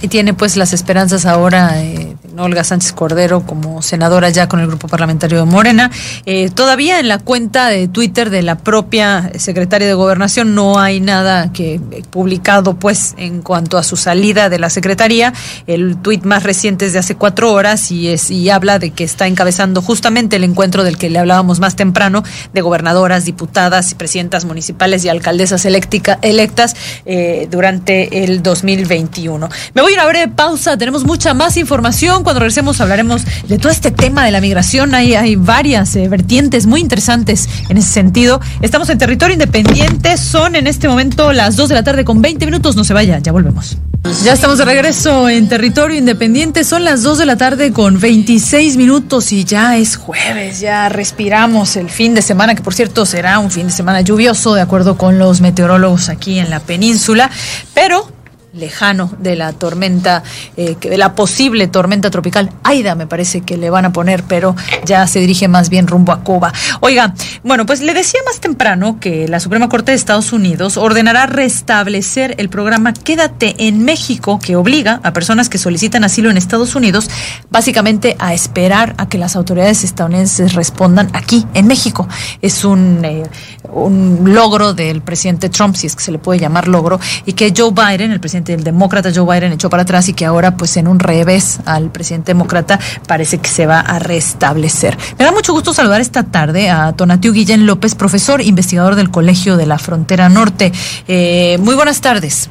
Y 0.00 0.08
tiene 0.08 0.34
pues 0.34 0.56
las 0.56 0.72
esperanzas 0.72 1.24
ahora 1.24 1.82
eh, 1.82 2.05
Olga 2.38 2.64
Sánchez 2.64 2.92
Cordero 2.92 3.42
como 3.42 3.82
senadora 3.82 4.30
ya 4.30 4.48
con 4.48 4.60
el 4.60 4.66
grupo 4.66 4.88
parlamentario 4.88 5.38
de 5.38 5.44
Morena. 5.44 5.90
Eh, 6.24 6.50
todavía 6.50 7.00
en 7.00 7.08
la 7.08 7.18
cuenta 7.18 7.68
de 7.68 7.88
Twitter 7.88 8.30
de 8.30 8.42
la 8.42 8.58
propia 8.58 9.30
secretaria 9.38 9.86
de 9.86 9.94
Gobernación 9.94 10.54
no 10.54 10.78
hay 10.78 11.00
nada 11.00 11.52
que 11.52 11.74
eh, 11.74 12.02
publicado 12.10 12.74
pues 12.74 13.14
en 13.18 13.42
cuanto 13.42 13.78
a 13.78 13.82
su 13.82 13.96
salida 13.96 14.48
de 14.48 14.58
la 14.58 14.70
secretaría. 14.70 15.32
El 15.66 15.96
tuit 15.96 16.24
más 16.24 16.42
reciente 16.42 16.86
es 16.86 16.92
de 16.92 16.98
hace 16.98 17.14
cuatro 17.14 17.52
horas 17.52 17.90
y 17.90 18.08
es 18.08 18.30
y 18.30 18.50
habla 18.50 18.78
de 18.78 18.90
que 18.90 19.04
está 19.04 19.26
encabezando 19.26 19.82
justamente 19.82 20.36
el 20.36 20.44
encuentro 20.44 20.84
del 20.84 20.98
que 20.98 21.10
le 21.10 21.18
hablábamos 21.18 21.60
más 21.60 21.76
temprano 21.76 22.22
de 22.52 22.60
gobernadoras, 22.60 23.24
diputadas 23.24 23.92
y 23.92 23.94
presidentas 23.94 24.44
municipales 24.44 25.04
y 25.04 25.08
alcaldesas 25.08 25.64
electas 25.64 26.76
eh, 27.04 27.48
durante 27.50 28.24
el 28.24 28.42
2021. 28.42 29.48
Me 29.74 29.82
voy 29.82 29.92
a 29.92 29.96
una 29.96 30.06
breve 30.06 30.28
pausa. 30.28 30.76
Tenemos 30.76 31.04
mucha 31.04 31.34
más 31.34 31.56
información 31.56 32.24
cuando 32.26 32.40
regresemos 32.40 32.80
hablaremos 32.80 33.22
de 33.46 33.56
todo 33.56 33.70
este 33.70 33.92
tema 33.92 34.24
de 34.24 34.32
la 34.32 34.40
migración. 34.40 34.96
Hay, 34.96 35.36
varias 35.36 35.94
eh, 35.94 36.08
vertientes 36.08 36.66
muy 36.66 36.80
interesantes 36.80 37.48
en 37.68 37.76
ese 37.76 37.88
sentido. 37.88 38.40
Estamos 38.62 38.90
en 38.90 38.98
territorio 38.98 39.34
independiente. 39.34 40.16
Son 40.16 40.56
en 40.56 40.66
este 40.66 40.88
momento 40.88 41.32
las 41.32 41.54
2 41.54 41.68
de 41.68 41.74
la 41.76 41.84
tarde 41.84 42.04
con 42.04 42.20
20 42.20 42.44
minutos. 42.44 42.74
No 42.74 42.82
se 42.82 42.94
vaya, 42.94 43.20
ya 43.20 43.30
volvemos. 43.30 43.76
Ya 44.24 44.32
estamos 44.32 44.58
de 44.58 44.64
regreso 44.64 45.28
en 45.28 45.48
territorio 45.48 45.96
independiente. 45.96 46.64
Son 46.64 46.82
las 46.82 47.04
2 47.04 47.18
de 47.18 47.26
la 47.26 47.36
tarde 47.36 47.72
con 47.72 48.00
26 48.00 48.76
minutos 48.76 49.30
y 49.30 49.44
ya 49.44 49.76
es 49.76 49.94
jueves. 49.94 50.58
Ya 50.58 50.88
respiramos 50.88 51.76
el 51.76 51.90
fin 51.90 52.12
de 52.14 52.22
semana, 52.22 52.56
que 52.56 52.62
por 52.62 52.74
cierto 52.74 53.06
será 53.06 53.38
un 53.38 53.52
fin 53.52 53.68
de 53.68 53.72
semana 53.72 54.00
lluvioso, 54.00 54.54
de 54.54 54.62
acuerdo 54.62 54.98
con 54.98 55.20
los 55.20 55.40
meteorólogos 55.40 56.08
aquí 56.08 56.40
en 56.40 56.50
la 56.50 56.58
península. 56.58 57.30
Pero 57.72 58.15
lejano 58.56 59.10
de 59.18 59.36
la 59.36 59.52
tormenta, 59.52 60.22
eh, 60.56 60.76
de 60.80 60.98
la 60.98 61.14
posible 61.14 61.68
tormenta 61.68 62.10
tropical. 62.10 62.50
Aida 62.64 62.94
me 62.94 63.06
parece 63.06 63.42
que 63.42 63.56
le 63.56 63.70
van 63.70 63.84
a 63.84 63.92
poner, 63.92 64.22
pero 64.24 64.56
ya 64.84 65.06
se 65.06 65.20
dirige 65.20 65.48
más 65.48 65.68
bien 65.68 65.86
rumbo 65.86 66.12
a 66.12 66.20
Cuba. 66.20 66.52
Oiga, 66.80 67.14
bueno, 67.44 67.66
pues 67.66 67.80
le 67.80 67.94
decía 67.94 68.20
más 68.26 68.40
temprano 68.40 68.98
que 69.00 69.28
la 69.28 69.40
Suprema 69.40 69.68
Corte 69.68 69.92
de 69.92 69.96
Estados 69.96 70.32
Unidos 70.32 70.76
ordenará 70.76 71.26
restablecer 71.26 72.34
el 72.38 72.48
programa 72.48 72.92
Quédate 72.92 73.54
en 73.58 73.84
México, 73.84 74.38
que 74.38 74.56
obliga 74.56 75.00
a 75.02 75.12
personas 75.12 75.48
que 75.48 75.58
solicitan 75.58 76.04
asilo 76.04 76.30
en 76.30 76.36
Estados 76.36 76.74
Unidos 76.74 77.10
básicamente 77.50 78.16
a 78.18 78.34
esperar 78.34 78.94
a 78.98 79.08
que 79.08 79.18
las 79.18 79.36
autoridades 79.36 79.84
estadounidenses 79.84 80.54
respondan 80.54 81.10
aquí 81.12 81.46
en 81.54 81.66
México. 81.66 82.08
Es 82.42 82.64
un, 82.64 83.04
eh, 83.04 83.24
un 83.72 84.20
logro 84.24 84.74
del 84.74 85.02
presidente 85.02 85.48
Trump, 85.48 85.76
si 85.76 85.86
es 85.86 85.96
que 85.96 86.02
se 86.02 86.12
le 86.12 86.18
puede 86.18 86.40
llamar 86.40 86.68
logro, 86.68 86.98
y 87.24 87.32
que 87.32 87.52
Joe 87.56 87.70
Biden, 87.70 88.12
el 88.12 88.20
presidente 88.20 88.45
el 88.54 88.64
demócrata 88.64 89.10
Joe 89.14 89.26
Biden 89.26 89.52
echó 89.52 89.70
para 89.70 89.82
atrás 89.82 90.08
y 90.08 90.14
que 90.14 90.24
ahora 90.24 90.56
pues 90.56 90.76
en 90.76 90.88
un 90.88 90.98
revés 90.98 91.60
al 91.66 91.90
presidente 91.90 92.32
demócrata 92.32 92.78
parece 93.06 93.38
que 93.38 93.48
se 93.48 93.66
va 93.66 93.80
a 93.80 93.98
restablecer. 93.98 94.96
Me 95.18 95.24
da 95.24 95.32
mucho 95.32 95.52
gusto 95.52 95.72
saludar 95.72 96.00
esta 96.00 96.24
tarde 96.24 96.70
a 96.70 96.92
Tonatiu 96.94 97.32
Guillén 97.32 97.66
López, 97.66 97.94
profesor 97.94 98.40
investigador 98.40 98.94
del 98.94 99.10
Colegio 99.10 99.56
de 99.56 99.66
la 99.66 99.78
Frontera 99.78 100.28
Norte. 100.28 100.72
Eh, 101.08 101.58
muy 101.60 101.74
buenas 101.74 102.00
tardes. 102.00 102.50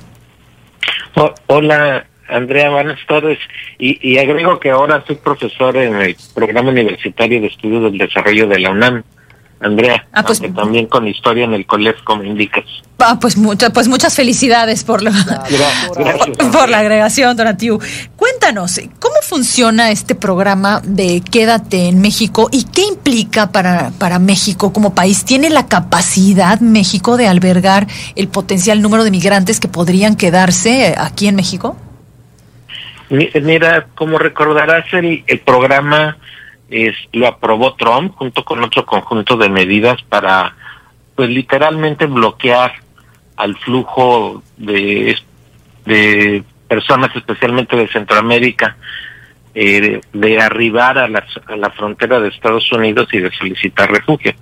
hola, 1.47 2.05
Andrea, 2.27 2.69
buenas 2.69 2.99
tardes. 3.07 3.39
Y, 3.77 3.99
y, 4.01 4.17
agrego 4.17 4.59
que 4.59 4.71
ahora 4.71 5.03
soy 5.05 5.17
profesor 5.17 5.75
en 5.77 5.95
el 5.95 6.15
programa 6.33 6.69
universitario 6.69 7.41
de 7.41 7.47
estudios 7.47 7.83
del 7.83 7.97
desarrollo 7.97 8.47
de 8.47 8.59
la 8.59 8.71
UNAM. 8.71 9.03
Andrea, 9.59 10.05
ah, 10.11 10.23
pues, 10.23 10.41
también 10.53 10.85
con 10.87 11.07
historia 11.07 11.45
en 11.45 11.53
el 11.53 11.65
colegio, 11.65 12.03
como 12.03 12.23
indicas. 12.23 12.65
Ah, 12.99 13.17
pues, 13.19 13.37
mucha, 13.37 13.71
pues 13.71 13.87
muchas 13.87 14.13
felicidades 14.13 14.83
por, 14.83 15.01
lo, 15.01 15.11
por 16.51 16.69
la 16.69 16.79
agregación, 16.79 17.37
Donatiu. 17.37 17.79
Cuéntanos, 18.15 18.81
¿cómo 18.99 19.15
funciona 19.21 19.91
este 19.91 20.13
programa 20.13 20.81
de 20.83 21.21
Quédate 21.21 21.87
en 21.87 22.01
México 22.01 22.49
y 22.51 22.65
qué 22.65 22.81
implica 22.81 23.51
para, 23.51 23.91
para 23.97 24.19
México 24.19 24.73
como 24.73 24.93
país? 24.93 25.23
¿Tiene 25.23 25.49
la 25.49 25.67
capacidad 25.67 26.59
México 26.59 27.15
de 27.15 27.27
albergar 27.27 27.87
el 28.15 28.27
potencial 28.27 28.81
número 28.81 29.03
de 29.05 29.11
migrantes 29.11 29.59
que 29.59 29.69
podrían 29.69 30.15
quedarse 30.15 30.95
aquí 30.97 31.27
en 31.27 31.35
México? 31.35 31.77
Mira, 33.09 33.87
como 33.95 34.17
recordarás, 34.17 34.85
el, 34.93 35.23
el 35.27 35.39
programa 35.39 36.17
es, 36.69 36.95
lo 37.13 37.27
aprobó 37.27 37.75
Trump 37.75 38.15
junto 38.15 38.43
con 38.43 38.63
otro 38.63 38.85
conjunto 38.85 39.37
de 39.37 39.49
medidas 39.49 40.01
para, 40.03 40.55
pues 41.15 41.29
literalmente 41.29 42.05
bloquear 42.05 42.73
al 43.37 43.55
flujo 43.57 44.43
de, 44.57 45.17
de 45.85 46.43
personas, 46.67 47.15
especialmente 47.15 47.75
de 47.75 47.87
Centroamérica, 47.87 48.77
eh, 49.53 50.01
de 50.11 50.41
arribar 50.41 50.97
a, 50.97 51.05
a 51.05 51.55
la 51.55 51.69
frontera 51.71 52.19
de 52.19 52.29
Estados 52.29 52.71
Unidos 52.71 53.07
y 53.13 53.19
de 53.19 53.31
solicitar 53.31 53.91
refugio. 53.91 54.33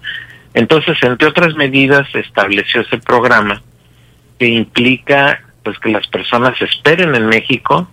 Entonces, 0.53 0.97
entre 1.01 1.27
otras 1.27 1.55
medidas, 1.55 2.07
estableció 2.13 2.81
ese 2.81 2.97
programa 2.99 3.61
que 4.39 4.47
implica 4.47 5.41
pues 5.63 5.79
que 5.79 5.89
las 5.89 6.05
personas 6.07 6.61
esperen 6.61 7.15
en 7.15 7.27
México 7.27 7.87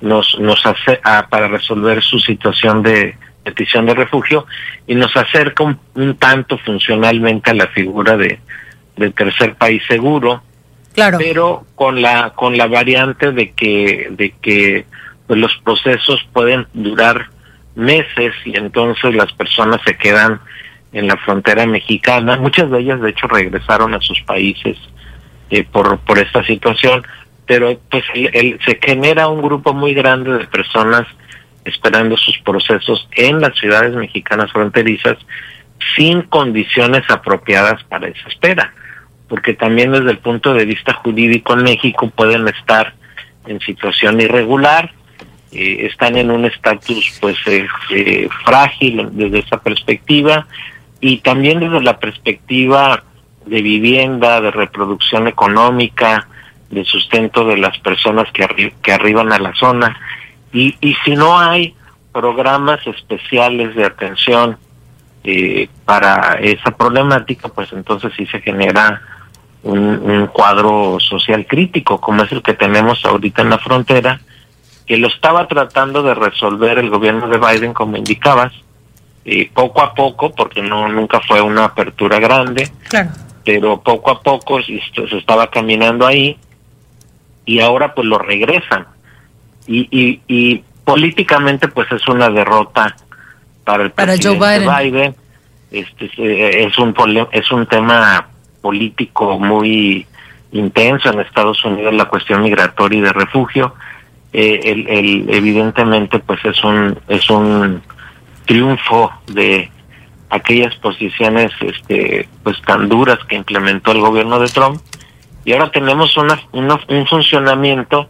nos 0.00 0.38
nos 0.38 0.64
hace 0.66 1.00
ah, 1.04 1.26
para 1.30 1.48
resolver 1.48 2.02
su 2.02 2.18
situación 2.18 2.82
de 2.82 3.16
petición 3.44 3.86
de 3.86 3.94
refugio 3.94 4.46
y 4.86 4.94
nos 4.94 5.16
acerca 5.16 5.64
un, 5.94 6.16
tanto 6.16 6.58
funcionalmente 6.58 7.50
a 7.50 7.54
la 7.54 7.66
figura 7.68 8.16
de 8.16 8.40
del 8.96 9.14
tercer 9.14 9.54
país 9.54 9.82
seguro. 9.88 10.42
Claro. 10.94 11.18
Pero 11.18 11.66
con 11.74 12.02
la 12.02 12.30
con 12.30 12.56
la 12.56 12.66
variante 12.66 13.32
de 13.32 13.52
que 13.52 14.08
de 14.10 14.34
que 14.42 14.84
pues, 15.26 15.38
los 15.38 15.56
procesos 15.64 16.26
pueden 16.32 16.66
durar 16.74 17.30
meses 17.74 18.34
y 18.44 18.56
entonces 18.56 19.14
las 19.14 19.32
personas 19.32 19.80
se 19.86 19.96
quedan 19.96 20.40
en 20.92 21.08
la 21.08 21.16
frontera 21.16 21.66
mexicana. 21.66 22.36
Muchas 22.36 22.70
de 22.70 22.80
ellas 22.80 23.00
de 23.00 23.10
hecho 23.10 23.26
regresaron 23.26 23.94
a 23.94 24.00
sus 24.00 24.20
países 24.22 24.76
eh, 25.50 25.64
por 25.64 25.98
por 26.00 26.18
esta 26.18 26.44
situación 26.44 27.02
pero 27.46 27.78
pues 27.90 28.04
se 28.14 28.78
genera 28.80 29.28
un 29.28 29.42
grupo 29.42 29.74
muy 29.74 29.94
grande 29.94 30.38
de 30.38 30.46
personas 30.46 31.06
esperando 31.64 32.16
sus 32.16 32.38
procesos 32.38 33.08
en 33.12 33.40
las 33.40 33.56
ciudades 33.58 33.94
mexicanas 33.94 34.50
fronterizas 34.52 35.18
sin 35.96 36.22
condiciones 36.22 37.02
apropiadas 37.08 37.82
para 37.84 38.08
esa 38.08 38.28
espera, 38.28 38.72
porque 39.28 39.54
también 39.54 39.92
desde 39.92 40.10
el 40.10 40.18
punto 40.18 40.54
de 40.54 40.64
vista 40.64 40.94
jurídico 40.94 41.54
en 41.54 41.64
México 41.64 42.10
pueden 42.10 42.48
estar 42.48 42.94
en 43.46 43.60
situación 43.60 44.20
irregular, 44.20 44.92
eh, 45.52 45.86
están 45.90 46.16
en 46.16 46.30
un 46.30 46.44
estatus 46.44 47.18
pues 47.20 47.36
eh, 47.46 47.66
eh, 47.90 48.28
frágil 48.44 49.08
desde 49.12 49.40
esa 49.40 49.60
perspectiva 49.60 50.46
y 51.00 51.18
también 51.18 51.60
desde 51.60 51.82
la 51.82 51.98
perspectiva 51.98 53.02
de 53.44 53.60
vivienda, 53.60 54.40
de 54.40 54.50
reproducción 54.50 55.26
económica, 55.26 56.28
de 56.70 56.84
sustento 56.84 57.44
de 57.44 57.58
las 57.58 57.76
personas 57.78 58.30
que, 58.32 58.72
que 58.82 58.92
arriban 58.92 59.32
a 59.32 59.38
la 59.38 59.52
zona. 59.54 59.98
Y, 60.52 60.76
y 60.80 60.94
si 61.04 61.14
no 61.14 61.38
hay 61.38 61.74
programas 62.12 62.86
especiales 62.86 63.74
de 63.74 63.84
atención 63.84 64.58
eh, 65.24 65.68
para 65.84 66.34
esa 66.40 66.70
problemática, 66.72 67.48
pues 67.48 67.72
entonces 67.72 68.12
sí 68.16 68.26
se 68.26 68.40
genera 68.40 69.00
un, 69.62 69.78
un, 69.78 70.26
cuadro 70.26 70.98
social 71.00 71.46
crítico, 71.46 72.00
como 72.00 72.24
es 72.24 72.32
el 72.32 72.42
que 72.42 72.54
tenemos 72.54 73.04
ahorita 73.04 73.42
en 73.42 73.50
la 73.50 73.58
frontera, 73.58 74.20
que 74.86 74.96
lo 74.96 75.08
estaba 75.08 75.46
tratando 75.46 76.02
de 76.02 76.14
resolver 76.14 76.78
el 76.78 76.90
gobierno 76.90 77.28
de 77.28 77.38
Biden, 77.38 77.72
como 77.72 77.96
indicabas, 77.96 78.52
eh, 79.24 79.48
poco 79.54 79.80
a 79.80 79.94
poco, 79.94 80.34
porque 80.34 80.60
no 80.62 80.88
nunca 80.88 81.20
fue 81.20 81.40
una 81.40 81.66
apertura 81.66 82.18
grande, 82.18 82.68
claro. 82.88 83.10
pero 83.44 83.80
poco 83.80 84.10
a 84.10 84.20
poco 84.20 84.60
se, 84.60 84.80
se 84.92 85.16
estaba 85.16 85.48
caminando 85.48 86.06
ahí 86.06 86.36
y 87.44 87.60
ahora 87.60 87.94
pues 87.94 88.06
lo 88.06 88.18
regresan. 88.18 88.86
Y, 89.66 89.88
y, 89.90 90.20
y 90.26 90.62
políticamente 90.84 91.68
pues 91.68 91.90
es 91.92 92.06
una 92.08 92.28
derrota 92.30 92.96
para 93.64 93.84
el 93.84 93.90
para 93.92 94.12
Joe 94.20 94.36
presidente 94.36 94.66
Biden. 94.66 94.92
Biden. 94.92 95.14
Este 95.70 96.10
es, 96.66 96.78
un 96.78 96.94
es 97.32 97.50
un 97.52 97.66
tema 97.66 98.28
político 98.60 99.38
muy 99.38 100.06
intenso 100.52 101.10
en 101.10 101.20
Estados 101.20 101.64
Unidos 101.64 101.94
la 101.94 102.04
cuestión 102.06 102.42
migratoria 102.42 102.98
y 102.98 103.02
de 103.02 103.12
refugio. 103.12 103.74
Eh, 104.34 104.60
el, 104.64 104.88
el- 104.88 105.26
evidentemente 105.34 106.18
pues 106.18 106.44
es 106.44 106.62
un 106.64 106.98
es 107.08 107.28
un 107.30 107.82
triunfo 108.46 109.12
de 109.28 109.70
aquellas 110.30 110.74
posiciones 110.76 111.52
este 111.60 112.28
pues 112.42 112.60
tan 112.62 112.88
duras 112.88 113.18
que 113.28 113.36
implementó 113.36 113.92
el 113.92 114.00
gobierno 114.00 114.38
de 114.40 114.48
Trump 114.48 114.80
y 115.44 115.52
ahora 115.52 115.70
tenemos 115.70 116.16
una, 116.16 116.40
una- 116.52 116.80
un 116.88 117.06
funcionamiento 117.06 118.08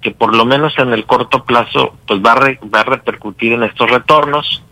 que 0.00 0.10
por 0.12 0.34
lo 0.36 0.44
menos 0.44 0.78
en 0.78 0.92
el 0.92 1.04
corto 1.06 1.44
plazo 1.44 1.94
pues 2.06 2.20
va 2.24 2.32
a, 2.32 2.36
re- 2.36 2.60
va 2.74 2.80
a 2.80 2.84
repercutir 2.84 3.52
en 3.52 3.62
estos 3.64 3.90
retornos. 3.90 4.62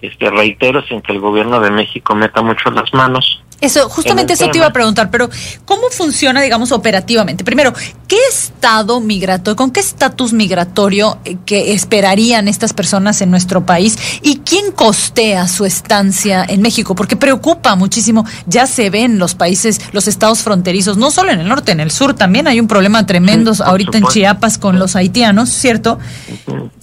Este 0.00 0.30
reitero 0.30 0.82
sin 0.82 1.00
que 1.00 1.12
el 1.12 1.20
gobierno 1.20 1.60
de 1.60 1.70
México 1.70 2.14
meta 2.16 2.42
mucho 2.42 2.70
las 2.72 2.92
manos 2.92 3.44
Eso, 3.62 3.88
justamente 3.88 4.32
eso 4.32 4.50
te 4.50 4.58
iba 4.58 4.66
a 4.66 4.72
preguntar, 4.72 5.08
pero 5.08 5.30
¿cómo 5.64 5.88
funciona, 5.90 6.42
digamos, 6.42 6.72
operativamente? 6.72 7.44
Primero, 7.44 7.72
¿qué 8.08 8.16
estado 8.28 9.00
migratorio, 9.00 9.54
con 9.54 9.70
qué 9.70 9.78
estatus 9.78 10.32
migratorio 10.32 11.18
eh, 11.24 11.36
que 11.46 11.72
esperarían 11.72 12.48
estas 12.48 12.72
personas 12.72 13.20
en 13.22 13.30
nuestro 13.30 13.64
país 13.64 13.96
y 14.20 14.38
quién 14.38 14.72
costea 14.72 15.46
su 15.46 15.64
estancia 15.64 16.44
en 16.46 16.60
México? 16.60 16.96
Porque 16.96 17.14
preocupa 17.14 17.76
muchísimo, 17.76 18.26
ya 18.46 18.66
se 18.66 18.90
ven 18.90 19.20
los 19.20 19.36
países, 19.36 19.80
los 19.92 20.08
estados 20.08 20.42
fronterizos, 20.42 20.96
no 20.96 21.12
solo 21.12 21.30
en 21.30 21.38
el 21.38 21.48
norte, 21.48 21.70
en 21.70 21.78
el 21.78 21.92
sur 21.92 22.14
también 22.14 22.48
hay 22.48 22.58
un 22.58 22.66
problema 22.66 23.06
tremendo 23.06 23.52
ahorita 23.64 23.98
en. 23.98 24.06
Chiapas 24.08 24.58
con 24.58 24.80
los 24.80 24.96
haitianos, 24.96 25.50
¿cierto? 25.50 26.00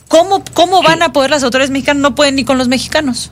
¿Cómo, 0.07 0.45
cómo 0.53 0.81
van 0.81 1.03
a 1.03 1.11
poder 1.11 1.29
las 1.29 1.43
autoridades 1.43 1.71
mexicanas? 1.71 2.01
No 2.01 2.15
pueden 2.15 2.35
ni 2.35 2.45
con 2.45 2.57
los 2.57 2.69
mexicanos. 2.69 3.31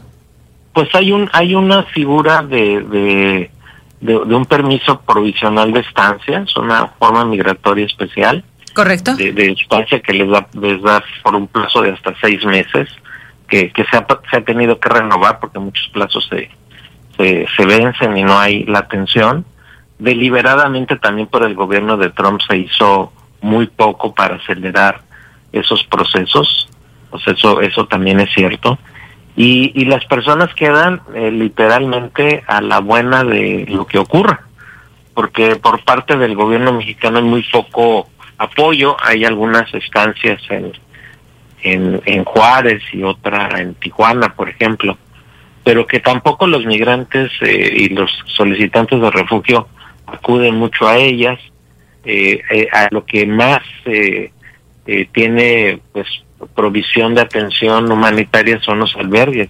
Pues 0.77 0.93
hay 0.93 1.11
un 1.11 1.27
hay 1.33 1.55
una 1.55 1.81
figura 1.85 2.43
de, 2.43 2.83
de, 2.83 3.49
de, 3.99 4.13
de 4.25 4.35
un 4.35 4.45
permiso 4.45 5.01
provisional 5.01 5.73
de 5.73 5.79
estancia, 5.79 6.43
es 6.47 6.55
una 6.55 6.85
forma 6.99 7.25
migratoria 7.25 7.83
especial 7.87 8.43
¿Correcto? 8.75 9.15
de, 9.15 9.31
de 9.31 9.53
estancia 9.53 9.99
que 10.01 10.13
les 10.13 10.29
da, 10.29 10.47
les 10.53 10.79
da 10.83 11.03
por 11.23 11.33
un 11.33 11.47
plazo 11.47 11.81
de 11.81 11.93
hasta 11.93 12.13
seis 12.21 12.45
meses, 12.45 12.89
que, 13.47 13.71
que 13.71 13.85
se, 13.85 13.97
ha, 13.97 14.05
se 14.29 14.37
ha 14.37 14.41
tenido 14.41 14.79
que 14.79 14.87
renovar 14.87 15.39
porque 15.39 15.57
muchos 15.57 15.87
plazos 15.87 16.27
se, 16.29 16.51
se, 17.17 17.47
se 17.57 17.65
vencen 17.65 18.15
y 18.15 18.21
no 18.21 18.37
hay 18.37 18.63
la 18.65 18.77
atención. 18.77 19.45
Deliberadamente 19.97 20.97
también 20.97 21.27
por 21.27 21.41
el 21.41 21.55
gobierno 21.55 21.97
de 21.97 22.11
Trump 22.11 22.39
se 22.47 22.55
hizo 22.55 23.11
muy 23.41 23.65
poco 23.65 24.13
para 24.13 24.35
acelerar 24.35 25.01
esos 25.51 25.83
procesos, 25.85 26.69
sea, 27.23 27.33
eso, 27.33 27.61
eso 27.61 27.87
también 27.87 28.19
es 28.19 28.31
cierto. 28.31 28.77
Y, 29.37 29.71
y 29.75 29.85
las 29.85 30.03
personas 30.05 30.53
quedan 30.55 30.99
eh, 31.13 31.31
literalmente 31.31 32.43
a 32.47 32.59
la 32.59 32.79
buena 32.79 33.23
de 33.23 33.65
lo 33.69 33.85
que 33.85 33.99
ocurra, 33.99 34.41
porque 35.13 35.55
por 35.55 35.83
parte 35.83 36.17
del 36.17 36.35
gobierno 36.35 36.73
mexicano 36.73 37.19
hay 37.19 37.23
muy 37.23 37.43
poco 37.51 38.09
apoyo, 38.39 38.97
hay 38.99 39.25
algunas 39.25 39.71
estancias 39.73 40.41
en, 40.49 40.73
en, 41.61 42.01
en 42.05 42.23
Juárez 42.25 42.81
y 42.91 43.03
otra 43.03 43.61
en 43.61 43.75
Tijuana, 43.75 44.33
por 44.35 44.49
ejemplo, 44.49 44.97
pero 45.63 45.85
que 45.85 45.99
tampoco 45.99 46.47
los 46.47 46.65
migrantes 46.65 47.31
eh, 47.41 47.73
y 47.77 47.89
los 47.89 48.11
solicitantes 48.25 48.99
de 48.99 49.11
refugio 49.11 49.67
acuden 50.07 50.55
mucho 50.55 50.87
a 50.87 50.97
ellas, 50.97 51.39
eh, 52.05 52.41
eh, 52.49 52.67
a 52.71 52.87
lo 52.89 53.05
que 53.05 53.27
más 53.27 53.61
eh, 53.85 54.31
eh, 54.87 55.07
tiene 55.11 55.79
pues 55.91 56.07
provisión 56.55 57.15
de 57.15 57.21
atención 57.21 57.91
humanitaria 57.91 58.59
son 58.61 58.79
los 58.79 58.95
albergues 58.95 59.49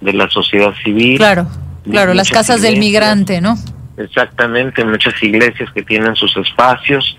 de 0.00 0.12
la 0.12 0.28
sociedad 0.30 0.74
civil. 0.82 1.18
Claro, 1.18 1.46
claro, 1.84 2.14
las 2.14 2.30
casas 2.30 2.62
del 2.62 2.78
migrante, 2.78 3.40
¿no? 3.40 3.56
Exactamente, 3.96 4.84
muchas 4.84 5.20
iglesias 5.22 5.70
que 5.72 5.82
tienen 5.82 6.16
sus 6.16 6.36
espacios 6.36 7.18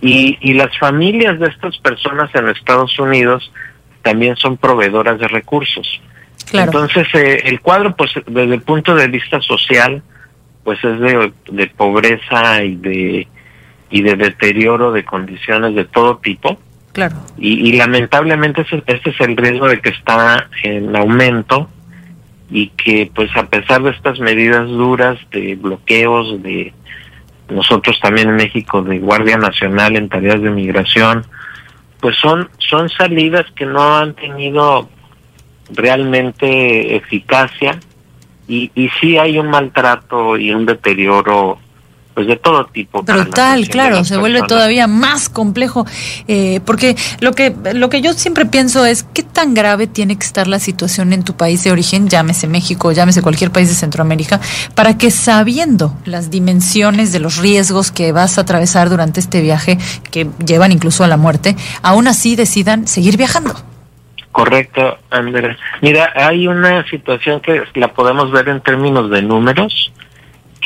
y, 0.00 0.38
y 0.40 0.54
las 0.54 0.76
familias 0.78 1.38
de 1.38 1.48
estas 1.48 1.76
personas 1.78 2.34
en 2.34 2.48
Estados 2.48 2.98
Unidos 2.98 3.52
también 4.02 4.36
son 4.36 4.56
proveedoras 4.56 5.18
de 5.18 5.28
recursos. 5.28 6.00
Claro. 6.50 6.66
Entonces, 6.66 7.08
eh, 7.14 7.42
el 7.44 7.60
cuadro, 7.60 7.96
pues, 7.96 8.12
desde 8.26 8.54
el 8.54 8.62
punto 8.62 8.94
de 8.94 9.08
vista 9.08 9.40
social, 9.40 10.02
pues 10.62 10.82
es 10.84 11.00
de, 11.00 11.32
de 11.50 11.66
pobreza 11.68 12.62
y 12.62 12.76
de, 12.76 13.28
y 13.90 14.02
de 14.02 14.16
deterioro 14.16 14.92
de 14.92 15.04
condiciones 15.04 15.74
de 15.74 15.84
todo 15.84 16.18
tipo. 16.18 16.58
Y, 17.38 17.68
y 17.68 17.72
lamentablemente 17.72 18.62
ese, 18.62 18.82
es 18.86 19.20
el 19.20 19.36
riesgo 19.36 19.68
de 19.68 19.80
que 19.80 19.90
está 19.90 20.48
en 20.62 20.96
aumento 20.96 21.68
y 22.50 22.68
que 22.68 23.10
pues 23.14 23.34
a 23.36 23.46
pesar 23.46 23.82
de 23.82 23.90
estas 23.90 24.18
medidas 24.20 24.66
duras 24.68 25.18
de 25.30 25.56
bloqueos 25.56 26.42
de 26.42 26.72
nosotros 27.48 27.98
también 28.00 28.28
en 28.30 28.36
México 28.36 28.82
de 28.82 28.98
Guardia 28.98 29.36
Nacional 29.36 29.96
en 29.96 30.08
tareas 30.08 30.40
de 30.40 30.50
migración 30.50 31.24
pues 32.00 32.16
son 32.16 32.48
son 32.58 32.88
salidas 32.88 33.46
que 33.56 33.66
no 33.66 33.96
han 33.96 34.14
tenido 34.14 34.88
realmente 35.70 36.96
eficacia 36.96 37.80
y, 38.48 38.70
y 38.74 38.88
sí 39.00 39.18
hay 39.18 39.38
un 39.38 39.48
maltrato 39.48 40.36
y 40.36 40.52
un 40.52 40.66
deterioro 40.66 41.58
pues 42.16 42.28
de 42.28 42.36
todo 42.36 42.64
tipo 42.64 43.02
Brutal, 43.02 43.68
claro, 43.68 44.02
se 44.02 44.16
vuelve 44.16 44.40
todavía 44.48 44.86
más 44.86 45.28
complejo, 45.28 45.84
eh, 46.26 46.60
porque 46.64 46.96
lo 47.20 47.34
que 47.34 47.54
lo 47.74 47.90
que 47.90 48.00
yo 48.00 48.14
siempre 48.14 48.46
pienso 48.46 48.86
es 48.86 49.02
qué 49.02 49.22
tan 49.22 49.52
grave 49.52 49.86
tiene 49.86 50.16
que 50.16 50.24
estar 50.24 50.46
la 50.46 50.58
situación 50.58 51.12
en 51.12 51.24
tu 51.24 51.36
país 51.36 51.62
de 51.62 51.72
origen, 51.72 52.08
llámese 52.08 52.48
México, 52.48 52.90
llámese 52.90 53.20
cualquier 53.20 53.50
país 53.50 53.68
de 53.68 53.74
Centroamérica, 53.74 54.40
para 54.74 54.96
que 54.96 55.10
sabiendo 55.10 55.92
las 56.06 56.30
dimensiones 56.30 57.12
de 57.12 57.20
los 57.20 57.36
riesgos 57.36 57.92
que 57.92 58.12
vas 58.12 58.38
a 58.38 58.40
atravesar 58.40 58.88
durante 58.88 59.20
este 59.20 59.42
viaje, 59.42 59.76
que 60.10 60.26
llevan 60.42 60.72
incluso 60.72 61.04
a 61.04 61.08
la 61.08 61.18
muerte, 61.18 61.54
aún 61.82 62.08
así 62.08 62.34
decidan 62.34 62.88
seguir 62.88 63.18
viajando. 63.18 63.52
Correcto, 64.32 65.00
Andrés. 65.10 65.58
Mira, 65.82 66.14
hay 66.14 66.48
una 66.48 66.88
situación 66.88 67.40
que 67.40 67.62
la 67.74 67.88
podemos 67.92 68.32
ver 68.32 68.48
en 68.48 68.62
términos 68.62 69.10
de 69.10 69.20
números 69.20 69.92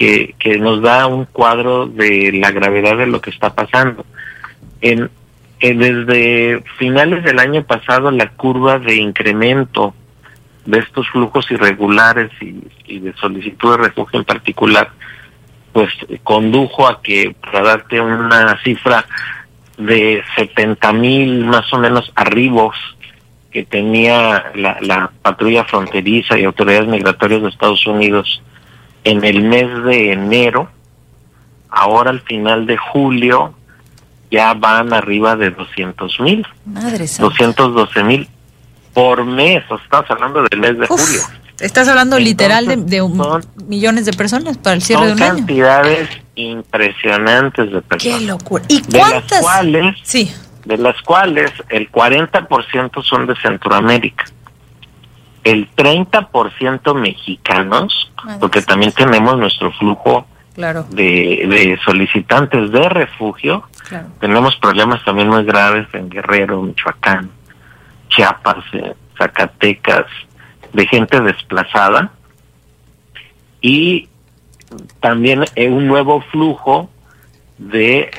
que, 0.01 0.59
nos 0.59 0.81
da 0.81 1.07
un 1.07 1.27
cuadro 1.27 1.87
de 1.87 2.33
la 2.33 2.51
gravedad 2.53 2.97
de 2.97 3.07
lo 3.07 3.21
que 3.21 3.29
está 3.31 3.55
pasando. 3.55 4.07
En- 4.81 5.11
desde 5.61 6.63
finales 6.79 7.23
del 7.23 7.39
año 7.39 7.63
pasado, 7.65 8.11
la 8.11 8.31
curva 8.31 8.79
de 8.79 8.95
incremento 8.97 9.95
de 10.65 10.79
estos 10.79 11.07
flujos 11.11 11.51
irregulares 11.51 12.31
y, 12.41 12.63
y 12.87 13.01
de 13.01 13.13
solicitud 13.15 13.73
de 13.73 13.89
refugio 13.89 14.21
en 14.21 14.25
particular, 14.25 14.91
pues 15.75 15.93
condujo 16.25 16.89
a 16.89 17.03
que, 17.03 17.35
para 17.43 17.61
darte 17.61 18.01
una 18.01 18.59
cifra 18.63 19.05
de 19.77 20.23
70 20.35 20.93
mil 20.95 21.45
más 21.45 21.71
o 21.75 21.79
menos 21.79 22.11
arribos 22.15 22.75
que 23.51 23.65
tenía 23.65 24.51
la, 24.55 24.79
la 24.81 25.11
patrulla 25.21 25.65
fronteriza 25.65 26.39
y 26.39 26.45
autoridades 26.45 26.89
migratorias 26.89 27.43
de 27.43 27.49
Estados 27.51 27.87
Unidos 27.87 28.43
en 29.05 29.25
el 29.25 29.43
mes 29.43 29.85
de 29.85 30.13
enero, 30.13 30.69
ahora 31.71 32.11
al 32.11 32.21
final 32.21 32.67
de 32.67 32.77
julio 32.77 33.55
ya 34.31 34.55
van 34.55 34.93
arriba 34.93 35.37
de 35.37 35.51
200 35.51 36.21
mil, 36.21 36.47
Madre 36.65 37.07
santa. 37.09 37.31
212 37.31 38.03
mil 38.05 38.29
por 38.95 39.25
mes, 39.25 39.63
o 39.71 39.77
estamos 39.77 40.11
hablando 40.11 40.43
del 40.45 40.61
mes 40.61 40.79
de 40.79 40.87
Uf, 40.89 41.01
julio. 41.01 41.21
Estás 41.61 41.89
hablando 41.89 42.19
literal 42.19 42.67
de, 42.67 42.77
de 42.77 42.99
son- 42.99 43.45
millones 43.67 44.07
de 44.07 44.13
personas 44.13 44.57
para 44.59 44.75
el 44.77 44.83
cierre 44.83 45.07
de 45.09 45.13
un 45.13 45.23
año. 45.23 45.37
cantidades 45.37 46.09
impresionantes 46.35 47.71
de 47.71 47.83
personas. 47.83 48.19
Qué 48.19 48.25
locura. 48.27 48.65
¿Y 48.69 48.81
de 48.83 48.99
las 48.99 49.11
cuántas? 49.11 49.41
cuales 49.41 49.97
Sí. 50.03 50.33
de 50.65 50.79
las 50.79 51.01
cuales 51.03 51.51
el 51.69 51.91
40% 51.91 53.03
son 53.03 53.27
de 53.27 53.35
Centroamérica, 53.37 54.25
el 55.45 55.71
30% 55.75 56.95
mexicanos, 56.95 58.13
Madre 58.25 58.39
porque 58.41 58.63
también 58.63 58.93
tenemos 58.93 59.37
nuestro 59.39 59.73
flujo 59.73 60.27
Claro. 60.55 60.85
de, 60.91 61.47
de 61.49 61.79
solicitantes 61.85 62.71
de 62.73 62.89
refugio. 62.89 63.63
Claro. 63.89 64.09
Tenemos 64.21 64.57
problemas 64.57 65.03
también 65.05 65.29
muy 65.29 65.45
graves 65.45 65.87
en 65.95 66.11
Guerrero, 66.11 66.61
Michoacán, 66.61 67.31
Chiapas, 68.09 68.65
eh, 68.73 68.95
Zacatecas, 69.17 70.07
de 70.73 70.87
gente 70.87 71.21
desplazada. 71.21 72.11
Y 73.61 74.09
también 75.01 75.45
eh, 75.55 75.69
un 75.69 75.87
nuevo 75.87 76.21
flujo 76.31 76.91
de 77.59 78.11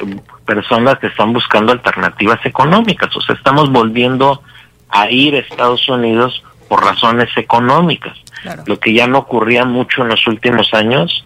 personas 0.46 1.00
que 1.00 1.08
están 1.08 1.34
buscando 1.34 1.72
alternativas 1.72 2.44
económicas. 2.46 3.16
O 3.16 3.22
sea, 3.22 3.36
estamos 3.36 3.72
volviendo 3.72 4.42
a 4.90 5.10
ir 5.10 5.36
a 5.36 5.40
Estados 5.40 5.88
Unidos 5.90 6.44
por 6.72 6.86
razones 6.86 7.28
económicas. 7.36 8.18
Lo 8.66 8.80
que 8.80 8.94
ya 8.94 9.06
no 9.06 9.18
ocurría 9.18 9.66
mucho 9.66 10.04
en 10.04 10.08
los 10.08 10.26
últimos 10.26 10.74
años, 10.74 11.26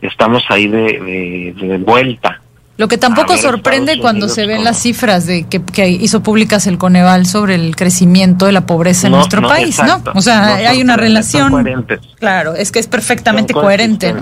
estamos 0.00 0.42
ahí 0.48 0.68
de, 0.68 1.54
de, 1.54 1.66
de 1.68 1.76
vuelta. 1.76 2.40
Lo 2.78 2.88
que 2.88 2.96
tampoco 2.96 3.36
sorprende 3.36 3.92
Estados 3.92 4.00
cuando 4.00 4.24
Unidos 4.24 4.34
se 4.34 4.46
ven 4.46 4.64
las 4.64 4.78
cifras 4.80 5.26
de 5.26 5.46
que, 5.48 5.62
que 5.62 5.90
hizo 5.90 6.22
públicas 6.22 6.66
el 6.66 6.78
Coneval 6.78 7.26
sobre 7.26 7.56
el 7.56 7.76
crecimiento 7.76 8.46
de 8.46 8.52
la 8.52 8.64
pobreza 8.64 9.08
en 9.08 9.10
No, 9.10 9.18
nuestro 9.18 9.42
no, 9.42 9.48
país, 9.48 9.78
exacto. 9.78 10.14
¿no? 10.14 10.18
O 10.18 10.22
sea, 10.22 10.40
No 10.62 10.70
hay 10.70 10.80
una 10.80 10.96
relación. 10.96 11.86
Claro, 12.18 12.54
es 12.54 12.72
que 12.72 12.78
es 12.78 12.86
perfectamente 12.86 13.52
Son 13.52 13.62
coherente, 13.62 14.14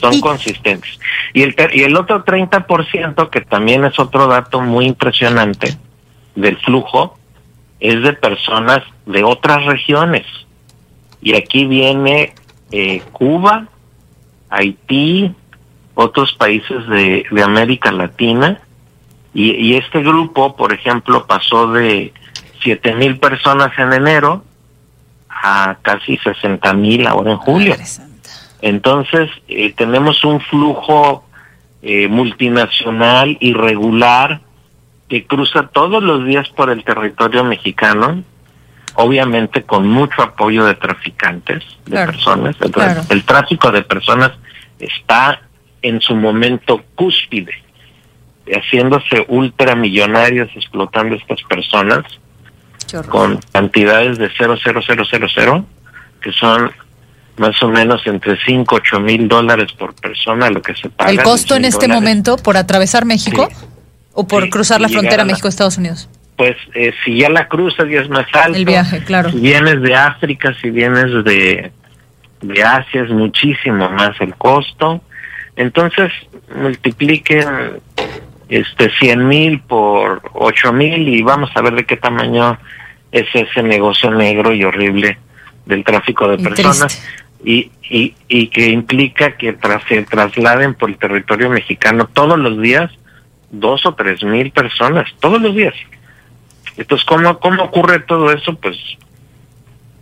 Son 0.00 0.20
consistentes. 0.20 1.00
Y 1.34 1.42
el, 1.42 1.56
y 1.72 1.82
el 1.82 1.96
otro 1.96 2.24
30%, 2.24 3.28
que 3.28 3.40
también 3.40 3.84
es 3.84 3.98
otro 3.98 4.28
dato 4.28 4.60
muy 4.60 4.86
impresionante 4.86 5.76
del 6.36 6.56
flujo, 6.58 7.18
es 7.80 8.00
de 8.04 8.12
personas 8.12 8.84
de 9.06 9.24
otras 9.24 9.64
regiones. 9.64 10.26
Y 11.22 11.34
aquí 11.34 11.64
viene 11.64 12.34
eh, 12.70 13.02
Cuba, 13.12 13.68
Haití, 14.50 15.34
otros 15.94 16.34
países 16.34 16.86
de, 16.88 17.24
de 17.30 17.42
América 17.42 17.90
Latina. 17.90 18.60
Y, 19.32 19.52
y 19.52 19.76
este 19.76 20.02
grupo, 20.02 20.56
por 20.56 20.72
ejemplo, 20.72 21.26
pasó 21.26 21.72
de 21.72 22.12
7 22.62 22.94
mil 22.94 23.18
personas 23.18 23.70
en 23.78 23.92
enero 23.92 24.44
a 25.28 25.76
casi 25.82 26.16
60 26.16 26.72
mil 26.74 27.06
ahora 27.06 27.32
en 27.32 27.38
julio. 27.38 27.76
Entonces, 28.62 29.30
eh, 29.48 29.72
tenemos 29.72 30.24
un 30.24 30.40
flujo 30.40 31.24
eh, 31.82 32.08
multinacional 32.08 33.36
irregular 33.40 34.40
que 35.08 35.26
cruza 35.26 35.68
todos 35.68 36.02
los 36.02 36.24
días 36.24 36.48
por 36.48 36.70
el 36.70 36.82
territorio 36.82 37.44
mexicano, 37.44 38.24
obviamente 38.96 39.62
con 39.62 39.86
mucho 39.88 40.22
apoyo 40.22 40.64
de 40.64 40.74
traficantes, 40.74 41.62
de 41.84 41.92
Claro, 41.92 42.12
personas. 42.12 42.56
El, 42.60 42.70
claro. 42.70 43.02
el 43.08 43.24
tráfico 43.24 43.70
de 43.70 43.82
personas 43.82 44.32
está 44.78 45.40
en 45.82 46.00
su 46.00 46.14
momento 46.16 46.82
cúspide, 46.94 47.52
haciéndose 48.50 49.24
ultramillonarios 49.28 50.48
explotando 50.54 51.14
estas 51.16 51.40
personas 51.42 52.04
con 53.08 53.40
cantidades 53.52 54.18
de 54.18 54.28
00000, 54.30 55.64
que 56.20 56.32
son 56.32 56.70
más 57.38 57.62
o 57.62 57.68
menos 57.68 58.00
entre 58.06 58.38
5 58.44 58.74
8 58.76 59.00
mil 59.00 59.28
dólares 59.28 59.72
por 59.72 59.94
persona 59.94 60.48
lo 60.50 60.62
que 60.62 60.74
se 60.74 60.88
paga. 60.88 61.10
El 61.10 61.22
costo 61.22 61.54
en 61.54 61.62
100 61.62 61.64
este 61.68 61.86
dólares. 61.86 62.02
momento 62.02 62.36
por 62.38 62.56
atravesar 62.56 63.04
México 63.04 63.48
o 64.14 64.26
por 64.26 64.44
Sí, 64.44 64.50
cruzar 64.50 64.80
la 64.80 64.88
y 64.88 64.92
frontera 64.92 65.24
México-Estados 65.24 65.76
Unidos. 65.76 66.08
Pues 66.36 66.56
eh, 66.74 66.92
si 67.04 67.18
ya 67.18 67.30
la 67.30 67.48
cruzas 67.48 67.88
ya 67.88 68.00
es 68.00 68.08
más 68.08 68.26
alto. 68.32 68.58
El 68.58 68.64
viaje, 68.64 69.02
claro. 69.04 69.30
Si 69.30 69.38
vienes 69.38 69.80
de 69.80 69.94
África, 69.94 70.54
si 70.60 70.70
vienes 70.70 71.24
de, 71.24 71.72
de 72.42 72.62
Asia, 72.62 73.02
es 73.02 73.10
muchísimo 73.10 73.88
más 73.90 74.20
el 74.20 74.34
costo. 74.34 75.00
Entonces, 75.56 76.12
multipliquen 76.54 77.80
este 78.48 78.90
100 78.90 79.26
mil 79.26 79.60
por 79.60 80.22
8 80.34 80.72
mil 80.72 81.08
y 81.08 81.22
vamos 81.22 81.50
a 81.54 81.62
ver 81.62 81.74
de 81.74 81.84
qué 81.84 81.96
tamaño 81.96 82.58
es 83.10 83.26
ese 83.32 83.62
negocio 83.62 84.10
negro 84.10 84.52
y 84.52 84.62
horrible 84.62 85.18
del 85.64 85.82
tráfico 85.82 86.28
de 86.28 86.34
Y 86.40 86.44
personas 86.44 87.02
y, 87.44 87.70
y, 87.88 88.14
y 88.28 88.48
que 88.48 88.68
implica 88.68 89.36
que 89.36 89.52
tras, 89.52 89.82
se 89.88 90.02
trasladen 90.02 90.74
por 90.74 90.90
el 90.90 90.98
territorio 90.98 91.48
mexicano 91.48 92.08
todos 92.12 92.38
los 92.38 92.60
días 92.60 92.90
dos 93.50 93.86
o 93.86 93.94
tres 93.94 94.22
mil 94.24 94.50
personas, 94.50 95.08
todos 95.20 95.40
los 95.40 95.54
días. 95.54 95.74
Entonces, 96.76 97.06
¿cómo, 97.06 97.38
cómo 97.38 97.62
ocurre 97.64 98.00
todo 98.00 98.30
eso? 98.32 98.54
Pues 98.54 98.76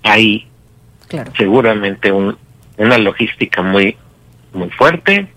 hay 0.03 0.47
seguramente 1.37 2.11
un, 2.11 2.37
una 2.77 2.99
logística 2.99 3.63
muy, 3.63 3.97
muy 4.53 4.71
fuerte 4.71 5.29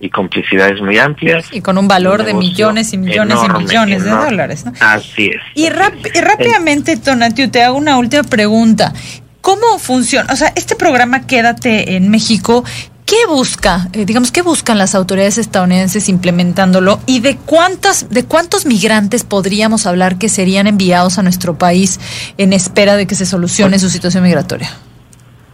y 0.00 0.10
complicidades 0.10 0.80
muy 0.80 0.98
amplias. 0.98 1.46
Y 1.52 1.60
con 1.60 1.78
un 1.78 1.86
valor 1.88 2.20
Un 2.20 2.26
de 2.26 2.34
millones 2.34 2.92
y 2.92 2.98
millones 2.98 3.38
enorme, 3.38 3.62
y 3.62 3.66
millones 3.66 4.02
de 4.02 4.10
enorme. 4.10 4.30
dólares. 4.30 4.64
¿no? 4.64 4.72
Así 4.80 5.28
es. 5.28 5.40
Y 5.54 5.68
rápidamente, 5.70 6.96
Tonatiu, 6.96 7.50
te 7.50 7.62
hago 7.62 7.78
una 7.78 7.96
última 7.98 8.24
pregunta. 8.24 8.92
¿Cómo 9.40 9.78
funciona? 9.78 10.32
O 10.32 10.36
sea, 10.36 10.52
este 10.56 10.76
programa 10.76 11.26
Quédate 11.26 11.96
en 11.96 12.10
México, 12.10 12.64
¿qué 13.12 13.26
busca? 13.26 13.88
Eh, 13.92 14.06
digamos, 14.06 14.32
¿qué 14.32 14.40
buscan 14.40 14.78
las 14.78 14.94
autoridades 14.94 15.36
estadounidenses 15.36 16.08
implementándolo? 16.08 16.98
¿Y 17.04 17.20
de 17.20 17.36
cuántas, 17.36 18.08
de 18.08 18.24
cuántos 18.24 18.64
migrantes 18.64 19.22
podríamos 19.22 19.86
hablar 19.86 20.16
que 20.16 20.30
serían 20.30 20.66
enviados 20.66 21.18
a 21.18 21.22
nuestro 21.22 21.58
país 21.58 22.00
en 22.38 22.54
espera 22.54 22.96
de 22.96 23.06
que 23.06 23.14
se 23.14 23.26
solucione 23.26 23.78
su 23.78 23.90
situación 23.90 24.24
migratoria? 24.24 24.70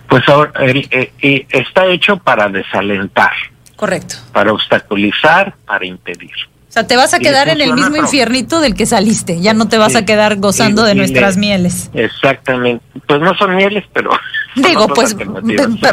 Pues 0.09 0.23
ahora, 0.29 0.53
eh, 0.61 1.47
está 1.51 1.87
hecho 1.87 2.19
para 2.19 2.49
desalentar, 2.49 3.33
Correcto. 3.75 4.15
para 4.33 4.53
obstaculizar, 4.53 5.53
para 5.67 5.85
impedir. 5.85 6.31
Sea, 6.79 6.87
te 6.87 6.97
vas 6.97 7.13
a 7.15 7.19
quedar 7.19 7.49
en 7.49 7.61
el 7.61 7.73
mismo 7.75 7.97
infiernito 7.97 8.61
del 8.61 8.75
que 8.75 8.87
saliste. 8.87 9.41
Ya 9.41 9.53
no 9.55 9.69
te 9.69 9.79
vas 9.79 9.93
Sí. 9.93 9.99
a 9.99 10.05
quedar 10.05 10.37
gozando 10.37 10.83
Y- 10.83 10.87
de 10.87 10.93
y 10.93 10.95
nuestras 10.97 11.35
le- 11.35 11.41
mieles. 11.41 11.91
Exactamente. 11.95 12.85
Pues 13.07 13.21
no 13.21 13.35
son 13.37 13.57
mieles, 13.57 13.85
pero... 13.93 14.11
Digo, 14.55 14.89
pues 14.89 15.15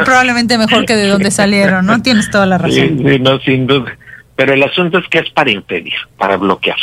probablemente 0.04 0.58
mejor 0.58 0.86
que 0.86 0.94
de 0.96 1.08
donde 1.08 1.30
salieron, 1.30 1.86
¿no? 1.86 2.02
Tienes 2.02 2.30
toda 2.30 2.46
la 2.46 2.58
razón. 2.58 2.98
sí, 3.04 3.18
no, 3.20 3.38
sin 3.40 3.66
duda. 3.66 3.96
Pero 4.36 4.52
el 4.52 4.62
asunto 4.62 4.98
es 4.98 5.08
que 5.08 5.18
es 5.20 5.30
para 5.30 5.50
impedir, 5.50 5.94
para 6.18 6.36
bloquear. 6.36 6.76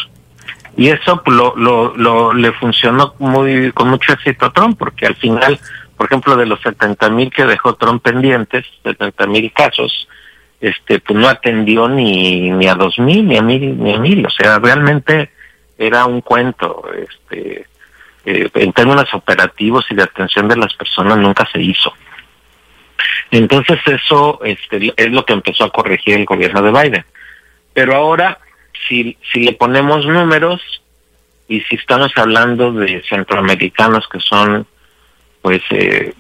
Y 0.76 0.90
eso 0.90 1.22
pues, 1.24 1.38
lo, 1.38 1.56
lo, 1.56 1.96
lo, 1.96 2.34
le 2.34 2.52
funcionó 2.54 3.14
muy 3.20 3.72
con 3.74 3.90
mucho 3.90 4.14
éxito 4.14 4.48
a 4.48 4.54
Trump, 4.54 4.78
porque 4.80 5.06
al 5.06 5.16
final, 5.16 5.60
por 5.98 6.08
ejemplo, 6.08 6.36
de 6.36 6.46
los 6.48 6.60
70 6.62 7.10
mil 7.10 7.30
que 7.32 7.46
dejó 7.46 7.76
Trump 7.76 8.02
pendientes, 8.04 8.66
70 8.84 9.28
mil 9.28 9.52
casos, 9.54 10.08
este, 10.64 11.00
pues 11.00 11.20
no 11.20 11.28
atendió 11.28 11.90
ni, 11.90 12.50
ni 12.50 12.68
a 12.68 12.76
dos 12.76 12.98
mil, 12.98 13.28
ni 13.28 13.36
a 13.36 13.42
mil, 13.42 13.78
ni 13.78 13.94
a 13.94 14.00
mil. 14.00 14.26
O 14.26 14.30
sea, 14.30 14.60
realmente 14.60 15.30
era 15.78 16.06
un 16.06 16.22
cuento. 16.22 16.86
Este, 16.98 17.68
eh, 18.24 18.50
en 18.54 18.72
términos 18.72 19.14
operativos 19.14 19.86
y 19.90 19.96
de 19.96 20.04
atención 20.04 20.48
de 20.48 20.56
las 20.56 20.74
personas 20.74 21.18
nunca 21.18 21.46
se 21.52 21.62
hizo. 21.62 21.94
Entonces 23.30 23.78
eso 23.86 24.40
este, 24.46 24.94
es 24.96 25.12
lo 25.12 25.26
que 25.26 25.34
empezó 25.34 25.66
a 25.66 25.70
corregir 25.70 26.16
el 26.16 26.26
gobierno 26.26 26.62
de 26.62 26.72
Biden. 26.72 27.06
Pero 27.74 27.96
ahora, 27.98 28.40
si, 28.88 29.18
si 29.34 29.42
le 29.42 29.52
ponemos 29.52 30.06
números 30.06 30.62
y 31.50 31.60
si 31.60 31.76
estamos 31.76 32.14
hablando 32.16 32.72
de 32.72 33.04
centroamericanos 33.10 34.08
que 34.08 34.22
son 34.22 34.66
pues 35.42 35.62
eh, 35.72 36.14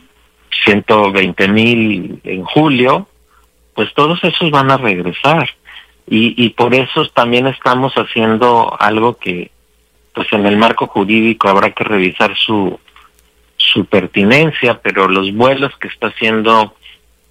120 0.65 1.47
mil 1.47 2.19
en 2.25 2.43
julio, 2.43 3.07
pues 3.73 3.93
todos 3.93 4.23
esos 4.23 4.51
van 4.51 4.71
a 4.71 4.77
regresar. 4.77 5.49
Y, 6.07 6.33
y 6.43 6.49
por 6.49 6.75
eso 6.75 7.07
también 7.09 7.47
estamos 7.47 7.93
haciendo 7.93 8.75
algo 8.79 9.17
que 9.17 9.51
pues 10.13 10.31
en 10.31 10.45
el 10.45 10.57
marco 10.57 10.87
jurídico 10.87 11.49
habrá 11.49 11.71
que 11.71 11.83
revisar 11.83 12.35
su, 12.37 12.79
su 13.57 13.85
pertinencia, 13.85 14.79
pero 14.81 15.07
los 15.07 15.33
vuelos 15.33 15.75
que 15.79 15.87
está 15.87 16.07
haciendo 16.07 16.75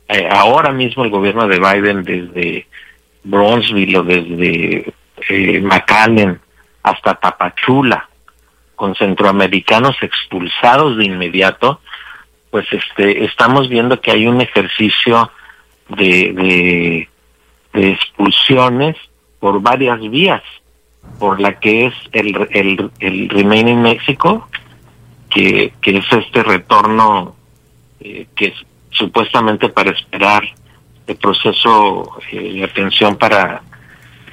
eh, 0.08 0.28
ahora 0.30 0.72
mismo 0.72 1.04
el 1.04 1.10
gobierno 1.10 1.46
de 1.46 1.58
Biden 1.58 2.02
desde 2.02 2.66
Bronzeville 3.22 3.98
o 3.98 4.02
desde 4.02 4.92
eh, 5.28 5.60
McAllen 5.60 6.40
hasta 6.82 7.14
Tapachula, 7.14 8.08
con 8.74 8.96
centroamericanos 8.96 9.96
expulsados 10.02 10.96
de 10.96 11.04
inmediato, 11.04 11.80
pues 12.50 12.66
este 12.72 13.24
estamos 13.24 13.68
viendo 13.68 14.00
que 14.00 14.10
hay 14.10 14.26
un 14.26 14.40
ejercicio 14.40 15.30
de, 15.96 16.32
de, 16.32 17.08
de 17.72 17.90
expulsiones 17.92 18.96
por 19.40 19.60
varias 19.60 20.00
vías, 20.00 20.42
por 21.18 21.40
la 21.40 21.58
que 21.58 21.86
es 21.86 21.94
el, 22.12 22.48
el, 22.50 22.90
el 23.00 23.28
Remain 23.28 23.68
in 23.68 23.82
México, 23.82 24.48
que, 25.30 25.72
que 25.80 25.98
es 25.98 26.12
este 26.12 26.42
retorno 26.42 27.34
eh, 28.00 28.26
que 28.34 28.46
es 28.46 28.54
supuestamente 28.90 29.68
para 29.68 29.90
esperar 29.90 30.42
el 31.06 31.16
proceso 31.16 32.18
eh, 32.30 32.52
de 32.52 32.64
atención 32.64 33.16
para, 33.16 33.62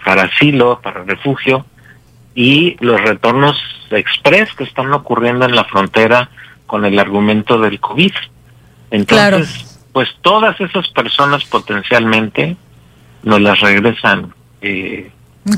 para 0.03 0.23
asilo, 0.23 0.79
para 0.81 1.03
refugio, 1.03 1.65
y 2.35 2.77
los 2.79 3.01
retornos 3.01 3.57
express 3.91 4.53
que 4.53 4.63
están 4.63 4.93
ocurriendo 4.93 5.45
en 5.45 5.55
la 5.55 5.65
frontera 5.65 6.29
con 6.67 6.85
el 6.85 6.99
argumento 6.99 7.59
del 7.59 7.79
COVID. 7.79 8.13
Entonces, 8.91 9.68
pues 9.93 10.09
todas 10.21 10.59
esas 10.61 10.87
personas 10.89 11.43
potencialmente 11.45 12.55
nos 13.23 13.41
las 13.41 13.59
regresan. 13.59 14.33
Eh, 14.61 15.11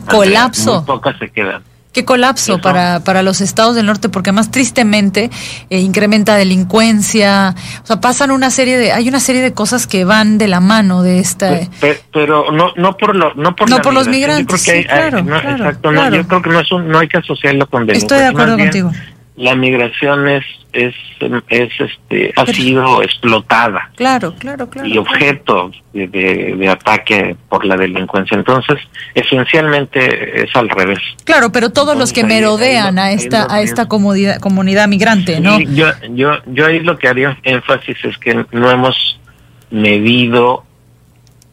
colapso. 0.09 0.77
Muy 0.77 0.85
pocas 0.85 1.17
se 1.19 1.29
quedan. 1.29 1.63
Qué 1.93 2.05
colapso 2.05 2.61
para, 2.61 3.01
para 3.01 3.21
los 3.21 3.41
estados 3.41 3.75
del 3.75 3.85
norte, 3.85 4.07
porque 4.07 4.31
más 4.31 4.49
tristemente 4.49 5.29
eh, 5.69 5.79
incrementa 5.79 6.37
delincuencia, 6.37 7.53
o 7.83 7.85
sea, 7.85 7.99
pasan 7.99 8.31
una 8.31 8.49
serie 8.49 8.77
de, 8.77 8.93
hay 8.93 9.09
una 9.09 9.19
serie 9.19 9.41
de 9.41 9.51
cosas 9.53 9.87
que 9.87 10.05
van 10.05 10.37
de 10.37 10.47
la 10.47 10.61
mano 10.61 11.03
de 11.03 11.19
esta. 11.19 11.49
Pe- 11.81 12.01
Pero, 12.13 12.49
no, 12.53 12.71
no 12.77 12.95
por 12.95 13.13
lo, 13.17 13.33
no 13.33 13.53
por, 13.57 13.69
No 13.69 13.75
la 13.75 13.81
por 13.81 13.93
los. 13.93 14.05
Yo 14.05 14.11
migrantes, 14.11 14.45
creo 14.47 14.57
que 14.57 14.63
sí, 14.63 14.71
hay- 14.71 14.77
hay- 14.77 15.09
claro, 15.09 15.17
no, 15.23 15.25
claro, 15.41 15.51
exacto, 15.51 15.91
no, 15.91 16.09
yo 16.15 16.27
creo 16.27 16.41
que 16.41 16.49
no 16.49 16.59
es 16.61 16.71
un, 16.71 16.87
no 16.87 16.97
hay 16.99 17.09
que 17.09 17.17
asociarlo 17.17 17.67
con 17.67 17.81
Estoy 17.89 18.19
de 18.19 18.23
delincuencia. 18.23 18.29
acuerdo 18.29 18.55
bien, 18.55 18.69
contigo. 18.69 18.91
La 19.37 19.55
migración 19.55 20.27
es, 20.27 20.43
es, 20.73 20.93
es, 21.49 21.69
este, 21.79 22.33
ha 22.35 22.45
sido 22.47 23.01
explotada. 23.01 23.89
Claro, 23.95 24.35
claro, 24.37 24.69
claro. 24.69 24.87
y 24.87 24.97
objeto 24.97 25.71
de, 25.93 26.07
de- 26.07 26.55
de 26.57 26.69
ataque 26.69 27.35
por 27.49 27.65
la 27.65 27.77
delincuencia. 27.77 28.35
Entonces, 28.37 28.77
esencialmente 29.15 30.43
es 30.43 30.55
al 30.55 30.69
revés. 30.69 30.99
Claro, 31.23 31.51
pero 31.51 31.69
todos 31.71 31.97
los 31.97 32.11
que 32.13 32.21
ahí- 32.21 32.27
merodean 32.27 32.99
a 32.99 33.11
esta, 33.13 33.47
a 33.49 33.61
esta 33.61 33.87
comunidad, 33.87 34.39
comunidad 34.39 34.87
migrante, 34.89 35.39
¿no? 35.39 35.57
Sí, 35.57 35.65
yo, 35.75 35.87
yo, 36.11 36.33
yo 36.47 36.65
ahí 36.65 36.81
lo 36.81 36.97
que 36.97 37.07
haría 37.07 37.37
énfasis 37.43 37.97
es 38.03 38.17
que 38.17 38.45
no 38.51 38.69
hemos 38.69 39.19
medido 39.69 40.65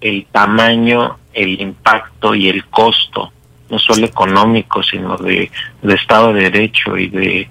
el 0.00 0.26
tamaño, 0.30 1.18
el 1.32 1.60
impacto 1.60 2.34
y 2.34 2.48
el 2.48 2.64
costo, 2.66 3.32
no 3.70 3.78
solo 3.78 4.07
económico, 4.07 4.82
sino 4.82 5.16
de, 5.19 5.51
de 5.82 5.95
Estado 5.95 6.32
de 6.32 6.43
Derecho 6.51 6.97
y 6.97 7.09
de, 7.09 7.51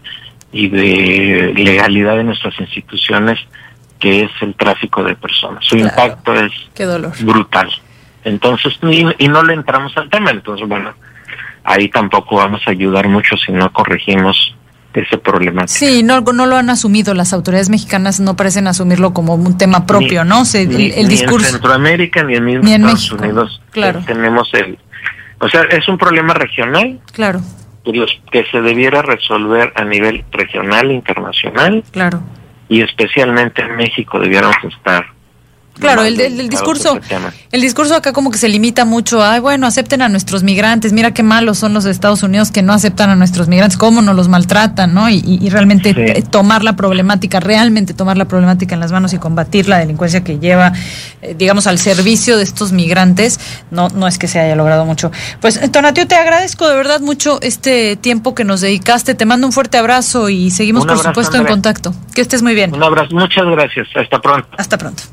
y 0.52 0.68
de 0.68 1.53
legalidad 1.56 2.18
de 2.18 2.23
nuestras 2.23 2.60
instituciones, 2.60 3.39
que 3.99 4.23
es 4.23 4.31
el 4.41 4.56
tráfico 4.56 5.03
de 5.03 5.15
personas. 5.15 5.64
Su 5.65 5.76
Claro. 5.76 5.89
impacto 5.89 6.34
es 6.35 6.52
Qué 6.76 6.84
dolor. 6.85 7.14
brutal. 7.22 7.69
Entonces, 8.23 8.73
y, 8.84 9.06
y 9.19 9.27
no 9.27 9.44
le 9.44 9.53
entramos 9.53 9.95
al 9.98 10.10
tema, 10.10 10.31
entonces, 10.31 10.68
bueno, 10.68 10.94
ahí 11.64 11.88
tampoco 11.89 12.35
vamos 12.38 12.61
a 12.68 12.72
ayudar 12.72 13.07
mucho 13.07 13.38
si 13.38 13.52
no 13.52 13.72
corregimos 13.72 14.53
ese 14.94 15.18
problema. 15.19 15.68
Sí, 15.68 16.02
no, 16.02 16.22
no 16.22 16.48
lo 16.48 16.56
han 16.56 16.72
asumido 16.72 17.14
las 17.14 17.31
autoridades 17.31 17.69
mexicanas, 17.69 18.19
no 18.19 18.35
parecen 18.35 18.65
asumirlo 18.65 19.14
como 19.14 19.35
un 19.35 19.56
tema 19.56 19.85
propio, 19.85 20.23
Ni- 20.23 20.30
¿no? 20.31 20.44
Se- 20.44 20.64
el, 20.64 20.69
ni, 20.69 20.85
el 20.89 21.07
ni 21.07 21.19
en. 21.19 21.39
Centroamérica 21.39 22.23
ni 22.23 22.34
en, 22.35 22.45
Ni 22.45 22.52
en 22.52 22.68
Estados 22.81 22.94
México, 23.11 23.15
Unidos 23.23 23.61
claro. 23.69 23.99
eh, 23.99 24.03
tenemos 24.07 24.52
el 24.56 24.80
o 25.39 25.47
sea 25.47 25.64
es 25.64 25.88
un 25.88 25.97
problema 25.97 26.34
regional. 26.34 26.99
Claro, 27.11 27.41
que 28.31 28.45
se 28.51 28.61
debiera 28.61 29.01
resolver 29.01 29.72
a 29.76 29.84
nivel 29.85 30.26
regional 30.31 30.91
internacional. 30.91 31.84
Claro. 31.91 32.22
y 32.69 32.81
especialmente 32.81 33.61
en 33.61 33.77
México 33.77 34.19
debiéramos 34.19 34.57
estar 34.64 35.16
Claro, 35.79 36.03
el, 36.03 36.19
el- 36.19 36.49
discurso, 36.49 36.99
el 37.51 37.61
discurso 37.61 37.95
acá 37.95 38.13
como 38.13 38.31
que 38.31 38.37
se 38.37 38.47
limita 38.49 38.85
mucho 38.85 39.21
a, 39.21 39.33
"Ay, 39.33 39.39
bueno, 39.39 39.67
acepten 39.67 40.01
a 40.01 40.09
nuestros 40.09 40.43
migrantes, 40.43 40.93
mira 40.93 41.13
qué 41.13 41.23
malos 41.23 41.57
son 41.59 41.73
los 41.73 41.83
de 41.83 41.91
Estados 41.91 42.23
Unidos 42.23 42.51
que 42.51 42.61
no 42.61 42.73
aceptan 42.73 43.09
a 43.09 43.15
nuestros 43.15 43.47
migrantes, 43.47 43.77
cómo 43.77 44.01
nos 44.01 44.15
los 44.15 44.27
maltratan, 44.27 44.93
¿no? 44.93 45.09
Y, 45.09 45.21
y- 45.25 45.49
realmente 45.49 45.93
tomar 46.29 46.63
la 46.63 46.75
problemática, 46.75 47.39
realmente 47.39 47.93
tomar 47.93 48.17
la 48.17 48.25
problemática 48.25 48.75
en 48.75 48.81
las 48.81 48.91
manos 48.91 49.13
y 49.13 49.17
combatir 49.17 49.67
la 49.69 49.77
delincuencia 49.79 50.23
que 50.23 50.39
lleva, 50.39 50.73
eh, 51.21 51.35
digamos, 51.37 51.67
al 51.67 51.77
servicio 51.79 52.37
de 52.37 52.43
estos 52.43 52.71
migrantes, 52.71 53.39
no, 53.71 53.89
no 53.89 54.07
es 54.07 54.17
que 54.17 54.27
se 54.27 54.39
haya 54.39 54.55
logrado 54.55 54.85
mucho. 54.85 55.11
Pues, 55.41 55.57
eh, 55.57 55.67
Tonatio, 55.69 56.07
te 56.07 56.15
agradezco 56.15 56.67
de 56.67 56.75
verdad 56.75 56.99
mucho 57.01 57.39
este 57.41 57.95
tiempo 57.95 58.35
que 58.35 58.43
nos 58.43 58.61
dedicaste, 58.61 59.15
te 59.15 59.25
mando 59.25 59.47
un 59.47 59.53
fuerte 59.53 59.77
abrazo 59.77 60.29
y 60.29 60.51
seguimos, 60.51 60.81
Un 60.83 60.87
por 60.87 60.97
abrazo, 60.97 61.09
supuesto, 61.09 61.37
en 61.37 61.45
contacto. 61.45 61.93
Que 62.13 62.21
estés 62.21 62.41
muy 62.41 62.53
bien. 62.55 62.73
Un 62.73 62.83
abrazo, 62.83 63.13
muchas 63.15 63.45
gracias, 63.45 63.87
hasta 63.95 64.19
pronto. 64.21 64.47
Hasta 64.57 64.77
pronto. 64.77 65.03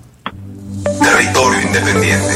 Territorio 0.84 1.60
Independiente. 1.62 2.34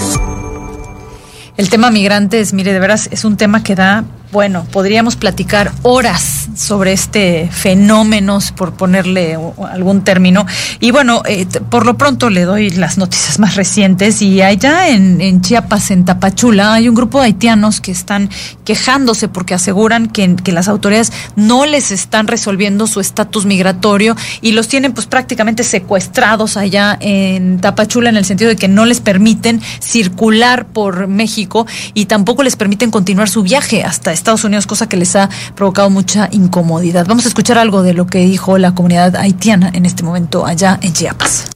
El 1.57 1.69
tema 1.69 1.91
migrantes, 1.91 2.53
mire, 2.53 2.73
de 2.73 2.79
veras 2.79 3.09
es 3.11 3.25
un 3.25 3.37
tema 3.37 3.63
que 3.63 3.75
da, 3.75 4.05
bueno, 4.31 4.67
podríamos 4.71 5.17
platicar 5.17 5.73
horas 5.83 6.49
sobre 6.55 6.93
este 6.93 7.49
fenómeno, 7.51 8.39
por 8.57 8.73
ponerle 8.73 9.39
algún 9.73 10.03
término. 10.03 10.45
Y 10.81 10.91
bueno, 10.91 11.23
eh, 11.27 11.47
por 11.71 11.87
lo 11.87 11.97
pronto 11.97 12.29
le 12.29 12.43
doy 12.43 12.71
las 12.71 12.99
noticias 12.99 13.39
más 13.39 13.55
recientes. 13.55 14.21
Y 14.21 14.43
allá 14.43 14.89
en, 14.89 15.21
en 15.21 15.41
Chiapas, 15.41 15.91
en 15.91 16.05
Tapachula, 16.05 16.75
hay 16.75 16.89
un 16.89 16.95
grupo 16.95 17.21
de 17.21 17.27
haitianos 17.27 17.81
que 17.81 17.91
están 17.91 18.29
quejándose 18.65 19.29
porque 19.29 19.55
aseguran 19.55 20.09
que, 20.09 20.37
que 20.37 20.53
las 20.53 20.69
autoridades 20.69 21.13
no 21.37 21.65
les 21.65 21.91
están 21.91 22.27
resolviendo 22.27 22.87
su 22.87 23.01
estatus 23.01 23.47
migratorio 23.47 24.17
y 24.43 24.53
los 24.53 24.69
tienen 24.69 24.93
pues 24.93 25.07
prácticamente 25.07 25.65
secuestrados 25.65 26.57
allá 26.57 26.99
en 27.01 27.61
Tapachula 27.61 28.11
en 28.11 28.17
el 28.17 28.25
sentido 28.25 28.51
de 28.51 28.57
que 28.57 28.69
no 28.69 28.85
les 28.85 29.01
permiten 29.01 29.61
circular 29.81 30.67
por 30.67 31.07
México 31.07 31.67
y 31.95 32.07
tampoco 32.07 32.43
les 32.43 32.57
permiten 32.57 32.91
continuar 32.91 33.29
su 33.29 33.43
viaje 33.43 33.85
hasta 33.85 34.13
Estados 34.19 34.45
Unidos, 34.45 34.67
cosa 34.67 34.89
que 34.89 34.97
les 34.97 35.17
ha 35.17 35.29
provocado 35.55 35.91
mucha 35.91 36.29
incomodidad. 36.33 37.07
Vamos 37.07 37.25
a 37.25 37.29
escuchar 37.29 37.59
algo 37.59 37.83
de 37.83 37.95
lo 37.95 38.07
que 38.07 38.19
dijo 38.19 38.59
la 38.59 38.75
comunidad 38.75 39.17
haitiana 39.17 39.71
en 39.73 39.87
este 39.87 40.03
momento 40.03 40.47
allá 40.47 40.79
en 40.83 40.93
Chiapas. 40.93 41.47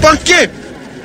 Porque 0.00 0.50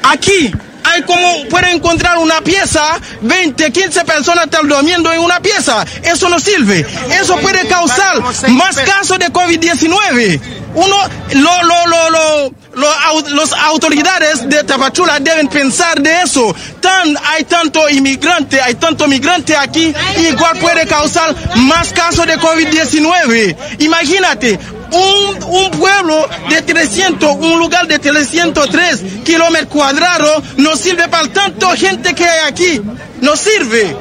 aquí 0.03 0.51
hay 0.99 1.03
como 1.03 1.45
puede 1.49 1.71
encontrar 1.71 2.17
una 2.17 2.41
pieza, 2.41 2.99
20, 3.21 3.71
15 3.71 4.05
personas 4.05 4.45
están 4.45 4.67
durmiendo 4.67 5.11
en 5.11 5.19
una 5.19 5.39
pieza. 5.39 5.85
Eso 6.03 6.29
no 6.29 6.39
sirve. 6.39 6.85
Eso 7.19 7.37
puede 7.37 7.67
causar 7.67 8.21
más 8.49 8.77
casos 8.77 9.19
de 9.19 9.27
COVID-19. 9.31 10.39
Uno, 10.75 10.95
lo, 11.33 11.63
lo, 11.63 11.87
lo, 11.87 12.09
lo, 12.09 13.29
los 13.29 13.53
autoridades 13.53 14.47
de 14.47 14.63
Tapachula 14.63 15.19
deben 15.19 15.47
pensar 15.47 15.99
de 16.01 16.21
eso. 16.21 16.55
Tan, 16.79 17.17
hay 17.25 17.43
tanto 17.45 17.89
inmigrante, 17.89 18.61
hay 18.61 18.75
tanto 18.75 19.07
migrante 19.07 19.55
aquí, 19.55 19.93
igual 20.17 20.57
puede 20.59 20.85
causar 20.85 21.35
más 21.55 21.91
casos 21.91 22.25
de 22.27 22.37
COVID-19. 22.37 23.55
Imagínate, 23.79 24.59
un, 24.91 25.43
un 25.43 25.71
pueblo 25.71 26.27
de 26.49 26.61
300, 26.61 27.35
un 27.35 27.59
lugar 27.59 27.87
de 27.87 27.99
303 27.99 29.23
kilómetros 29.23 29.69
cuadrados 29.69 30.43
no 30.57 30.75
sirve 30.75 31.07
para 31.07 31.27
tanto 31.29 31.69
gente 31.69 32.13
que 32.13 32.25
hay 32.25 32.47
aquí. 32.47 32.81
No 33.21 33.35
sirve. 33.35 33.95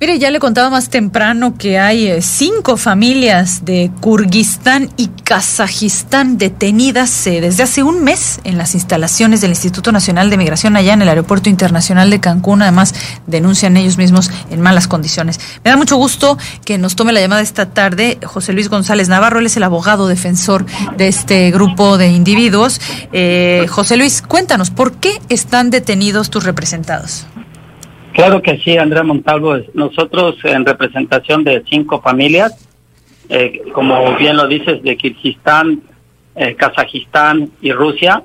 Mire, 0.00 0.20
ya 0.20 0.30
le 0.30 0.38
contaba 0.38 0.70
más 0.70 0.90
temprano 0.90 1.56
que 1.58 1.80
hay 1.80 2.06
eh, 2.06 2.22
cinco 2.22 2.76
familias 2.76 3.64
de 3.64 3.90
Kurguistán 4.00 4.90
y 4.96 5.08
Kazajistán 5.08 6.38
detenidas 6.38 7.26
eh, 7.26 7.40
desde 7.40 7.64
hace 7.64 7.82
un 7.82 8.04
mes 8.04 8.38
en 8.44 8.58
las 8.58 8.74
instalaciones 8.74 9.40
del 9.40 9.50
Instituto 9.50 9.90
Nacional 9.90 10.30
de 10.30 10.36
Migración 10.36 10.76
allá 10.76 10.92
en 10.92 11.02
el 11.02 11.08
Aeropuerto 11.08 11.48
Internacional 11.48 12.10
de 12.10 12.20
Cancún. 12.20 12.62
Además, 12.62 12.94
denuncian 13.26 13.76
ellos 13.76 13.98
mismos 13.98 14.30
en 14.50 14.60
malas 14.60 14.86
condiciones. 14.86 15.40
Me 15.64 15.72
da 15.72 15.76
mucho 15.76 15.96
gusto 15.96 16.38
que 16.64 16.78
nos 16.78 16.94
tome 16.94 17.12
la 17.12 17.20
llamada 17.20 17.42
esta 17.42 17.66
tarde 17.66 18.18
José 18.24 18.52
Luis 18.52 18.68
González 18.68 19.08
Navarro. 19.08 19.40
Él 19.40 19.46
es 19.46 19.56
el 19.56 19.64
abogado 19.64 20.06
defensor 20.06 20.64
de 20.96 21.08
este 21.08 21.50
grupo 21.50 21.98
de 21.98 22.06
individuos. 22.10 22.80
Eh, 23.12 23.66
José 23.68 23.96
Luis, 23.96 24.22
cuéntanos, 24.22 24.70
¿por 24.70 24.92
qué 24.92 25.20
están 25.28 25.70
detenidos 25.70 26.30
tus 26.30 26.44
representados? 26.44 27.26
Claro 28.18 28.42
que 28.42 28.58
sí, 28.58 28.76
Andrea 28.76 29.04
Montalvo. 29.04 29.58
Nosotros 29.74 30.34
en 30.42 30.66
representación 30.66 31.44
de 31.44 31.62
cinco 31.70 32.00
familias, 32.00 32.66
eh, 33.28 33.62
como 33.72 34.16
bien 34.16 34.36
lo 34.36 34.48
dices, 34.48 34.82
de 34.82 34.96
Kirguistán, 34.96 35.82
eh, 36.34 36.56
Kazajistán 36.56 37.52
y 37.62 37.70
Rusia, 37.70 38.24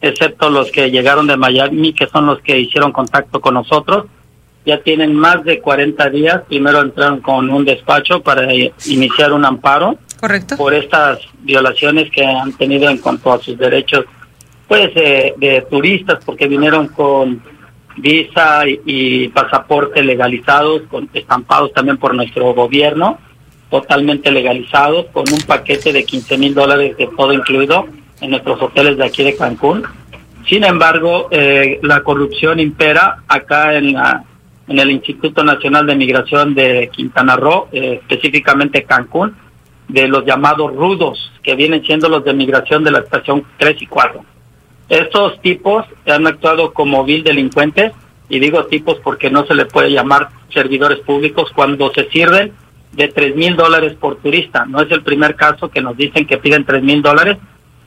excepto 0.00 0.48
los 0.48 0.72
que 0.72 0.90
llegaron 0.90 1.26
de 1.26 1.36
Miami, 1.36 1.92
que 1.92 2.06
son 2.06 2.24
los 2.24 2.40
que 2.40 2.58
hicieron 2.58 2.90
contacto 2.90 3.42
con 3.42 3.52
nosotros, 3.52 4.06
ya 4.64 4.78
tienen 4.78 5.14
más 5.14 5.44
de 5.44 5.60
40 5.60 6.08
días. 6.08 6.40
Primero 6.48 6.80
entraron 6.80 7.20
con 7.20 7.50
un 7.50 7.66
despacho 7.66 8.22
para 8.22 8.50
iniciar 8.86 9.34
un 9.34 9.44
amparo 9.44 9.98
Correcto. 10.18 10.56
por 10.56 10.72
estas 10.72 11.18
violaciones 11.40 12.10
que 12.10 12.24
han 12.24 12.54
tenido 12.54 12.88
en 12.88 12.96
cuanto 12.96 13.30
a 13.30 13.38
sus 13.42 13.58
derechos, 13.58 14.06
pues 14.66 14.90
eh, 14.94 15.34
de 15.36 15.66
turistas, 15.68 16.24
porque 16.24 16.48
vinieron 16.48 16.88
con 16.88 17.42
visa 18.02 18.64
y, 18.66 19.28
pasaporte 19.28 20.02
legalizados, 20.02 20.82
con, 20.90 21.08
estampados 21.14 21.72
también 21.72 21.96
por 21.96 22.14
nuestro 22.14 22.52
gobierno, 22.52 23.18
totalmente 23.70 24.30
legalizados, 24.30 25.06
con 25.12 25.24
un 25.32 25.40
paquete 25.42 25.92
de 25.92 26.04
15 26.04 26.36
mil 26.36 26.52
dólares 26.52 26.96
de 26.98 27.06
todo 27.16 27.32
incluido 27.32 27.86
en 28.20 28.30
nuestros 28.30 28.60
hoteles 28.60 28.98
de 28.98 29.04
aquí 29.04 29.22
de 29.22 29.36
Cancún. 29.36 29.84
Sin 30.46 30.64
embargo, 30.64 31.28
eh, 31.30 31.78
la 31.82 32.02
corrupción 32.02 32.58
impera 32.58 33.22
acá 33.28 33.74
en, 33.74 33.92
la, 33.92 34.24
en 34.66 34.78
el 34.78 34.90
Instituto 34.90 35.44
Nacional 35.44 35.86
de 35.86 35.94
Migración 35.94 36.54
de 36.54 36.90
Quintana 36.92 37.36
Roo, 37.36 37.68
eh, 37.72 38.00
específicamente 38.02 38.82
Cancún, 38.82 39.36
de 39.86 40.08
los 40.08 40.24
llamados 40.26 40.74
rudos, 40.74 41.32
que 41.42 41.54
vienen 41.54 41.84
siendo 41.84 42.08
los 42.08 42.24
de 42.24 42.34
migración 42.34 42.82
de 42.82 42.90
la 42.90 42.98
estación 42.98 43.44
3 43.58 43.80
y 43.80 43.86
4. 43.86 44.24
Estos 44.92 45.40
tipos 45.40 45.86
han 46.06 46.26
actuado 46.26 46.74
como 46.74 47.02
vil 47.02 47.24
delincuentes, 47.24 47.92
y 48.28 48.38
digo 48.40 48.66
tipos 48.66 48.98
porque 49.02 49.30
no 49.30 49.46
se 49.46 49.54
le 49.54 49.64
puede 49.64 49.90
llamar 49.90 50.28
servidores 50.52 50.98
públicos 50.98 51.50
cuando 51.54 51.90
se 51.94 52.10
sirven 52.10 52.52
de 52.92 53.08
tres 53.08 53.34
mil 53.34 53.56
dólares 53.56 53.94
por 53.98 54.16
turista. 54.16 54.66
No 54.66 54.82
es 54.82 54.90
el 54.90 55.02
primer 55.02 55.34
caso 55.34 55.70
que 55.70 55.80
nos 55.80 55.96
dicen 55.96 56.26
que 56.26 56.36
piden 56.36 56.66
tres 56.66 56.82
mil 56.82 57.00
dólares 57.00 57.38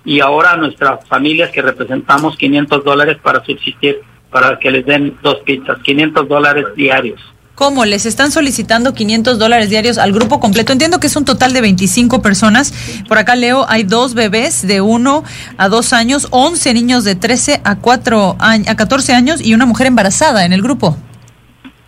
y 0.03 0.19
ahora 0.19 0.57
nuestras 0.57 1.07
familias 1.07 1.51
que 1.51 1.61
representamos 1.61 2.37
500 2.37 2.83
dólares 2.83 3.17
para 3.21 3.45
subsistir, 3.45 4.01
para 4.31 4.57
que 4.57 4.71
les 4.71 4.83
den 4.83 5.15
dos 5.21 5.41
pizzas, 5.45 5.77
500 5.83 6.27
dólares 6.27 6.65
diarios. 6.75 7.21
¿Cómo? 7.55 7.85
¿Les 7.85 8.05
están 8.05 8.31
solicitando 8.31 8.93
500 8.93 9.39
dólares 9.39 9.69
diarios 9.69 9.97
al 9.97 10.11
grupo 10.11 10.41
completo? 10.41 10.73
Entiendo 10.73 10.99
que 10.99 11.07
es 11.07 11.15
un 11.15 11.23
total 11.23 11.53
de 11.53 11.61
25 11.61 12.21
personas. 12.21 12.73
Por 13.07 13.17
acá 13.17 13.37
leo, 13.37 13.65
hay 13.69 13.83
dos 13.83 14.13
bebés 14.13 14.67
de 14.67 14.81
1 14.81 15.23
a 15.57 15.69
2 15.69 15.93
años, 15.93 16.27
11 16.31 16.73
niños 16.73 17.05
de 17.05 17.15
13 17.15 17.61
a, 17.63 17.77
4 17.77 18.35
a 18.39 18.75
14 18.75 19.13
años 19.13 19.39
y 19.41 19.53
una 19.53 19.65
mujer 19.65 19.87
embarazada 19.87 20.43
en 20.43 20.51
el 20.51 20.61
grupo. 20.61 20.97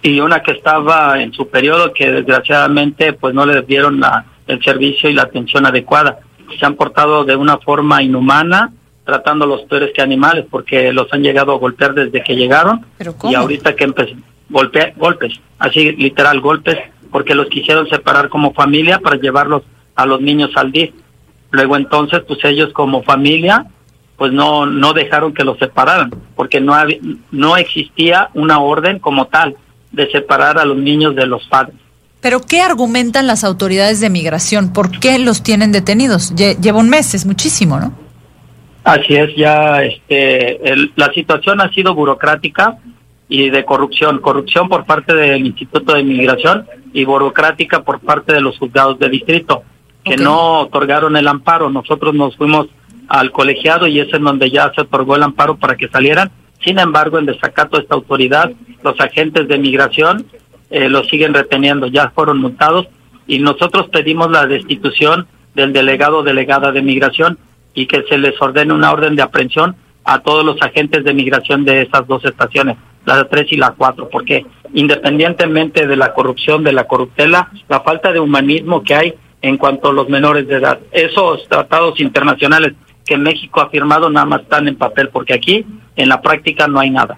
Y 0.01 0.21
una 0.21 0.41
que 0.41 0.51
estaba 0.51 1.21
en 1.21 1.33
su 1.33 1.49
periodo 1.49 1.91
que 1.93 2.11
desgraciadamente 2.11 3.11
pues 3.11 3.35
no 3.35 3.45
le 3.45 3.61
dieron 3.63 3.99
la, 3.99 4.25
el 4.47 4.63
servicio 4.63 5.09
y 5.09 5.13
la 5.13 5.23
atención 5.23 5.65
adecuada. 5.65 6.19
Se 6.57 6.65
han 6.65 6.75
portado 6.75 7.25
de 7.25 7.35
una 7.35 7.57
forma 7.57 8.01
inhumana, 8.01 8.71
tratando 9.03 9.43
a 9.43 9.47
los 9.49 9.63
peores 9.63 9.91
que 9.93 10.01
animales 10.01 10.45
porque 10.49 10.93
los 10.93 11.11
han 11.11 11.23
llegado 11.23 11.51
a 11.51 11.57
golpear 11.57 11.93
desde 11.93 12.23
que 12.23 12.37
llegaron. 12.37 12.85
Y 13.23 13.35
ahorita 13.35 13.75
que 13.75 13.83
empezó 13.83 14.15
golpe, 14.49 14.93
golpes, 14.97 15.33
así 15.59 15.91
literal 15.93 16.39
golpes, 16.39 16.77
porque 17.11 17.35
los 17.35 17.47
quisieron 17.47 17.87
separar 17.89 18.29
como 18.29 18.53
familia 18.53 18.99
para 18.99 19.17
llevarlos 19.17 19.63
a 19.95 20.05
los 20.05 20.21
niños 20.21 20.51
al 20.55 20.71
DIF. 20.71 20.91
Luego 21.51 21.77
entonces, 21.77 22.21
pues 22.27 22.39
ellos 22.43 22.73
como 22.73 23.03
familia, 23.03 23.65
pues 24.17 24.31
no, 24.31 24.65
no 24.65 24.93
dejaron 24.93 25.33
que 25.33 25.43
los 25.43 25.57
separaran, 25.57 26.11
porque 26.35 26.59
no, 26.59 26.75
no 27.31 27.57
existía 27.57 28.29
una 28.33 28.59
orden 28.59 28.99
como 28.99 29.27
tal 29.27 29.55
de 29.91 30.09
separar 30.11 30.59
a 30.59 30.65
los 30.65 30.77
niños 30.77 31.15
de 31.15 31.25
los 31.25 31.45
padres. 31.45 31.75
Pero 32.19 32.41
¿qué 32.41 32.61
argumentan 32.61 33.27
las 33.27 33.43
autoridades 33.43 33.99
de 33.99 34.09
migración? 34.09 34.73
¿Por 34.73 34.99
qué 34.99 35.19
los 35.19 35.43
tienen 35.43 35.71
detenidos? 35.71 36.33
lleva 36.35 36.79
un 36.79 36.89
mes, 36.89 37.13
es 37.13 37.25
muchísimo, 37.25 37.79
¿no? 37.79 37.93
Así 38.83 39.15
es, 39.15 39.35
ya 39.35 39.83
este, 39.83 40.59
la 40.95 41.11
situación 41.13 41.61
ha 41.61 41.71
sido 41.73 41.93
burocrática 41.93 42.77
y 43.29 43.49
de 43.49 43.65
corrupción, 43.65 44.19
corrupción 44.19 44.69
por 44.69 44.85
parte 44.85 45.13
del 45.13 45.45
Instituto 45.45 45.93
de 45.93 46.03
Migración 46.03 46.65
y 46.93 47.03
burocrática 47.05 47.83
por 47.83 47.99
parte 47.99 48.33
de 48.33 48.41
los 48.41 48.57
juzgados 48.57 48.97
de 48.99 49.09
distrito, 49.09 49.63
que 50.03 50.15
no 50.15 50.61
otorgaron 50.61 51.17
el 51.17 51.27
amparo. 51.27 51.69
Nosotros 51.69 52.13
nos 52.13 52.37
fuimos 52.37 52.67
al 53.09 53.31
colegiado 53.31 53.87
y 53.87 53.99
es 53.99 54.13
en 54.13 54.23
donde 54.23 54.49
ya 54.49 54.71
se 54.73 54.81
otorgó 54.81 55.15
el 55.15 55.23
amparo 55.23 55.57
para 55.57 55.75
que 55.75 55.89
salieran. 55.89 56.31
Sin 56.63 56.79
embargo, 56.79 57.19
en 57.19 57.25
desacato 57.25 57.77
de 57.77 57.83
esta 57.83 57.95
autoridad, 57.95 58.51
los 58.83 58.99
agentes 58.99 59.47
de 59.47 59.57
migración 59.57 60.25
eh, 60.69 60.89
los 60.89 61.07
siguen 61.07 61.33
reteniendo, 61.33 61.87
ya 61.87 62.09
fueron 62.11 62.39
multados 62.39 62.87
y 63.27 63.39
nosotros 63.39 63.89
pedimos 63.89 64.31
la 64.31 64.47
destitución 64.47 65.27
del 65.53 65.73
delegado 65.73 66.19
o 66.19 66.23
delegada 66.23 66.71
de 66.71 66.81
migración 66.81 67.37
y 67.73 67.85
que 67.87 68.03
se 68.09 68.17
les 68.17 68.41
ordene 68.41 68.73
una 68.73 68.91
orden 68.91 69.15
de 69.15 69.21
aprehensión 69.21 69.75
a 70.03 70.19
todos 70.19 70.45
los 70.45 70.61
agentes 70.61 71.03
de 71.03 71.13
migración 71.13 71.65
de 71.65 71.81
esas 71.81 72.07
dos 72.07 72.23
estaciones 72.23 72.77
la 73.15 73.27
3 73.27 73.51
y 73.51 73.57
la 73.57 73.71
4, 73.71 74.09
porque 74.09 74.45
independientemente 74.73 75.87
de 75.87 75.95
la 75.95 76.13
corrupción, 76.13 76.63
de 76.63 76.73
la 76.73 76.85
corruptela, 76.85 77.49
la 77.69 77.81
falta 77.81 78.11
de 78.11 78.19
humanismo 78.19 78.83
que 78.83 78.95
hay 78.95 79.13
en 79.41 79.57
cuanto 79.57 79.89
a 79.89 79.93
los 79.93 80.09
menores 80.09 80.47
de 80.47 80.55
edad, 80.55 80.79
esos 80.91 81.47
tratados 81.47 81.99
internacionales 81.99 82.73
que 83.05 83.17
México 83.17 83.61
ha 83.61 83.69
firmado 83.69 84.09
nada 84.09 84.25
más 84.25 84.41
están 84.41 84.67
en 84.67 84.75
papel, 84.75 85.09
porque 85.09 85.33
aquí 85.33 85.65
en 85.95 86.09
la 86.09 86.21
práctica 86.21 86.67
no 86.67 86.79
hay 86.79 86.89
nada. 86.89 87.17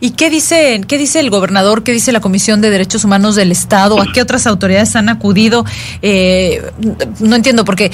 ¿Y 0.00 0.12
qué 0.12 0.30
dice, 0.30 0.80
qué 0.88 0.96
dice 0.96 1.20
el 1.20 1.28
gobernador, 1.28 1.84
qué 1.84 1.92
dice 1.92 2.10
la 2.10 2.20
Comisión 2.20 2.62
de 2.62 2.70
Derechos 2.70 3.04
Humanos 3.04 3.36
del 3.36 3.52
Estado? 3.52 4.00
¿A 4.00 4.06
qué 4.12 4.22
otras 4.22 4.46
autoridades 4.46 4.96
han 4.96 5.10
acudido? 5.10 5.64
Eh, 6.00 6.62
no 7.20 7.36
entiendo, 7.36 7.66
porque 7.66 7.90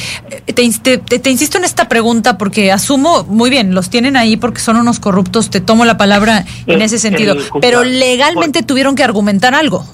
te, 0.47 0.99
te, 0.99 1.31
insisto 1.31 1.59
en 1.59 1.65
esta 1.65 1.89
pregunta 1.89 2.39
porque 2.39 2.71
asumo, 2.71 3.25
muy 3.25 3.51
bien, 3.51 3.75
los 3.75 3.91
tienen 3.91 4.17
ahí 4.17 4.37
porque 4.37 4.61
son 4.61 4.77
unos 4.77 5.01
corruptos, 5.01 5.51
te 5.51 5.61
tomo 5.61 5.85
la 5.85 5.97
palabra 5.97 6.45
en 6.67 6.81
ese 6.81 6.99
sentido, 6.99 7.37
pero 7.61 7.83
legalmente 7.83 8.63
tuvieron 8.63 8.95
que 8.95 9.03
argumentar 9.03 9.55
algo. 9.55 9.85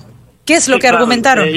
¿Qué 0.44 0.54
es 0.54 0.68
lo 0.68 0.78
que 0.78 0.88
argumentaron? 0.88 1.48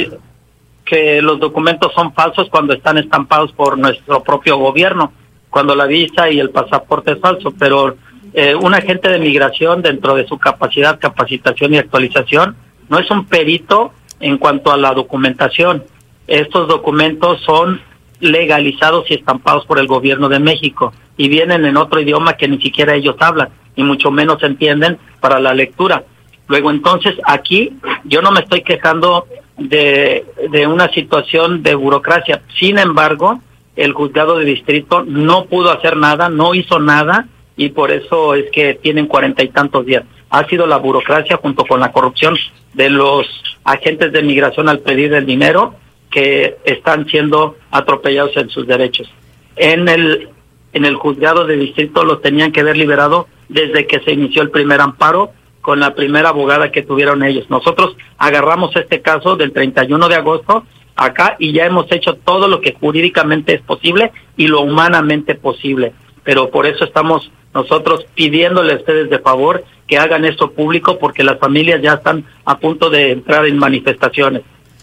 que 0.85 1.21
los 1.21 1.39
documentos 1.39 1.91
son 1.93 2.13
falsos 2.13 2.47
cuando 2.49 2.73
están 2.73 2.97
estampados 2.97 3.51
por 3.53 3.77
nuestro 3.77 4.23
propio 4.23 4.57
gobierno, 4.57 5.11
cuando 5.49 5.75
la 5.75 5.87
visa 5.87 6.29
y 6.29 6.39
el 6.39 6.51
pasaporte 6.51 7.13
es 7.13 7.19
falso, 7.19 7.51
pero 7.57 7.97
eh, 8.37 8.53
un 8.53 8.73
agente 8.73 9.07
de 9.07 9.17
migración 9.17 9.81
dentro 9.81 10.13
de 10.13 10.27
su 10.27 10.37
capacidad, 10.37 10.99
capacitación 10.99 11.73
y 11.73 11.77
actualización 11.77 12.57
no 12.89 12.99
es 12.99 13.09
un 13.09 13.25
perito 13.27 13.93
en 14.19 14.37
cuanto 14.37 14.73
a 14.73 14.77
la 14.77 14.93
documentación. 14.93 15.85
Estos 16.27 16.67
documentos 16.67 17.39
son 17.45 17.79
legalizados 18.19 19.09
y 19.09 19.13
estampados 19.13 19.65
por 19.65 19.79
el 19.79 19.87
gobierno 19.87 20.27
de 20.27 20.39
México 20.39 20.91
y 21.15 21.29
vienen 21.29 21.65
en 21.65 21.77
otro 21.77 22.01
idioma 22.01 22.35
que 22.35 22.49
ni 22.49 22.61
siquiera 22.61 22.93
ellos 22.93 23.15
hablan 23.19 23.49
y 23.73 23.83
mucho 23.83 24.11
menos 24.11 24.43
entienden 24.43 24.97
para 25.21 25.39
la 25.39 25.53
lectura. 25.53 26.03
Luego 26.49 26.71
entonces 26.71 27.15
aquí 27.23 27.77
yo 28.03 28.21
no 28.21 28.31
me 28.31 28.41
estoy 28.41 28.63
quejando 28.63 29.27
de, 29.57 30.25
de 30.51 30.67
una 30.67 30.89
situación 30.91 31.63
de 31.63 31.73
burocracia. 31.75 32.41
Sin 32.59 32.79
embargo, 32.79 33.39
el 33.77 33.93
juzgado 33.93 34.37
de 34.37 34.43
distrito 34.43 35.05
no 35.05 35.45
pudo 35.45 35.71
hacer 35.71 35.95
nada, 35.95 36.27
no 36.27 36.53
hizo 36.53 36.79
nada 36.79 37.29
y 37.57 37.69
por 37.69 37.91
eso 37.91 38.35
es 38.35 38.51
que 38.51 38.73
tienen 38.75 39.07
cuarenta 39.07 39.43
y 39.43 39.49
tantos 39.49 39.85
días. 39.85 40.03
Ha 40.29 40.45
sido 40.47 40.67
la 40.67 40.77
burocracia 40.77 41.37
junto 41.37 41.65
con 41.65 41.79
la 41.79 41.91
corrupción 41.91 42.35
de 42.73 42.89
los 42.89 43.25
agentes 43.63 44.11
de 44.11 44.21
migración 44.21 44.69
al 44.69 44.79
pedir 44.79 45.13
el 45.13 45.25
dinero 45.25 45.75
que 46.11 46.57
están 46.65 47.07
siendo 47.07 47.57
atropellados 47.71 48.35
en 48.37 48.49
sus 48.49 48.67
derechos. 48.67 49.09
En 49.55 49.87
el 49.87 50.29
en 50.75 50.83
el 50.83 50.95
juzgado 50.95 51.45
de 51.45 51.55
distrito 51.55 52.03
los 52.03 52.21
tenían 52.21 52.51
que 52.51 52.59
haber 52.59 52.75
liberado 52.75 53.27
desde 53.47 53.87
que 53.87 54.01
se 54.01 54.11
inició 54.11 54.41
el 54.41 54.51
primer 54.51 54.81
amparo 54.81 55.31
con 55.61 55.79
la 55.79 55.95
primera 55.95 56.29
abogada 56.29 56.69
que 56.69 56.83
tuvieron 56.83 57.23
ellos. 57.23 57.49
Nosotros 57.49 57.95
agarramos 58.17 58.75
este 58.75 59.01
caso 59.01 59.37
del 59.37 59.53
31 59.53 60.09
de 60.09 60.15
agosto 60.15 60.65
acá 60.97 61.37
y 61.39 61.53
ya 61.53 61.65
hemos 61.65 61.89
hecho 61.91 62.15
todo 62.15 62.49
lo 62.49 62.59
que 62.59 62.73
jurídicamente 62.73 63.55
es 63.55 63.61
posible 63.61 64.11
y 64.35 64.47
lo 64.47 64.61
humanamente 64.61 65.35
posible. 65.35 65.93
Pero 66.25 66.51
por 66.51 66.65
eso 66.65 66.83
estamos 66.83 67.31
nosotros 67.55 68.05
pidiéndole 68.13 68.73
a 68.73 68.75
ustedes 68.75 69.09
de 69.09 69.19
favor 69.19 69.63
que 69.87 69.97
hagan 69.97 70.25
esto 70.25 70.51
público 70.51 70.99
porque 70.99 71.23
las 71.23 71.39
familias 71.39 71.81
ya 71.81 71.93
están 71.93 72.25
a 72.43 72.59
punto 72.59 72.89
de 72.89 73.11
entrar 73.11 73.45
en 73.45 73.57
manifestaciones, 73.57 74.41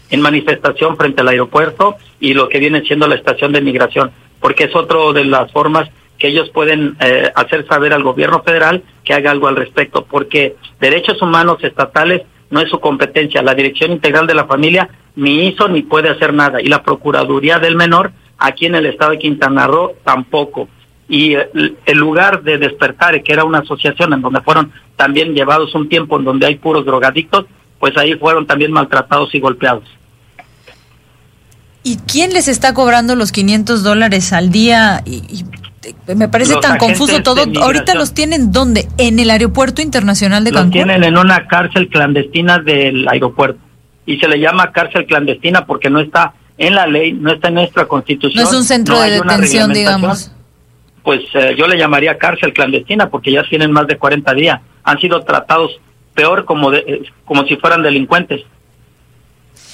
en 0.09 0.21
manifestación 0.21 0.97
frente 0.97 1.21
al 1.21 1.27
aeropuerto 1.27 1.95
y 2.19 2.33
lo 2.33 2.49
que 2.49 2.57
viene 2.57 2.81
siendo 2.81 3.07
la 3.07 3.15
estación 3.15 3.53
de 3.53 3.61
migración, 3.61 4.11
porque 4.39 4.65
es 4.65 4.75
otra 4.75 5.13
de 5.13 5.23
las 5.23 5.51
formas 5.51 5.87
que 6.17 6.29
ellos 6.29 6.49
pueden 6.49 6.95
eh, 6.99 7.31
hacer 7.35 7.67
saber 7.67 7.93
al 7.93 8.03
gobierno 8.03 8.41
federal 8.41 8.81
que 9.03 9.13
haga 9.13 9.29
algo 9.29 9.47
al 9.47 9.55
respecto, 9.55 10.05
porque 10.05 10.55
derechos 10.79 11.21
humanos 11.21 11.63
estatales 11.63 12.23
no 12.49 12.59
es 12.59 12.69
su 12.69 12.79
competencia, 12.79 13.43
la 13.43 13.55
Dirección 13.55 13.91
Integral 13.91 14.25
de 14.25 14.35
la 14.35 14.45
Familia 14.45 14.89
ni 15.15 15.47
hizo 15.47 15.67
ni 15.67 15.83
puede 15.83 16.09
hacer 16.09 16.33
nada 16.33 16.59
y 16.59 16.67
la 16.67 16.81
Procuraduría 16.81 17.59
del 17.59 17.75
Menor 17.75 18.13
aquí 18.39 18.65
en 18.65 18.75
el 18.75 18.87
estado 18.87 19.11
de 19.11 19.19
Quintana 19.19 19.67
Roo 19.67 19.93
tampoco 20.03 20.69
y 21.07 21.33
el 21.33 21.97
lugar 21.97 22.43
de 22.43 22.57
despertar, 22.57 23.21
que 23.23 23.33
era 23.33 23.43
una 23.43 23.59
asociación 23.59 24.13
en 24.13 24.21
donde 24.21 24.41
fueron 24.41 24.71
también 24.95 25.33
llevados 25.33 25.75
un 25.75 25.89
tiempo 25.89 26.17
en 26.17 26.25
donde 26.25 26.45
hay 26.45 26.55
puros 26.55 26.85
drogadictos, 26.85 27.45
pues 27.79 27.97
ahí 27.97 28.15
fueron 28.15 28.47
también 28.47 28.71
maltratados 28.71 29.33
y 29.35 29.39
golpeados. 29.39 29.83
¿Y 31.83 31.97
quién 31.97 32.31
les 32.31 32.47
está 32.47 32.73
cobrando 32.73 33.15
los 33.15 33.33
500 33.33 33.83
dólares 33.83 34.31
al 34.31 34.51
día? 34.51 35.03
Y, 35.05 35.43
me 36.15 36.29
parece 36.29 36.55
tan 36.61 36.77
confuso 36.77 37.21
todo. 37.23 37.43
Ahorita 37.61 37.93
los 37.93 38.13
tienen 38.13 38.53
dónde? 38.53 38.87
En 38.97 39.19
el 39.19 39.29
aeropuerto 39.29 39.81
internacional 39.81 40.45
de 40.45 40.51
Cancún. 40.51 40.67
Los 40.67 40.71
tienen 40.71 41.03
en 41.03 41.17
una 41.17 41.45
cárcel 41.45 41.89
clandestina 41.89 42.59
del 42.59 43.05
aeropuerto 43.09 43.59
y 44.05 44.17
se 44.17 44.29
le 44.29 44.39
llama 44.39 44.71
cárcel 44.71 45.05
clandestina 45.05 45.65
porque 45.65 45.89
no 45.89 45.99
está 45.99 46.35
en 46.57 46.75
la 46.75 46.87
ley, 46.87 47.11
no 47.11 47.33
está 47.33 47.49
en 47.49 47.55
nuestra 47.55 47.85
constitución. 47.85 48.41
No 48.41 48.49
es 48.49 48.55
un 48.55 48.63
centro 48.63 48.97
de 49.01 49.11
detención, 49.11 49.73
digamos 49.73 50.31
pues 51.03 51.21
eh, 51.33 51.55
yo 51.57 51.67
le 51.67 51.77
llamaría 51.77 52.17
cárcel 52.17 52.53
clandestina 52.53 53.09
porque 53.09 53.31
ya 53.31 53.43
tienen 53.43 53.71
más 53.71 53.87
de 53.87 53.97
40 53.97 54.33
días. 54.33 54.61
Han 54.83 54.99
sido 54.99 55.21
tratados 55.21 55.79
peor 56.13 56.45
como, 56.45 56.71
de, 56.71 56.79
eh, 56.79 57.01
como 57.25 57.45
si 57.45 57.57
fueran 57.57 57.83
delincuentes. 57.83 58.41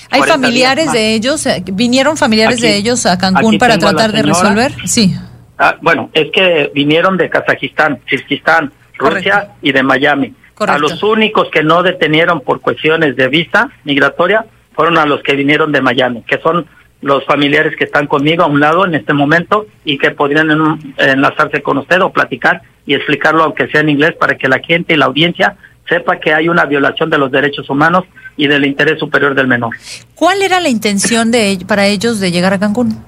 ¿Hay 0.10 0.24
familiares 0.24 0.92
de 0.92 1.14
ellos? 1.14 1.46
Eh, 1.46 1.64
¿Vinieron 1.72 2.18
familiares 2.18 2.60
de 2.62 2.76
ellos 2.76 3.06
a 3.06 3.18
Cancún 3.18 3.60
para 3.60 3.78
tratar 3.78 4.12
de 4.12 4.24
resolver? 4.24 4.74
Sí. 4.86 5.16
Ah, 5.58 5.76
bueno, 5.82 6.10
es 6.14 6.32
que 6.32 6.72
vinieron 6.74 7.18
de 7.18 7.30
Kazajistán, 7.30 8.00
Kirguistán, 8.08 8.72
Rusia 8.98 9.52
y 9.62 9.72
de 9.72 9.84
Miami. 9.84 10.34
A 10.60 10.78
los 10.78 11.04
únicos 11.04 11.50
que 11.52 11.64
no 11.64 11.84
detenieron 11.84 12.42
por 12.42 12.60
cuestiones 12.60 13.16
de 13.16 13.28
visa 13.28 13.70
migratoria 13.84 14.46
fueron 14.74 14.98
a 14.98 15.06
los 15.06 15.22
que 15.22 15.34
vinieron 15.34 15.72
de 15.72 15.82
Miami, 15.82 16.24
que 16.24 16.40
son 16.40 16.66
los 17.02 17.26
familiares 17.26 17.76
que 17.78 17.86
están 17.86 18.08
conmigo 18.08 18.44
a 18.44 18.48
un 18.48 18.60
lado 18.60 18.86
en 18.86 18.96
este 18.96 19.14
momento 19.14 19.68
y 19.86 19.98
que 19.98 20.12
podrían 20.12 20.50
enlazarse 20.98 21.62
con 21.62 21.78
usted 21.78 22.02
o 22.02 22.12
platicar 22.12 22.62
y 22.86 22.94
explicarlo 22.94 23.44
aunque 23.44 23.68
sea 23.68 23.82
en 23.82 23.90
inglés 23.90 24.16
para 24.20 24.36
que 24.36 24.48
la 24.48 24.60
gente 24.60 24.94
y 24.94 24.98
la 24.98 25.06
audiencia 25.06 25.56
sepa 25.88 26.20
que 26.20 26.34
hay 26.34 26.50
una 26.50 26.66
violación 26.66 27.10
de 27.10 27.18
los 27.18 27.32
derechos 27.32 27.70
humanos 27.70 28.04
y 28.36 28.48
del 28.48 28.66
interés 28.66 29.00
superior 29.00 29.34
del 29.34 29.48
menor. 29.48 29.76
¿Cuál 30.14 30.42
era 30.42 30.60
la 30.60 30.70
intención 30.70 31.32
de 31.32 31.60
para 31.68 31.88
ellos 31.88 32.20
de 32.20 32.32
llegar 32.32 32.54
a 32.54 32.60
Cancún? 32.60 33.04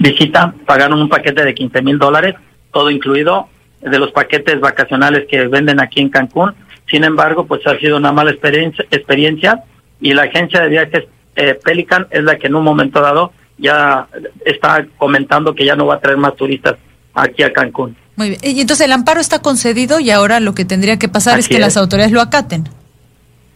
visita, 0.00 0.54
pagaron 0.66 1.00
un 1.00 1.08
paquete 1.08 1.44
de 1.44 1.54
15 1.54 1.82
mil 1.82 1.98
dólares, 1.98 2.34
todo 2.72 2.90
incluido, 2.90 3.48
de 3.80 3.98
los 3.98 4.10
paquetes 4.12 4.58
vacacionales 4.58 5.26
que 5.30 5.46
venden 5.46 5.78
aquí 5.78 6.00
en 6.00 6.08
Cancún. 6.08 6.54
Sin 6.90 7.04
embargo, 7.04 7.46
pues 7.46 7.64
ha 7.66 7.78
sido 7.78 7.98
una 7.98 8.10
mala 8.10 8.30
experiencia, 8.30 8.84
experiencia 8.90 9.62
y 10.00 10.14
la 10.14 10.22
agencia 10.22 10.60
de 10.60 10.68
viajes 10.68 11.04
eh, 11.36 11.54
Pelican 11.62 12.06
es 12.10 12.22
la 12.22 12.36
que 12.36 12.48
en 12.48 12.54
un 12.54 12.64
momento 12.64 13.00
dado 13.00 13.32
ya 13.58 14.06
está 14.44 14.86
comentando 14.96 15.54
que 15.54 15.64
ya 15.64 15.76
no 15.76 15.86
va 15.86 15.96
a 15.96 16.00
traer 16.00 16.16
más 16.16 16.34
turistas 16.36 16.76
aquí 17.14 17.42
a 17.42 17.52
Cancún. 17.52 17.96
Muy 18.16 18.30
bien. 18.30 18.40
Y 18.42 18.60
entonces 18.60 18.86
el 18.86 18.92
amparo 18.92 19.20
está 19.20 19.40
concedido 19.40 20.00
y 20.00 20.10
ahora 20.10 20.40
lo 20.40 20.54
que 20.54 20.64
tendría 20.64 20.98
que 20.98 21.08
pasar 21.08 21.38
es 21.38 21.48
que 21.48 21.58
las 21.58 21.76
autoridades 21.76 22.12
lo 22.12 22.20
acaten. 22.20 22.68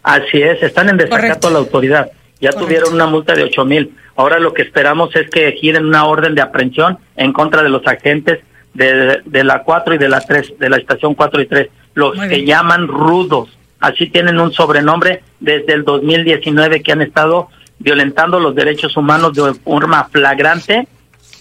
Así 0.02 0.40
es, 0.42 0.62
están 0.62 0.90
en 0.90 0.98
desacato 0.98 1.48
a 1.48 1.50
la 1.50 1.58
autoridad. 1.58 2.10
Ya 2.40 2.50
tuvieron 2.52 2.92
una 2.92 3.06
multa 3.06 3.34
de 3.34 3.44
ocho 3.44 3.64
mil. 3.64 3.94
Ahora 4.16 4.38
lo 4.38 4.52
que 4.52 4.62
esperamos 4.62 5.14
es 5.16 5.30
que 5.30 5.52
giren 5.52 5.86
una 5.86 6.04
orden 6.04 6.34
de 6.34 6.42
aprehensión 6.42 6.98
en 7.16 7.32
contra 7.32 7.62
de 7.62 7.70
los 7.70 7.86
agentes 7.86 8.40
de, 8.74 9.22
de 9.24 9.44
la 9.44 9.62
4 9.62 9.94
y 9.94 9.98
de 9.98 10.08
la 10.08 10.20
3, 10.20 10.58
de 10.58 10.68
la 10.68 10.76
estación 10.76 11.14
4 11.14 11.42
y 11.42 11.46
3, 11.46 11.68
los 11.94 12.18
que 12.20 12.44
llaman 12.44 12.88
rudos. 12.88 13.48
Así 13.80 14.08
tienen 14.08 14.40
un 14.40 14.52
sobrenombre 14.52 15.22
desde 15.40 15.72
el 15.74 15.84
2019 15.84 16.82
que 16.82 16.92
han 16.92 17.02
estado 17.02 17.48
violentando 17.78 18.40
los 18.40 18.54
derechos 18.54 18.96
humanos 18.96 19.34
de 19.34 19.54
forma 19.54 20.04
flagrante 20.04 20.86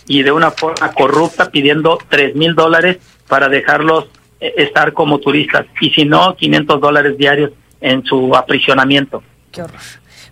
y 0.08 0.24
de 0.24 0.32
una 0.32 0.52
forma 0.52 0.92
corrupta, 0.92 1.50
pidiendo 1.50 1.98
tres 2.10 2.36
mil 2.36 2.56
dólares 2.56 2.98
para 3.28 3.50
dejarlos 3.50 4.06
eh, 4.40 4.54
estar 4.58 4.94
como 4.94 5.20
turistas 5.20 5.66
y 5.80 5.90
si 5.92 6.06
no, 6.06 6.36
500 6.36 6.82
dólares 6.82 7.18
diarios 7.18 7.52
en 7.80 8.04
su 8.04 8.36
aprisionamiento. 8.36 9.24
Qué 9.52 9.62
horror. 9.62 9.80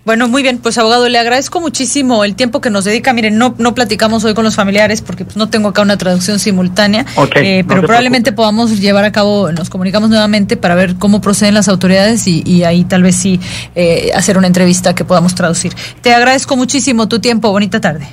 Bueno, 0.03 0.27
muy 0.27 0.41
bien, 0.41 0.57
pues 0.57 0.77
abogado, 0.79 1.07
le 1.09 1.19
agradezco 1.19 1.61
muchísimo 1.61 2.23
el 2.23 2.35
tiempo 2.35 2.59
que 2.59 2.71
nos 2.71 2.85
dedica. 2.85 3.13
Miren, 3.13 3.37
no, 3.37 3.53
no 3.59 3.75
platicamos 3.75 4.23
hoy 4.23 4.33
con 4.33 4.43
los 4.43 4.55
familiares 4.55 5.01
porque 5.01 5.25
pues, 5.25 5.37
no 5.37 5.49
tengo 5.49 5.69
acá 5.69 5.83
una 5.83 5.97
traducción 5.97 6.39
simultánea, 6.39 7.05
eh, 7.35 7.63
pero 7.67 7.83
probablemente 7.83 8.31
podamos 8.31 8.79
llevar 8.79 9.05
a 9.05 9.11
cabo, 9.11 9.51
nos 9.51 9.69
comunicamos 9.69 10.09
nuevamente 10.09 10.57
para 10.57 10.73
ver 10.73 10.95
cómo 10.95 11.21
proceden 11.21 11.53
las 11.53 11.67
autoridades 11.67 12.27
y, 12.27 12.63
ahí 12.63 12.83
tal 12.83 13.03
vez 13.03 13.15
sí 13.15 13.39
eh, 13.75 14.11
hacer 14.13 14.37
una 14.37 14.47
entrevista 14.47 14.95
que 14.95 15.05
podamos 15.05 15.35
traducir. 15.35 15.73
Te 16.01 16.13
agradezco 16.13 16.55
muchísimo 16.55 17.07
tu 17.07 17.19
tiempo, 17.19 17.51
bonita 17.51 17.79
tarde. 17.79 18.07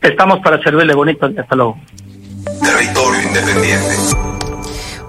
Estamos 0.00 0.40
para 0.42 0.60
servirle 0.62 0.94
bonito, 0.94 1.26
hasta 1.26 1.56
luego. 1.56 1.78
Territorio 2.60 3.22
Independiente. 3.22 4.29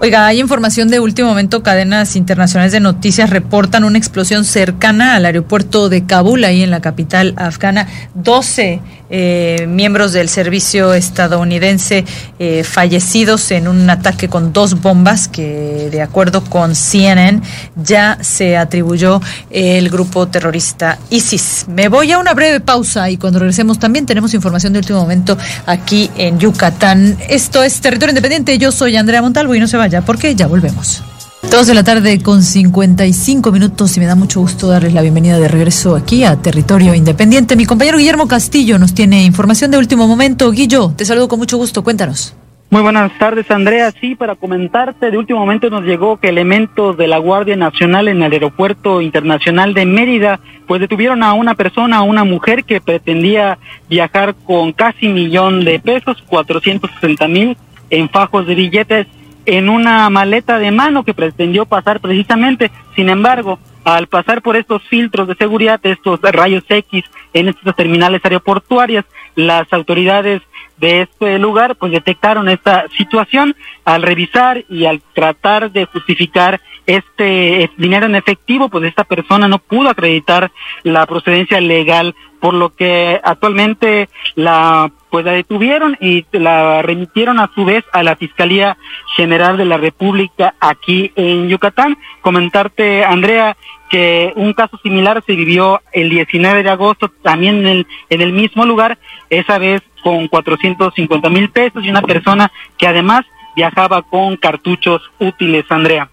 Oiga, 0.04 0.26
hay 0.26 0.40
información 0.40 0.88
de 0.88 0.98
último 0.98 1.28
momento. 1.28 1.62
Cadenas 1.62 2.16
internacionales 2.16 2.72
de 2.72 2.80
noticias 2.80 3.30
reportan 3.30 3.84
una 3.84 3.98
explosión 3.98 4.44
cercana 4.44 5.14
al 5.14 5.24
aeropuerto 5.26 5.88
de 5.88 6.04
Kabul, 6.06 6.42
ahí 6.42 6.64
en 6.64 6.72
la 6.72 6.80
capital 6.80 7.34
afgana. 7.36 7.86
12 8.14 8.80
eh, 9.14 9.66
miembros 9.68 10.14
del 10.14 10.30
servicio 10.30 10.94
estadounidense 10.94 12.06
eh, 12.38 12.64
fallecidos 12.64 13.50
en 13.50 13.68
un 13.68 13.88
ataque 13.90 14.28
con 14.28 14.54
dos 14.54 14.80
bombas 14.80 15.28
que, 15.28 15.90
de 15.90 16.00
acuerdo 16.00 16.42
con 16.42 16.74
CNN, 16.74 17.42
ya 17.76 18.16
se 18.22 18.56
atribuyó 18.56 19.20
el 19.50 19.90
grupo 19.90 20.28
terrorista 20.28 20.98
ISIS. 21.10 21.66
Me 21.68 21.88
voy 21.88 22.10
a 22.10 22.18
una 22.18 22.32
breve 22.32 22.60
pausa 22.60 23.10
y 23.10 23.18
cuando 23.18 23.38
regresemos 23.38 23.78
también 23.78 24.06
tenemos 24.06 24.32
información 24.32 24.72
de 24.72 24.78
último 24.78 25.00
momento 25.00 25.36
aquí 25.66 26.10
en 26.16 26.38
Yucatán. 26.38 27.18
Esto 27.28 27.62
es 27.62 27.82
Territorio 27.82 28.12
Independiente. 28.12 28.56
Yo 28.56 28.72
soy 28.72 28.96
Andrea 28.96 29.20
Montalvo 29.20 29.54
y 29.54 29.60
no 29.60 29.68
se 29.68 29.76
vaya 29.76 30.00
porque 30.00 30.34
ya 30.34 30.46
volvemos. 30.46 31.02
Dos 31.50 31.66
de 31.66 31.74
la 31.74 31.84
tarde 31.84 32.22
con 32.22 32.42
55 32.42 33.52
minutos 33.52 33.96
y 33.96 34.00
me 34.00 34.06
da 34.06 34.14
mucho 34.14 34.40
gusto 34.40 34.68
darles 34.68 34.94
la 34.94 35.02
bienvenida 35.02 35.38
de 35.38 35.48
regreso 35.48 35.96
aquí 35.96 36.24
a 36.24 36.36
Territorio 36.36 36.94
Independiente. 36.94 37.56
Mi 37.56 37.66
compañero 37.66 37.98
Guillermo 37.98 38.26
Castillo 38.26 38.78
nos 38.78 38.94
tiene 38.94 39.24
información 39.24 39.70
de 39.70 39.76
último 39.76 40.08
momento. 40.08 40.50
Guillo, 40.52 40.92
te 40.96 41.04
saludo 41.04 41.28
con 41.28 41.40
mucho 41.40 41.58
gusto, 41.58 41.82
cuéntanos. 41.84 42.34
Muy 42.70 42.80
buenas 42.80 43.12
tardes, 43.18 43.50
Andrea. 43.50 43.92
Sí, 44.00 44.14
para 44.14 44.34
comentarte, 44.34 45.10
de 45.10 45.18
último 45.18 45.40
momento 45.40 45.68
nos 45.68 45.84
llegó 45.84 46.16
que 46.16 46.28
elementos 46.30 46.96
de 46.96 47.06
la 47.06 47.18
Guardia 47.18 47.54
Nacional 47.54 48.08
en 48.08 48.22
el 48.22 48.32
Aeropuerto 48.32 49.02
Internacional 49.02 49.74
de 49.74 49.84
Mérida, 49.84 50.40
pues 50.66 50.80
detuvieron 50.80 51.22
a 51.22 51.34
una 51.34 51.54
persona, 51.54 51.98
a 51.98 52.02
una 52.02 52.24
mujer 52.24 52.64
que 52.64 52.80
pretendía 52.80 53.58
viajar 53.90 54.34
con 54.46 54.72
casi 54.72 55.08
millón 55.08 55.66
de 55.66 55.80
pesos, 55.80 56.22
460 56.28 57.28
mil 57.28 57.58
en 57.90 58.08
fajos 58.08 58.46
de 58.46 58.54
billetes 58.54 59.06
en 59.46 59.68
una 59.68 60.08
maleta 60.10 60.58
de 60.58 60.70
mano 60.70 61.04
que 61.04 61.14
pretendió 61.14 61.66
pasar 61.66 62.00
precisamente. 62.00 62.70
Sin 62.94 63.08
embargo, 63.08 63.58
al 63.84 64.06
pasar 64.06 64.42
por 64.42 64.56
estos 64.56 64.82
filtros 64.84 65.28
de 65.28 65.34
seguridad, 65.34 65.80
estos 65.82 66.20
rayos 66.22 66.64
X 66.68 67.04
en 67.32 67.48
estas 67.48 67.74
terminales 67.74 68.20
aeroportuarias, 68.24 69.04
las 69.34 69.72
autoridades 69.72 70.42
de 70.78 71.02
este 71.02 71.38
lugar 71.38 71.76
pues 71.76 71.92
detectaron 71.92 72.48
esta 72.48 72.86
situación 72.96 73.54
al 73.84 74.02
revisar 74.02 74.64
y 74.68 74.84
al 74.84 75.00
tratar 75.14 75.70
de 75.70 75.84
justificar 75.84 76.60
este 76.86 77.70
dinero 77.76 78.06
en 78.06 78.16
efectivo, 78.16 78.68
pues 78.68 78.84
esta 78.84 79.04
persona 79.04 79.46
no 79.46 79.58
pudo 79.58 79.90
acreditar 79.90 80.50
la 80.82 81.06
procedencia 81.06 81.60
legal, 81.60 82.14
por 82.42 82.54
lo 82.54 82.74
que 82.74 83.20
actualmente 83.22 84.08
la 84.34 84.90
pues 85.10 85.24
la 85.24 85.30
detuvieron 85.30 85.96
y 86.00 86.26
la 86.32 86.82
remitieron 86.82 87.38
a 87.38 87.52
su 87.54 87.64
vez 87.64 87.84
a 87.92 88.02
la 88.02 88.16
Fiscalía 88.16 88.76
General 89.14 89.56
de 89.56 89.64
la 89.64 89.76
República 89.76 90.54
aquí 90.58 91.12
en 91.14 91.48
Yucatán. 91.48 91.96
Comentarte, 92.20 93.04
Andrea, 93.04 93.56
que 93.90 94.32
un 94.34 94.54
caso 94.54 94.76
similar 94.82 95.22
se 95.24 95.36
vivió 95.36 95.82
el 95.92 96.10
19 96.10 96.64
de 96.64 96.70
agosto 96.70 97.12
también 97.22 97.58
en 97.58 97.66
el, 97.66 97.86
en 98.10 98.22
el 98.22 98.32
mismo 98.32 98.66
lugar, 98.66 98.98
esa 99.30 99.58
vez 99.58 99.80
con 100.02 100.26
450 100.26 101.28
mil 101.30 101.48
pesos 101.50 101.84
y 101.84 101.90
una 101.90 102.02
persona 102.02 102.50
que 102.76 102.88
además 102.88 103.24
viajaba 103.54 104.02
con 104.02 104.36
cartuchos 104.36 105.00
útiles, 105.20 105.64
Andrea. 105.68 106.10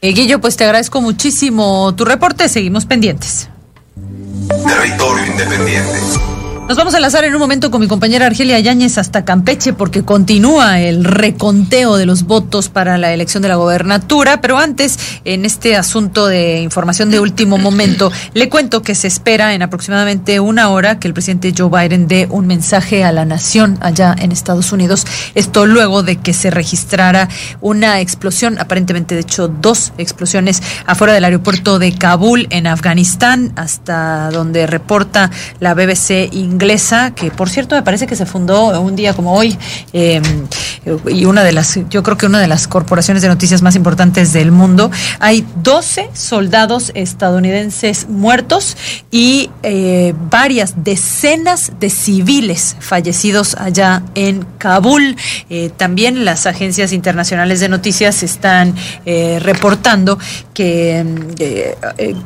Eh, 0.00 0.12
Guillo, 0.12 0.40
pues 0.40 0.56
te 0.56 0.62
agradezco 0.62 1.00
muchísimo 1.00 1.92
tu 1.96 2.04
reporte, 2.04 2.48
seguimos 2.48 2.86
pendientes. 2.86 3.50
Territorio 4.66 5.26
Independiente. 5.26 6.39
Nos 6.70 6.76
vamos 6.76 6.94
a 6.94 6.98
enlazar 6.98 7.24
en 7.24 7.34
un 7.34 7.40
momento 7.40 7.72
con 7.72 7.80
mi 7.80 7.88
compañera 7.88 8.26
Argelia 8.26 8.60
Yáñez 8.60 8.96
hasta 8.96 9.24
Campeche 9.24 9.72
porque 9.72 10.04
continúa 10.04 10.80
el 10.80 11.02
reconteo 11.02 11.96
de 11.96 12.06
los 12.06 12.22
votos 12.22 12.68
para 12.68 12.96
la 12.96 13.12
elección 13.12 13.42
de 13.42 13.48
la 13.48 13.56
gobernatura, 13.56 14.40
pero 14.40 14.56
antes, 14.56 14.96
en 15.24 15.44
este 15.44 15.74
asunto 15.74 16.28
de 16.28 16.60
información 16.60 17.10
de 17.10 17.18
último 17.18 17.58
momento, 17.58 18.12
le 18.34 18.48
cuento 18.48 18.82
que 18.82 18.94
se 18.94 19.08
espera 19.08 19.52
en 19.52 19.62
aproximadamente 19.62 20.38
una 20.38 20.68
hora 20.68 21.00
que 21.00 21.08
el 21.08 21.12
presidente 21.12 21.52
Joe 21.58 21.70
Biden 21.70 22.06
dé 22.06 22.28
un 22.30 22.46
mensaje 22.46 23.02
a 23.02 23.10
la 23.10 23.24
nación 23.24 23.76
allá 23.80 24.14
en 24.16 24.30
Estados 24.30 24.70
Unidos, 24.70 25.08
esto 25.34 25.66
luego 25.66 26.04
de 26.04 26.18
que 26.18 26.32
se 26.32 26.52
registrara 26.52 27.28
una 27.60 27.98
explosión, 27.98 28.60
aparentemente 28.60 29.16
de 29.16 29.22
hecho 29.22 29.48
dos 29.48 29.92
explosiones 29.98 30.62
afuera 30.86 31.14
del 31.14 31.24
aeropuerto 31.24 31.80
de 31.80 31.92
Kabul 31.96 32.46
en 32.50 32.68
Afganistán, 32.68 33.52
hasta 33.56 34.30
donde 34.30 34.68
reporta 34.68 35.32
la 35.58 35.74
BBC 35.74 36.32
inglesa, 36.60 37.14
que 37.14 37.30
por 37.30 37.48
cierto 37.48 37.74
me 37.74 37.82
parece 37.82 38.06
que 38.06 38.16
se 38.16 38.26
fundó 38.26 38.78
un 38.80 38.94
día 38.96 39.14
como 39.14 39.32
hoy, 39.32 39.56
em, 39.94 40.22
y 41.08 41.24
una 41.24 41.42
de 41.42 41.52
las, 41.52 41.78
yo 41.88 42.02
creo 42.02 42.16
que 42.18 42.26
una 42.26 42.38
de 42.38 42.48
las 42.48 42.68
corporaciones 42.68 43.22
de 43.22 43.28
noticias 43.28 43.62
más 43.62 43.76
importantes 43.76 44.32
del 44.32 44.52
mundo. 44.52 44.90
Hay 45.20 45.46
12 45.62 46.10
soldados 46.12 46.92
estadounidenses 46.94 48.08
muertos 48.08 48.76
y 49.10 49.50
eh, 49.62 50.14
varias 50.30 50.74
decenas 50.84 51.72
de 51.80 51.88
civiles 51.88 52.76
fallecidos 52.78 53.54
allá 53.54 54.02
en 54.14 54.44
Kabul. 54.58 55.16
Eh, 55.48 55.70
también 55.76 56.24
las 56.24 56.46
agencias 56.46 56.92
internacionales 56.92 57.60
de 57.60 57.68
noticias 57.68 58.22
están 58.22 58.74
eh, 59.06 59.38
reportando 59.40 60.18
que, 60.52 60.98
em, 60.98 61.34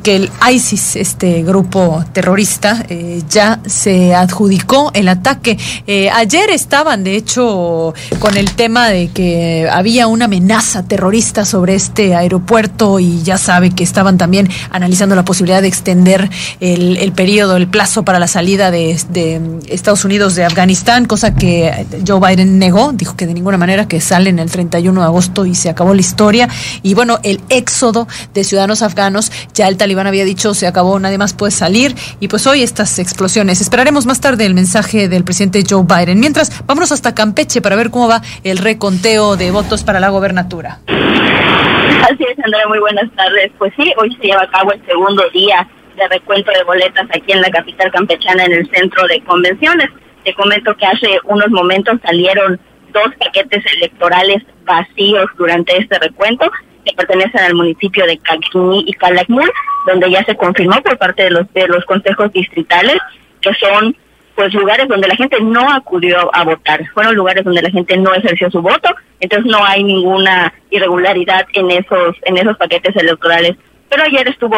que 0.03 0.15
el 0.15 0.29
ISIS, 0.51 0.95
este 0.97 1.43
grupo 1.43 2.03
terrorista, 2.11 2.85
ya 3.29 3.59
se 3.65 4.14
adjudicó 4.15 4.91
el 4.93 5.07
ataque. 5.07 5.57
Eh, 5.87 6.09
ayer 6.09 6.49
estaban, 6.49 7.03
de 7.03 7.15
hecho, 7.15 7.93
con 8.19 8.37
el 8.37 8.51
tema 8.51 8.89
de 8.89 9.09
que 9.09 9.67
había 9.71 10.07
una 10.07 10.25
amenaza 10.25 10.83
terrorista 10.83 11.45
sobre 11.45 11.75
este 11.75 12.15
aeropuerto 12.15 12.99
y 12.99 13.23
ya 13.23 13.37
sabe 13.37 13.71
que 13.71 13.83
estaban 13.83 14.17
también 14.17 14.49
analizando 14.71 15.15
la 15.15 15.25
posibilidad 15.25 15.61
de 15.61 15.67
extender 15.67 16.29
el, 16.59 16.97
el 16.97 17.11
periodo, 17.11 17.57
el 17.57 17.67
plazo 17.67 18.03
para 18.03 18.19
la 18.19 18.27
salida 18.27 18.71
de, 18.71 18.97
de, 19.09 19.41
Estados 19.67 20.05
Unidos 20.05 20.35
de 20.35 20.45
Afganistán, 20.45 21.05
cosa 21.05 21.35
que 21.35 21.85
Joe 22.05 22.19
Biden 22.19 22.59
negó, 22.59 22.91
dijo 22.93 23.15
que 23.15 23.27
de 23.27 23.33
ninguna 23.33 23.57
manera 23.57 23.87
que 23.87 24.01
salen 24.01 24.39
el 24.39 24.49
31 24.49 24.99
de 24.99 25.05
agosto 25.05 25.45
y 25.45 25.55
se 25.55 25.69
acabó 25.69 25.93
la 25.93 26.01
historia. 26.01 26.49
Y 26.83 26.93
bueno, 26.93 27.19
el 27.23 27.41
éxodo 27.49 28.07
de 28.33 28.43
ciudadanos 28.43 28.81
afganos, 28.81 29.31
ya 29.53 29.67
el 29.67 29.77
talibán 29.77 30.07
había 30.07 30.25
dicho 30.25 30.53
se 30.53 30.67
acabó, 30.67 30.99
nadie 30.99 31.17
más 31.17 31.33
puede 31.33 31.51
salir 31.51 31.95
y 32.19 32.27
pues 32.27 32.45
hoy 32.47 32.63
estas 32.63 32.99
explosiones. 32.99 33.61
Esperaremos 33.61 34.04
más 34.05 34.21
tarde 34.21 34.45
el 34.45 34.53
mensaje 34.53 35.07
del 35.09 35.23
presidente 35.23 35.63
Joe 35.67 35.83
Biden. 35.83 36.19
Mientras, 36.19 36.65
vámonos 36.65 36.91
hasta 36.91 37.15
Campeche 37.15 37.61
para 37.61 37.75
ver 37.75 37.89
cómo 37.89 38.07
va 38.07 38.21
el 38.43 38.57
reconteo 38.57 39.35
de 39.35 39.51
votos 39.51 39.83
para 39.83 39.99
la 39.99 40.09
gobernatura. 40.09 40.79
Así 40.87 42.23
es, 42.23 42.37
Andrea, 42.43 42.67
muy 42.67 42.79
buenas 42.79 43.09
tardes. 43.15 43.51
Pues 43.57 43.73
sí, 43.77 43.91
hoy 43.97 44.15
se 44.15 44.27
lleva 44.27 44.43
a 44.43 44.49
cabo 44.49 44.71
el 44.71 44.85
segundo 44.85 45.23
día 45.33 45.67
de 45.95 46.07
recuento 46.07 46.51
de 46.51 46.63
boletas 46.63 47.07
aquí 47.09 47.31
en 47.31 47.41
la 47.41 47.49
capital 47.49 47.91
campechana 47.91 48.45
en 48.45 48.53
el 48.53 48.69
centro 48.69 49.07
de 49.07 49.21
convenciones. 49.23 49.89
Te 50.23 50.33
comento 50.33 50.75
que 50.75 50.85
hace 50.85 51.07
unos 51.25 51.49
momentos 51.49 51.99
salieron 52.03 52.59
dos 52.93 53.13
paquetes 53.19 53.63
electorales 53.75 54.43
vacíos 54.65 55.25
durante 55.37 55.77
este 55.77 55.99
recuento 55.99 56.51
que 56.85 56.93
pertenecen 56.93 57.41
al 57.41 57.55
municipio 57.55 58.05
de 58.05 58.17
Caquini 58.19 58.85
y 58.87 58.93
Calakmul, 58.93 59.51
donde 59.87 60.11
ya 60.11 60.23
se 60.25 60.35
confirmó 60.35 60.81
por 60.81 60.97
parte 60.97 61.23
de 61.23 61.31
los 61.31 61.51
de 61.53 61.67
los 61.67 61.83
consejos 61.85 62.31
distritales 62.31 62.97
que 63.45 63.53
son 63.55 63.95
pues 64.35 64.53
lugares 64.53 64.87
donde 64.89 65.07
la 65.07 65.15
gente 65.15 65.39
no 65.39 65.71
acudió 65.71 66.33
a 66.35 66.43
votar, 66.43 66.85
fueron 66.93 67.15
lugares 67.15 67.45
donde 67.45 67.61
la 67.61 67.69
gente 67.69 67.95
no 67.95 68.13
ejerció 68.13 68.51
su 68.51 68.61
voto, 68.61 68.93
entonces 69.21 69.49
no 69.49 69.63
hay 69.63 69.81
ninguna 69.83 70.53
irregularidad 70.71 71.47
en 71.53 71.71
esos 71.71 72.17
en 72.23 72.37
esos 72.37 72.57
paquetes 72.57 72.95
electorales. 72.97 73.55
Pero 73.89 74.03
ayer 74.03 74.27
estuvo 74.27 74.57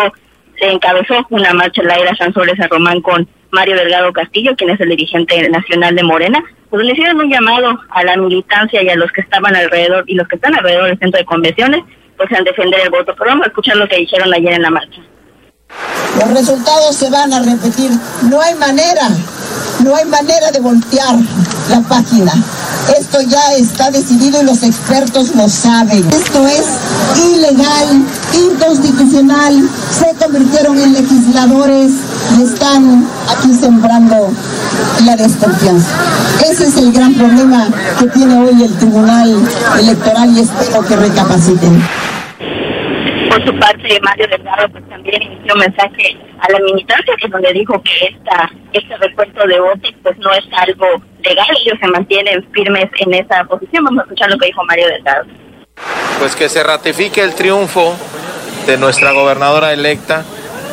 se 0.59 0.71
encabezó 0.71 1.25
una 1.29 1.53
marcha 1.53 1.81
en 1.81 1.87
la 1.87 1.95
era 1.95 2.15
Sansores 2.15 2.59
a 2.59 2.67
Román 2.67 3.01
con 3.01 3.27
Mario 3.51 3.75
Delgado 3.75 4.11
Castillo, 4.11 4.55
quien 4.55 4.71
es 4.71 4.79
el 4.79 4.89
dirigente 4.89 5.47
nacional 5.49 5.95
de 5.95 6.03
Morena, 6.03 6.43
pues 6.69 6.85
le 6.85 6.93
hicieron 6.93 7.19
un 7.19 7.29
llamado 7.29 7.79
a 7.89 8.03
la 8.03 8.17
militancia 8.17 8.81
y 8.81 8.89
a 8.89 8.95
los 8.95 9.11
que 9.11 9.21
estaban 9.21 9.55
alrededor 9.55 10.03
y 10.07 10.15
los 10.15 10.27
que 10.27 10.35
están 10.35 10.55
alrededor 10.55 10.85
del 10.85 10.99
centro 10.99 11.19
de 11.19 11.25
convenciones, 11.25 11.83
pues 12.17 12.31
a 12.31 12.41
defender 12.41 12.79
el 12.83 12.89
voto. 12.89 13.15
Pero 13.15 13.29
vamos 13.29 13.45
a 13.45 13.49
escuchar 13.49 13.77
lo 13.77 13.87
que 13.87 13.97
dijeron 13.97 14.33
ayer 14.33 14.53
en 14.53 14.63
la 14.63 14.71
marcha. 14.71 15.01
Los 16.19 16.29
resultados 16.29 16.95
se 16.95 17.09
van 17.09 17.31
a 17.31 17.39
repetir. 17.41 17.91
No 18.23 18.41
hay 18.41 18.55
manera, 18.55 19.09
no 19.83 19.95
hay 19.95 20.05
manera 20.05 20.51
de 20.51 20.59
voltear 20.59 21.15
la 21.69 21.81
página. 21.81 22.33
Esto 22.97 23.21
ya 23.21 23.53
está 23.53 23.91
decidido 23.91 24.41
y 24.41 24.45
los 24.45 24.63
expertos 24.63 25.35
lo 25.35 25.47
saben. 25.47 26.07
Esto 26.09 26.47
es 26.47 26.65
ilegal, 27.23 28.03
inconstitucional. 28.33 29.69
Se 29.91 30.15
convirtieron 30.15 30.79
en 30.79 30.93
legisladores 30.93 31.91
y 32.37 32.43
están 32.43 33.05
aquí 33.29 33.53
sembrando 33.53 34.31
la 35.05 35.15
desconfianza. 35.15 35.89
Ese 36.49 36.67
es 36.67 36.77
el 36.77 36.91
gran 36.93 37.13
problema 37.13 37.67
que 37.99 38.07
tiene 38.07 38.39
hoy 38.39 38.63
el 38.63 38.73
Tribunal 38.77 39.47
Electoral 39.79 40.35
y 40.35 40.39
espero 40.39 40.83
que 40.85 40.95
recapaciten. 40.95 41.83
Por 43.29 43.45
su 43.45 43.59
parte, 43.59 43.99
Mario 44.01 44.27
Delgado 44.27 44.69
pues, 44.69 44.87
también 44.89 45.21
inició 45.21 45.53
un 45.53 45.59
mensaje 45.59 46.17
a 46.39 46.51
la 46.51 46.59
militancia, 46.59 47.15
que 47.19 47.27
donde 47.27 47.51
dijo 47.53 47.81
que 47.81 48.07
esta, 48.07 48.49
este 48.73 48.97
recuento 48.97 49.45
de 49.45 49.59
votos 49.59 49.93
pues 50.03 50.17
no 50.19 50.31
es 50.33 50.45
algo 50.57 50.85
legal, 51.23 51.47
ellos 51.65 51.77
se 51.79 51.87
mantienen 51.87 52.47
firmes 52.51 52.89
en 52.99 53.13
esa 53.13 53.43
posición. 53.45 53.83
Vamos 53.85 53.99
a 53.99 54.03
escuchar 54.03 54.29
lo 54.29 54.37
que 54.37 54.47
dijo 54.47 54.63
Mario 54.65 54.87
Delgado. 54.87 55.25
Pues 56.19 56.35
que 56.35 56.49
se 56.49 56.63
ratifique 56.63 57.21
el 57.21 57.35
triunfo 57.35 57.95
de 58.65 58.77
nuestra 58.77 59.11
gobernadora 59.11 59.73
electa, 59.73 60.23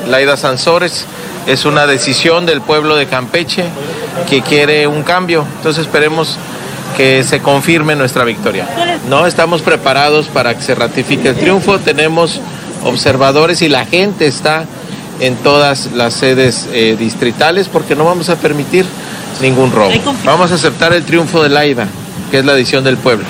Laida 0.08 0.36
Sansores. 0.36 1.06
Es 1.46 1.64
una 1.64 1.86
decisión 1.86 2.46
del 2.46 2.62
pueblo 2.62 2.96
de 2.96 3.06
Campeche 3.06 3.64
que 4.28 4.42
quiere 4.42 4.86
un 4.86 5.02
cambio. 5.02 5.46
Entonces 5.56 5.86
esperemos 5.86 6.38
que 6.96 7.22
se 7.24 7.40
confirme 7.40 7.96
nuestra 7.96 8.24
victoria. 8.24 8.66
No 9.08 9.26
estamos 9.26 9.62
preparados 9.62 10.26
para 10.26 10.54
que 10.54 10.62
se 10.62 10.74
ratifique 10.74 11.28
el 11.28 11.36
triunfo, 11.36 11.78
tenemos 11.78 12.40
observadores 12.84 13.62
y 13.62 13.68
la 13.68 13.86
gente 13.86 14.26
está 14.26 14.64
en 15.20 15.36
todas 15.36 15.92
las 15.92 16.14
sedes 16.14 16.68
eh, 16.72 16.96
distritales 16.98 17.68
porque 17.68 17.94
no 17.94 18.04
vamos 18.04 18.28
a 18.28 18.36
permitir 18.36 18.86
ningún 19.40 19.72
robo. 19.72 19.92
Vamos 20.24 20.52
a 20.52 20.54
aceptar 20.54 20.92
el 20.92 21.04
triunfo 21.04 21.42
de 21.42 21.48
Laida, 21.48 21.86
que 22.30 22.38
es 22.38 22.44
la 22.44 22.54
decisión 22.54 22.84
del 22.84 22.96
pueblo. 22.96 23.24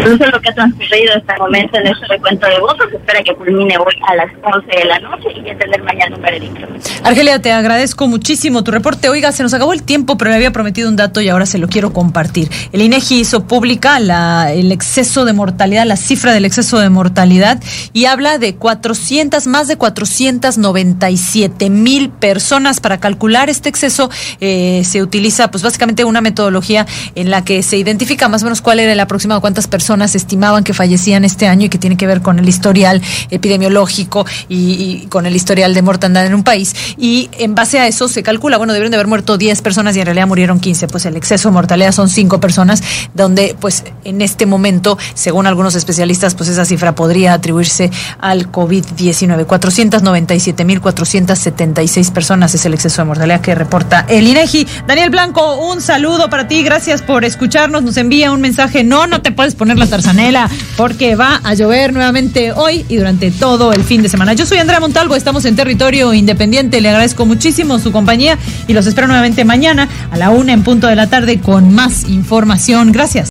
Eso 0.00 0.24
es 0.24 0.32
lo 0.32 0.40
que 0.40 0.48
ha 0.48 0.54
transcurrido 0.54 1.14
hasta 1.14 1.34
el 1.34 1.38
momento 1.40 1.78
en 1.78 1.86
este 1.86 2.06
recuento 2.06 2.46
de 2.46 2.58
votos. 2.60 2.92
Espera 2.92 3.22
que 3.22 3.34
culmine 3.34 3.76
hoy 3.76 3.94
a 4.08 4.14
las 4.14 4.30
11 4.42 4.66
de 4.66 4.84
la 4.86 4.98
noche 5.00 5.28
y 5.36 5.44
ya 5.44 5.56
tener 5.58 5.82
mañana 5.82 6.16
un 6.16 6.22
veredicto. 6.22 6.66
Argelia, 7.04 7.40
te 7.40 7.52
agradezco 7.52 8.08
muchísimo 8.08 8.64
tu 8.64 8.70
reporte. 8.70 9.08
Oiga, 9.08 9.32
se 9.32 9.42
nos 9.42 9.52
acabó 9.52 9.72
el 9.72 9.82
tiempo, 9.82 10.16
pero 10.16 10.30
le 10.30 10.36
había 10.36 10.52
prometido 10.52 10.88
un 10.88 10.96
dato 10.96 11.20
y 11.20 11.28
ahora 11.28 11.46
se 11.46 11.58
lo 11.58 11.68
quiero 11.68 11.92
compartir. 11.92 12.50
El 12.72 12.82
INEGI 12.82 13.20
hizo 13.20 13.46
pública 13.46 14.00
la, 14.00 14.52
el 14.52 14.72
exceso 14.72 15.24
de 15.24 15.32
mortalidad, 15.32 15.84
la 15.84 15.96
cifra 15.96 16.32
del 16.32 16.44
exceso 16.44 16.78
de 16.78 16.88
mortalidad 16.88 17.62
y 17.92 18.06
habla 18.06 18.38
de 18.38 18.54
400, 18.56 19.46
más 19.46 19.68
de 19.68 19.76
497 19.76 21.70
mil 21.70 22.10
personas. 22.10 22.80
Para 22.80 23.00
calcular 23.00 23.50
este 23.50 23.68
exceso 23.68 24.10
eh, 24.40 24.82
se 24.84 25.02
utiliza, 25.02 25.50
pues 25.50 25.62
básicamente 25.62 26.04
una 26.04 26.20
metodología 26.20 26.86
en 27.14 27.30
la 27.30 27.44
que 27.44 27.62
se 27.62 27.76
identifica 27.76 28.28
más 28.28 28.42
o 28.42 28.46
menos 28.46 28.60
cuál 28.60 28.80
era 28.80 28.92
el 28.92 29.00
aproximado, 29.00 29.40
cuántas 29.40 29.68
personas 29.90 30.14
estimaban 30.14 30.62
que 30.62 30.72
fallecían 30.72 31.24
este 31.24 31.48
año 31.48 31.66
y 31.66 31.68
que 31.68 31.76
tiene 31.76 31.96
que 31.96 32.06
ver 32.06 32.22
con 32.22 32.38
el 32.38 32.48
historial 32.48 33.02
epidemiológico 33.28 34.24
y, 34.48 35.08
con 35.08 35.26
el 35.26 35.34
historial 35.34 35.74
de 35.74 35.82
mortandad 35.82 36.24
en 36.26 36.32
un 36.32 36.44
país. 36.44 36.94
Y 36.96 37.28
en 37.40 37.56
base 37.56 37.80
a 37.80 37.88
eso 37.88 38.06
se 38.06 38.22
calcula, 38.22 38.56
bueno, 38.56 38.72
debieron 38.72 38.92
de 38.92 38.98
haber 38.98 39.08
muerto 39.08 39.36
10 39.36 39.62
personas 39.62 39.96
y 39.96 39.98
en 39.98 40.06
realidad 40.06 40.28
murieron 40.28 40.60
15. 40.60 40.86
Pues 40.86 41.06
el 41.06 41.16
exceso 41.16 41.48
de 41.48 41.54
mortalidad 41.54 41.90
son 41.90 42.08
5 42.08 42.38
personas, 42.38 42.84
donde 43.14 43.56
pues 43.58 43.82
en 44.04 44.22
este 44.22 44.46
momento, 44.46 44.96
según 45.14 45.48
algunos 45.48 45.74
especialistas, 45.74 46.36
pues 46.36 46.48
esa 46.48 46.64
cifra 46.64 46.94
podría 46.94 47.32
atribuirse 47.32 47.90
al 48.20 48.52
COVID-19. 48.52 49.44
497.476 49.44 52.12
personas 52.12 52.54
es 52.54 52.64
el 52.64 52.74
exceso 52.74 53.02
de 53.02 53.06
mortalidad 53.06 53.40
que 53.40 53.56
reporta 53.56 54.06
el 54.08 54.28
INEGI. 54.28 54.68
Daniel 54.86 55.10
Blanco, 55.10 55.56
un 55.56 55.80
saludo 55.80 56.30
para 56.30 56.46
ti, 56.46 56.62
gracias 56.62 57.02
por 57.02 57.24
escucharnos. 57.24 57.82
Nos 57.82 57.96
envía 57.96 58.30
un 58.30 58.40
mensaje. 58.40 58.84
No, 58.84 59.08
no 59.08 59.20
te 59.20 59.32
puedes 59.32 59.56
poner 59.56 59.79
la 59.80 59.86
tarzanela 59.86 60.48
porque 60.76 61.16
va 61.16 61.40
a 61.42 61.54
llover 61.54 61.92
nuevamente 61.92 62.52
hoy 62.52 62.84
y 62.88 62.96
durante 62.96 63.30
todo 63.30 63.72
el 63.72 63.82
fin 63.82 64.02
de 64.02 64.08
semana. 64.08 64.34
Yo 64.34 64.46
soy 64.46 64.58
Andrea 64.58 64.78
Montalvo, 64.78 65.16
estamos 65.16 65.44
en 65.44 65.56
territorio 65.56 66.14
independiente. 66.14 66.80
Le 66.80 66.88
agradezco 66.88 67.26
muchísimo 67.26 67.78
su 67.78 67.90
compañía 67.90 68.38
y 68.68 68.72
los 68.72 68.86
espero 68.86 69.08
nuevamente 69.08 69.44
mañana 69.44 69.88
a 70.10 70.16
la 70.16 70.30
una 70.30 70.52
en 70.52 70.62
punto 70.62 70.86
de 70.86 70.96
la 70.96 71.08
tarde 71.08 71.40
con 71.40 71.74
más 71.74 72.08
información. 72.08 72.92
Gracias. 72.92 73.28